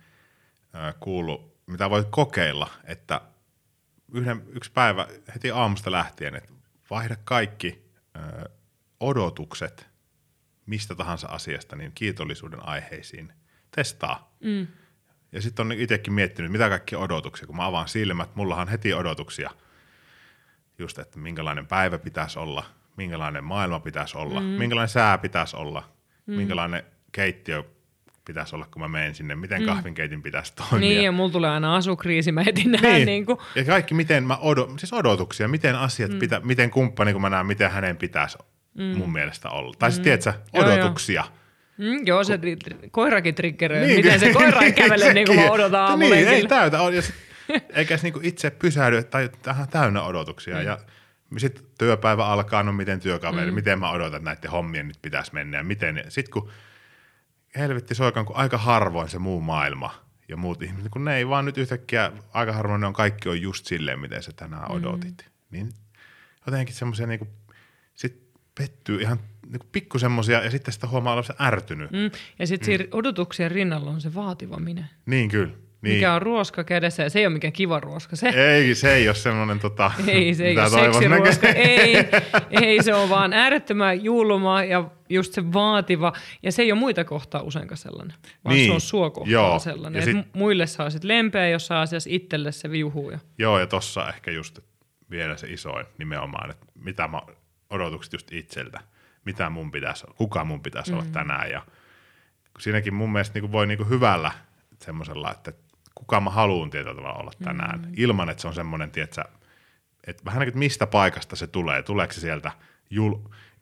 äh, 0.75 0.95
kuullut, 0.99 1.55
mitä 1.67 1.89
voit 1.89 2.07
kokeilla, 2.09 2.67
että 2.83 3.21
yhden, 4.13 4.43
yksi 4.47 4.71
päivä 4.71 5.07
heti 5.35 5.51
aamusta 5.51 5.91
lähtien, 5.91 6.35
että 6.35 6.53
vaihda 6.89 7.15
kaikki 7.23 7.91
äh, 8.17 8.23
odotukset 8.99 9.95
mistä 10.65 10.95
tahansa 10.95 11.27
asiasta 11.27 11.75
niin 11.75 11.91
kiitollisuuden 11.95 12.67
aiheisiin. 12.67 13.33
Testaa. 13.75 14.35
Mm. 14.39 14.67
Ja 15.31 15.41
sitten 15.41 15.65
on 15.65 15.71
itsekin 15.71 16.13
miettinyt, 16.13 16.51
mitä 16.51 16.69
kaikki 16.69 16.95
odotuksia, 16.95 17.47
kun 17.47 17.55
mä 17.55 17.65
avaan 17.65 17.87
silmät, 17.87 18.35
mullahan 18.35 18.67
heti 18.67 18.93
odotuksia. 18.93 19.51
Just, 20.79 20.99
että 20.99 21.19
minkälainen 21.19 21.67
päivä 21.67 21.97
pitäisi 21.97 22.39
olla, 22.39 22.65
minkälainen 22.97 23.43
maailma 23.43 23.79
pitäisi 23.79 24.17
olla, 24.17 24.39
mm. 24.39 24.45
minkälainen 24.45 24.89
sää 24.89 25.17
pitäisi 25.17 25.55
olla, 25.55 25.89
mm. 26.25 26.33
minkälainen 26.33 26.83
keittiö 27.11 27.63
pitäisi 28.25 28.55
olla, 28.55 28.67
kun 28.71 28.81
mä 28.81 28.87
menen 28.87 29.15
sinne, 29.15 29.35
miten 29.35 29.61
mm. 29.61 29.65
kahvinkeitin 29.65 30.21
pitäisi 30.21 30.53
toimia. 30.55 30.79
Niin, 30.79 31.03
ja 31.03 31.11
mulla 31.11 31.31
tulee 31.31 31.49
aina 31.49 31.75
asukriisi, 31.75 32.31
mä 32.31 32.43
heti 32.43 32.63
näen 32.63 32.83
niin. 32.83 33.05
niin 33.05 33.25
kuin. 33.25 33.37
Ja 33.55 33.63
kaikki, 33.63 33.93
miten 33.93 34.23
mä 34.23 34.37
odo, 34.37 34.69
siis 34.77 34.93
odotuksia, 34.93 35.47
miten 35.47 35.75
asiat 35.75 36.11
mm. 36.11 36.19
pitää, 36.19 36.39
miten 36.39 36.69
kumppani, 36.69 37.13
kun 37.13 37.21
mä 37.21 37.29
näen, 37.29 37.45
miten 37.45 37.71
hänen 37.71 37.97
pitäisi 37.97 38.37
mm. 38.73 38.83
mun 38.83 39.11
mielestä 39.11 39.49
olla. 39.49 39.73
Tai 39.79 39.91
sitten, 39.91 40.13
mm. 40.13 40.19
tiedätkö, 40.21 40.41
odotuksia. 40.53 41.21
Joo, 41.21 41.29
joo. 41.29 41.45
Mm, 41.77 42.07
joo, 42.07 42.23
se 42.23 42.37
Ku... 42.37 42.87
koirakin 42.91 43.35
triggeröi, 43.35 43.87
niin, 43.87 44.05
miten 44.05 44.19
se 44.19 44.33
koira 44.33 44.61
ei 44.61 44.73
kävele 44.83 45.13
niin 45.13 45.27
kuin 45.27 45.39
mä 45.39 45.51
odotan 45.51 45.81
aamulla. 45.81 46.15
Niin, 46.15 46.27
ei 46.27 46.47
täytä. 46.47 46.77
Ja 46.93 47.01
sit, 47.01 47.15
eikä 47.75 47.97
niinku 48.01 48.19
itse 48.23 48.49
pysähdy, 48.49 49.03
tai 49.03 49.29
tähän 49.41 49.67
täynnä 49.67 50.01
odotuksia. 50.01 50.55
Mm. 50.55 50.61
Ja 50.61 50.77
sitten 51.37 51.63
työpäivä 51.77 52.25
alkaa, 52.25 52.63
no 52.63 52.73
miten 52.73 52.99
työkaveri, 52.99 53.51
mm. 53.51 53.55
miten 53.55 53.79
mä 53.79 53.91
odotan, 53.91 54.17
että 54.17 54.29
näiden 54.29 54.51
hommien 54.51 54.87
nyt 54.87 54.97
pitäisi 55.01 55.33
mennä. 55.33 55.57
Ja 55.57 55.63
miten, 55.63 56.03
sitten 56.09 56.31
kun 56.31 56.51
helvetti 57.57 57.95
soikaan, 57.95 58.25
kun 58.25 58.35
aika 58.35 58.57
harvoin 58.57 59.09
se 59.09 59.19
muu 59.19 59.41
maailma 59.41 60.05
ja 60.29 60.37
muut 60.37 60.61
ihmiset, 60.61 60.91
kun 60.91 61.05
ne 61.05 61.17
ei 61.17 61.27
vaan 61.27 61.45
nyt 61.45 61.57
yhtäkkiä, 61.57 62.11
aika 62.33 62.53
harvoin 62.53 62.81
ne 62.81 62.87
on 62.87 62.93
kaikki 62.93 63.29
on 63.29 63.41
just 63.41 63.65
silleen, 63.65 63.99
miten 63.99 64.23
sä 64.23 64.31
tänään 64.35 64.71
odotit. 64.71 65.25
Mm. 65.25 65.31
Niin 65.51 65.73
jotenkin 66.45 66.75
semmoisia 66.75 67.07
niinku, 67.07 67.27
sit 67.93 68.25
pettyy 68.55 69.01
ihan 69.01 69.19
niin 69.49 69.61
pikku 69.71 69.99
semmosia 69.99 70.43
ja 70.43 70.51
sitten 70.51 70.73
sitä 70.73 70.87
huomaa 70.87 71.13
olevansa 71.13 71.35
ärtynyt. 71.41 71.91
Mm. 71.91 72.11
Ja 72.39 72.47
sitten 72.47 72.79
mm. 72.79 72.87
odotuksien 72.91 73.51
rinnalla 73.51 73.91
on 73.91 74.01
se 74.01 74.13
vaativa 74.13 74.59
minä. 74.59 74.87
Niin 75.05 75.29
kyllä. 75.29 75.53
Niin. 75.81 75.95
Mikä 75.95 76.13
on 76.13 76.21
ruoska 76.21 76.63
kädessä 76.63 77.03
ja 77.03 77.09
se 77.09 77.19
ei 77.19 77.25
ole 77.25 77.33
mikään 77.33 77.53
kiva 77.53 77.79
ruoska. 77.79 78.15
Se. 78.15 78.29
Ei, 78.29 78.75
se 78.75 78.93
ei 78.93 79.07
ole 79.07 79.15
semmoinen 79.15 79.59
tota, 79.59 79.91
Ei, 80.07 80.35
se 80.35 80.45
ei 80.45 80.57
ole 80.57 80.69
seksiruoska. 80.69 81.47
ei, 81.77 81.97
ei, 82.51 82.83
se 82.83 82.93
on 82.93 83.09
vaan 83.09 83.33
äärettömän 83.33 84.03
julma 84.03 84.63
ja 84.63 84.89
just 85.09 85.33
se 85.33 85.53
vaativa. 85.53 86.13
Ja 86.43 86.51
se 86.51 86.61
ei 86.61 86.71
ole 86.71 86.79
muita 86.79 87.03
kohtaa 87.03 87.41
useinkaan 87.41 87.77
sellainen, 87.77 88.17
vaan 88.45 88.55
niin. 88.55 88.67
se 88.67 88.73
on 88.73 88.81
sua 88.81 89.09
kohtaa 89.09 89.31
Joo. 89.31 89.59
sellainen. 89.59 89.99
Ja 89.99 90.05
sit, 90.05 90.33
muille 90.33 90.67
saa 90.67 90.89
sitten 90.89 91.07
lempeä, 91.07 91.49
jos 91.49 91.67
saa 91.67 91.81
asiassa 91.81 92.09
itselle 92.13 92.51
se 92.51 92.71
viuhuu. 92.71 93.11
Joo, 93.37 93.59
ja 93.59 93.67
tossa 93.67 94.09
ehkä 94.09 94.31
just 94.31 94.59
vielä 95.09 95.37
se 95.37 95.47
isoin 95.47 95.85
nimenomaan, 95.97 96.51
että 96.51 96.65
mitä 96.75 97.07
mä 97.07 97.21
odotukset 97.69 98.13
just 98.13 98.31
itseltä, 98.31 98.79
mitä 99.25 99.49
mun 99.49 99.71
pitäisi 99.71 100.05
olla, 100.07 100.15
kuka 100.17 100.43
mun 100.43 100.61
pitäisi 100.61 100.91
mm-hmm. 100.91 101.07
olla 101.07 101.13
tänään. 101.13 101.51
Ja 101.51 101.61
siinäkin 102.59 102.93
mun 102.93 103.11
mielestä 103.11 103.39
niin 103.39 103.51
voi 103.51 103.67
niin 103.67 103.89
hyvällä 103.89 104.31
semmoisella, 104.81 105.31
että 105.31 105.53
kuka 105.95 106.21
mä 106.21 106.29
haluan 106.29 106.69
tietyllä 106.69 106.95
tavalla 106.95 107.19
olla 107.19 107.31
tänään, 107.43 107.79
mm-hmm. 107.79 107.93
ilman 107.97 108.29
että 108.29 108.41
se 108.41 108.47
on 108.47 108.55
semmoinen, 108.55 108.91
tietsä, 108.91 109.25
että 110.07 110.25
vähän 110.25 110.39
niin 110.39 110.51
kuin, 110.51 110.59
mistä 110.59 110.87
paikasta 110.87 111.35
se 111.35 111.47
tulee, 111.47 111.83
tuleeko 111.83 112.13
se 112.13 112.19
sieltä 112.19 112.51
jul, 112.89 113.15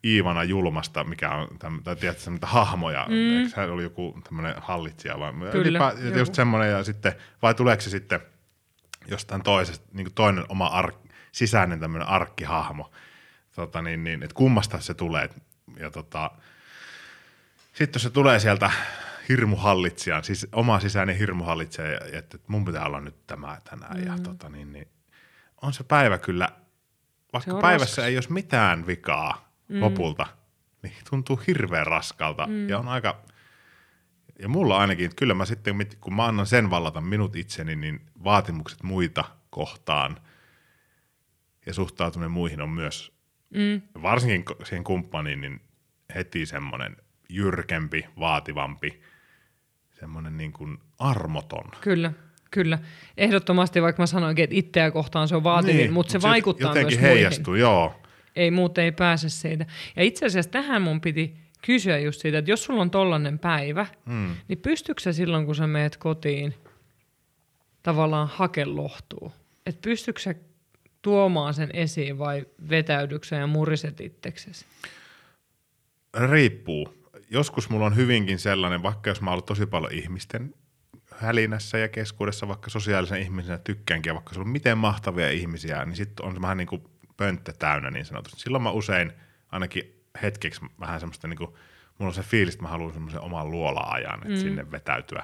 Iivana 0.04 0.44
Julmasta, 0.44 1.04
mikä 1.04 1.30
on, 1.30 1.58
täm, 1.58 1.82
tai 1.82 1.96
tiedätkö, 1.96 2.22
semmoista 2.22 2.46
hahmoja, 2.46 3.06
mm. 3.08 3.36
eikö 3.36 3.50
hän 3.56 3.70
oli 3.70 3.82
joku 3.82 4.20
tämmöinen 4.24 4.54
hallitsija, 4.58 5.18
vai 5.18 5.32
Kyllä, 5.32 5.52
ylipä, 5.54 5.94
just 6.18 6.34
semmoinen, 6.34 6.70
ja 6.70 6.84
sitten, 6.84 7.12
vai 7.42 7.54
tuleeko 7.54 7.82
se 7.82 7.90
sitten 7.90 8.20
jostain 9.06 9.42
toisesta, 9.42 9.86
niin 9.92 10.04
kuin 10.04 10.14
toinen 10.14 10.44
oma 10.48 10.66
ark, 10.66 10.96
sisäinen 11.32 11.80
tämmöinen 11.80 12.08
arkkihahmo, 12.08 12.90
tota 13.54 13.82
niin, 13.82 14.04
niin, 14.04 14.22
että 14.22 14.34
kummasta 14.34 14.80
se 14.80 14.94
tulee. 14.94 15.28
Ja 15.76 15.90
tota, 15.90 16.30
sitten 17.72 17.94
jos 17.94 18.02
se 18.02 18.10
tulee 18.10 18.40
sieltä 18.40 18.70
hirmuhallitsijan, 19.28 20.24
siis 20.24 20.46
oma 20.52 20.80
sisäinen 20.80 21.18
hirmuhallitsija, 21.18 21.86
että 22.12 22.38
mun 22.46 22.64
pitää 22.64 22.86
olla 22.86 23.00
nyt 23.00 23.26
tämä 23.26 23.58
tänään. 23.70 23.96
Mm. 23.96 24.06
Ja 24.06 24.18
tota 24.18 24.48
niin, 24.48 24.72
niin, 24.72 24.88
on 25.62 25.72
se 25.72 25.84
päivä 25.84 26.18
kyllä 26.18 26.48
vaikka 27.32 27.60
päivässä 27.60 27.84
raskas. 27.84 28.04
ei 28.04 28.16
olisi 28.16 28.32
mitään 28.32 28.86
vikaa 28.86 29.52
mm. 29.68 29.80
lopulta, 29.80 30.26
niin 30.82 30.94
tuntuu 31.10 31.40
hirveän 31.46 31.86
raskalta 31.86 32.46
mm. 32.46 32.68
ja 32.68 32.78
on 32.78 32.88
aika, 32.88 33.22
ja 34.38 34.48
mulla 34.48 34.78
ainakin, 34.78 35.04
että 35.04 35.16
kyllä 35.16 35.34
mä 35.34 35.44
sitten, 35.44 35.86
kun 36.00 36.14
mä 36.14 36.24
annan 36.24 36.46
sen 36.46 36.70
vallata 36.70 37.00
minut 37.00 37.36
itseni, 37.36 37.76
niin 37.76 38.00
vaatimukset 38.24 38.82
muita 38.82 39.24
kohtaan 39.50 40.20
ja 41.66 41.74
suhtautuminen 41.74 42.30
muihin 42.30 42.60
on 42.60 42.70
myös, 42.70 43.12
mm. 43.50 43.82
varsinkin 44.02 44.44
siihen 44.64 44.84
kumppaniin, 44.84 45.40
niin 45.40 45.60
heti 46.14 46.46
semmoinen 46.46 46.96
jyrkempi, 47.28 48.06
vaativampi, 48.18 49.02
semmoinen 50.04 50.36
niin 50.36 50.52
kuin 50.52 50.78
armoton. 50.98 51.64
Kyllä, 51.80 52.12
kyllä. 52.50 52.78
Ehdottomasti, 53.16 53.82
vaikka 53.82 54.02
mä 54.02 54.06
sanoinkin, 54.06 54.42
että 54.42 54.56
itseä 54.56 54.90
kohtaan 54.90 55.28
se 55.28 55.36
on 55.36 55.44
vaativin, 55.44 55.76
niin, 55.76 55.92
mutta 55.92 56.12
se 56.12 56.18
mut 56.18 56.22
vaikuttaa 56.22 56.70
jotenkin 56.70 57.00
myös 57.00 57.10
heijastuu, 57.10 57.52
muihin. 57.52 57.60
joo. 57.60 58.00
Ei 58.36 58.50
muut 58.50 58.78
ei 58.78 58.92
pääse 58.92 59.28
siitä. 59.28 59.66
Ja 59.96 60.02
itse 60.02 60.26
asiassa 60.26 60.50
tähän 60.50 60.82
mun 60.82 61.00
piti 61.00 61.36
kysyä 61.66 61.98
just 61.98 62.20
siitä, 62.20 62.38
että 62.38 62.50
jos 62.50 62.64
sulla 62.64 62.82
on 62.82 62.90
tollanen 62.90 63.38
päivä, 63.38 63.86
mm. 64.06 64.36
niin 64.48 64.58
pystyykö 64.58 65.02
sä 65.02 65.12
silloin, 65.12 65.46
kun 65.46 65.54
sä 65.54 65.66
meet 65.66 65.96
kotiin, 65.96 66.54
tavallaan 67.82 68.28
hakelohtuu? 68.28 69.32
Että 69.66 69.80
pystyykö 69.82 70.20
sä 70.20 70.34
tuomaan 71.02 71.54
sen 71.54 71.70
esiin 71.72 72.18
vai 72.18 72.46
vetäydyksä 72.68 73.36
ja 73.36 73.46
muriset 73.46 74.00
itseksesi? 74.00 74.64
Riippuu. 76.30 77.03
Joskus 77.34 77.70
mulla 77.70 77.86
on 77.86 77.96
hyvinkin 77.96 78.38
sellainen, 78.38 78.82
vaikka 78.82 79.10
jos 79.10 79.20
mä 79.20 79.30
oon 79.30 79.42
tosi 79.42 79.66
paljon 79.66 79.92
ihmisten 79.92 80.54
hälinässä 81.14 81.78
ja 81.78 81.88
keskuudessa, 81.88 82.48
vaikka 82.48 82.70
sosiaalisen 82.70 83.22
ihmisenä 83.22 83.58
tykkäänkin, 83.58 84.10
ja 84.10 84.14
vaikka 84.14 84.34
sulla 84.34 84.44
on 84.44 84.52
miten 84.52 84.78
mahtavia 84.78 85.30
ihmisiä, 85.30 85.84
niin 85.84 85.96
sitten 85.96 86.26
on 86.26 86.34
se 86.34 86.40
vähän 86.40 86.56
niin 86.56 86.66
kuin 86.66 86.84
pönttö 87.16 87.52
täynnä 87.52 87.90
niin 87.90 88.04
sanotusti. 88.04 88.40
Silloin 88.40 88.62
mä 88.62 88.70
usein 88.70 89.12
ainakin 89.52 90.02
hetkeksi 90.22 90.60
vähän 90.80 91.00
semmoista 91.00 91.28
niin 91.28 91.38
kuin, 91.38 91.50
mulla 91.98 92.10
on 92.10 92.14
se 92.14 92.22
fiilis, 92.22 92.54
että 92.54 92.62
mä 92.62 92.68
haluan 92.68 92.92
semmoisen 92.92 93.20
oman 93.20 93.50
luola-ajan, 93.50 94.14
että 94.14 94.28
mm. 94.28 94.36
sinne 94.36 94.70
vetäytyä 94.70 95.22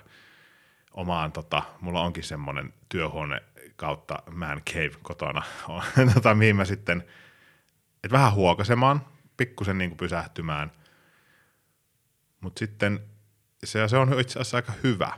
omaan, 0.92 1.32
tota, 1.32 1.62
mulla 1.80 2.00
onkin 2.00 2.24
semmoinen 2.24 2.72
työhuone 2.88 3.42
kautta 3.76 4.22
man 4.30 4.62
cave 4.62 4.92
kotona, 5.02 5.42
tota, 6.14 6.34
mihin 6.34 6.56
mä 6.56 6.64
sitten, 6.64 7.04
että 8.04 8.12
vähän 8.12 8.34
huokasemaan, 8.34 9.00
pikkusen 9.36 9.78
niin 9.78 9.90
kuin 9.90 9.98
pysähtymään, 9.98 10.72
mutta 12.40 12.58
sitten 12.58 13.00
se, 13.64 13.88
se 13.88 13.96
on 13.96 14.20
itse 14.20 14.38
asiassa 14.38 14.56
aika 14.56 14.72
hyvä. 14.82 15.12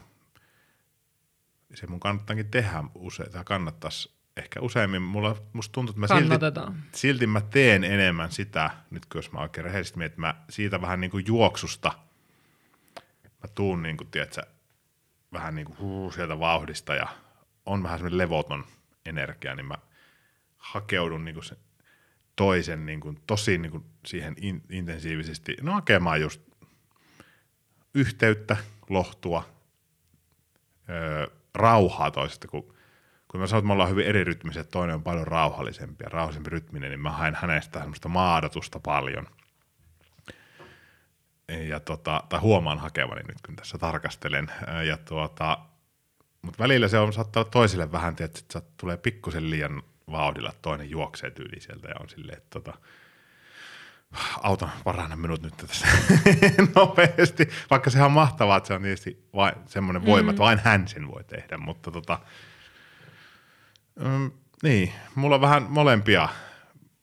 Se 1.75 1.87
mun 1.87 2.01
kannattaakin 2.01 2.51
tehdä 2.51 2.85
usein, 2.95 3.33
tai 3.33 3.45
kannattaisi 3.45 4.13
ehkä 4.37 4.61
useimmin. 4.61 5.03
Mulla, 5.03 5.37
musta 5.53 5.73
tuntuu, 5.73 5.93
että 5.93 6.15
mä 6.15 6.21
silti, 6.21 6.35
silti 6.93 7.27
mä 7.27 7.41
teen 7.41 7.85
enemmän 7.85 8.33
sitä, 8.33 8.71
nyt 8.91 9.07
kun 9.07 9.19
jos 9.19 9.33
mä 9.33 9.41
oikein 9.41 9.65
rehellisesti 9.65 9.99
mietin, 9.99 10.13
että 10.13 10.21
mä 10.21 10.35
siitä 10.51 10.81
vähän 10.81 11.01
niin 11.01 11.11
kuin 11.11 11.27
juoksusta, 11.27 11.93
mä 13.25 13.49
tuun 13.55 13.83
niin 13.83 13.97
kuin, 13.97 14.11
tiedätkö, 14.11 14.43
vähän 15.33 15.55
niin 15.55 15.67
kuin 15.67 15.79
huu, 15.79 16.11
sieltä 16.11 16.39
vauhdista 16.39 16.95
ja 16.95 17.07
on 17.67 17.83
vähän 17.83 17.99
semmoinen 17.99 18.19
levoton 18.19 18.65
energia, 19.07 19.55
niin 19.55 19.67
mä 19.67 19.75
hakeudun 20.59 21.25
niin 21.25 21.35
kuin 21.35 21.45
se 21.45 21.57
toisen 22.37 22.87
niin 22.87 23.01
kuin, 23.01 23.19
tosi 23.27 23.59
niin 23.59 23.73
kuin 23.73 23.85
siihen 24.07 24.35
in, 24.37 24.63
intensiivisesti, 24.71 25.57
no 25.61 25.73
hakemaan 25.73 26.21
just 26.21 26.41
yhteyttä, 27.95 28.57
lohtua, 28.91 29.49
öö, 30.91 31.27
rauhaa 31.55 32.11
toisesta, 32.11 32.49
kun, 32.49 32.75
kun 33.29 33.41
mä 33.41 33.47
sanon, 33.47 33.59
että 33.59 33.67
me 33.67 33.73
ollaan 33.73 33.91
hyvin 33.91 34.07
eri 34.07 34.25
rytmiset, 34.25 34.71
toinen 34.71 34.95
on 34.95 35.03
paljon 35.03 35.27
rauhallisempi 35.27 36.05
ja 36.05 36.11
rauhallisempi 36.11 36.51
rytminen, 36.51 36.91
niin 36.91 37.01
mä 37.01 37.11
haen 37.11 37.35
hänestä 37.35 37.79
semmoista 37.79 38.09
maadatusta 38.09 38.81
paljon. 38.81 39.27
Ja 41.69 41.81
tota, 41.81 42.23
tai 42.29 42.41
huomaan 42.41 42.79
hakevani 42.79 43.23
nyt, 43.23 43.37
kun 43.47 43.57
tässä 43.57 43.79
tarkastelen. 43.79 44.53
Ja 44.87 44.97
tuota, 44.97 45.59
mutta 46.43 46.63
välillä 46.63 46.89
se 46.89 46.99
on, 46.99 47.13
saattaa 47.13 47.41
olla 47.41 47.51
toisille 47.51 47.93
vähän, 47.93 48.17
että 48.21 48.63
tulee 48.77 48.97
pikkusen 48.97 49.51
liian 49.51 49.83
vauhdilla, 50.11 50.53
toinen 50.63 50.91
juoksee 50.91 51.31
tyyli 51.31 51.61
sieltä 51.61 51.89
ja 51.89 51.95
on 52.01 52.09
silleen, 52.09 52.39
että 52.39 52.61
tota, 52.61 52.79
auton 54.43 54.71
paranna 54.85 55.17
minut 55.17 55.43
nyt 55.43 55.57
tässä 55.57 55.87
nopeasti, 56.77 57.49
vaikka 57.71 57.91
sehän 57.91 58.07
on 58.07 58.13
mahtavaa, 58.13 58.57
että 58.57 58.67
se 58.67 58.75
on 58.75 58.83
tietysti 58.83 59.29
vain 59.35 59.55
semmoinen 59.67 60.07
voima, 60.07 60.23
mm. 60.23 60.31
että 60.31 60.43
vain 60.43 60.59
hän 60.59 60.89
sen 60.89 61.09
voi 61.09 61.25
tehdä, 61.25 61.59
mutta 61.59 61.91
tota, 61.91 62.19
mm, 64.01 64.31
niin, 64.63 64.93
mulla 65.15 65.35
on 65.35 65.41
vähän 65.41 65.63
molempia. 65.69 66.29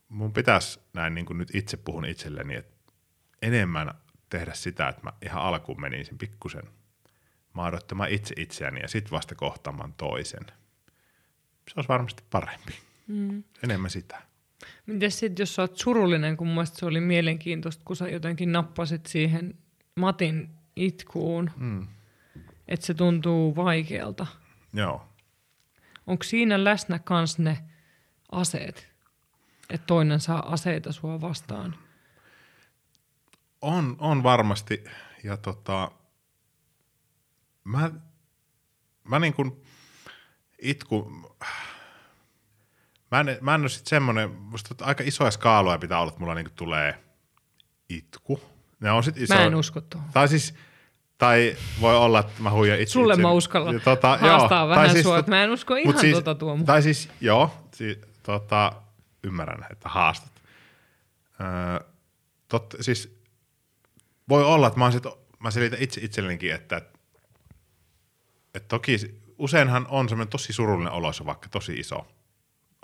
Mun 0.10 0.34
pitäisi 0.34 0.80
näin 0.94 1.16
niin 1.16 1.26
kuin 1.26 1.38
nyt 1.38 1.56
itse 1.56 1.78
puhun 1.78 2.06
itselleni, 2.06 2.56
että 2.56 2.94
enemmän 3.42 3.94
tehdä 4.30 4.54
sitä, 4.54 4.88
että 4.88 5.04
mä 5.04 5.14
ihan 5.26 5.44
alkuun 5.44 5.82
menisin 5.82 6.18
pikkusen 6.18 6.64
maadottamaan 7.54 8.10
itse 8.10 8.36
itseäni 8.38 8.82
ja 8.82 8.88
sitten 8.88 9.12
vasta 9.12 9.36
kohtaamaan 9.36 9.94
toisen. 9.94 10.46
Se 11.68 11.74
olisi 11.76 11.88
varmasti 11.88 12.24
parempi. 12.30 12.76
Mm. 13.08 13.44
Enemmän 13.64 13.92
sitä. 13.92 14.22
Miten 14.86 15.12
sitten, 15.12 15.42
jos 15.42 15.56
sä 15.56 15.62
oot 15.62 15.78
surullinen, 15.78 16.38
kun 16.38 16.48
mun 16.48 16.56
mielestä 16.56 16.78
se 16.80 16.86
oli 16.86 17.02
mielenkiintoista, 17.02 17.84
kun 17.86 17.96
sä 17.96 18.10
jotenkin 18.10 18.52
nappasit 18.52 19.06
siihen 19.06 19.58
Matin 19.96 20.50
itkuun, 20.76 21.52
mm. 21.58 21.88
että 22.68 22.86
se 22.86 22.94
tuntuu 22.94 23.56
vaikealta. 23.56 24.28
Joo. 24.74 25.06
Onko 26.08 26.24
siinä 26.24 26.64
läsnä 26.64 27.00
kans 27.00 27.40
ne 27.40 27.58
aseet? 28.32 28.90
Että 29.70 29.88
toinen 29.88 30.20
saa 30.20 30.54
aseita 30.54 30.92
sua 30.92 31.22
vastaan? 31.22 31.76
On, 33.62 33.96
on 34.00 34.24
varmasti. 34.24 34.84
Ja 35.24 35.38
tota, 35.38 35.92
mä, 37.64 37.92
mä 39.04 39.20
niin 39.20 39.34
kuin 39.34 39.64
itku, 40.60 41.12
mä 43.12 43.20
en, 43.20 43.38
mä 43.42 43.56
en 43.56 43.62
ole 43.62 43.70
sit 43.70 43.88
semmonen, 43.88 44.32
musta 44.32 44.86
aika 44.86 45.04
isoja 45.08 45.32
skaaloja 45.32 45.78
pitää 45.78 46.00
olla, 46.00 46.10
että 46.10 46.20
mulla 46.20 46.36
niinku 46.36 46.52
tulee 46.56 47.04
itku. 47.90 48.42
Ne 48.80 48.92
on 48.92 49.04
sit 49.04 49.18
iso, 49.18 49.36
Mä 49.36 49.42
en 49.42 49.56
usko 49.56 49.82
tuohon. 49.82 50.10
Tai 50.14 50.28
siis, 50.28 50.54
tai 51.18 51.58
voi 51.82 51.98
olla, 51.98 52.20
että 52.20 52.44
mä 52.44 52.52
huijan 52.52 52.80
itse 52.80 52.92
Sulle 52.92 53.14
itse. 53.14 53.22
mä 53.22 53.32
uskallan 53.32 53.74
Ja 53.74 53.80
tota, 53.80 54.18
haastaa 54.18 54.60
joo, 54.60 54.70
vähän 54.70 54.86
tai 54.86 54.94
siis, 54.94 55.04
sua, 55.04 55.20
että 55.20 55.32
mä 55.32 55.44
en 55.44 55.52
usko 55.52 55.76
ihan 55.76 56.00
siis, 56.00 56.16
tota 56.16 56.36
Tuomo. 56.36 56.64
Tai 56.64 56.82
siis, 56.82 57.10
joo, 57.22 57.52
si, 57.74 58.02
tota, 58.24 58.74
ymmärrän, 59.24 59.66
että 59.72 59.90
haastat. 59.90 60.32
Öö, 61.42 61.88
tot, 62.48 62.76
siis 62.82 63.20
voi 64.30 64.44
olla, 64.44 64.68
että 64.68 64.80
mä, 64.80 64.86
oon 64.86 64.92
sit, 64.92 65.04
mä 65.40 65.52
selitän 65.52 65.82
itse 65.82 66.02
itsellenikin, 66.04 66.54
että, 66.54 66.78
että 68.56 68.68
toki 68.68 69.22
useinhan 69.38 69.88
on 69.90 70.10
semmoinen 70.10 70.32
tosi 70.32 70.54
surullinen 70.54 70.94
olo, 70.94 71.08
jos 71.08 71.22
on 71.22 71.28
vaikka 71.28 71.50
tosi 71.50 71.74
iso 71.74 72.08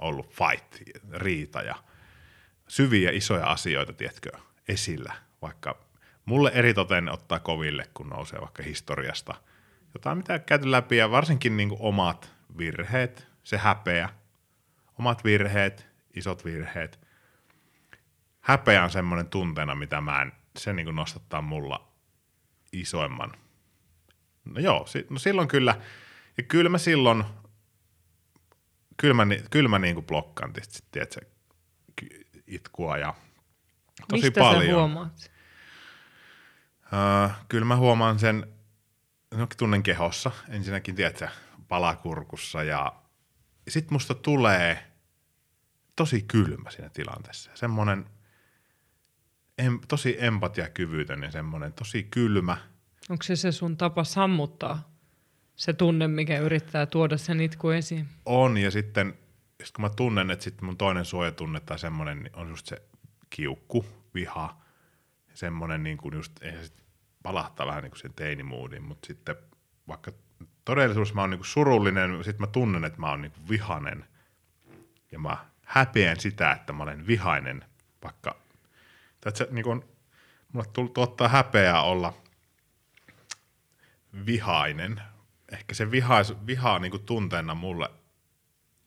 ollut 0.01 0.33
fight, 0.33 0.97
riita 1.13 1.61
ja 1.61 1.75
syviä 2.67 3.11
isoja 3.11 3.45
asioita, 3.45 3.93
tiedätkö, 3.93 4.31
esillä. 4.67 5.13
Vaikka 5.41 5.85
mulle 6.25 6.51
eritoten 6.53 7.09
ottaa 7.09 7.39
koville, 7.39 7.83
kun 7.93 8.09
nousee 8.09 8.41
vaikka 8.41 8.63
historiasta 8.63 9.35
jotain, 9.93 10.17
mitä 10.17 10.39
käyty 10.39 10.71
läpi 10.71 10.97
ja 10.97 11.11
varsinkin 11.11 11.57
niin 11.57 11.71
omat 11.79 12.31
virheet, 12.57 13.27
se 13.43 13.57
häpeä, 13.57 14.09
omat 14.99 15.23
virheet, 15.23 15.87
isot 16.15 16.45
virheet. 16.45 16.99
Häpeä 18.41 18.83
on 18.83 18.89
semmoinen 18.89 19.27
tunteena, 19.27 19.75
mitä 19.75 20.01
mä 20.01 20.21
en, 20.21 20.31
se 20.57 20.73
niin 20.73 20.95
nostattaa 20.95 21.41
mulla 21.41 21.87
isoimman. 22.71 23.31
No 24.45 24.59
joo, 24.59 24.85
no 25.09 25.19
silloin 25.19 25.47
kyllä, 25.47 25.81
ja 26.37 26.43
kyllä 26.43 26.69
mä 26.69 26.77
silloin, 26.77 27.23
kyllä 28.97 29.13
mä, 29.13 29.23
kyllä 29.49 29.69
mä 29.69 29.79
niin 29.79 29.95
kuin 29.95 30.05
blokkaan 30.05 30.53
tietysti, 30.53 30.87
tiedätkö, 30.91 31.21
itkua 32.47 32.97
ja 32.97 33.13
tosi 34.09 34.23
Mistä 34.23 34.39
paljon. 34.39 34.65
sä 34.65 34.73
huomaat? 34.73 35.31
Uh, 36.85 37.31
kyllä 37.49 37.65
mä 37.65 37.75
huomaan 37.75 38.19
sen, 38.19 38.47
no, 39.33 39.47
tunnen 39.57 39.83
kehossa, 39.83 40.31
ensinnäkin 40.49 40.95
tiedätkö, 40.95 41.27
palakurkussa 41.67 42.63
ja 42.63 42.95
sit 43.67 43.91
musta 43.91 44.13
tulee 44.13 44.91
tosi 45.95 46.21
kylmä 46.21 46.71
siinä 46.71 46.89
tilanteessa. 46.89 47.51
Semmoinen 47.53 48.05
em, 49.57 49.79
tosi 49.87 50.15
empatiakyvytön 50.19 51.23
ja 51.23 51.31
semmoinen 51.31 51.73
tosi 51.73 52.03
kylmä. 52.03 52.57
Onko 53.09 53.23
se 53.23 53.35
se 53.35 53.51
sun 53.51 53.77
tapa 53.77 54.03
sammuttaa 54.03 54.94
se 55.55 55.73
tunne, 55.73 56.07
mikä 56.07 56.39
yrittää 56.39 56.85
tuoda 56.85 57.17
sen 57.17 57.41
itku 57.41 57.69
esiin? 57.69 58.07
On 58.25 58.57
ja 58.57 58.71
sitten, 58.71 59.13
just 59.59 59.75
kun 59.75 59.81
mä 59.81 59.89
tunnen, 59.89 60.31
että 60.31 60.43
sitten 60.43 60.65
mun 60.65 60.77
toinen 60.77 61.05
suojatunne 61.05 61.59
tai 61.59 61.79
semmoinen 61.79 62.23
niin 62.23 62.35
on 62.35 62.49
just 62.49 62.65
se 62.65 62.81
kiukku, 63.29 63.85
viha, 64.13 64.61
semmoinen 65.33 65.83
niin 65.83 65.97
kuin 65.97 66.15
just, 66.15 66.43
eihän 66.43 66.63
sit 66.63 66.83
palahtaa 67.23 67.67
vähän 67.67 67.83
niin 67.83 67.91
kuin 67.91 67.99
sen 67.99 68.13
teinimuudin, 68.13 68.83
mutta 68.83 69.07
sitten 69.07 69.35
vaikka 69.87 70.11
todellisuudessa 70.65 71.15
mä 71.15 71.21
oon 71.21 71.29
niin 71.29 71.39
kuin 71.39 71.47
surullinen, 71.47 72.23
sitten 72.23 72.41
mä 72.41 72.47
tunnen, 72.47 72.85
että 72.85 72.99
mä 72.99 73.09
oon 73.09 73.21
niin 73.21 73.31
kuin 73.31 73.49
vihanen 73.49 74.05
ja 75.11 75.19
mä 75.19 75.37
häpeän 75.65 76.19
sitä, 76.19 76.51
että 76.51 76.73
mä 76.73 76.83
olen 76.83 77.07
vihainen, 77.07 77.65
vaikka, 78.03 78.35
että 79.25 79.37
se 79.37 79.47
niin 79.51 79.63
kuin, 79.63 79.83
mulle 80.53 80.67
tu- 80.73 80.89
tuottaa 80.89 81.27
häpeää 81.27 81.81
olla 81.81 82.13
vihainen. 84.25 85.01
Ehkä 85.57 85.73
se 85.75 85.91
viha, 85.91 86.17
viha 86.47 86.79
niin 86.79 86.91
kuin 86.91 87.03
tunteena 87.03 87.55
mulle 87.55 87.89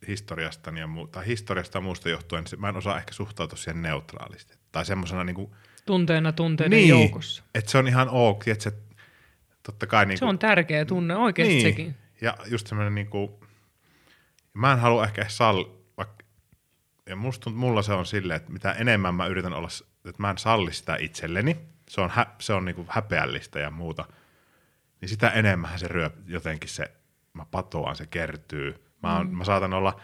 historiastani 0.08 0.80
ja 0.80 0.86
mu- 0.86 1.08
tai 1.08 1.26
historiasta 1.26 1.78
ja 1.78 1.82
muusta 1.82 2.08
johtuen, 2.08 2.44
niin 2.50 2.60
mä 2.60 2.68
en 2.68 2.76
osaa 2.76 2.98
ehkä 2.98 3.12
suhtautua 3.12 3.58
siihen 3.58 3.82
neutraalisti. 3.82 4.54
Tai 4.72 4.84
semmoisena 4.84 5.24
niin 5.24 5.36
kuin, 5.36 5.50
Tunteena 5.86 6.32
tunteiden 6.32 6.76
niin, 6.76 6.88
joukossa. 6.88 7.42
että 7.54 7.70
se 7.70 7.78
on 7.78 7.88
ihan 7.88 8.08
ok, 8.08 8.48
että 8.48 8.64
se 8.64 8.72
totta 9.62 9.86
kai 9.86 10.06
niin 10.06 10.18
Se 10.18 10.24
on 10.24 10.38
tärkeä 10.38 10.84
tunne, 10.84 11.16
oikeasti 11.16 11.54
niin. 11.54 11.62
sekin. 11.62 11.96
Ja 12.20 12.36
just 12.46 12.66
semmoinen 12.66 12.94
niinku, 12.94 13.44
mä 14.54 14.72
en 14.72 14.78
halua 14.78 15.04
ehkä 15.04 15.24
salli, 15.28 15.70
vaikka, 15.96 16.24
ja 17.06 17.16
musta 17.16 17.44
tuntuu, 17.44 17.60
mulla 17.60 17.82
se 17.82 17.92
on 17.92 18.06
silleen, 18.06 18.36
että 18.36 18.52
mitä 18.52 18.72
enemmän 18.72 19.14
mä 19.14 19.26
yritän 19.26 19.52
olla, 19.52 19.68
että 20.04 20.22
mä 20.22 20.30
en 20.30 20.38
salli 20.38 20.72
sitä 20.72 20.96
itselleni, 21.00 21.56
se 21.88 22.00
on, 22.00 22.10
hä, 22.10 22.26
se 22.38 22.52
on 22.52 22.64
niinku 22.64 22.86
häpeällistä 22.88 23.58
ja 23.60 23.70
muuta, 23.70 24.04
niin 25.00 25.08
sitä 25.08 25.28
enemmän 25.30 25.78
se 25.78 25.88
ryö 25.88 26.10
jotenkin 26.26 26.70
se, 26.70 26.90
mä 27.34 27.46
patoan, 27.50 27.96
se 27.96 28.06
kertyy. 28.06 28.74
Mä, 29.02 29.16
oon, 29.16 29.28
mm. 29.30 29.36
mä 29.36 29.44
saatan 29.44 29.72
olla, 29.74 30.00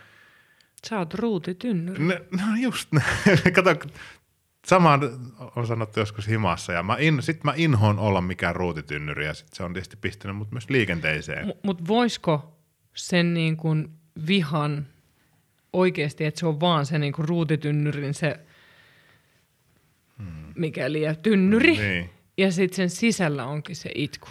Sä 0.88 0.98
oot 0.98 1.14
ruutitynnyri. 1.14 2.04
ne, 2.04 2.20
no 2.30 2.56
just. 2.60 2.88
Kato, 3.54 3.76
sama 4.66 4.98
on 5.56 5.66
sanottu 5.66 6.00
joskus 6.00 6.28
himassa, 6.28 6.72
ja 6.72 6.82
mä 6.82 6.96
in, 6.98 7.22
sit 7.22 7.44
mä 7.44 7.52
inhoon 7.56 7.98
olla 7.98 8.20
mikään 8.20 8.56
ruutitynnyri, 8.56 9.24
ja 9.26 9.34
sit 9.34 9.52
se 9.52 9.62
on 9.62 9.72
tietysti 9.72 9.96
pistänyt 9.96 10.36
mut 10.36 10.52
myös 10.52 10.70
liikenteeseen. 10.70 11.46
Mutta 11.46 11.60
mut 11.66 11.88
voisiko 11.88 12.58
sen 12.94 13.34
niin 13.34 13.56
kuin 13.56 13.88
vihan 14.26 14.86
oikeasti, 15.72 16.24
että 16.24 16.40
se 16.40 16.46
on 16.46 16.60
vaan 16.60 16.86
se 16.86 16.98
niin 16.98 17.12
kuin 17.12 17.28
ruutitynnyrin 17.28 18.14
se, 18.14 18.40
mikäli 20.54 21.02
ja 21.02 21.14
tynnyri, 21.14 21.76
Niin. 21.76 22.10
ja 22.36 22.52
sitten 22.52 22.76
sen 22.76 22.90
sisällä 22.90 23.44
onkin 23.46 23.76
se 23.76 23.90
itku. 23.94 24.28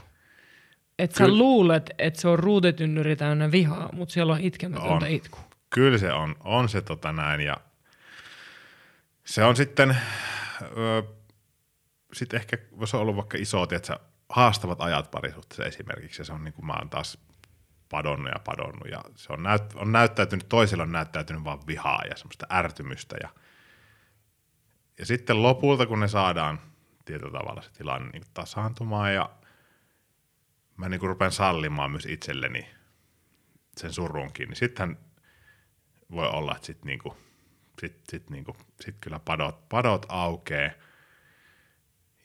Että 0.99 1.17
sä 1.17 1.27
luulet, 1.27 1.89
että 1.97 2.21
se 2.21 2.27
on 2.27 2.39
ruutitynnyri 2.39 3.15
täynnä 3.15 3.51
vihaa, 3.51 3.89
mutta 3.93 4.13
siellä 4.13 4.33
on 4.33 4.41
itkemätöntä 4.41 4.93
On. 4.93 5.07
itku. 5.07 5.39
Kyllä 5.69 5.97
se 5.97 6.13
on, 6.13 6.35
on 6.43 6.69
se 6.69 6.81
tota 6.81 7.11
näin 7.11 7.41
ja 7.41 7.57
se 9.25 9.43
on 9.43 9.55
sitten, 9.55 9.97
ö, 10.77 11.03
sit 12.13 12.33
ehkä 12.33 12.57
voisi 12.79 12.97
olla 12.97 13.15
vaikka 13.15 13.37
iso, 13.41 13.67
että 13.71 13.99
haastavat 14.29 14.81
ajat 14.81 15.11
parisuhteessa 15.11 15.65
esimerkiksi 15.65 16.21
ja 16.21 16.25
se 16.25 16.33
on 16.33 16.43
niin 16.43 16.53
kuin 16.53 16.65
mä 16.65 16.73
oon 16.73 16.89
taas 16.89 17.17
padonnut 17.89 18.31
ja 18.33 18.39
padonnut 18.39 18.87
ja 18.91 19.01
se 19.15 19.33
on, 19.33 19.43
näyt, 19.43 19.63
on 19.75 19.91
näyttäytynyt, 19.91 20.49
toisella 20.49 20.83
on 20.83 20.91
näyttäytynyt 20.91 21.43
vaan 21.43 21.67
vihaa 21.67 22.01
ja 22.09 22.17
semmoista 22.17 22.47
ärtymystä 22.51 23.15
ja, 23.21 23.29
ja 24.99 25.05
sitten 25.05 25.43
lopulta 25.43 25.85
kun 25.85 25.99
ne 25.99 26.07
saadaan 26.07 26.59
tietyllä 27.05 27.39
tavalla 27.39 27.61
se 27.61 27.71
tilanne 27.71 28.09
niin 28.09 28.23
tasaantumaan 28.33 29.13
ja 29.13 29.29
mä 30.77 30.89
niin 30.89 31.01
rupean 31.01 31.31
sallimaan 31.31 31.91
myös 31.91 32.05
itselleni 32.05 32.69
sen 33.77 33.93
surunkin, 33.93 34.49
niin 34.49 34.55
sittenhän 34.55 34.97
voi 36.11 36.27
olla, 36.27 36.55
että 36.55 36.65
sit 36.65 36.85
niinku, 36.85 37.17
sit, 37.81 38.01
sit 38.09 38.29
niinku, 38.29 38.57
sit 38.81 38.95
kyllä 39.01 39.19
padot, 39.19 39.69
padot 39.69 40.05
aukee. 40.09 40.79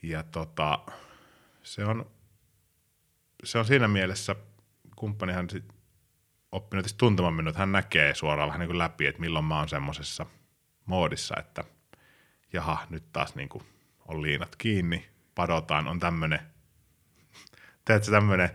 Ja 0.02 0.22
tota, 0.22 0.78
se 1.62 1.84
on, 1.84 2.10
se 3.44 3.58
on 3.58 3.64
siinä 3.64 3.88
mielessä, 3.88 4.36
kumppanihan 4.96 5.50
sit 5.50 5.74
oppinut 6.52 6.94
tuntemaan 6.98 7.34
minut, 7.34 7.56
hän 7.56 7.72
näkee 7.72 8.14
suoraan 8.14 8.48
vähän 8.48 8.60
niin 8.60 8.68
kuin 8.68 8.78
läpi, 8.78 9.06
että 9.06 9.20
milloin 9.20 9.44
mä 9.44 9.58
oon 9.58 9.68
semmoisessa 9.68 10.26
moodissa, 10.86 11.34
että 11.38 11.64
jaha, 12.52 12.86
nyt 12.90 13.12
taas 13.12 13.34
niin 13.34 13.48
kuin 13.48 13.64
on 14.08 14.22
liinat 14.22 14.56
kiinni, 14.56 15.08
padotaan, 15.34 15.88
on 15.88 16.00
tämmöinen, 16.00 16.40
teetkö 17.88 18.10
tämmöinen, 18.10 18.50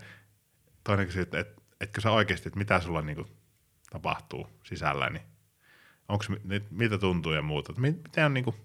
toinen 0.84 1.06
kysyi, 1.06 1.22
että 1.22 1.38
et, 1.38 1.48
etkö 1.80 2.00
sä 2.00 2.10
oikeasti, 2.10 2.48
että 2.48 2.58
mitä 2.58 2.80
sulla 2.80 3.02
niin 3.02 3.16
kuin 3.16 3.28
tapahtuu 3.90 4.46
sisällä, 4.62 5.10
niin 5.10 5.22
onks, 6.08 6.28
mit- 6.44 6.70
mitä 6.70 6.98
tuntuu 6.98 7.32
ja 7.32 7.42
muuta. 7.42 7.72
Että 7.72 7.80
mit- 7.82 8.02
Mitä, 8.02 8.26
on, 8.26 8.34
niin 8.34 8.44
kuin, 8.44 8.56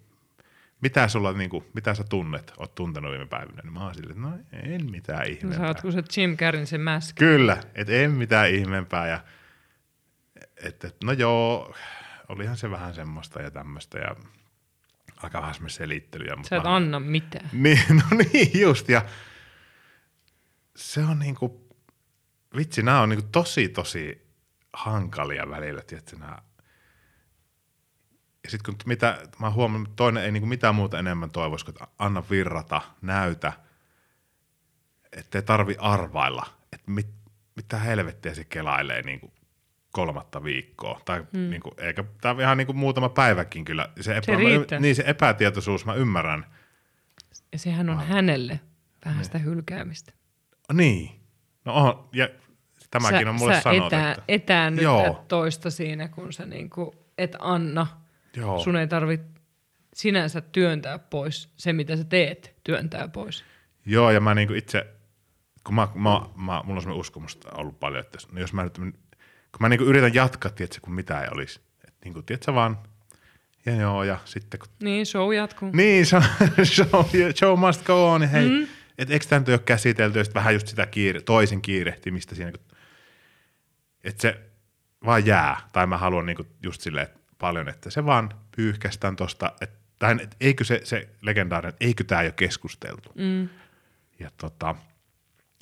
mitä, 0.81 1.07
sulla, 1.07 1.33
niin 1.33 1.49
kuin, 1.49 1.65
mitä 1.73 1.93
sä 1.93 2.03
tunnet, 2.03 2.53
oot 2.57 2.75
tuntenut 2.75 3.11
viime 3.11 3.25
päivinä, 3.25 3.61
niin 3.63 3.73
mä 3.73 3.83
oon 3.85 3.95
silleen, 3.95 4.21
no 4.21 4.37
en 4.51 4.91
mitään 4.91 5.19
No, 5.19 5.25
ihmeempää. 5.25 5.57
sä 5.59 5.67
oot 5.67 5.81
kuin 5.81 5.93
se 5.93 6.03
Jim 6.17 6.37
Carreyn 6.37 6.67
se 6.67 6.77
mäsky. 6.77 7.25
Kyllä, 7.25 7.57
että 7.75 7.93
en 7.93 8.11
mitään 8.11 8.49
ihmeempää 8.49 9.07
ja 9.07 9.19
että 10.63 10.87
et, 10.87 10.95
no 11.03 11.11
joo, 11.11 11.75
olihan 12.29 12.57
se 12.57 12.71
vähän 12.71 12.93
semmoista 12.93 13.41
ja 13.41 13.51
tämmöistä 13.51 13.97
ja 13.97 14.15
aika 15.17 15.41
vähän 15.41 15.55
selittelyä. 15.67 16.35
Mutta 16.35 16.49
Sä 16.49 16.57
et 16.57 16.63
mä- 16.63 16.75
anna 16.75 16.99
mitään. 16.99 17.49
niin, 17.53 17.79
no 18.11 18.17
niin, 18.33 18.61
just. 18.61 18.89
Ja 18.89 19.01
se 20.79 21.03
on 21.03 21.19
niinku, 21.19 21.69
vitsi, 22.57 22.83
nämä 22.83 23.01
on 23.01 23.09
niinku 23.09 23.27
tosi, 23.31 23.69
tosi 23.69 24.29
hankalia 24.73 25.49
välillä, 25.49 25.81
tiedätkö, 25.81 26.17
nämä. 26.17 26.37
Ja 28.43 28.49
sitten 28.49 28.75
kun 28.75 28.83
mitä, 28.85 29.27
mä 29.39 29.51
huomannut, 29.51 29.87
että 29.87 29.95
toinen 29.95 30.23
ei 30.23 30.31
niinku 30.31 30.47
mitään 30.47 30.75
muuta 30.75 30.99
enemmän 30.99 31.31
toivoisi, 31.31 31.65
että 31.69 31.87
anna 31.99 32.23
virrata, 32.29 32.81
näytä, 33.01 33.53
ettei 35.11 35.41
tarvi 35.41 35.75
arvailla, 35.79 36.45
että 36.73 36.91
mit, 36.91 37.07
mitä 37.55 37.77
helvettiä 37.77 38.33
se 38.33 38.43
kelailee 38.43 39.01
niinku 39.01 39.33
kolmatta 39.91 40.43
viikkoa. 40.43 41.01
Tai 41.05 41.25
hmm. 41.33 41.49
niinku, 41.49 41.71
eikä, 41.77 42.03
tämä 42.21 42.35
on 42.35 42.41
ihan 42.41 42.57
niinku 42.57 42.73
muutama 42.73 43.09
päiväkin 43.09 43.65
kyllä. 43.65 43.89
Se, 44.01 44.17
epä, 44.17 44.25
Se 44.25 44.31
mä, 44.31 44.79
niin 44.79 44.95
se 44.95 45.03
epätietoisuus, 45.07 45.85
mä 45.85 45.93
ymmärrän, 45.93 46.45
Ja 47.51 47.59
sehän 47.59 47.89
on 47.89 48.05
hänelle 48.05 48.59
vähän 49.05 49.25
sitä 49.25 49.37
hylkäämistä. 49.37 50.18
Niin. 50.73 51.11
No 51.65 51.73
on, 51.73 52.09
ja 52.13 52.29
tämäkin 52.91 53.23
sä, 53.23 53.29
on 53.29 53.35
mulle 53.35 53.55
sä 53.55 53.61
sanottu. 53.61 53.85
Etää, 53.85 54.11
että, 54.11 54.23
etäännytät 54.27 54.83
Joo. 54.83 55.25
toista 55.27 55.71
siinä, 55.71 56.07
kun 56.07 56.33
sä 56.33 56.45
niinku 56.45 56.95
et 57.17 57.35
anna. 57.39 57.87
joo, 58.35 58.59
Sun 58.59 58.75
ei 58.75 58.87
tarvitse 58.87 59.27
sinänsä 59.93 60.41
työntää 60.41 60.99
pois 60.99 61.49
se, 61.57 61.73
mitä 61.73 61.95
sä 61.95 62.03
teet, 62.03 62.55
työntää 62.63 63.07
pois. 63.07 63.43
joo, 63.85 64.11
ja 64.11 64.19
mä 64.19 64.35
niinku 64.35 64.53
itse, 64.53 64.87
kun 65.63 65.75
mä, 65.75 65.87
mä, 65.95 66.09
mä, 66.19 66.21
mulla 66.35 66.55
on 66.57 66.81
semmoinen 66.81 66.99
uskomus 66.99 67.39
ollut 67.53 67.79
paljon, 67.79 68.01
että 68.01 68.17
no 68.31 68.39
jos 68.39 68.53
mä 68.53 68.63
nyt, 68.63 68.73
kun 68.75 69.59
mä 69.59 69.69
niinku 69.69 69.85
yritän 69.85 70.13
jatkaa, 70.13 70.51
tiedätkö, 70.51 70.79
kun 70.81 70.93
mitä 70.93 71.21
ei 71.21 71.29
olisi. 71.31 71.59
Että 71.87 71.99
niinku, 72.05 72.21
tiedätkö 72.21 72.53
vaan, 72.53 72.77
ja 73.65 73.75
joo, 73.75 74.03
ja 74.03 74.19
sitten 74.25 74.59
kun 74.59 74.69
Niin, 74.83 75.05
show 75.05 75.33
jatkuu. 75.33 75.69
Niin, 75.73 76.05
show, 76.05 76.21
show, 76.75 77.05
show 77.35 77.59
must 77.59 77.85
go 77.85 78.11
on. 78.11 78.23
Hei, 78.23 78.49
mm. 78.49 78.67
Et 78.99 79.11
eikö 79.11 79.25
tämä 79.29 79.39
nyt 79.39 79.49
ole 79.49 79.59
käsitelty, 79.59 80.19
ja 80.19 80.23
sit 80.23 80.35
vähän 80.35 80.53
just 80.53 80.67
sitä 80.67 80.85
kiire, 80.85 81.21
toisen 81.21 81.61
kiirehtimistä 81.61 82.35
siinä. 82.35 82.51
kun- 82.51 82.77
Että 84.03 84.21
se 84.21 84.39
vaan 85.05 85.25
jää, 85.25 85.57
tai 85.73 85.87
mä 85.87 85.97
haluan 85.97 86.25
niinku 86.25 86.45
just 86.63 86.81
silleen 86.81 87.05
että 87.07 87.19
paljon, 87.37 87.69
että 87.69 87.89
se 87.89 88.05
vaan 88.05 88.29
pyyhkästään 88.55 89.15
tosta, 89.15 89.51
että 89.61 89.79
tai 89.99 90.15
et 90.23 90.35
eikö 90.41 90.63
se, 90.63 90.81
se 90.83 91.09
legendaarinen, 91.21 91.69
että 91.69 91.85
eikö 91.85 92.03
tämä 92.03 92.23
jo 92.23 92.31
keskusteltu. 92.31 93.11
Mm. 93.15 93.49
Ja 94.19 94.29
tota, 94.37 94.75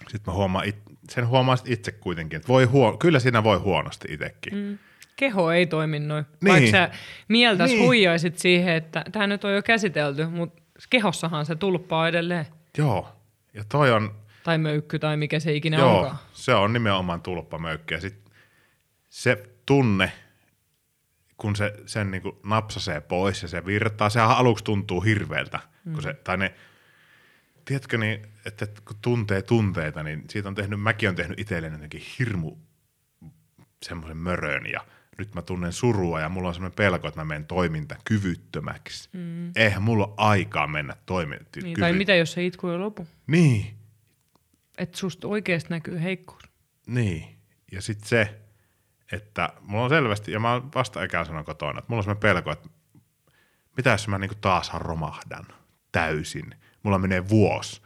sitten 0.07 0.21
mä 0.27 0.33
huomaan, 0.33 0.67
it, 0.67 0.75
sen 1.09 1.27
huomaa 1.27 1.57
itse 1.65 1.91
kuitenkin, 1.91 2.37
että 2.37 2.47
voi 2.47 2.65
huo, 2.65 2.97
kyllä 2.97 3.19
siinä 3.19 3.43
voi 3.43 3.57
huonosti 3.57 4.07
itsekin. 4.11 4.55
Mm. 4.55 4.77
Keho 5.15 5.51
ei 5.51 5.67
toimi 5.67 5.99
noin. 5.99 6.25
Niin. 6.41 6.51
Vaikka 6.53 6.71
sä 6.71 6.89
mieltäs 7.27 7.69
Niin. 7.71 7.83
huijaisit 7.85 8.37
siihen, 8.39 8.73
että 8.75 9.05
tämä 9.11 9.27
nyt 9.27 9.43
on 9.43 9.53
jo 9.55 9.61
käsitelty, 9.61 10.25
mutta 10.25 10.61
kehossahan 10.89 11.45
se 11.45 11.55
tulppaa 11.55 12.07
edelleen. 12.07 12.45
Joo, 12.77 13.16
ja 13.57 13.63
toi 13.69 13.91
on, 13.91 14.15
Tai 14.43 14.57
möykky 14.57 14.99
tai 14.99 15.17
mikä 15.17 15.39
se 15.39 15.53
ikinä 15.53 15.77
Joo, 15.77 15.97
onkaan. 15.99 16.17
se 16.33 16.55
on 16.55 16.73
nimenomaan 16.73 17.21
tulppamöykki. 17.21 17.93
Ja 17.93 18.01
sit 18.01 18.31
se 19.09 19.43
tunne, 19.65 20.11
kun 21.37 21.55
se 21.55 21.73
sen 21.85 22.11
niinku 22.11 22.39
napsasee 22.43 23.01
pois 23.01 23.41
ja 23.41 23.47
se 23.47 23.65
virtaa, 23.65 24.09
sehän 24.09 24.29
aluksi 24.29 24.63
tuntuu 24.63 25.01
hirveältä. 25.01 25.59
Mm. 25.85 25.93
Kun 25.93 26.03
se, 26.03 26.13
tai 26.13 26.37
ne, 26.37 26.53
tiedätkö 27.65 27.97
niin, 27.97 28.27
että 28.45 28.65
että 28.65 28.81
kun 28.85 28.97
tuntee 29.01 29.41
tunteita, 29.41 30.03
niin 30.03 30.23
siitä 30.29 30.49
on 30.49 30.55
tehnyt, 30.55 30.81
mäkin 30.81 31.09
on 31.09 31.15
tehnyt 31.15 31.39
itselleen 31.39 31.73
jotenkin 31.73 32.03
hirmu 32.19 32.57
semmoisen 33.85 34.17
mörön 34.17 34.65
ja 34.65 34.81
nyt 35.17 35.35
mä 35.35 35.41
tunnen 35.41 35.73
surua 35.73 36.21
ja 36.21 36.29
mulla 36.29 36.47
on 36.47 36.53
semmoinen 36.53 36.75
pelko, 36.75 37.07
että 37.07 37.19
mä 37.19 37.25
menen 37.25 37.45
toimintakyvyttömäksi. 37.45 39.09
Mm. 39.13 39.51
Eihän 39.55 39.83
mulla 39.83 40.05
ole 40.05 40.13
aikaa 40.17 40.67
mennä 40.67 40.95
toimintakyvyttömäksi. 41.05 41.67
Niin, 41.67 41.79
tai 41.79 41.93
mitä 41.93 42.15
jos 42.15 42.33
se 42.33 42.45
itku 42.45 42.67
ei 42.67 42.77
lopu? 42.77 43.07
Niin, 43.27 43.75
Että 44.77 44.97
susta 44.97 45.27
oikeasti 45.27 45.69
näkyy 45.69 46.01
heikkous. 46.03 46.43
Niin. 46.87 47.37
Ja 47.71 47.81
sitten 47.81 48.09
se, 48.09 48.39
että 49.11 49.53
mulla 49.61 49.83
on 49.83 49.89
selvästi, 49.89 50.31
ja 50.31 50.39
mä 50.39 50.53
oon 50.53 50.71
vasta 50.75 51.03
ikään 51.03 51.25
sanon 51.25 51.45
kotona, 51.45 51.79
että 51.79 51.89
mulla 51.89 51.99
on 51.99 52.03
semmoinen 52.03 52.21
pelko, 52.21 52.51
että 52.51 52.69
mitä 53.77 53.89
jos 53.89 54.07
mä 54.07 54.17
niinku 54.17 54.35
taas 54.41 54.71
romahdan 54.73 55.45
täysin. 55.91 56.55
Mulla 56.83 56.99
menee 56.99 57.29
vuosi. 57.29 57.81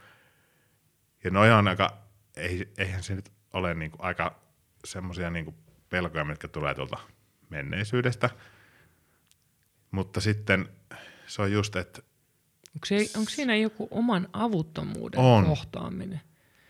Ja 1.24 1.30
noi 1.30 1.52
on 1.52 1.68
aika, 1.68 1.98
ei, 2.36 2.72
eihän 2.78 3.02
se 3.02 3.14
nyt 3.14 3.32
ole 3.52 3.74
niinku 3.74 3.98
aika 4.00 4.40
semmoisia 4.84 5.30
niinku 5.30 5.54
pelkoja, 5.88 6.24
mitkä 6.24 6.48
tulee 6.48 6.74
tuolta 6.74 6.98
menneisyydestä. 7.52 8.30
Mutta 9.90 10.20
sitten 10.20 10.68
se 11.26 11.42
on 11.42 11.52
just, 11.52 11.76
että 11.76 12.02
Onko, 12.74 12.86
se, 12.86 13.18
onko 13.18 13.30
siinä 13.30 13.56
joku 13.56 13.88
oman 13.90 14.28
avuttomuuden 14.32 15.20
On. 15.20 15.44
kohtaaminen? 15.44 16.20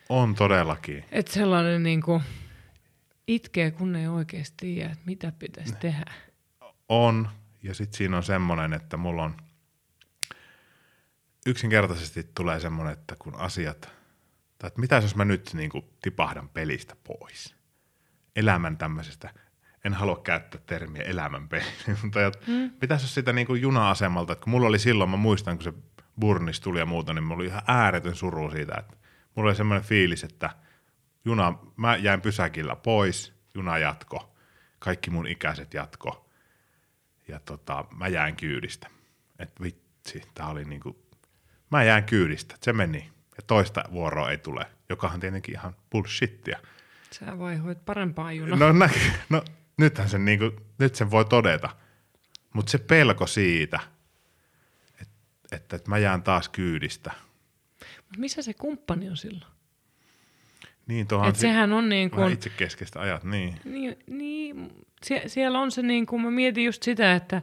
on 0.08 0.34
todellakin. 0.34 1.04
Että 1.12 1.32
sellainen 1.32 1.82
niin 1.82 2.02
kuin, 2.02 2.22
itkee, 3.26 3.70
kun 3.70 3.96
ei 3.96 4.08
oikeasti 4.08 4.54
tiedä, 4.56 4.90
että 4.92 5.04
mitä 5.06 5.32
pitäisi 5.38 5.74
tehdä. 5.80 6.12
On, 6.88 7.28
ja 7.62 7.74
sitten 7.74 7.98
siinä 7.98 8.16
on 8.16 8.22
semmoinen, 8.22 8.72
että 8.72 8.96
mulla 8.96 9.24
on 9.24 9.36
yksinkertaisesti 11.46 12.30
tulee 12.34 12.60
semmoinen, 12.60 12.92
että 12.92 13.16
kun 13.18 13.34
asiat, 13.36 13.80
tai 14.58 14.68
että 14.68 14.80
mitä 14.80 14.96
jos 14.96 15.16
mä 15.16 15.24
nyt 15.24 15.50
niin 15.54 15.70
kuin 15.70 15.84
tipahdan 16.02 16.48
pelistä 16.48 16.96
pois, 17.04 17.54
elämän 18.36 18.78
tämmöisestä, 18.78 19.34
en 19.84 19.94
halua 19.94 20.16
käyttää 20.16 20.60
termiä 20.66 21.02
elämän 21.02 21.48
peli, 21.48 21.64
mutta 22.02 22.18
mm. 22.46 22.70
jos 22.90 23.14
sitä 23.14 23.32
niin 23.32 23.46
kuin 23.46 23.62
juna-asemalta, 23.62 24.32
että 24.32 24.44
kun 24.44 24.50
mulla 24.50 24.68
oli 24.68 24.78
silloin, 24.78 25.10
mä 25.10 25.16
muistan, 25.16 25.56
kun 25.56 25.64
se 25.64 25.72
burnis 26.20 26.60
tuli 26.60 26.78
ja 26.78 26.86
muuta, 26.86 27.14
niin 27.14 27.24
mulla 27.24 27.40
oli 27.40 27.46
ihan 27.46 27.62
ääretön 27.66 28.14
suru 28.14 28.50
siitä, 28.50 28.74
että 28.78 28.96
mulla 29.34 29.50
oli 29.50 29.56
semmoinen 29.56 29.88
fiilis, 29.88 30.24
että 30.24 30.50
juna, 31.24 31.58
mä 31.76 31.96
jäin 31.96 32.20
pysäkillä 32.20 32.76
pois, 32.76 33.32
juna 33.54 33.78
jatko, 33.78 34.34
kaikki 34.78 35.10
mun 35.10 35.26
ikäiset 35.26 35.74
jatko, 35.74 36.28
ja 37.28 37.40
tota, 37.40 37.84
mä 37.96 38.08
jäin 38.08 38.36
kyydistä. 38.36 38.88
Että 39.38 39.62
vitsi, 39.62 40.22
tää 40.34 40.46
oli 40.46 40.64
niinku, 40.64 41.02
mä 41.70 41.84
jään 41.84 42.04
kyydistä, 42.04 42.54
se 42.60 42.72
meni. 42.72 43.10
Ja 43.36 43.42
toista 43.46 43.84
vuoroa 43.92 44.30
ei 44.30 44.38
tule, 44.38 44.66
joka 44.88 45.06
on 45.06 45.20
tietenkin 45.20 45.54
ihan 45.54 45.76
bullshittia. 45.90 46.58
Sä 47.10 47.38
vaihoit 47.38 47.84
parempaan 47.84 48.36
junaan. 48.36 48.58
No, 48.58 48.72
nä, 48.72 48.90
no 49.28 49.44
nythän 49.82 50.08
sen, 50.08 50.24
niinku, 50.24 50.52
nyt 50.78 50.94
sen 50.94 51.10
voi 51.10 51.24
todeta. 51.24 51.76
Mutta 52.52 52.70
se 52.70 52.78
pelko 52.78 53.26
siitä, 53.26 53.80
että, 55.00 55.14
että, 55.52 55.76
että 55.76 55.90
mä 55.90 55.98
jään 55.98 56.22
taas 56.22 56.48
kyydistä. 56.48 57.12
Mut 57.80 58.16
missä 58.16 58.42
se 58.42 58.54
kumppani 58.54 59.10
on 59.10 59.16
silloin? 59.16 59.52
Niin 60.86 61.06
tuohon 61.06 61.28
Et 61.28 61.36
sehän 61.36 61.72
on 61.72 61.88
niin 61.88 62.10
kuin, 62.10 62.32
itse 62.32 62.50
keskeistä 62.50 63.00
ajat, 63.00 63.24
niin. 63.24 63.60
niin, 63.64 63.96
niin 64.06 64.70
sie, 65.04 65.22
siellä 65.26 65.60
on 65.60 65.70
se 65.70 65.82
niin 65.82 66.06
kuin, 66.06 66.22
mä 66.22 66.30
mietin 66.30 66.64
just 66.64 66.82
sitä, 66.82 67.14
että, 67.14 67.36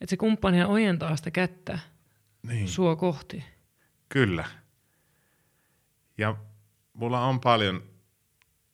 että 0.00 0.10
se 0.10 0.16
kumppani 0.16 0.64
ojentaa 0.64 1.16
sitä 1.16 1.30
kättä 1.30 1.78
niin. 2.42 2.68
sua 2.68 2.96
kohti. 2.96 3.44
Kyllä. 4.08 4.44
Ja 6.18 6.36
mulla 6.92 7.24
on 7.24 7.40
paljon 7.40 7.82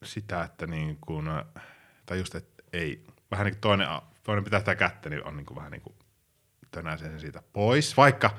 sitä, 0.03 0.43
että 0.43 0.67
niin 0.67 0.97
kuin, 1.05 1.25
tai 2.05 2.17
just, 2.17 2.35
että 2.35 2.54
ei, 2.75 3.03
vähän 3.31 3.45
niin 3.45 3.53
kuin 3.53 3.61
toinen, 3.61 3.87
toinen 4.23 4.43
pitää 4.43 4.59
sitä 4.59 4.75
kättä, 4.75 5.09
niin 5.09 5.27
on 5.27 5.37
niin 5.37 5.45
kuin 5.45 5.55
vähän 5.55 5.71
niin 5.71 5.81
kuin 5.81 5.95
tönäisee 6.71 7.09
sen 7.09 7.19
siitä 7.19 7.43
pois, 7.53 7.97
vaikka 7.97 8.37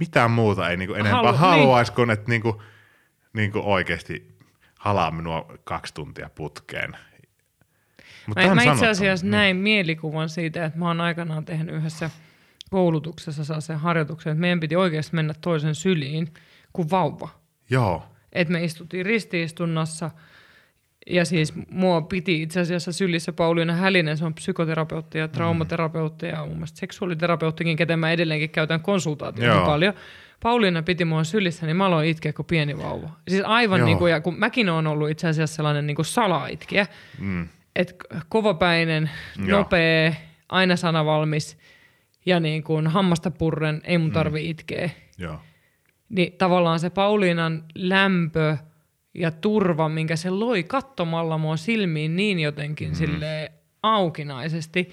mitään 0.00 0.30
muuta 0.30 0.70
ei 0.70 0.76
niin 0.76 0.88
kuin 0.88 1.00
enempää 1.00 1.22
Halu- 1.22 1.36
haluaisi, 1.36 1.92
kuin 1.92 2.10
että 2.10 2.30
niin 2.30 2.42
kuin, 2.42 2.54
niin 3.32 3.52
kuin 3.52 3.64
oikeasti 3.64 4.38
halaa 4.78 5.10
minua 5.10 5.58
kaksi 5.64 5.94
tuntia 5.94 6.30
putkeen. 6.34 6.96
Mut 8.26 8.36
Mä, 8.36 8.54
mä 8.54 8.62
itse 8.62 8.88
asiassa 8.88 9.26
niin. 9.26 9.30
näin 9.30 9.56
mielikuvan 9.56 10.28
siitä, 10.28 10.64
että 10.64 10.78
mä 10.78 10.88
oon 10.88 11.00
aikanaan 11.00 11.44
tehnyt 11.44 11.74
yhdessä 11.74 12.10
koulutuksessa 12.70 13.44
saa 13.44 13.60
sen 13.60 13.78
harjoituksen, 13.78 14.30
että 14.30 14.40
meidän 14.40 14.60
piti 14.60 14.76
oikeasti 14.76 15.14
mennä 15.14 15.34
toisen 15.40 15.74
syliin 15.74 16.34
kuin 16.72 16.90
vauva. 16.90 17.28
Joo, 17.70 18.08
Et 18.32 18.48
me 18.48 18.64
istuttiin 18.64 19.06
ristiistunnassa 19.06 20.10
ja 21.10 21.24
siis 21.24 21.52
mua 21.70 22.00
piti 22.02 22.42
itse 22.42 22.60
asiassa 22.60 22.92
sylissä 22.92 23.32
Pauliina 23.32 23.72
Hälinen, 23.72 24.16
se 24.16 24.24
on 24.24 24.34
psykoterapeutti 24.34 25.18
ja 25.18 25.28
traumaterapeutti 25.28 26.26
ja 26.26 26.46
mun 26.46 26.54
mielestä 26.54 26.78
seksuaaliterapeuttikin, 26.78 27.76
ketä 27.76 27.96
mä 27.96 28.10
edelleenkin 28.12 28.50
käytän 28.50 28.80
konsultaatioon 28.80 29.56
Joo. 29.56 29.66
paljon. 29.66 29.94
Pauliina 30.42 30.82
piti 30.82 31.04
mua 31.04 31.24
sylissä, 31.24 31.66
niin 31.66 31.76
mä 31.76 31.86
aloin 31.86 32.08
itkeä 32.08 32.32
kuin 32.32 32.46
pieni 32.46 32.78
vauva. 32.78 33.10
Siis 33.28 33.42
aivan 33.46 33.78
Joo. 33.78 33.86
niin 33.86 33.98
kuin, 33.98 34.12
ja 34.12 34.20
kun 34.20 34.38
mäkin 34.38 34.68
olen 34.68 34.86
ollut 34.86 35.10
itse 35.10 35.28
asiassa 35.28 35.56
sellainen 35.56 35.86
niin 35.86 35.94
kuin 35.94 36.06
salaitkiä, 36.06 36.86
mm. 37.18 37.48
että 37.76 37.94
kovapäinen, 38.28 39.10
Joo. 39.46 39.58
nopea, 39.58 40.12
aina 40.48 40.76
sanavalmis 40.76 41.58
ja 42.26 42.40
niin 42.40 42.62
kuin 42.62 42.86
hammasta 42.86 43.30
purren, 43.30 43.80
ei 43.84 43.98
mun 43.98 44.12
tarvi 44.12 44.50
itkeä. 44.50 44.90
joo, 45.18 45.38
Niin 46.08 46.32
tavallaan 46.32 46.80
se 46.80 46.90
Pauliinan 46.90 47.64
lämpö 47.74 48.56
ja 49.14 49.30
turva, 49.30 49.88
minkä 49.88 50.16
se 50.16 50.30
loi 50.30 50.62
katsomalla 50.62 51.38
mua 51.38 51.56
silmiin 51.56 52.16
niin 52.16 52.38
jotenkin 52.38 52.88
mm. 52.88 52.94
sille 52.94 53.52
aukinaisesti, 53.82 54.90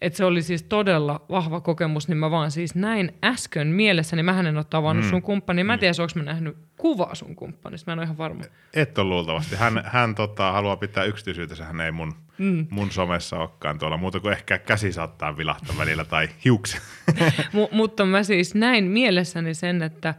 että 0.00 0.16
se 0.16 0.24
oli 0.24 0.42
siis 0.42 0.62
todella 0.62 1.24
vahva 1.30 1.60
kokemus, 1.60 2.08
niin 2.08 2.18
mä 2.18 2.30
vaan 2.30 2.50
siis 2.50 2.74
näin 2.74 3.14
äsken 3.24 3.66
mielessäni, 3.66 4.22
mä 4.22 4.40
en 4.40 4.56
ole 4.56 4.64
tavannut 4.64 5.04
mm. 5.04 5.10
sun 5.10 5.22
kumppani, 5.22 5.64
mä 5.64 5.72
en 5.72 5.78
tiedä, 5.78 5.94
onko 6.00 6.12
mä 6.14 6.22
nähnyt 6.22 6.56
kuvaa 6.76 7.14
sun 7.14 7.36
kumppanista, 7.36 7.90
mä 7.90 7.92
en 7.92 7.98
ole 7.98 8.04
ihan 8.04 8.18
varma. 8.18 8.42
Et 8.74 8.98
ole 8.98 9.08
luultavasti. 9.08 9.56
Hän, 9.56 9.82
hän 9.86 10.14
tota, 10.14 10.52
haluaa 10.52 10.76
pitää 10.76 11.04
yksityisyytensä, 11.04 11.64
hän 11.64 11.80
ei 11.80 11.92
mun, 11.92 12.14
mm. 12.38 12.66
mun 12.70 12.90
somessa 12.90 13.38
olekaan 13.38 13.78
tuolla, 13.78 13.96
muuta 13.96 14.20
kuin 14.20 14.32
ehkä 14.32 14.58
käsi 14.58 14.92
saattaa 14.92 15.36
vilahtaa 15.36 15.78
välillä 15.78 16.04
tai 16.04 16.28
hiukset. 16.44 16.82
M- 17.52 17.76
mutta 17.76 18.06
mä 18.06 18.22
siis 18.22 18.54
näin 18.54 18.84
mielessäni 18.84 19.54
sen, 19.54 19.82
että 19.82 20.14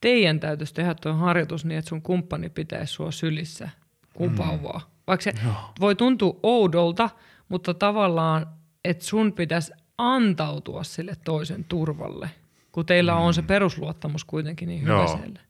teidän 0.00 0.40
täytyisi 0.40 0.74
tehdä 0.74 0.94
tuo 0.94 1.12
harjoitus 1.12 1.64
niin, 1.64 1.78
että 1.78 1.88
sun 1.88 2.02
kumppani 2.02 2.48
pitäisi 2.48 2.92
sua 2.92 3.10
sylissä 3.10 3.68
kuin 4.14 4.30
mm. 4.30 4.38
vauvaa. 4.38 4.90
Vaikka 5.06 5.24
se 5.24 5.32
Joo. 5.44 5.54
voi 5.80 5.94
tuntua 5.94 6.40
oudolta, 6.42 7.10
mutta 7.48 7.74
tavallaan, 7.74 8.46
että 8.84 9.04
sun 9.04 9.32
pitäisi 9.32 9.72
antautua 9.98 10.84
sille 10.84 11.12
toisen 11.24 11.64
turvalle, 11.64 12.30
kun 12.72 12.86
teillä 12.86 13.12
mm. 13.14 13.20
on 13.20 13.34
se 13.34 13.42
perusluottamus 13.42 14.24
kuitenkin 14.24 14.68
niin 14.68 14.82
hyvä 14.82 14.92
Joo. 14.92 15.06
siellä. 15.18 15.40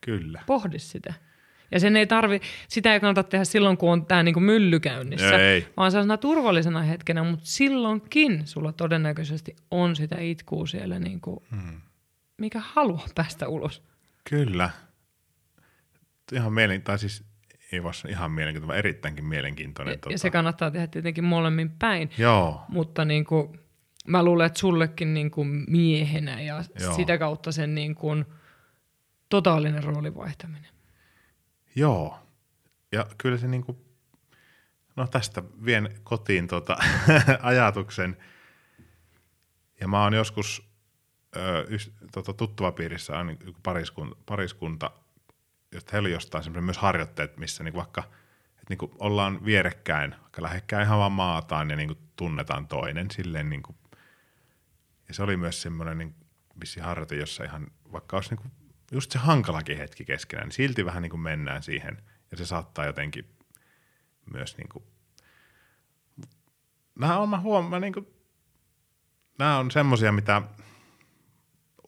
Kyllä. 0.00 0.42
Pohdi 0.46 0.78
sitä. 0.78 1.14
Ja 1.70 1.80
sen 1.80 1.96
ei 1.96 2.06
tarvi, 2.06 2.40
sitä 2.68 2.94
ei 2.94 3.00
kannata 3.00 3.22
tehdä 3.22 3.44
silloin, 3.44 3.76
kun 3.76 3.92
on 3.92 4.06
tämä 4.06 4.22
niinku 4.22 4.40
mylly 4.40 4.80
käynnissä, 4.80 5.38
Ei. 5.38 5.66
vaan 5.76 5.90
sellaisena 5.90 6.16
turvallisena 6.16 6.82
hetkenä, 6.82 7.24
mutta 7.24 7.46
silloinkin 7.46 8.46
sulla 8.46 8.72
todennäköisesti 8.72 9.56
on 9.70 9.96
sitä 9.96 10.16
itkuu 10.20 10.66
siellä, 10.66 10.98
niinku, 10.98 11.42
Hmm. 11.50 11.80
Mikä 12.38 12.60
haluaa 12.64 13.06
päästä 13.14 13.48
ulos. 13.48 13.82
Kyllä. 14.30 14.70
Ihan 16.32 16.52
mielen, 16.52 16.82
tai 16.82 16.98
siis 16.98 17.24
ei 17.72 17.80
sanoa 17.80 18.10
ihan 18.10 18.30
mielenkiintoinen, 18.30 18.68
vaan 18.68 18.78
erittäinkin 18.78 19.24
mielenkiintoinen. 19.24 19.92
Ja, 19.92 20.12
ja 20.12 20.18
se 20.18 20.30
kannattaa 20.30 20.70
tehdä 20.70 20.86
tietenkin 20.86 21.24
molemmin 21.24 21.70
päin, 21.70 22.10
Joo, 22.18 22.64
mutta 22.68 23.04
niinku, 23.04 23.56
mä 24.06 24.22
luulen, 24.22 24.46
että 24.46 24.58
sullekin 24.58 25.14
niinku 25.14 25.44
miehenä 25.44 26.40
ja 26.40 26.64
Joo. 26.80 26.96
sitä 26.96 27.18
kautta 27.18 27.52
sen 27.52 27.74
niinku 27.74 28.08
totaalinen 29.28 29.84
roolin 29.84 30.14
vaihtaminen. 30.14 30.70
joo. 31.74 32.18
Ja 32.92 33.06
kyllä 33.18 33.38
se 33.38 33.48
niinku, 33.48 33.84
no 34.96 35.06
tästä 35.06 35.42
vien 35.64 36.00
kotiin 36.02 36.46
tota, 36.46 36.76
ajatuksen. 37.42 38.16
Ja 39.80 39.88
mä 39.88 40.02
oon 40.02 40.14
joskus 40.14 40.65
ö, 41.36 41.66
tota, 42.12 42.32
tuttavapiirissä 42.32 43.18
on 43.18 43.36
joku 43.46 43.60
pariskunta, 43.62 44.16
pariskunta 44.26 44.90
josta 45.72 45.90
heillä 45.92 46.06
oli 46.06 46.12
jostain 46.12 46.64
myös 46.64 46.78
harjoitteet, 46.78 47.36
missä 47.36 47.64
niinku 47.64 47.78
vaikka 47.78 48.02
että 48.66 48.72
niinku 48.84 48.96
ollaan 48.98 49.44
vierekkäin, 49.44 50.14
vaikka 50.20 50.42
lähekkäin 50.42 50.86
ihan 50.86 50.98
vaan 50.98 51.12
maataan 51.12 51.70
ja 51.70 51.76
niinku 51.76 51.94
tunnetaan 52.16 52.68
toinen 52.68 53.10
silleen 53.10 53.50
niinku, 53.50 53.76
ja 55.08 55.14
se 55.14 55.22
oli 55.22 55.36
myös 55.36 55.62
semmoinen 55.62 55.98
niin 55.98 56.14
vissi 56.60 56.80
harjoite, 56.80 57.16
jossa 57.16 57.44
ihan, 57.44 57.66
vaikka 57.92 58.16
olisi 58.16 58.30
niinku 58.30 58.48
just 58.92 59.10
se 59.10 59.18
hankalakin 59.18 59.78
hetki 59.78 60.04
keskenään, 60.04 60.46
niin 60.46 60.54
silti 60.54 60.84
vähän 60.84 61.02
niin 61.02 61.10
kuin 61.10 61.20
mennään 61.20 61.62
siihen. 61.62 62.02
Ja 62.30 62.36
se 62.36 62.46
saattaa 62.46 62.86
jotenkin 62.86 63.36
myös 64.32 64.56
niin 64.56 64.68
kuin, 64.68 64.84
nämä 66.98 67.18
on, 67.18 67.28
mä 67.28 67.40
huomaan, 67.40 67.82
niin 67.82 67.92
kuin, 67.92 68.06
nämä 69.38 69.58
on 69.58 69.70
semmoisia, 69.70 70.12
mitä 70.12 70.42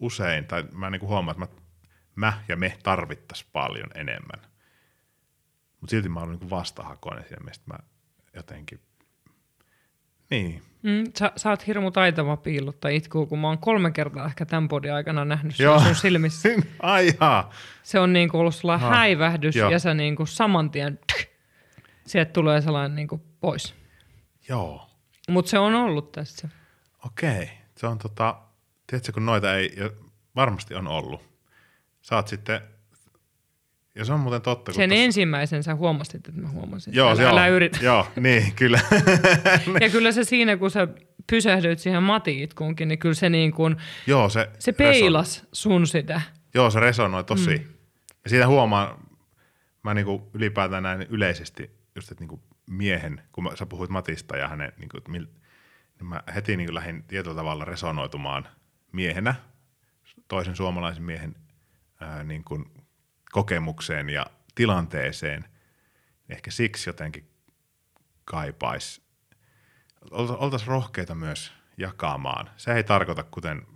usein, 0.00 0.44
tai 0.44 0.64
mä 0.72 0.90
niin 0.90 1.00
kuin 1.00 1.08
huomaan, 1.08 1.42
että 1.42 1.56
mä, 1.56 2.28
mä 2.28 2.42
ja 2.48 2.56
me 2.56 2.78
tarvittaisiin 2.82 3.50
paljon 3.52 3.90
enemmän. 3.94 4.40
Mutta 5.80 5.90
silti 5.90 6.08
mä 6.08 6.20
oon 6.20 6.28
niin 6.30 6.38
kuin 6.38 6.50
vastahakoinen 6.50 7.24
siinä 7.28 7.40
mielessä, 7.40 7.62
mä 7.66 7.78
jotenkin, 8.34 8.80
niin, 10.30 10.62
Mm, 10.82 11.04
sä, 11.18 11.32
sä 11.36 11.50
oot 11.50 11.66
hirmu 11.66 11.90
taitava 11.90 12.36
piilottaa 12.36 12.90
itkuu, 12.90 13.26
kun 13.26 13.38
mä 13.38 13.48
oon 13.48 13.58
kolme 13.58 13.90
kertaa 13.90 14.26
ehkä 14.26 14.46
tämän 14.46 14.68
podin 14.68 14.92
aikana 14.92 15.24
nähnyt 15.24 15.56
sen 15.56 15.80
sun 15.80 15.94
silmissä. 15.94 16.48
ai 16.82 17.12
jaa. 17.20 17.50
Se 17.82 18.00
on 18.00 18.12
niinku 18.12 18.38
ollut 18.38 18.54
sulla 18.54 18.74
Aha. 18.74 18.94
häivähdys 18.94 19.56
Joo. 19.56 19.70
ja 19.70 19.78
sä 19.78 19.94
niinku 19.94 20.26
saman 20.26 20.70
tien 20.70 20.98
sieltä 22.06 22.32
tulee 22.32 22.60
sellainen 22.60 22.94
niinku 22.94 23.22
pois. 23.40 23.74
Joo. 24.48 24.90
Mutta 25.28 25.50
se 25.50 25.58
on 25.58 25.74
ollut 25.74 26.12
tässä. 26.12 26.48
Okei, 27.06 27.50
se 27.76 27.86
on 27.86 27.98
tota, 27.98 28.40
tiedätkö 28.90 29.12
kun 29.12 29.26
noita 29.26 29.54
ei, 29.56 29.76
varmasti 30.36 30.74
on 30.74 30.86
ollut. 30.88 31.28
Oot 32.12 32.28
sitten, 32.28 32.60
ja 33.94 34.04
se 34.04 34.12
on 34.12 34.20
muuten 34.20 34.42
totta. 34.42 34.72
Sen 34.72 34.90
tossa- 34.90 34.94
ensimmäisen 35.02 35.62
sä 35.62 35.74
huomasit, 35.74 36.14
että 36.14 36.32
mä 36.32 36.48
huomasin. 36.48 36.94
Joo, 36.94 37.10
älä, 37.10 37.22
joo, 37.22 37.30
älä 37.32 37.46
yritä. 37.46 37.78
joo, 37.82 38.06
niin, 38.16 38.52
kyllä. 38.54 38.80
Ja 39.80 39.90
kyllä 39.90 40.12
se 40.12 40.24
siinä, 40.24 40.56
kun 40.56 40.70
sä 40.70 40.88
pysähdyit 41.30 41.78
siihen 41.78 42.02
Mati-itkuunkin, 42.02 42.88
niin 42.88 42.98
kyllä 42.98 43.14
se, 43.14 43.28
niin 43.28 43.52
kuin, 43.52 43.76
Joo, 44.06 44.28
se, 44.28 44.50
se 44.58 44.70
reson- 44.70 44.74
peilas 44.76 45.46
sun 45.52 45.86
sitä. 45.86 46.20
Joo, 46.54 46.70
se 46.70 46.80
resonoi 46.80 47.24
tosi. 47.24 47.56
Mm. 47.58 47.64
Ja 48.24 48.30
siitä 48.30 48.46
huomaan, 48.46 48.98
mä 49.82 49.94
niinku 49.94 50.30
ylipäätään 50.34 50.82
näin 50.82 51.02
yleisesti, 51.10 51.70
just 51.96 52.10
että 52.10 52.22
niinku 52.22 52.42
miehen, 52.70 53.20
kun 53.32 53.44
mä, 53.44 53.56
sä 53.56 53.66
puhuit 53.66 53.90
Matista 53.90 54.36
ja 54.36 54.48
hänen, 54.48 54.68
että 54.68 55.10
mil, 55.10 55.26
niin 56.00 56.06
mä 56.06 56.22
heti 56.34 56.56
niinku 56.56 56.74
lähdin 56.74 57.04
tietyllä 57.04 57.36
tavalla 57.36 57.64
resonoitumaan 57.64 58.48
miehenä, 58.92 59.34
toisen 60.28 60.56
suomalaisen 60.56 61.02
miehen 61.02 61.34
ää, 62.00 62.24
niinku 62.24 62.64
kokemukseen 63.32 64.10
ja 64.10 64.26
tilanteeseen. 64.54 65.44
Ehkä 66.28 66.50
siksi 66.50 66.88
jotenkin 66.88 67.30
kaipais. 68.24 69.08
Oltaisiin 70.10 70.68
rohkeita 70.68 71.14
myös 71.14 71.52
jakamaan. 71.76 72.50
Se 72.56 72.72
ei 72.72 72.84
tarkoita, 72.84 73.22
kuten 73.22 73.66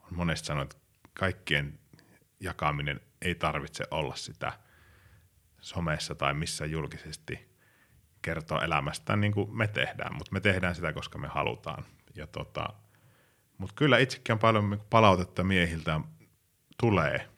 on 0.00 0.16
monesti 0.16 0.46
sanonut, 0.46 0.76
kaikkien 1.14 1.78
jakaminen 2.40 3.00
ei 3.22 3.34
tarvitse 3.34 3.84
olla 3.90 4.16
sitä 4.16 4.52
somessa 5.60 6.14
tai 6.14 6.34
missä 6.34 6.66
julkisesti 6.66 7.56
kertoo 8.22 8.60
elämästään 8.60 9.20
niin 9.20 9.32
kuin 9.32 9.56
me 9.56 9.68
tehdään, 9.68 10.14
mutta 10.14 10.32
me 10.32 10.40
tehdään 10.40 10.74
sitä, 10.74 10.92
koska 10.92 11.18
me 11.18 11.28
halutaan. 11.28 11.84
Ja 12.14 12.26
tota, 12.26 12.68
mutta 13.58 13.74
kyllä 13.76 13.98
itsekin 13.98 14.32
on 14.32 14.38
paljon 14.38 14.70
niinku 14.70 14.86
palautetta 14.90 15.44
miehiltä 15.44 16.00
tulee. 16.80 17.28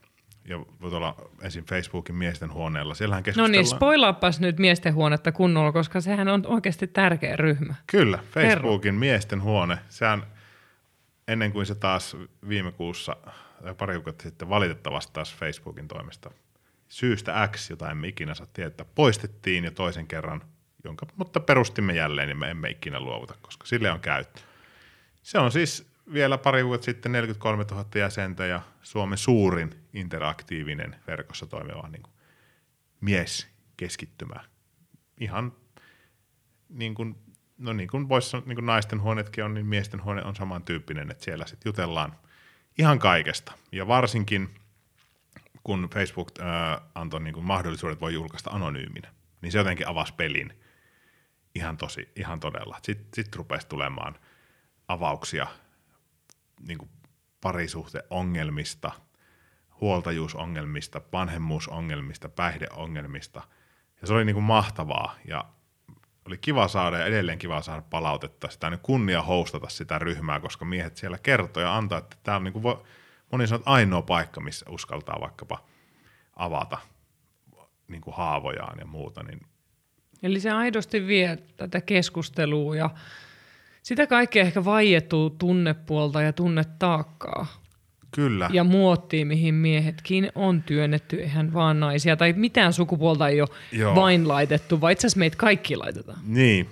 Ja 0.45 0.59
voi 0.59 0.95
olla 0.95 1.31
ensin 1.43 1.65
Facebookin 1.65 2.15
miesten 2.15 2.53
huoneella. 2.53 2.95
Siellähän 2.95 3.20
No 3.20 3.24
keskustellaan. 3.24 3.53
niin, 3.53 3.66
spoilaapas 3.66 4.40
nyt 4.40 4.59
miesten 4.59 4.95
huonetta 4.95 5.32
kunnolla, 5.32 5.73
koska 5.73 6.01
sehän 6.01 6.28
on 6.28 6.47
oikeasti 6.47 6.86
tärkeä 6.86 7.36
ryhmä. 7.36 7.74
Kyllä, 7.86 8.19
Facebookin 8.31 8.95
miesten 8.95 9.43
huone. 9.43 9.78
Sehän 9.89 10.27
ennen 11.28 11.53
kuin 11.53 11.66
se 11.66 11.74
taas 11.74 12.16
viime 12.49 12.73
kuussa 12.73 13.16
tai 13.62 13.74
pari 13.74 13.95
kuukautta 13.95 14.23
sitten 14.23 14.49
valitettavasti 14.49 15.12
taas 15.12 15.36
Facebookin 15.36 15.89
toimesta 15.89 16.31
syystä 16.89 17.49
X, 17.53 17.70
jota 17.70 17.90
emme 17.90 18.09
ikinä 18.09 18.35
saa 18.35 18.47
tietää, 18.53 18.86
poistettiin 18.95 19.65
jo 19.65 19.70
toisen 19.70 20.07
kerran, 20.07 20.43
jonka, 20.85 21.07
mutta 21.16 21.40
perustimme 21.40 21.95
jälleen, 21.95 22.28
niin 22.28 22.39
me 22.39 22.51
emme 22.51 22.70
ikinä 22.70 23.01
luovuta, 23.01 23.35
koska 23.43 23.66
sille 23.66 23.90
on 23.90 24.01
käyttö. 24.01 24.40
Se 25.23 25.39
on 25.39 25.53
siis 25.53 25.86
vielä 26.12 26.39
pari 26.39 26.66
vuotta 26.66 26.85
sitten 26.85 27.12
43 27.12 27.64
000 27.70 27.85
jäsentä 27.94 28.47
ja 28.47 28.62
Suomen 28.82 29.18
suurin 29.18 29.70
interaktiivinen 29.93 30.97
verkossa 31.06 31.47
toimiva 31.47 31.89
niin 31.89 32.02
kuin 32.02 32.12
mieskeskittymä. 33.01 34.44
Ihan 35.20 35.52
niin 36.68 36.94
kuin, 36.94 37.16
no 37.59 37.72
niin 37.72 37.89
kuin 37.89 38.06
sanoa, 38.20 38.47
niin 38.47 38.56
kuin 38.56 38.66
naisten 38.66 39.02
huoneetkin 39.02 39.44
on, 39.44 39.55
niin 39.55 39.66
miesten 39.66 40.05
huone 40.05 40.24
on 40.24 40.36
samantyyppinen, 40.36 41.10
että 41.10 41.24
siellä 41.24 41.47
sitten 41.47 41.70
jutellaan 41.70 42.16
ihan 42.78 42.98
kaikesta. 42.98 43.52
Ja 43.72 43.86
varsinkin 43.86 44.55
kun 45.64 45.89
Facebook 45.94 46.30
äh, 46.40 46.47
antoi 46.94 47.20
niin 47.20 47.35
kuin 47.35 47.47
mahdollisuudet 47.47 48.01
voi 48.01 48.14
julkaista 48.14 48.51
anonyyminä, 48.51 49.12
niin 49.40 49.52
se 49.52 49.59
jotenkin 49.59 49.89
avasi 49.89 50.14
pelin 50.14 50.52
ihan 51.55 51.76
tosi, 51.76 52.09
ihan 52.16 52.40
todella. 52.40 52.78
Sitten 52.82 53.06
sit 53.14 53.36
rupesi 53.36 53.66
tulemaan 53.66 54.14
avauksia 54.89 55.47
niin 56.60 56.78
kuin 56.78 56.90
parisuhdeongelmista, 57.40 58.93
huoltajuusongelmista, 59.80 61.01
vanhemmuusongelmista, 61.12 62.28
päihdeongelmista. 62.28 63.43
Ja 64.01 64.06
se 64.06 64.14
oli 64.14 64.24
niin 64.24 64.35
kuin 64.35 64.44
mahtavaa 64.44 65.14
ja 65.24 65.44
oli 66.26 66.39
kiva 66.39 66.68
saada 66.68 66.98
ja 66.98 67.06
edelleen 67.06 67.39
kiva 67.39 67.62
saada 67.62 67.82
palautetta. 67.82 68.48
Sitä 68.48 68.70
niin 68.70 68.80
kunnia 68.82 69.22
hostata 69.22 69.68
sitä 69.68 69.98
ryhmää, 69.98 70.40
koska 70.40 70.64
miehet 70.64 70.97
siellä 70.97 71.18
kertoo 71.18 71.62
ja 71.62 71.76
antaa, 71.76 71.98
että 71.98 72.16
tämä 72.22 72.36
on 72.36 72.44
niin 72.44 72.52
kuin 72.52 72.62
vo, 72.62 72.86
moni 73.32 73.47
sanoo, 73.47 73.60
että 73.60 73.70
ainoa 73.70 74.02
paikka, 74.02 74.40
missä 74.40 74.66
uskaltaa 74.70 75.20
vaikkapa 75.20 75.64
avata 76.36 76.78
niin 77.89 78.01
kuin 78.01 78.16
haavojaan 78.16 78.78
ja 78.78 78.86
muuta. 78.86 79.22
Niin 79.22 79.40
Eli 80.22 80.40
se 80.40 80.51
aidosti 80.51 81.06
vie 81.06 81.39
tätä 81.56 81.80
keskustelua 81.80 82.76
ja 82.76 82.90
sitä 83.82 84.06
kaikkea 84.06 84.42
ehkä 84.42 84.64
vaiettuu 84.64 85.30
tunnepuolta 85.30 86.22
ja 86.22 86.32
tunnetaakkaa. 86.32 87.46
kyllä, 88.10 88.50
Ja 88.52 88.64
muottiin, 88.64 89.26
mihin 89.26 89.55
miehetkin 89.55 90.32
on 90.34 90.62
työnnetty, 90.62 91.22
eihän 91.22 91.52
vaan 91.52 91.80
naisia. 91.80 92.16
Tai 92.16 92.32
mitään 92.32 92.72
sukupuolta 92.72 93.28
ei 93.28 93.40
ole 93.40 93.48
Joo. 93.72 93.94
vain 93.94 94.28
laitettu, 94.28 94.80
vaan 94.80 94.92
itse 94.92 95.06
asiassa 95.06 95.18
meitä 95.18 95.36
kaikki 95.36 95.76
laitetaan. 95.76 96.18
Niin, 96.22 96.70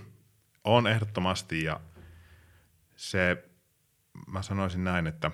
on 0.64 0.86
ehdottomasti 0.86 1.64
ja 1.64 1.80
se, 2.96 3.44
mä 4.26 4.42
sanoisin 4.42 4.84
näin, 4.84 5.06
että 5.06 5.30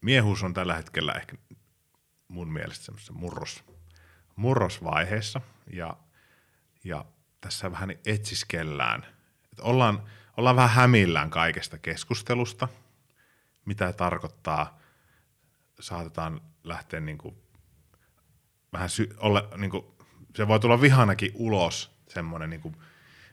miehuus 0.00 0.42
on 0.42 0.54
tällä 0.54 0.74
hetkellä 0.74 1.12
ehkä 1.12 1.36
mun 2.28 2.52
mielestä 2.52 2.84
semmoisessa 2.84 3.12
murros, 3.12 3.64
murrosvaiheessa 4.36 5.40
ja, 5.72 5.96
ja 6.84 7.04
tässä 7.40 7.70
vähän 7.72 7.90
etsiskellään. 8.06 9.06
Et 9.56 9.60
ollaan, 9.60 10.02
ollaan 10.36 10.56
vähän 10.56 10.70
hämillään 10.70 11.30
kaikesta 11.30 11.78
keskustelusta, 11.78 12.68
mitä 13.64 13.92
tarkoittaa, 13.92 14.78
saatetaan 15.80 16.40
lähteä 16.64 17.00
niin 17.00 17.18
kuin 17.18 17.36
vähän 18.72 18.88
sy- 18.88 19.16
olla, 19.18 19.48
niin 19.56 19.70
kuin, 19.70 19.84
se 20.34 20.48
voi 20.48 20.60
tulla 20.60 20.80
vihanakin 20.80 21.30
ulos 21.34 21.96
semmoinen, 22.08 22.50
niin 22.50 22.60
kuin, 22.60 22.74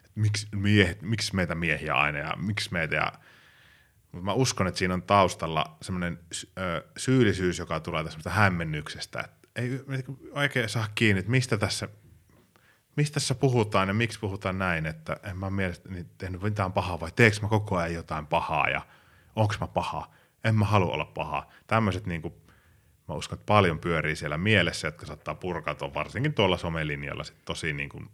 että 0.06 0.12
miksi, 0.16 0.48
miehet, 0.56 1.02
miksi 1.02 1.36
meitä 1.36 1.56
miehiä 1.56 1.95
aina 1.95 2.20
ja 2.20 2.34
miksi 2.38 2.70
meitä 2.72 2.95
ja 2.95 3.12
mutta 4.12 4.26
mä 4.26 4.34
uskon, 4.34 4.68
että 4.68 4.78
siinä 4.78 4.94
on 4.94 5.04
taustalla 5.04 5.78
semmoinen 5.82 6.20
syyllisyys, 6.98 7.60
joka 7.60 7.80
tulee 7.80 8.04
tästä 8.04 8.30
hämmennyksestä, 8.30 9.20
että 9.20 9.48
ei 9.56 9.80
oikein 10.32 10.70
saa 10.70 10.88
kiinni, 10.95 11.20
että 11.20 11.32
mistä 11.32 11.58
tässä, 11.58 11.88
mistä 12.95 13.14
tässä 13.14 13.36
puhutaan 13.36 13.88
ja 13.88 13.94
miksi 13.94 14.20
puhutaan 14.20 14.60
näin, 14.60 14.86
että 14.86 15.18
en 15.24 15.38
mä 15.38 15.49
mielestäni 15.49 16.06
tehnyt 16.18 16.41
mitään 16.41 16.74
pahaa 16.74 16.99
vai 16.99 17.11
teekö 17.15 17.38
mä 17.41 17.48
koko 17.48 17.78
ajan 17.78 17.94
jotain 17.94 18.28
pahaa 18.28 18.70
ja 18.70 18.82
onko 19.36 19.53
mä 19.61 19.68
paha, 19.68 20.11
en 20.44 20.56
mä 20.56 20.65
halua 20.65 20.94
olla 20.94 21.06
paha. 21.06 21.48
Tämmöiset 21.68 22.06
niin 22.06 22.22
kuin, 22.22 22.34
mä 23.07 23.15
uskon, 23.15 23.38
että 23.38 23.45
paljon 23.45 23.80
pyörii 23.80 24.15
siellä 24.15 24.38
mielessä, 24.38 24.88
jotka 24.88 25.06
saattaa 25.06 25.36
purkautua 25.36 25.94
varsinkin 25.94 26.34
tuolla 26.34 26.57
somelinjalla 26.57 27.24
sit 27.24 27.45
tosi 27.45 27.74
niin 27.74 27.90
kuin 27.90 28.10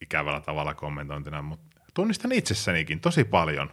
ikävällä 0.00 0.40
tavalla 0.40 0.74
kommentointina, 0.74 1.42
mutta 1.42 1.80
tunnistan 1.94 2.32
itsessänikin 2.32 3.00
tosi 3.00 3.24
paljon. 3.24 3.72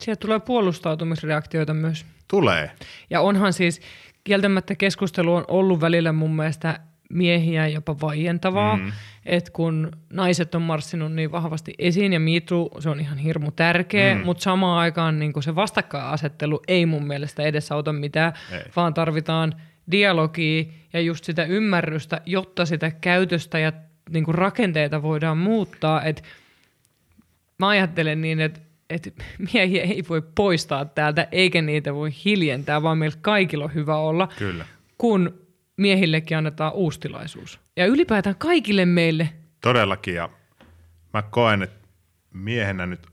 Sieltä 0.00 0.20
tulee 0.20 0.40
puolustautumisreaktioita 0.40 1.74
myös. 1.74 2.06
Tulee. 2.28 2.70
Ja 3.10 3.20
onhan 3.20 3.52
siis 3.52 3.80
kieltämättä 4.24 4.74
keskustelu 4.74 5.34
on 5.34 5.44
ollut 5.48 5.80
välillä 5.80 6.12
mun 6.12 6.36
mielestä 6.36 6.80
miehiä 7.14 7.68
jopa 7.68 8.00
vaientavaa, 8.00 8.76
mm. 8.76 8.92
että 9.26 9.50
kun 9.50 9.92
naiset 10.12 10.54
on 10.54 10.62
marssinut 10.62 11.12
niin 11.12 11.32
vahvasti 11.32 11.74
esiin 11.78 12.12
ja 12.12 12.20
miitu, 12.20 12.70
se 12.78 12.90
on 12.90 13.00
ihan 13.00 13.18
hirmu 13.18 13.50
tärkeä, 13.50 14.14
mm. 14.14 14.20
mutta 14.24 14.42
samaan 14.42 14.78
aikaan 14.78 15.18
niin 15.18 15.42
se 15.42 15.54
vastakkainasettelu 15.54 16.60
ei 16.68 16.86
mun 16.86 17.06
mielestä 17.06 17.42
edesauta 17.42 17.92
mitään, 17.92 18.32
Ei. 18.52 18.62
vaan 18.76 18.94
tarvitaan 18.94 19.54
dialogia 19.90 20.64
ja 20.92 21.00
just 21.00 21.24
sitä 21.24 21.44
ymmärrystä, 21.44 22.20
jotta 22.26 22.66
sitä 22.66 22.90
käytöstä 22.90 23.58
ja 23.58 23.72
niin 24.10 24.24
kuin 24.24 24.34
rakenteita 24.34 25.02
voidaan 25.02 25.38
muuttaa, 25.38 26.02
että 26.02 26.22
mä 27.58 27.68
ajattelen 27.68 28.20
niin, 28.20 28.40
että, 28.40 28.60
että 28.90 29.10
miehiä 29.52 29.82
ei 29.82 30.04
voi 30.08 30.22
poistaa 30.34 30.84
täältä, 30.84 31.28
eikä 31.32 31.62
niitä 31.62 31.94
voi 31.94 32.10
hiljentää, 32.24 32.82
vaan 32.82 32.98
meillä 32.98 33.18
kaikilla 33.22 33.64
on 33.64 33.74
hyvä 33.74 33.96
olla, 33.96 34.28
Kyllä. 34.38 34.66
kun 34.98 35.43
miehillekin 35.76 36.36
annetaan 36.36 36.72
uusi 36.72 37.00
tilaisuus. 37.00 37.60
Ja 37.76 37.86
ylipäätään 37.86 38.36
kaikille 38.36 38.84
meille. 38.84 39.28
Todellakin, 39.60 40.14
ja 40.14 40.28
mä 41.12 41.22
koen, 41.22 41.62
että 41.62 41.88
miehenä 42.32 42.86
nyt 42.86 43.06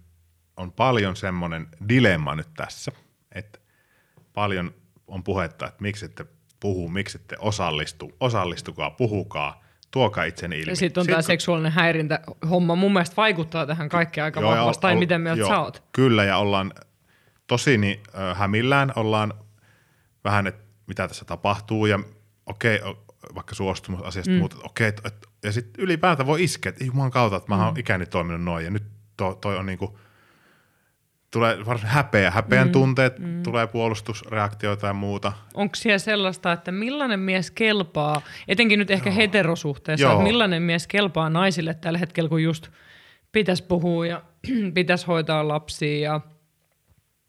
on 0.57 0.71
paljon 0.71 1.15
semmoinen 1.15 1.67
dilemma 1.89 2.35
nyt 2.35 2.47
tässä, 2.57 2.91
että 3.31 3.59
paljon 4.33 4.73
on 5.07 5.23
puhetta, 5.23 5.67
että 5.67 5.81
miksi 5.81 6.05
ette 6.05 6.25
puhu, 6.59 6.89
miksi 6.89 7.17
ette 7.17 7.35
osallistu, 7.39 8.11
osallistukaa, 8.19 8.89
puhukaa, 8.89 9.63
tuokaa 9.91 10.23
itseni 10.23 10.59
ilmi. 10.59 10.71
Ja 10.71 10.75
sitten 10.75 11.01
on 11.01 11.07
tämä 11.07 11.15
kun- 11.17 11.23
seksuaalinen 11.23 11.71
häirintä 11.71 12.19
homma. 12.49 12.75
Mun 12.75 12.93
mielestä 12.93 13.15
vaikuttaa 13.15 13.65
tähän 13.65 13.89
kaikkeen 13.89 14.25
aika 14.25 14.41
Joo, 14.41 14.51
vahvasti. 14.51 14.81
Tai 14.81 14.95
miten 14.95 15.21
mieltä 15.21 15.39
joo, 15.39 15.49
sä 15.49 15.59
oot? 15.59 15.83
Kyllä, 15.91 16.23
ja 16.23 16.37
ollaan 16.37 16.73
tosi 17.47 17.77
niin, 17.77 17.99
ö, 18.15 18.33
hämillään, 18.33 18.93
ollaan 18.95 19.33
vähän, 20.23 20.47
että 20.47 20.63
mitä 20.87 21.07
tässä 21.07 21.25
tapahtuu, 21.25 21.85
ja 21.85 21.99
okei, 22.51 22.81
o- 22.81 23.05
vaikka 23.35 23.55
suostumusasiasta 23.55 24.31
mm. 24.31 24.37
muuta, 24.37 24.55
okei, 24.63 24.87
et, 24.87 25.01
et, 25.05 25.27
ja 25.43 25.51
sitten 25.51 25.83
ylipäätään 25.83 26.27
voi 26.27 26.43
iskeä, 26.43 26.69
että 26.69 26.83
juman 26.83 27.11
kautta, 27.11 27.37
että 27.37 27.49
mä 27.49 27.55
mm. 27.55 27.63
oon 27.63 27.79
ikäni 27.79 28.05
toiminut 28.05 28.43
noin, 28.43 28.65
ja 28.65 28.71
nyt 28.71 28.83
to, 29.17 29.37
toi 29.41 29.57
on 29.57 29.65
niinku, 29.65 29.99
tulee 31.31 31.65
varsin 31.65 31.87
häpeä, 31.87 32.31
häpeän 32.31 32.67
mm. 32.67 32.71
tunteet, 32.71 33.19
mm. 33.19 33.43
tulee 33.43 33.67
puolustusreaktioita 33.67 34.87
ja 34.87 34.93
muuta. 34.93 35.33
Onko 35.53 35.75
siellä 35.75 35.99
sellaista, 35.99 36.51
että 36.51 36.71
millainen 36.71 37.19
mies 37.19 37.51
kelpaa, 37.51 38.21
etenkin 38.47 38.79
nyt 38.79 38.91
ehkä 38.91 39.11
heterosuhteessa, 39.11 40.05
Joo. 40.05 40.13
että 40.13 40.23
millainen 40.23 40.61
mies 40.61 40.87
kelpaa 40.87 41.29
naisille 41.29 41.73
tällä 41.73 41.99
hetkellä, 41.99 42.29
kun 42.29 42.43
just 42.43 42.69
pitäisi 43.31 43.63
puhua 43.63 44.05
ja 44.05 44.21
pitäisi 44.73 45.07
hoitaa 45.07 45.47
lapsia 45.47 46.11
ja 46.11 46.21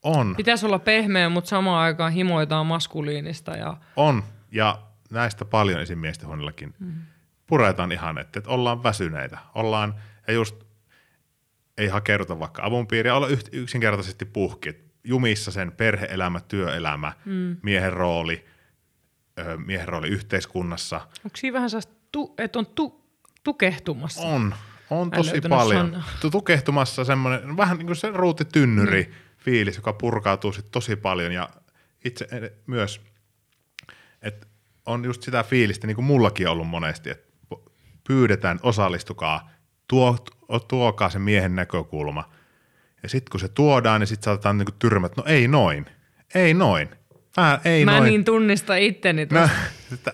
On, 0.02 0.36
pitäisi 0.36 0.66
olla 0.66 0.78
pehmeä, 0.78 1.28
mutta 1.28 1.50
samaan 1.50 1.82
aikaan 1.82 2.12
himoitaan 2.12 2.66
maskuliinista. 2.66 3.56
Ja, 3.56 3.76
on. 3.96 4.22
Ja 4.50 4.78
näistä 5.12 5.44
paljon 5.44 5.80
esim. 5.80 5.98
miesten 5.98 6.26
huoneellakin 6.26 6.74
mm. 6.78 6.92
puretaan 7.46 7.92
ihan, 7.92 8.18
että, 8.18 8.38
että 8.38 8.50
ollaan 8.50 8.82
väsyneitä. 8.82 9.38
Ollaan, 9.54 9.94
ja 10.26 10.34
just 10.34 10.56
ei 11.78 11.88
hakeuduta 11.88 12.38
vaikka 12.38 12.62
avun 12.64 12.86
piiriä, 12.86 13.14
olla 13.14 13.28
yksinkertaisesti 13.52 14.24
puhki. 14.24 14.92
Jumissa 15.04 15.50
sen 15.50 15.72
perheelämä, 15.72 16.40
työelämä, 16.40 17.12
mm. 17.24 17.56
miehen 17.62 17.92
rooli, 17.92 18.44
ö, 19.38 19.58
miehen 19.66 19.88
rooli 19.88 20.08
yhteiskunnassa. 20.08 20.96
onko 20.96 21.36
siinä 21.36 21.54
vähän 21.54 21.70
sellaista, 21.70 21.94
tu, 22.12 22.34
että 22.38 22.58
on 22.58 22.66
tu, 22.66 23.04
tukehtumassa? 23.44 24.22
On, 24.22 24.54
on 24.90 25.10
tosi 25.10 25.40
paljon. 25.40 25.86
sanaa. 25.86 26.08
Tu- 26.20 26.30
Tukehtumassa 26.30 27.04
semmoinen, 27.04 27.56
vähän 27.56 27.78
niin 27.78 27.86
kuin 27.86 27.96
se 27.96 28.10
ruutitynnyri 28.14 29.02
mm. 29.04 29.14
fiilis, 29.38 29.76
joka 29.76 29.92
purkautuu 29.92 30.52
sit 30.52 30.70
tosi 30.70 30.96
paljon 30.96 31.32
ja 31.32 31.48
itse 32.04 32.28
ed- 32.30 32.52
myös, 32.66 33.00
että 34.22 34.46
on 34.86 35.04
just 35.04 35.22
sitä 35.22 35.42
fiilistä, 35.42 35.86
niin 35.86 35.94
kuin 35.94 36.04
mullakin 36.04 36.46
on 36.46 36.52
ollut 36.52 36.68
monesti, 36.68 37.10
että 37.10 37.32
pyydetään, 38.08 38.60
osallistukaa, 38.62 39.50
tuo, 39.88 40.16
tuo- 40.48 40.60
tuokaa 40.60 41.10
se 41.10 41.18
miehen 41.18 41.56
näkökulma. 41.56 42.30
Ja 43.02 43.08
sitten 43.08 43.30
kun 43.30 43.40
se 43.40 43.48
tuodaan, 43.48 44.00
niin 44.00 44.08
sitten 44.08 44.24
saatetaan 44.24 44.58
niin 44.58 44.66
tyrmät, 44.78 45.16
no 45.16 45.22
ei 45.26 45.48
noin, 45.48 45.86
ei 46.34 46.54
noin, 46.54 46.88
Mä, 47.36 47.60
ei 47.64 47.84
Mä 47.84 47.90
noin. 47.92 48.04
niin 48.04 48.24
tunnista 48.24 48.76
itteni 48.76 49.26
No, 49.30 49.38
tuosta. 49.38 49.50
että, 49.94 50.12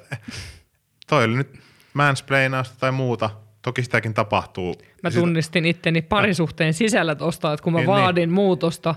toi 1.06 1.24
oli 1.24 1.36
nyt 1.36 1.58
mansplainausta 1.94 2.76
tai 2.80 2.92
muuta. 2.92 3.30
Toki 3.62 3.82
sitäkin 3.82 4.14
tapahtuu. 4.14 4.74
Mä 5.02 5.10
tunnistin 5.10 5.64
itteni 5.66 6.02
parisuhteen 6.02 6.74
sisällä 6.74 7.14
tosta, 7.14 7.52
että 7.52 7.64
kun 7.64 7.72
mä 7.72 7.78
Niin, 7.78 7.86
vaadin 7.86 8.30
muutosta, 8.30 8.94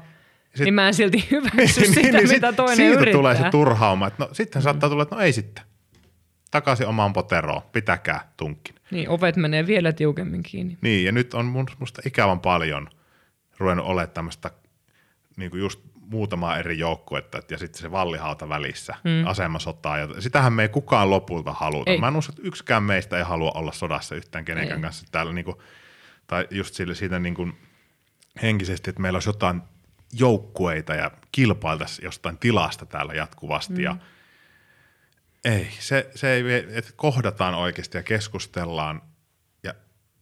Sit- 0.55 0.65
niin 0.65 0.73
mä 0.73 0.87
en 0.87 0.93
silti 0.93 1.27
hyväksy 1.31 1.85
sitä, 1.85 2.01
mitä 2.21 2.27
sit- 2.27 2.55
toinen 2.55 2.75
siitä 2.75 2.93
yrittää. 2.99 3.13
tulee 3.19 3.35
se 3.35 3.43
turhauma. 3.51 4.07
Että 4.07 4.23
no, 4.23 4.29
sitten 4.33 4.61
saattaa 4.61 4.89
tulla, 4.89 5.03
että 5.03 5.15
no 5.15 5.21
ei 5.21 5.33
sitten. 5.33 5.63
Takaisin 6.51 6.87
omaan 6.87 7.13
poteroon, 7.13 7.61
pitäkää 7.71 8.31
tunkin. 8.37 8.75
Niin, 8.91 9.09
ovet 9.09 9.35
menee 9.35 9.67
vielä 9.67 9.93
tiukemmin 9.93 10.43
kiinni. 10.43 10.77
Niin, 10.81 11.05
ja 11.05 11.11
nyt 11.11 11.33
on 11.33 11.45
mun, 11.45 11.65
musta 11.79 12.01
ikävän 12.05 12.39
paljon 12.39 12.89
ruvennut 13.57 13.85
olemaan 13.85 14.09
tämmöistä 14.09 14.51
niin 15.37 15.51
just 15.53 15.79
muutamaa 15.95 16.57
eri 16.57 16.79
joukkuetta 16.79 17.39
ja 17.51 17.57
sitten 17.57 17.81
se 17.81 17.91
vallihauta 17.91 18.49
välissä, 18.49 18.95
mm. 19.03 19.27
asemasotaa. 19.27 19.97
Ja 19.97 20.07
sitähän 20.21 20.53
me 20.53 20.61
ei 20.61 20.69
kukaan 20.69 21.09
lopulta 21.09 21.51
haluta. 21.53 21.91
Ei. 21.91 21.99
Mä 21.99 22.07
en 22.07 22.15
usko, 22.15 22.31
että 22.31 22.47
yksikään 22.47 22.83
meistä 22.83 23.17
ei 23.17 23.23
halua 23.23 23.51
olla 23.55 23.71
sodassa 23.71 24.15
yhtään 24.15 24.45
kenenkään 24.45 24.79
Ei. 24.79 24.83
kanssa 24.83 25.05
täällä. 25.11 25.33
Niin 25.33 25.45
kuin, 25.45 25.57
tai 26.27 26.47
just 26.51 26.75
sille, 26.75 26.95
siitä 26.95 27.19
niin 27.19 27.35
kuin 27.35 27.53
henkisesti, 28.41 28.89
että 28.89 29.01
meillä 29.01 29.15
olisi 29.17 29.29
jotain 29.29 29.61
joukkueita 30.13 30.95
ja 30.95 31.11
kilpailtaisiin 31.31 32.05
jostain 32.05 32.37
tilasta 32.37 32.85
täällä 32.85 33.13
jatkuvasti. 33.13 33.73
Mm. 33.73 33.81
Ja 33.81 33.97
ei, 35.45 35.67
se, 35.79 36.09
se 36.15 36.33
ei, 36.33 36.43
että 36.69 36.91
kohdataan 36.95 37.55
oikeasti 37.55 37.97
ja 37.97 38.03
keskustellaan 38.03 39.01
ja 39.63 39.73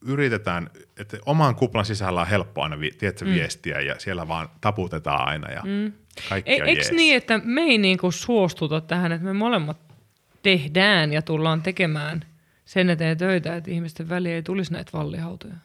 yritetään, 0.02 0.70
että 0.98 1.18
oman 1.26 1.56
kuplan 1.56 1.86
sisällä 1.86 2.22
on 2.22 2.28
helppo 2.28 2.64
aina 2.64 2.80
vi, 2.80 2.92
tiedätkö, 2.92 3.26
mm. 3.26 3.32
viestiä 3.32 3.82
ja 3.82 4.00
siellä 4.00 4.28
vaan 4.28 4.50
taputetaan 4.62 5.28
aina 5.28 5.52
ja 5.52 5.62
mm. 5.66 5.94
kaikki 6.30 6.52
E, 6.52 6.64
Eikö 6.64 6.92
niin, 6.92 7.16
että 7.16 7.42
me 7.44 7.62
ei 7.62 7.78
niinku 7.78 8.12
suostuta 8.12 8.82
tähän, 8.82 9.12
että 9.12 9.26
me 9.26 9.34
molemmat 9.34 9.78
tehdään 10.44 11.14
ja 11.14 11.22
tullaan 11.22 11.62
tekemään 11.62 12.26
sen 12.66 12.90
eteen 12.90 13.18
töitä, 13.18 13.56
että 13.56 13.72
ihmisten 13.72 14.10
väliin 14.10 14.36
ei 14.36 14.44
tulisi 14.44 14.74
näitä 14.74 14.92
vallihautoja? 14.94 15.56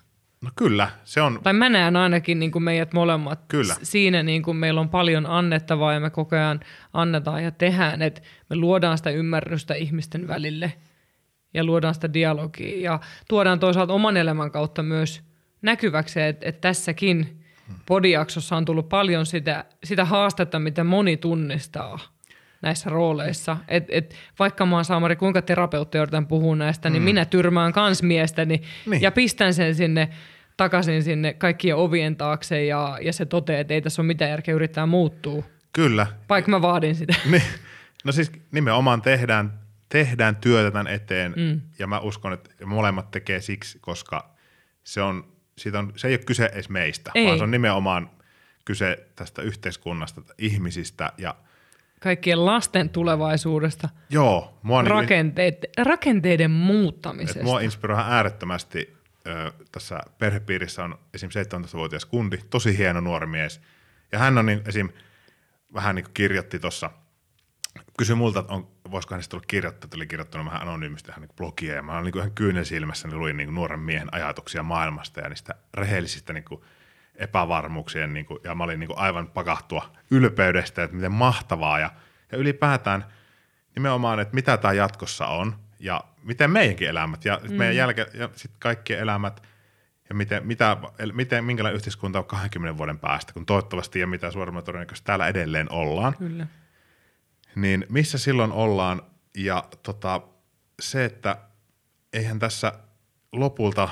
No 0.45 0.51
kyllä, 0.57 0.91
se 1.05 1.21
on, 1.23 1.41
Tai 1.43 1.53
mä 1.53 1.69
näen 1.69 1.97
ainakin 1.97 2.39
niin 2.39 2.51
kuin 2.51 2.63
meidät 2.63 2.93
molemmat 2.93 3.41
Kyllä. 3.49 3.75
siinä, 3.83 4.23
niin 4.23 4.43
kuin 4.43 4.57
meillä 4.57 4.81
on 4.81 4.89
paljon 4.89 5.27
annettavaa 5.27 5.93
ja 5.93 6.01
me 6.01 6.11
koko 6.11 6.37
ajan 6.37 6.61
annetaan 6.93 7.45
ja 7.45 7.51
tehdään, 7.51 8.03
että 8.03 8.21
me 8.51 8.57
luodaan 8.57 8.99
sitä 8.99 9.11
ymmärrystä 9.11 9.75
ihmisten 9.75 10.29
välille 10.29 10.73
ja 11.55 11.65
luodaan 11.65 11.95
sitä 11.95 12.13
dialogia 12.13 12.81
ja 12.81 13.01
tuodaan 13.29 13.61
toisaalta 13.61 13.93
oman 13.93 14.17
elämän 14.17 14.51
kautta 14.51 14.83
myös 14.83 15.23
näkyväksi, 15.63 16.21
että, 16.21 16.49
että 16.49 16.61
tässäkin 16.61 17.41
podiaksossa 17.87 18.57
on 18.57 18.65
tullut 18.65 18.89
paljon 18.89 19.27
sitä, 19.27 19.65
sitä 19.85 20.05
haastetta, 20.05 20.59
mitä 20.59 20.85
moni 20.85 21.17
tunnistaa 21.17 21.99
näissä 22.63 22.91
rooleissa. 22.91 23.57
Et, 23.69 23.85
et, 23.89 24.15
vaikka 24.39 24.67
mä 24.67 24.77
oon 24.77 24.85
Saamari 24.85 25.17
kuinka 25.17 25.43
terapeutti 25.43 25.99
yritän 25.99 26.27
puhua 26.27 26.57
näistä, 26.57 26.91
niin 26.91 27.03
minä 27.03 27.25
tyrmään 27.25 27.73
kans 27.73 28.03
miestäni 28.03 28.63
Niin. 28.87 29.03
ja 29.03 29.13
pistän 29.13 29.55
sen 29.55 29.75
sinne 29.75 30.09
takaisin 30.57 31.03
sinne 31.03 31.35
kaikkien 31.35 31.77
ovien 31.77 32.17
taakse 32.17 32.65
ja, 32.65 32.99
ja 33.03 33.13
se 33.13 33.27
toteaa, 33.27 33.61
että 33.61 33.75
ei 33.75 33.83
tässä 33.83 34.03
ole 34.03 34.07
mitään 34.07 34.31
järkeä 34.31 34.55
yrittää 34.55 34.87
muuttua, 34.87 35.43
kyllä. 35.73 36.07
vaikka 36.29 36.51
mä 36.51 36.63
vaadin 36.63 36.95
sitä. 36.95 37.15
Niin, 37.31 37.43
no 38.05 38.13
siis 38.13 38.33
nimenomaan 38.53 39.03
tehdään, 39.03 39.61
tehdään 39.89 40.37
työtä 40.37 40.71
tämän 40.71 40.87
eteen 40.87 41.35
mm. 41.37 41.61
ja 41.79 41.87
mä 41.87 41.99
uskon, 41.99 42.33
että 42.33 42.67
molemmat 42.67 43.11
tekee 43.11 43.41
siksi, 43.41 43.79
koska 43.81 44.35
se, 44.85 45.03
on, 45.03 45.25
siitä 45.59 45.79
on, 45.79 45.93
se 45.97 46.09
ei 46.09 46.15
ole 46.15 46.25
kyse 46.27 46.45
edes 46.45 46.69
meistä, 46.69 47.11
Ei. 47.15 47.27
vaan 47.27 47.39
se 47.39 47.45
on 47.45 47.51
nimenomaan 47.51 48.11
kyse 48.65 49.07
tästä 49.17 49.43
yhteiskunnasta, 49.43 50.23
ihmisistä 50.39 51.13
ja 51.19 51.35
Kaikkien 52.01 52.47
lasten 52.47 52.89
tulevaisuudesta, 52.89 53.89
joo, 54.11 54.59
mua, 54.63 54.83
niin, 54.83 54.91
rakenteet, 54.91 55.65
rakenteiden 55.79 56.51
muuttamisesta. 56.51 57.43
mua 57.43 57.61
inspiroi 57.61 58.03
äärettömästi 58.07 58.94
ö, 59.27 59.53
tässä 59.73 60.01
perhepiirissä 60.19 60.85
on 60.85 60.99
esim. 61.15 61.31
17-vuotias 61.31 62.05
kundi, 62.05 62.39
tosi 62.51 62.79
hieno 62.79 63.01
nuori 63.01 63.27
mies 63.27 63.61
ja 64.13 64.19
hän 64.19 64.39
on 64.39 64.47
niin, 64.47 64.63
esim. 64.67 64.89
vähän 65.75 65.95
niin 65.95 66.05
kuin 66.05 66.15
kirjoitti 66.15 66.59
tuossa 66.59 66.91
kysyi 67.99 68.17
multa, 68.17 68.41
että 68.41 68.53
on, 68.53 68.69
voisiko 68.91 69.15
hänestä 69.15 69.37
olla 69.37 69.45
kirjoittaa, 69.49 69.87
että 69.87 69.97
oli 69.97 70.07
kirjoittanut 70.07 70.47
vähän 70.47 70.63
anonyymisti 70.63 71.11
ihan 71.11 71.23
niin 71.23 71.37
blogia, 71.37 71.75
ja 71.75 71.83
mä 71.83 71.93
olin 71.93 72.05
niin 72.05 72.19
ihan 72.19 72.31
kyynel 72.31 72.65
silmässä, 72.65 73.09
niin 73.09 73.19
luin 73.19 73.37
niin 73.37 73.47
kuin 73.47 73.55
nuoren 73.55 73.81
miehen 73.81 74.15
ajatuksia 74.15 74.63
maailmasta 74.63 75.21
ja 75.21 75.29
niistä 75.29 75.55
rehellisistä 75.75 76.33
niin 76.33 76.45
kuin 76.45 76.61
epävarmuuksien, 77.17 78.15
niin 78.15 78.27
kuin, 78.27 78.41
ja 78.45 78.55
mä 78.55 78.65
olin 78.65 78.81
niin 78.81 78.89
kuin 78.89 78.99
aivan 78.99 79.31
pakahtua 79.31 79.93
ylpeydestä, 80.11 80.83
että 80.83 80.97
miten 80.97 81.13
mahtavaa, 81.13 81.79
ja, 81.79 81.91
ja 82.33 82.39
ylipäätään 82.39 83.05
nimenomaan, 83.75 84.21
että 84.21 84.35
mitä 84.35 84.57
tämä 84.57 84.73
jatkossa 84.73 85.27
on, 85.27 85.57
ja 85.85 86.05
miten 86.23 86.51
meidänkin 86.51 86.89
elämät, 86.89 87.25
ja 87.25 87.41
mm. 87.49 87.55
meidän 87.55 87.77
jälkeen, 87.77 88.07
ja 88.15 88.29
sitten 88.37 88.61
kaikkien 88.61 89.01
elämät, 89.01 89.43
ja 90.09 90.15
miten, 90.15 90.47
mitä, 90.47 90.77
miten, 91.13 91.45
minkälainen 91.45 91.77
yhteiskunta 91.77 92.19
on 92.19 92.25
20 92.25 92.79
vuoden 92.79 92.99
päästä, 92.99 93.33
kun 93.33 93.47
toivottavasti 93.47 94.01
ja 94.01 94.07
mitä 94.07 94.31
suoremmin 94.31 94.65
todennäköisesti 94.65 95.07
täällä 95.07 95.29
edelleen 95.29 95.73
ollaan 95.73 96.17
Kyllä. 96.19 96.47
niin 97.55 97.87
missä 97.89 98.19
silloin 98.19 98.53
ollaan 98.53 99.03
ja 99.37 99.65
tota, 99.83 100.21
se, 100.81 101.05
että 101.05 101.37
eihän 102.13 102.39
tässä 102.39 102.73
lopulta, 103.33 103.89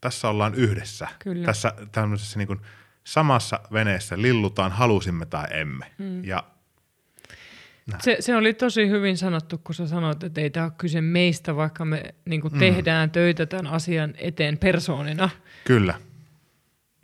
tässä 0.00 0.28
ollaan 0.28 0.54
yhdessä. 0.54 1.08
Kyllä. 1.18 1.46
Tässä 1.46 1.74
tämmöisessä 1.92 2.38
niin 2.38 2.46
kuin 2.46 2.60
samassa 3.04 3.60
veneessä 3.72 4.22
lillutaan, 4.22 4.72
halusimme 4.72 5.26
tai 5.26 5.46
emme. 5.50 5.92
Mm. 5.98 6.24
Ja 6.24 6.44
Se, 8.00 8.16
se 8.20 8.36
oli 8.36 8.54
tosi 8.54 8.88
hyvin 8.88 9.16
sanottu, 9.16 9.58
kun 9.58 9.74
sä 9.74 9.86
sanoit, 9.86 10.22
että 10.24 10.40
ei 10.40 10.50
tämä 10.50 10.66
ole 10.66 10.72
kyse 10.78 11.00
meistä, 11.00 11.56
vaikka 11.56 11.84
me 11.84 12.02
niin 12.24 12.40
kuin 12.40 12.58
tehdään 12.58 13.10
töitä 13.10 13.46
tämän 13.46 13.66
asian 13.66 14.14
eteen 14.18 14.58
persoonina. 14.58 15.30
kyllä, 15.64 15.94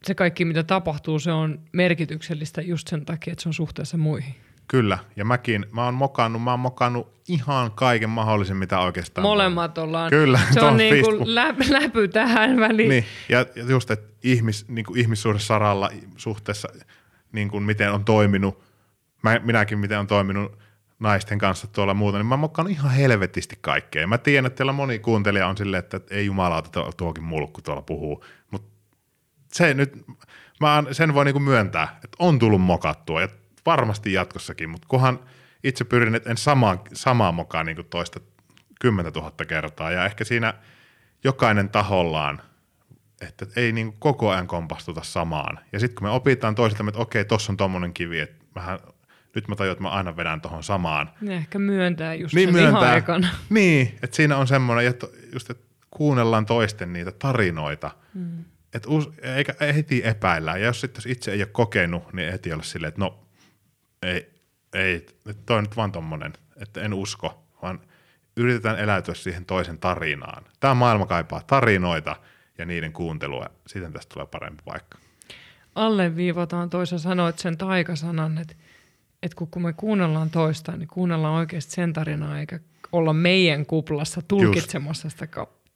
Se 0.02 0.14
kaikki, 0.14 0.44
mitä 0.44 0.62
tapahtuu, 0.62 1.18
se 1.18 1.32
on 1.32 1.60
merkityksellistä 1.72 2.62
just 2.62 2.88
sen 2.88 3.04
takia, 3.04 3.32
että 3.32 3.42
se 3.42 3.48
on 3.48 3.54
suhteessa 3.54 3.96
muihin. 3.96 4.34
kyllä. 4.68 4.98
Ja 5.16 5.24
mäkin, 5.24 5.66
mä 5.72 5.84
oon 5.84 5.94
mokannut, 5.94 6.42
mä 6.42 6.50
oon 6.50 6.60
mokannut 6.60 7.20
ihan 7.28 7.70
kaiken 7.72 8.10
mahdollisen, 8.10 8.56
mitä 8.56 8.80
oikeastaan 8.80 9.22
Molemmat 9.22 9.78
ollaan. 9.78 10.10
Kyllä, 10.10 10.40
se 10.50 10.60
on 10.60 10.76
niin 10.76 11.04
kuin 11.04 11.34
läp, 11.34 11.56
läpy 11.68 12.08
tähän 12.08 12.60
väliin. 12.60 12.88
Niin, 12.88 13.04
ja 13.28 13.46
ja 13.56 13.64
just, 13.68 13.90
että 13.90 14.12
ihmis, 14.22 14.68
niin 14.68 14.84
kuin 14.84 14.98
ihmissuhdesaralla 14.98 15.90
suhteessa, 16.16 16.68
niin 17.32 17.48
kuin 17.48 17.62
miten 17.62 17.92
on 17.92 18.04
toiminut, 18.04 18.62
mä, 19.22 19.40
minäkin 19.44 19.78
miten 19.78 19.98
on 19.98 20.06
toiminut 20.06 20.58
naisten 21.00 21.38
kanssa 21.38 21.66
tuolla 21.66 21.94
muuta, 21.94 22.18
niin 22.18 22.26
mä 22.26 22.36
mokannut 22.36 22.72
ihan 22.72 22.90
helvetisti 22.90 23.58
kaikkea. 23.60 24.06
Mä 24.06 24.18
tiedän, 24.18 24.46
että 24.46 24.56
teillä 24.56 24.72
moni 24.72 24.98
kuuntelija 24.98 25.46
on 25.46 25.56
silleen, 25.56 25.78
että 25.78 26.00
ei 26.10 26.26
jumalauta 26.26 26.70
tuo- 26.70 26.92
tuokin 26.96 27.24
mulkku 27.24 27.62
tuolla 27.62 27.82
puhuu, 27.82 28.24
mutta 28.50 28.68
se 29.52 29.74
nyt, 29.74 30.04
mä 30.60 30.84
sen 30.92 31.14
voi 31.14 31.24
niinku 31.24 31.40
myöntää, 31.40 31.98
että 32.04 32.16
on 32.18 32.38
tullut 32.38 32.60
mokattua 32.60 33.20
ja 33.20 33.28
varmasti 33.66 34.12
jatkossakin, 34.12 34.70
mutta 34.70 34.88
kunhan 34.88 35.18
itse 35.64 35.84
pyrin, 35.84 36.14
että 36.14 36.30
en 36.30 36.36
samaa, 36.36 36.84
samaa 36.92 37.32
mokaa 37.32 37.64
niinku 37.64 37.82
toista 37.82 38.20
kymmentä 38.80 39.10
tuhatta 39.10 39.44
kertaa 39.44 39.90
ja 39.90 40.04
ehkä 40.04 40.24
siinä 40.24 40.54
jokainen 41.24 41.68
tahollaan, 41.68 42.42
että 43.20 43.46
ei 43.56 43.72
niinku 43.72 43.96
koko 43.98 44.30
ajan 44.30 44.46
kompastuta 44.46 45.02
samaan. 45.02 45.58
Ja 45.72 45.80
sitten 45.80 45.94
kun 45.94 46.06
me 46.06 46.10
opitaan 46.10 46.54
toisiltamme, 46.54 46.88
että 46.88 47.02
okei, 47.02 47.24
tossa 47.24 47.52
on 47.52 47.56
tommonen 47.56 47.94
kivi, 47.94 48.20
että 48.20 48.44
mähän, 48.54 48.78
nyt 49.34 49.48
mä 49.48 49.56
tajun, 49.56 49.72
että 49.72 49.82
mä 49.82 49.90
aina 49.90 50.16
vedän 50.16 50.40
tohon 50.40 50.62
samaan. 50.62 51.10
Ne 51.20 51.36
ehkä 51.36 51.58
myöntää 51.58 52.14
just 52.14 52.34
Niin 52.34 52.48
sen 52.48 52.62
myöntää. 52.62 52.96
ekana. 52.96 53.28
Niin, 53.50 53.98
että 54.02 54.16
siinä 54.16 54.36
on 54.36 54.46
semmoinen, 54.46 54.86
että 54.86 55.06
just, 55.32 55.50
että 55.50 55.64
kuunnellaan 55.90 56.46
toisten 56.46 56.92
niitä 56.92 57.12
tarinoita. 57.12 57.90
Mm. 58.14 58.44
et 58.74 58.86
us, 58.86 59.10
eikä 59.22 59.54
heti 59.74 60.02
epäillä. 60.04 60.56
Ja 60.56 60.64
jos 60.64 60.80
sitten 60.80 61.02
itse 61.06 61.32
ei 61.32 61.42
ole 61.42 61.48
kokenut, 61.52 62.12
niin 62.12 62.32
heti 62.32 62.52
olla 62.52 62.62
silleen, 62.62 62.88
että 62.88 63.00
no 63.00 63.18
ei, 64.02 64.30
ei 64.74 64.94
että 65.26 65.42
toi 65.46 65.58
on 65.58 65.64
nyt 65.64 65.76
vaan 65.76 65.92
tommonen, 65.92 66.32
että 66.56 66.80
en 66.80 66.94
usko, 66.94 67.42
vaan 67.62 67.80
yritetään 68.36 68.78
eläytyä 68.78 69.14
siihen 69.14 69.44
toisen 69.44 69.78
tarinaan. 69.78 70.44
Tämä 70.60 70.74
maailma 70.74 71.06
kaipaa 71.06 71.42
tarinoita 71.46 72.16
ja 72.58 72.64
niiden 72.66 72.92
kuuntelua. 72.92 73.46
Sitten 73.66 73.92
tästä 73.92 74.14
tulee 74.14 74.26
parempi 74.26 74.62
paikka. 74.64 74.98
Alleviivataan 75.74 76.70
toisa 76.70 76.98
sanoit 76.98 77.38
sen 77.38 77.58
taikasanan, 77.58 78.38
että, 78.38 78.54
että 79.22 79.46
kun 79.50 79.62
me 79.62 79.72
kuunnellaan 79.72 80.30
toista, 80.30 80.76
niin 80.76 80.88
kuunnellaan 80.88 81.34
oikeasti 81.34 81.72
sen 81.72 81.92
tarinaa, 81.92 82.40
eikä 82.40 82.60
olla 82.92 83.12
meidän 83.12 83.66
kuplassa 83.66 84.22
tulkitsemassa 84.28 85.10
sitä 85.10 85.28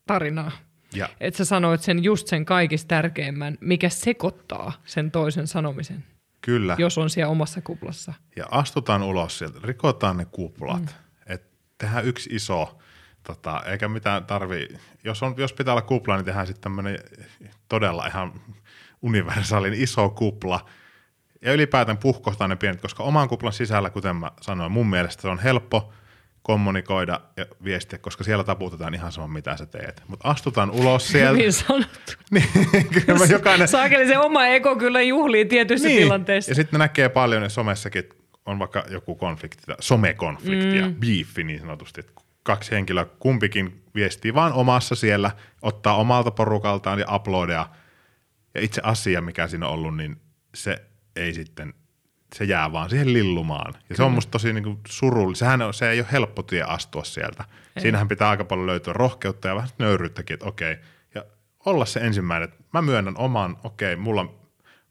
tarinaa. 0.07 0.53
Ja. 0.95 1.09
Että 1.21 1.39
sä 1.39 1.45
sanoit 1.45 1.83
sen 1.83 2.05
just 2.05 2.27
sen 2.27 2.45
kaikista 2.45 2.89
tärkeimmän, 2.89 3.59
mikä 3.61 3.89
sekoittaa 3.89 4.73
sen 4.85 5.11
toisen 5.11 5.47
sanomisen. 5.47 6.05
Kyllä. 6.41 6.77
Jos 6.79 6.99
on 6.99 7.11
siellä 7.11 7.31
omassa 7.31 7.61
kuplassa. 7.61 8.15
Ja 8.37 8.45
astutaan 8.51 9.03
ulos 9.03 9.39
sieltä, 9.39 9.59
rikotaan 9.65 10.17
ne 10.17 10.25
kuplat. 10.25 10.83
Mm. 10.83 10.89
Että 11.27 11.57
tehdään 11.79 12.05
yksi 12.05 12.31
iso, 12.33 12.79
tota, 13.23 13.63
eikä 13.67 13.89
mitään 13.89 14.25
tarvi, 14.25 14.69
jos, 15.05 15.23
on, 15.23 15.35
jos 15.37 15.53
pitää 15.53 15.75
olla 15.75 15.83
kupla, 15.83 16.17
niin 16.17 16.25
tehdään 16.25 16.47
sitten 16.47 16.63
tämmöinen 16.63 16.99
todella 17.69 18.07
ihan 18.07 18.33
universaalin 19.03 19.75
iso 19.75 20.11
kupla. 20.11 20.67
Ja 21.45 21.53
ylipäätään 21.53 21.99
puhkohtaa 21.99 22.49
ne 22.49 22.57
pienet, 22.57 22.81
koska 22.81 23.03
oman 23.03 23.29
kuplan 23.29 23.53
sisällä, 23.53 23.91
kuten 23.91 24.17
mä 24.17 24.31
sanoin, 24.41 24.73
mun 24.73 24.87
mielestä 24.87 25.23
se 25.23 25.29
on 25.29 25.39
helppo– 25.39 25.93
kommunikoida 26.45 27.21
ja 27.37 27.47
viestiä, 27.65 27.99
koska 27.99 28.25
siellä 28.25 28.45
taputetaan 28.45 28.95
ihan 28.95 29.13
sama, 29.13 29.29
mitä 29.29 29.57
sä 29.57 29.67
teet. 29.67 30.03
Mutta 30.09 30.29
astutaan 30.29 30.71
ulos 30.71 31.09
sieltä. 31.09 31.39
Hyvin 31.39 31.53
sanottu. 31.53 32.13
niin, 32.31 32.49
kyllä 33.07 33.27
jokainen... 33.31 33.69
Saakeli 33.69 34.07
se 34.07 34.19
oma 34.19 34.47
eko 34.47 34.77
kyllä 34.77 35.03
juhlii 35.03 35.45
tietyissä 35.45 35.89
niin. 35.89 36.03
tilanteissa. 36.03 36.51
Ja 36.51 36.55
sitten 36.55 36.79
näkee 36.79 37.09
paljon, 37.09 37.43
ja 37.43 37.49
somessakin 37.49 38.05
on 38.47 38.59
vaikka 38.59 38.85
joku 38.91 39.15
konflikti, 39.15 39.63
somekonflikti 39.81 40.67
mm. 40.67 40.75
ja 40.75 40.91
beefi 41.01 41.45
niin 41.45 41.61
sanotusti, 41.61 42.01
että 42.01 42.13
kaksi 42.43 42.71
henkilöä 42.71 43.07
kumpikin 43.19 43.83
viestii 43.95 44.35
vaan 44.35 44.53
omassa 44.53 44.95
siellä, 44.95 45.31
ottaa 45.63 45.97
omalta 45.97 46.31
porukaltaan 46.31 46.99
ja 46.99 47.07
uploadia. 47.15 47.67
Ja 48.55 48.61
itse 48.61 48.81
asia, 48.85 49.21
mikä 49.21 49.47
siinä 49.47 49.67
on 49.67 49.73
ollut, 49.73 49.97
niin 49.97 50.17
se 50.55 50.85
ei 51.17 51.35
sitten 51.35 51.75
se 52.35 52.45
jää 52.45 52.73
vaan 52.73 52.91
siihen 52.91 53.13
lillumaan. 53.13 53.73
Ja 53.75 53.81
Kyllä. 53.81 53.97
se 53.97 54.03
on 54.03 54.13
musta 54.13 54.31
tosi 54.31 54.53
niin 54.53 54.81
surullista. 54.89 55.45
Sehän 55.45 55.63
on, 55.63 55.75
se 55.75 55.91
ei 55.91 56.01
ole 56.01 56.07
helppo 56.13 56.43
tie 56.43 56.63
astua 56.63 57.05
sieltä. 57.05 57.45
Ei. 57.77 57.83
Siinähän 57.83 58.09
pitää 58.09 58.31
aika 58.31 58.45
paljon 58.45 58.67
löytyä 58.67 58.93
rohkeutta 58.93 59.49
ja 59.49 59.55
vähän 59.55 59.69
nöyryyttäkin, 59.79 60.35
että 60.35 60.47
okei. 60.47 60.77
Ja 61.15 61.25
olla 61.67 61.85
se 61.85 62.01
ensimmäinen, 62.01 62.49
että 62.49 62.65
mä 62.73 62.83
myönnän 62.83 63.17
oman, 63.17 63.57
okei, 63.65 63.97
mulla 63.97 64.35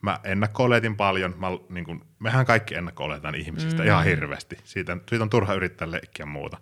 mä 0.02 0.20
ennakko-oletin 0.24 0.96
paljon. 0.96 1.36
Mä, 1.38 1.48
niin 1.70 1.86
kuin, 1.86 2.02
mehän 2.20 2.46
kaikki 2.46 2.76
ennakko-oletaan 2.76 3.36
ihmisistä 3.36 3.82
mm. 3.82 3.88
ihan 3.88 4.04
hirveästi. 4.06 4.58
Siitä, 4.64 4.98
siitä 5.10 5.24
on 5.24 5.30
turha 5.30 5.54
yrittää 5.54 5.92
leikkiä 5.92 6.26
muuta. 6.26 6.58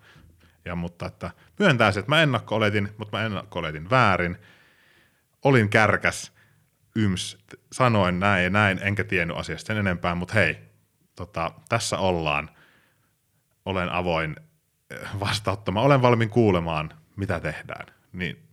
Ja, 0.65 0.75
mutta 0.75 1.05
että 1.05 1.31
myöntää 1.59 1.91
se, 1.91 1.99
että 1.99 2.09
mä 2.09 2.21
ennakko-oletin, 2.21 2.89
mutta 2.97 3.17
mä 3.17 3.25
ennakko-oletin 3.25 3.89
väärin. 3.89 4.37
Olin 5.43 5.69
kärkäs, 5.69 6.31
yms, 6.95 7.37
sanoin 7.71 8.19
näin 8.19 8.43
ja 8.43 8.49
näin, 8.49 8.79
enkä 8.81 9.03
tiennyt 9.03 9.37
asiasta 9.37 9.67
sen 9.67 9.77
enempää, 9.77 10.15
mutta 10.15 10.33
hei, 10.33 10.57
tota, 11.15 11.51
tässä 11.69 11.97
ollaan. 11.97 12.49
Olen 13.65 13.89
avoin 13.89 14.35
eh, 14.89 14.99
vastauttamaan, 15.19 15.85
olen 15.85 16.01
valmiin 16.01 16.29
kuulemaan, 16.29 16.93
mitä 17.15 17.39
tehdään. 17.39 17.85
Niin 18.13 18.47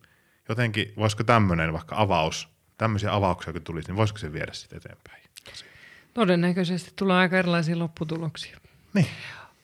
jotenkin, 0.49 0.93
voisiko 0.97 1.25
tämmöinen 1.25 1.73
vaikka 1.73 1.97
avaus, 1.99 2.49
tämmöisiä 2.79 3.15
avauksia 3.15 3.53
kun 3.53 3.63
tulisi, 3.63 3.89
niin 3.89 3.97
voisiko 3.97 4.19
se 4.19 4.33
viedä 4.33 4.53
sitten 4.53 4.77
eteenpäin? 4.77 5.23
Todennäköisesti 6.15 6.93
tulee 6.97 7.17
aika 7.17 7.39
erilaisia 7.39 7.79
lopputuloksia. 7.79 8.59
Niin. 8.95 9.07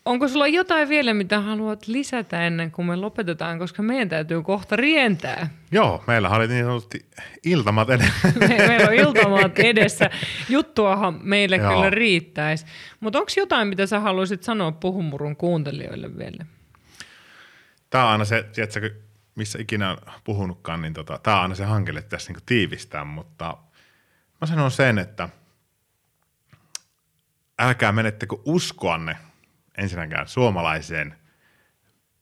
Onko 0.05 0.29
sulla 0.29 0.47
jotain 0.47 0.89
vielä, 0.89 1.15
mitä 1.15 1.41
haluat 1.41 1.87
lisätä 1.87 2.47
ennen 2.47 2.71
kuin 2.71 2.87
me 2.87 2.97
lopetetaan, 2.97 3.59
koska 3.59 3.83
meidän 3.83 4.09
täytyy 4.09 4.43
kohta 4.43 4.77
rientää? 4.77 5.49
Joo, 5.73 6.05
meillä 6.07 6.31
oli 6.31 6.49
niin 6.49 6.65
sanotusti 6.65 7.07
iltamat 7.45 7.91
edessä. 7.91 8.33
meillä 8.39 8.89
on 8.89 8.95
iltamat 8.95 9.59
edessä. 9.71 10.11
Juttuahan 10.49 11.21
meille 11.23 11.57
Joo. 11.57 11.75
kyllä 11.75 11.91
riittäisi. 11.91 12.67
Mutta 13.01 13.19
onko 13.19 13.31
jotain, 13.37 13.69
mitä 13.69 13.87
sä 13.87 14.01
haluaisit 14.01 14.43
sanoa 14.43 14.73
Puhumurun 14.73 15.37
kuuntelijoille 15.37 16.19
vielä? 16.19 16.47
Tämä 17.91 18.05
on 18.05 18.11
aina 18.11 18.25
se, 18.25 18.43
tiedätkö, 18.53 18.91
missä 19.35 19.59
ikinä 19.59 19.91
on 19.91 19.99
puhunutkaan, 20.25 20.83
niin 20.83 20.95
tota, 20.95 21.19
tämä 21.23 21.37
on 21.37 21.43
aina 21.43 21.55
se 21.55 21.65
hankele 21.65 22.03
tässä 22.03 22.33
niin 22.33 22.43
tiivistää, 22.47 23.05
mutta 23.05 23.57
mä 24.41 24.47
sanon 24.47 24.71
sen, 24.71 24.99
että 24.99 25.29
älkää 27.59 27.93
menettekö 27.93 28.37
uskoanne– 28.45 29.17
ensinnäkään 29.79 30.29
suomalaiseen 30.29 31.19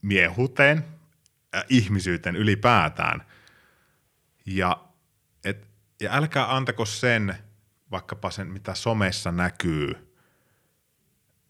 miehuteen, 0.02 0.84
äh, 1.54 1.64
ihmisyyteen 1.68 2.36
ylipäätään. 2.36 3.26
Ja, 4.46 4.84
et, 5.44 5.66
ja 6.00 6.14
älkää 6.14 6.56
antako 6.56 6.84
sen, 6.84 7.34
vaikkapa 7.90 8.30
sen, 8.30 8.46
mitä 8.46 8.74
somessa 8.74 9.32
näkyy, 9.32 10.12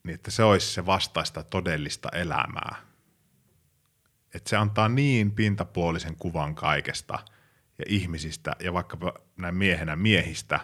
niin 0.03 0.15
että 0.15 0.31
se 0.31 0.43
olisi 0.43 0.67
se 0.67 0.87
vastaista 0.87 1.43
todellista 1.43 2.09
elämää. 2.13 2.77
Että 4.35 4.51
se 4.51 4.57
antaa 4.57 4.89
niin 4.89 5.33
pintapuolisen 5.33 6.17
kuvan 6.17 6.55
kaikesta 6.55 7.19
ja 7.79 7.85
ihmisistä 7.89 8.53
ja 8.61 8.73
vaikkapa 8.73 9.15
näin 9.37 9.55
miehenä 9.55 9.97
miehistä, 9.97 10.61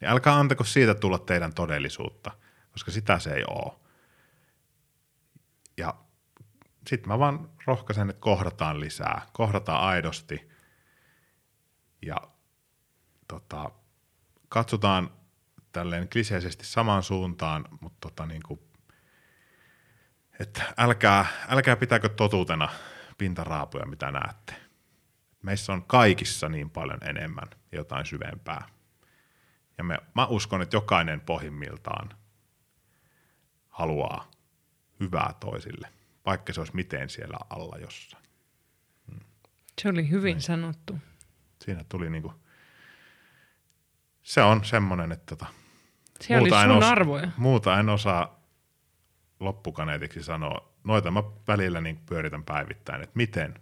niin 0.00 0.08
älkää 0.08 0.38
antako 0.38 0.64
siitä 0.64 0.94
tulla 0.94 1.18
teidän 1.18 1.54
todellisuutta, 1.54 2.30
koska 2.72 2.90
sitä 2.90 3.18
se 3.18 3.30
ei 3.30 3.44
ole. 3.48 3.72
Ja 5.76 5.94
sitten 6.88 7.08
mä 7.08 7.18
vaan 7.18 7.50
rohkaisen, 7.66 8.10
että 8.10 8.20
kohdataan 8.20 8.80
lisää, 8.80 9.26
kohdataan 9.32 9.80
aidosti 9.80 10.48
ja 12.02 12.16
tota, 13.28 13.70
katsotaan 14.48 15.10
tälleen 15.72 16.08
kliseisesti 16.08 16.66
samaan 16.66 17.02
suuntaan, 17.02 17.64
mutta 17.80 17.98
tota 18.00 18.26
niin 18.26 18.42
kuin, 18.42 18.60
että 20.40 20.62
älkää, 20.76 21.26
älkää 21.48 21.76
pitääkö 21.76 22.08
totuutena 22.08 22.68
pintaraapuja, 23.18 23.86
mitä 23.86 24.10
näette. 24.10 24.54
Meissä 25.42 25.72
on 25.72 25.84
kaikissa 25.84 26.48
niin 26.48 26.70
paljon 26.70 26.98
enemmän 27.04 27.48
jotain 27.72 28.06
syvempää. 28.06 28.68
Ja 29.78 29.84
me, 29.84 29.98
mä 30.14 30.26
uskon, 30.26 30.62
että 30.62 30.76
jokainen 30.76 31.20
pohjimmiltaan 31.20 32.08
haluaa 33.68 34.30
hyvää 35.00 35.34
toisille, 35.40 35.97
vaikka 36.28 36.52
se 36.52 36.60
olisi 36.60 36.76
miten 36.76 37.08
siellä 37.10 37.38
alla 37.50 37.76
jossain. 37.78 38.24
Hmm. 39.10 39.20
Se 39.82 39.88
oli 39.88 40.10
hyvin 40.10 40.32
Näin. 40.32 40.42
sanottu. 40.42 40.98
Siinä 41.64 41.84
tuli 41.88 42.10
niinku, 42.10 42.34
se 44.22 44.42
on 44.42 44.64
semmoinen, 44.64 45.12
että 45.12 45.36
tota, 45.36 45.46
se 46.20 46.38
muuta, 46.38 46.60
oli 46.60 46.76
en 46.76 46.82
arvoja. 46.82 47.30
muuta 47.36 47.80
en 47.80 47.88
osaa 47.88 48.40
loppukaneetiksi 49.40 50.22
sanoa. 50.22 50.72
Noita 50.84 51.10
mä 51.10 51.22
välillä 51.48 51.80
niin 51.80 52.00
pyöritän 52.06 52.44
päivittäin, 52.44 53.02
että 53.02 53.16
miten 53.16 53.54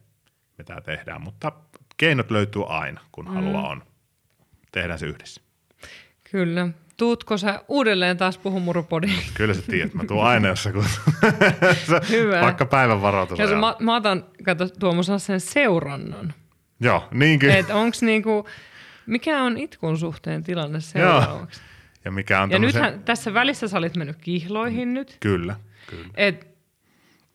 me 0.58 0.64
tämä 0.64 0.80
tehdään, 0.80 1.22
mutta 1.22 1.52
keinot 1.96 2.30
löytyy 2.30 2.62
aina, 2.68 3.00
kun 3.12 3.24
mm. 3.24 3.34
halua 3.34 3.68
on. 3.68 3.82
Tehdään 4.72 4.98
se 4.98 5.06
yhdessä. 5.06 5.40
Kyllä. 6.30 6.68
Tuutko 6.96 7.36
sä 7.36 7.60
uudelleen 7.68 8.16
taas 8.16 8.38
puhumurupodiin? 8.38 9.18
Kyllä 9.34 9.54
sä 9.54 9.62
tiedät, 9.62 9.94
mä 9.94 10.04
tuun 10.04 10.24
aina 10.24 10.48
jossain 10.48 10.74
Hyvä. 12.10 12.40
Vaikka 12.40 12.66
päivän 12.66 13.02
varoitus. 13.02 13.38
Ja 13.38 13.46
mä, 13.46 13.74
mä 13.80 13.96
otan, 13.96 14.24
kato 14.44 14.68
Tuomo, 14.68 15.02
sen 15.02 15.40
seurannan. 15.40 16.34
Joo, 16.80 17.08
niin 17.10 17.38
kyllä. 17.38 17.56
Et 17.56 17.70
onks 17.70 18.02
niinku, 18.02 18.48
mikä 19.06 19.42
on 19.42 19.58
itkun 19.58 19.98
suhteen 19.98 20.42
tilanne 20.44 20.80
seuraavaksi? 20.80 21.60
Joo. 21.60 21.66
Ja 22.04 22.10
mikä 22.10 22.42
on 22.42 22.50
Ja 22.50 22.54
tämmösen... 22.54 22.82
nythän 22.82 23.04
tässä 23.04 23.34
välissä 23.34 23.68
sä 23.68 23.78
olit 23.78 23.96
mennyt 23.96 24.16
kihloihin 24.20 24.94
nyt. 24.94 25.16
Kyllä, 25.20 25.56
kyllä. 25.86 26.08
Et 26.14 26.55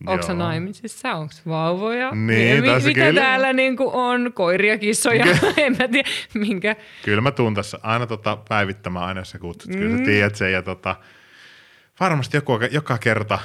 Onko 0.07 0.25
se 0.25 0.33
naimisissa, 0.33 1.13
onko 1.13 1.33
vauvoja? 1.47 2.11
Niin, 2.11 2.63
Mi- 2.63 2.71
mitä 2.83 2.93
kyllä. 2.93 3.21
täällä 3.21 3.53
niinku 3.53 3.91
on? 3.93 4.33
Koiria, 4.33 4.77
kissoja, 4.77 5.25
en 5.57 5.77
mä 5.77 5.87
tiedä 5.87 6.09
minkä. 6.33 6.75
Kyllä 7.05 7.21
mä 7.21 7.31
tuun 7.31 7.53
tässä 7.53 7.79
aina 7.83 8.07
tota 8.07 8.37
päivittämään 8.49 9.05
aina, 9.05 9.21
jos 9.21 9.29
sä 9.29 9.39
kutsut. 9.39 9.71
Mm. 9.71 9.79
Kyllä 9.79 9.91
sä 9.91 9.97
mm. 9.97 10.05
tiedät 10.05 10.35
sen 10.35 10.51
ja 10.51 10.61
tota, 10.61 10.95
varmasti 11.99 12.37
joku, 12.37 12.59
joka 12.71 12.97
kerta, 12.97 13.39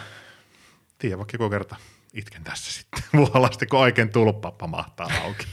tiedä 0.98 1.18
vaikka 1.18 1.34
joku 1.34 1.50
kerta 1.50 1.76
itken 2.14 2.44
tässä 2.44 2.72
sitten 2.72 3.02
vuolasti, 3.20 3.66
kun 3.66 3.80
oikein 3.80 4.12
tulppa 4.12 4.50
pamahtaa 4.50 5.08
auki. 5.24 5.46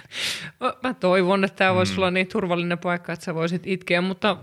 mä 0.82 0.94
toivon, 0.94 1.44
että 1.44 1.56
tämä 1.56 1.74
voisi 1.74 1.92
mm. 1.92 1.98
olla 1.98 2.10
niin 2.10 2.26
turvallinen 2.26 2.78
paikka, 2.78 3.12
että 3.12 3.24
sä 3.24 3.34
voisit 3.34 3.62
itkeä, 3.64 4.00
mutta 4.00 4.36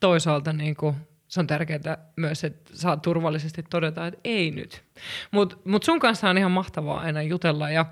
toisaalta 0.00 0.52
niin 0.52 0.76
kuin– 0.76 0.96
se 1.28 1.40
on 1.40 1.46
tärkeää 1.46 1.98
myös, 2.16 2.44
että 2.44 2.70
saa 2.74 2.96
turvallisesti 2.96 3.62
todeta, 3.62 4.06
että 4.06 4.20
ei 4.24 4.50
nyt. 4.50 4.84
Mutta 5.30 5.56
mut 5.64 5.82
sun 5.82 6.00
kanssa 6.00 6.30
on 6.30 6.38
ihan 6.38 6.50
mahtavaa 6.50 7.00
aina 7.00 7.22
jutella 7.22 7.70
ja 7.70 7.86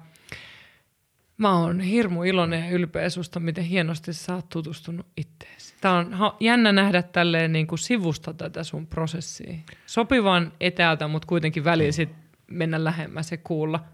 Mä 1.36 1.58
oon 1.58 1.80
hirmu 1.80 2.22
iloinen 2.22 2.64
ja 2.64 2.70
ylpeä 2.70 3.10
susta, 3.10 3.40
miten 3.40 3.64
hienosti 3.64 4.12
sä 4.12 4.34
oot 4.34 4.48
tutustunut 4.48 5.06
itteesi. 5.16 5.74
Tää 5.80 5.92
on 5.92 6.16
jännä 6.40 6.72
nähdä 6.72 7.02
tälleen 7.02 7.52
niin 7.52 7.66
kuin 7.66 7.78
sivusta 7.78 8.34
tätä 8.34 8.64
sun 8.64 8.86
prosessia. 8.86 9.54
Sopivan 9.86 10.52
etäältä, 10.60 11.08
mutta 11.08 11.26
kuitenkin 11.26 11.64
välillä 11.64 11.92
sit 11.92 12.08
mennä 12.46 12.84
lähemmäs 12.84 13.30
ja 13.30 13.38
kuulla. 13.38 13.84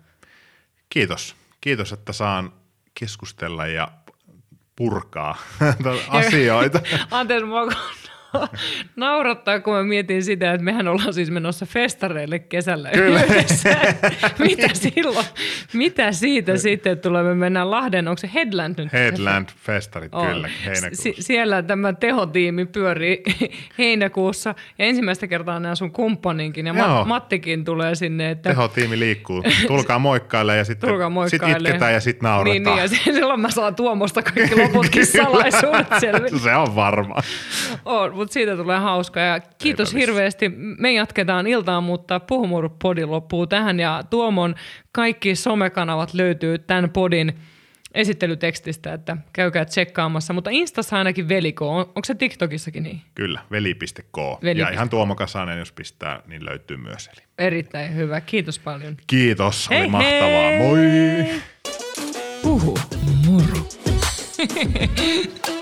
Kiitos. 0.89 1.37
Kiitos, 1.61 1.93
että 1.93 2.13
saan 2.13 2.53
keskustella 3.01 3.67
ja 3.67 3.89
purkaa 4.77 5.37
asioita. 6.09 6.81
Anteeksi, 7.11 7.47
mua 7.47 7.67
naurattaa, 8.97 9.61
kun 9.61 9.75
mä 9.75 9.83
mietin 9.83 10.23
sitä, 10.25 10.53
että 10.53 10.65
mehän 10.65 10.89
ollaan 10.89 11.15
siis 11.15 11.31
menossa 11.31 11.67
festareille 11.67 12.39
kesällä 12.39 12.91
Kyllä. 12.91 13.23
yhdessä. 13.23 13.77
Mitä 14.39 14.69
silloin? 14.73 15.27
Mitä 15.73 16.13
siitä 16.13 16.57
sitten 16.57 16.99
tulee? 16.99 17.23
Me 17.23 17.35
mennään 17.35 17.71
Lahden, 17.71 18.09
onko 18.09 18.19
se 18.19 18.31
Headland 18.35 18.75
nyt? 18.79 18.93
Headland-festarit, 18.93 20.09
On. 20.13 20.27
kyllä, 20.27 20.49
heinäkuussa. 20.65 21.03
Si- 21.03 21.15
siellä 21.19 21.63
tämä 21.63 21.93
tehotiimi 21.93 22.67
pyörii 22.67 23.23
heinäkuussa 23.79 24.55
ja 24.79 24.85
ensimmäistä 24.85 25.27
kertaa 25.27 25.61
nämä 25.61 25.75
sun 25.75 25.93
kumppaninkin 25.93 26.67
ja 26.67 26.75
Joo. 26.75 27.03
Mat- 27.05 27.07
Mattikin 27.07 27.65
tulee 27.65 27.95
sinne, 27.95 28.31
että 28.31 28.49
Tehotiimi 28.49 28.99
liikkuu. 28.99 29.43
Tulkaa 29.67 29.99
moikkaille 29.99 30.57
ja 30.57 30.65
sitten 30.65 30.89
Tulkaa 30.91 31.09
sit 31.09 31.15
moikkailemaan. 31.15 31.61
itketään 31.67 31.93
ja 31.93 32.01
sitten 32.01 32.29
nauretaan. 32.29 32.63
Niin, 32.77 32.91
niin, 32.93 33.03
ja 33.07 33.15
silloin 33.15 33.41
mä 33.41 33.51
saan 33.51 33.75
Tuomosta 33.75 34.23
kaikki 34.23 34.57
loputkin 34.57 35.07
salaisuudet 35.07 35.87
selville. 36.01 36.39
Se 36.39 36.55
on 36.57 36.75
varma. 36.77 37.15
On, 37.85 38.15
mutta 38.21 38.33
siitä 38.33 38.57
tulee 38.57 38.79
hauska 38.79 39.21
ja 39.21 39.41
kiitos 39.59 39.95
hirveästi. 39.95 40.49
Me 40.79 40.93
jatketaan 40.93 41.47
iltaa, 41.47 41.81
mutta 41.81 42.21
Puhumuru-podi 42.21 43.05
loppuu 43.07 43.47
tähän 43.47 43.81
ja 43.81 44.03
Tuomon 44.11 44.55
kaikki 44.93 45.35
somekanavat 45.35 46.15
löytyy 46.15 46.59
tämän 46.59 46.91
podin 46.91 47.35
esittelytekstistä, 47.95 48.93
että 48.93 49.17
käykää 49.33 49.65
tsekkaamassa. 49.65 50.33
Mutta 50.33 50.51
Instassa 50.51 50.99
ainakin 50.99 51.29
veliko, 51.29 51.71
on, 51.77 51.81
onko 51.81 52.01
se 52.05 52.15
TikTokissakin 52.15 52.83
niin? 52.83 53.01
Kyllä, 53.15 53.41
veli.k. 53.51 54.17
Veli. 54.43 54.61
Ja 54.61 54.69
ihan 54.69 54.91
Tuomo 54.91 55.15
Kasanen, 55.15 55.59
jos 55.59 55.73
pistää, 55.73 56.23
niin 56.27 56.45
löytyy 56.45 56.77
myös. 56.77 57.11
Eli 57.17 57.23
Erittäin 57.39 57.95
hyvä, 57.95 58.21
kiitos 58.21 58.59
paljon. 58.59 58.97
kiitos, 59.07 59.69
oli 59.69 59.79
Hei 59.79 59.89
mahtavaa. 59.89 60.29
hei! 60.29 60.59
Moi! 60.59 61.41
Puhu 62.43 62.79
muru. 63.27 63.69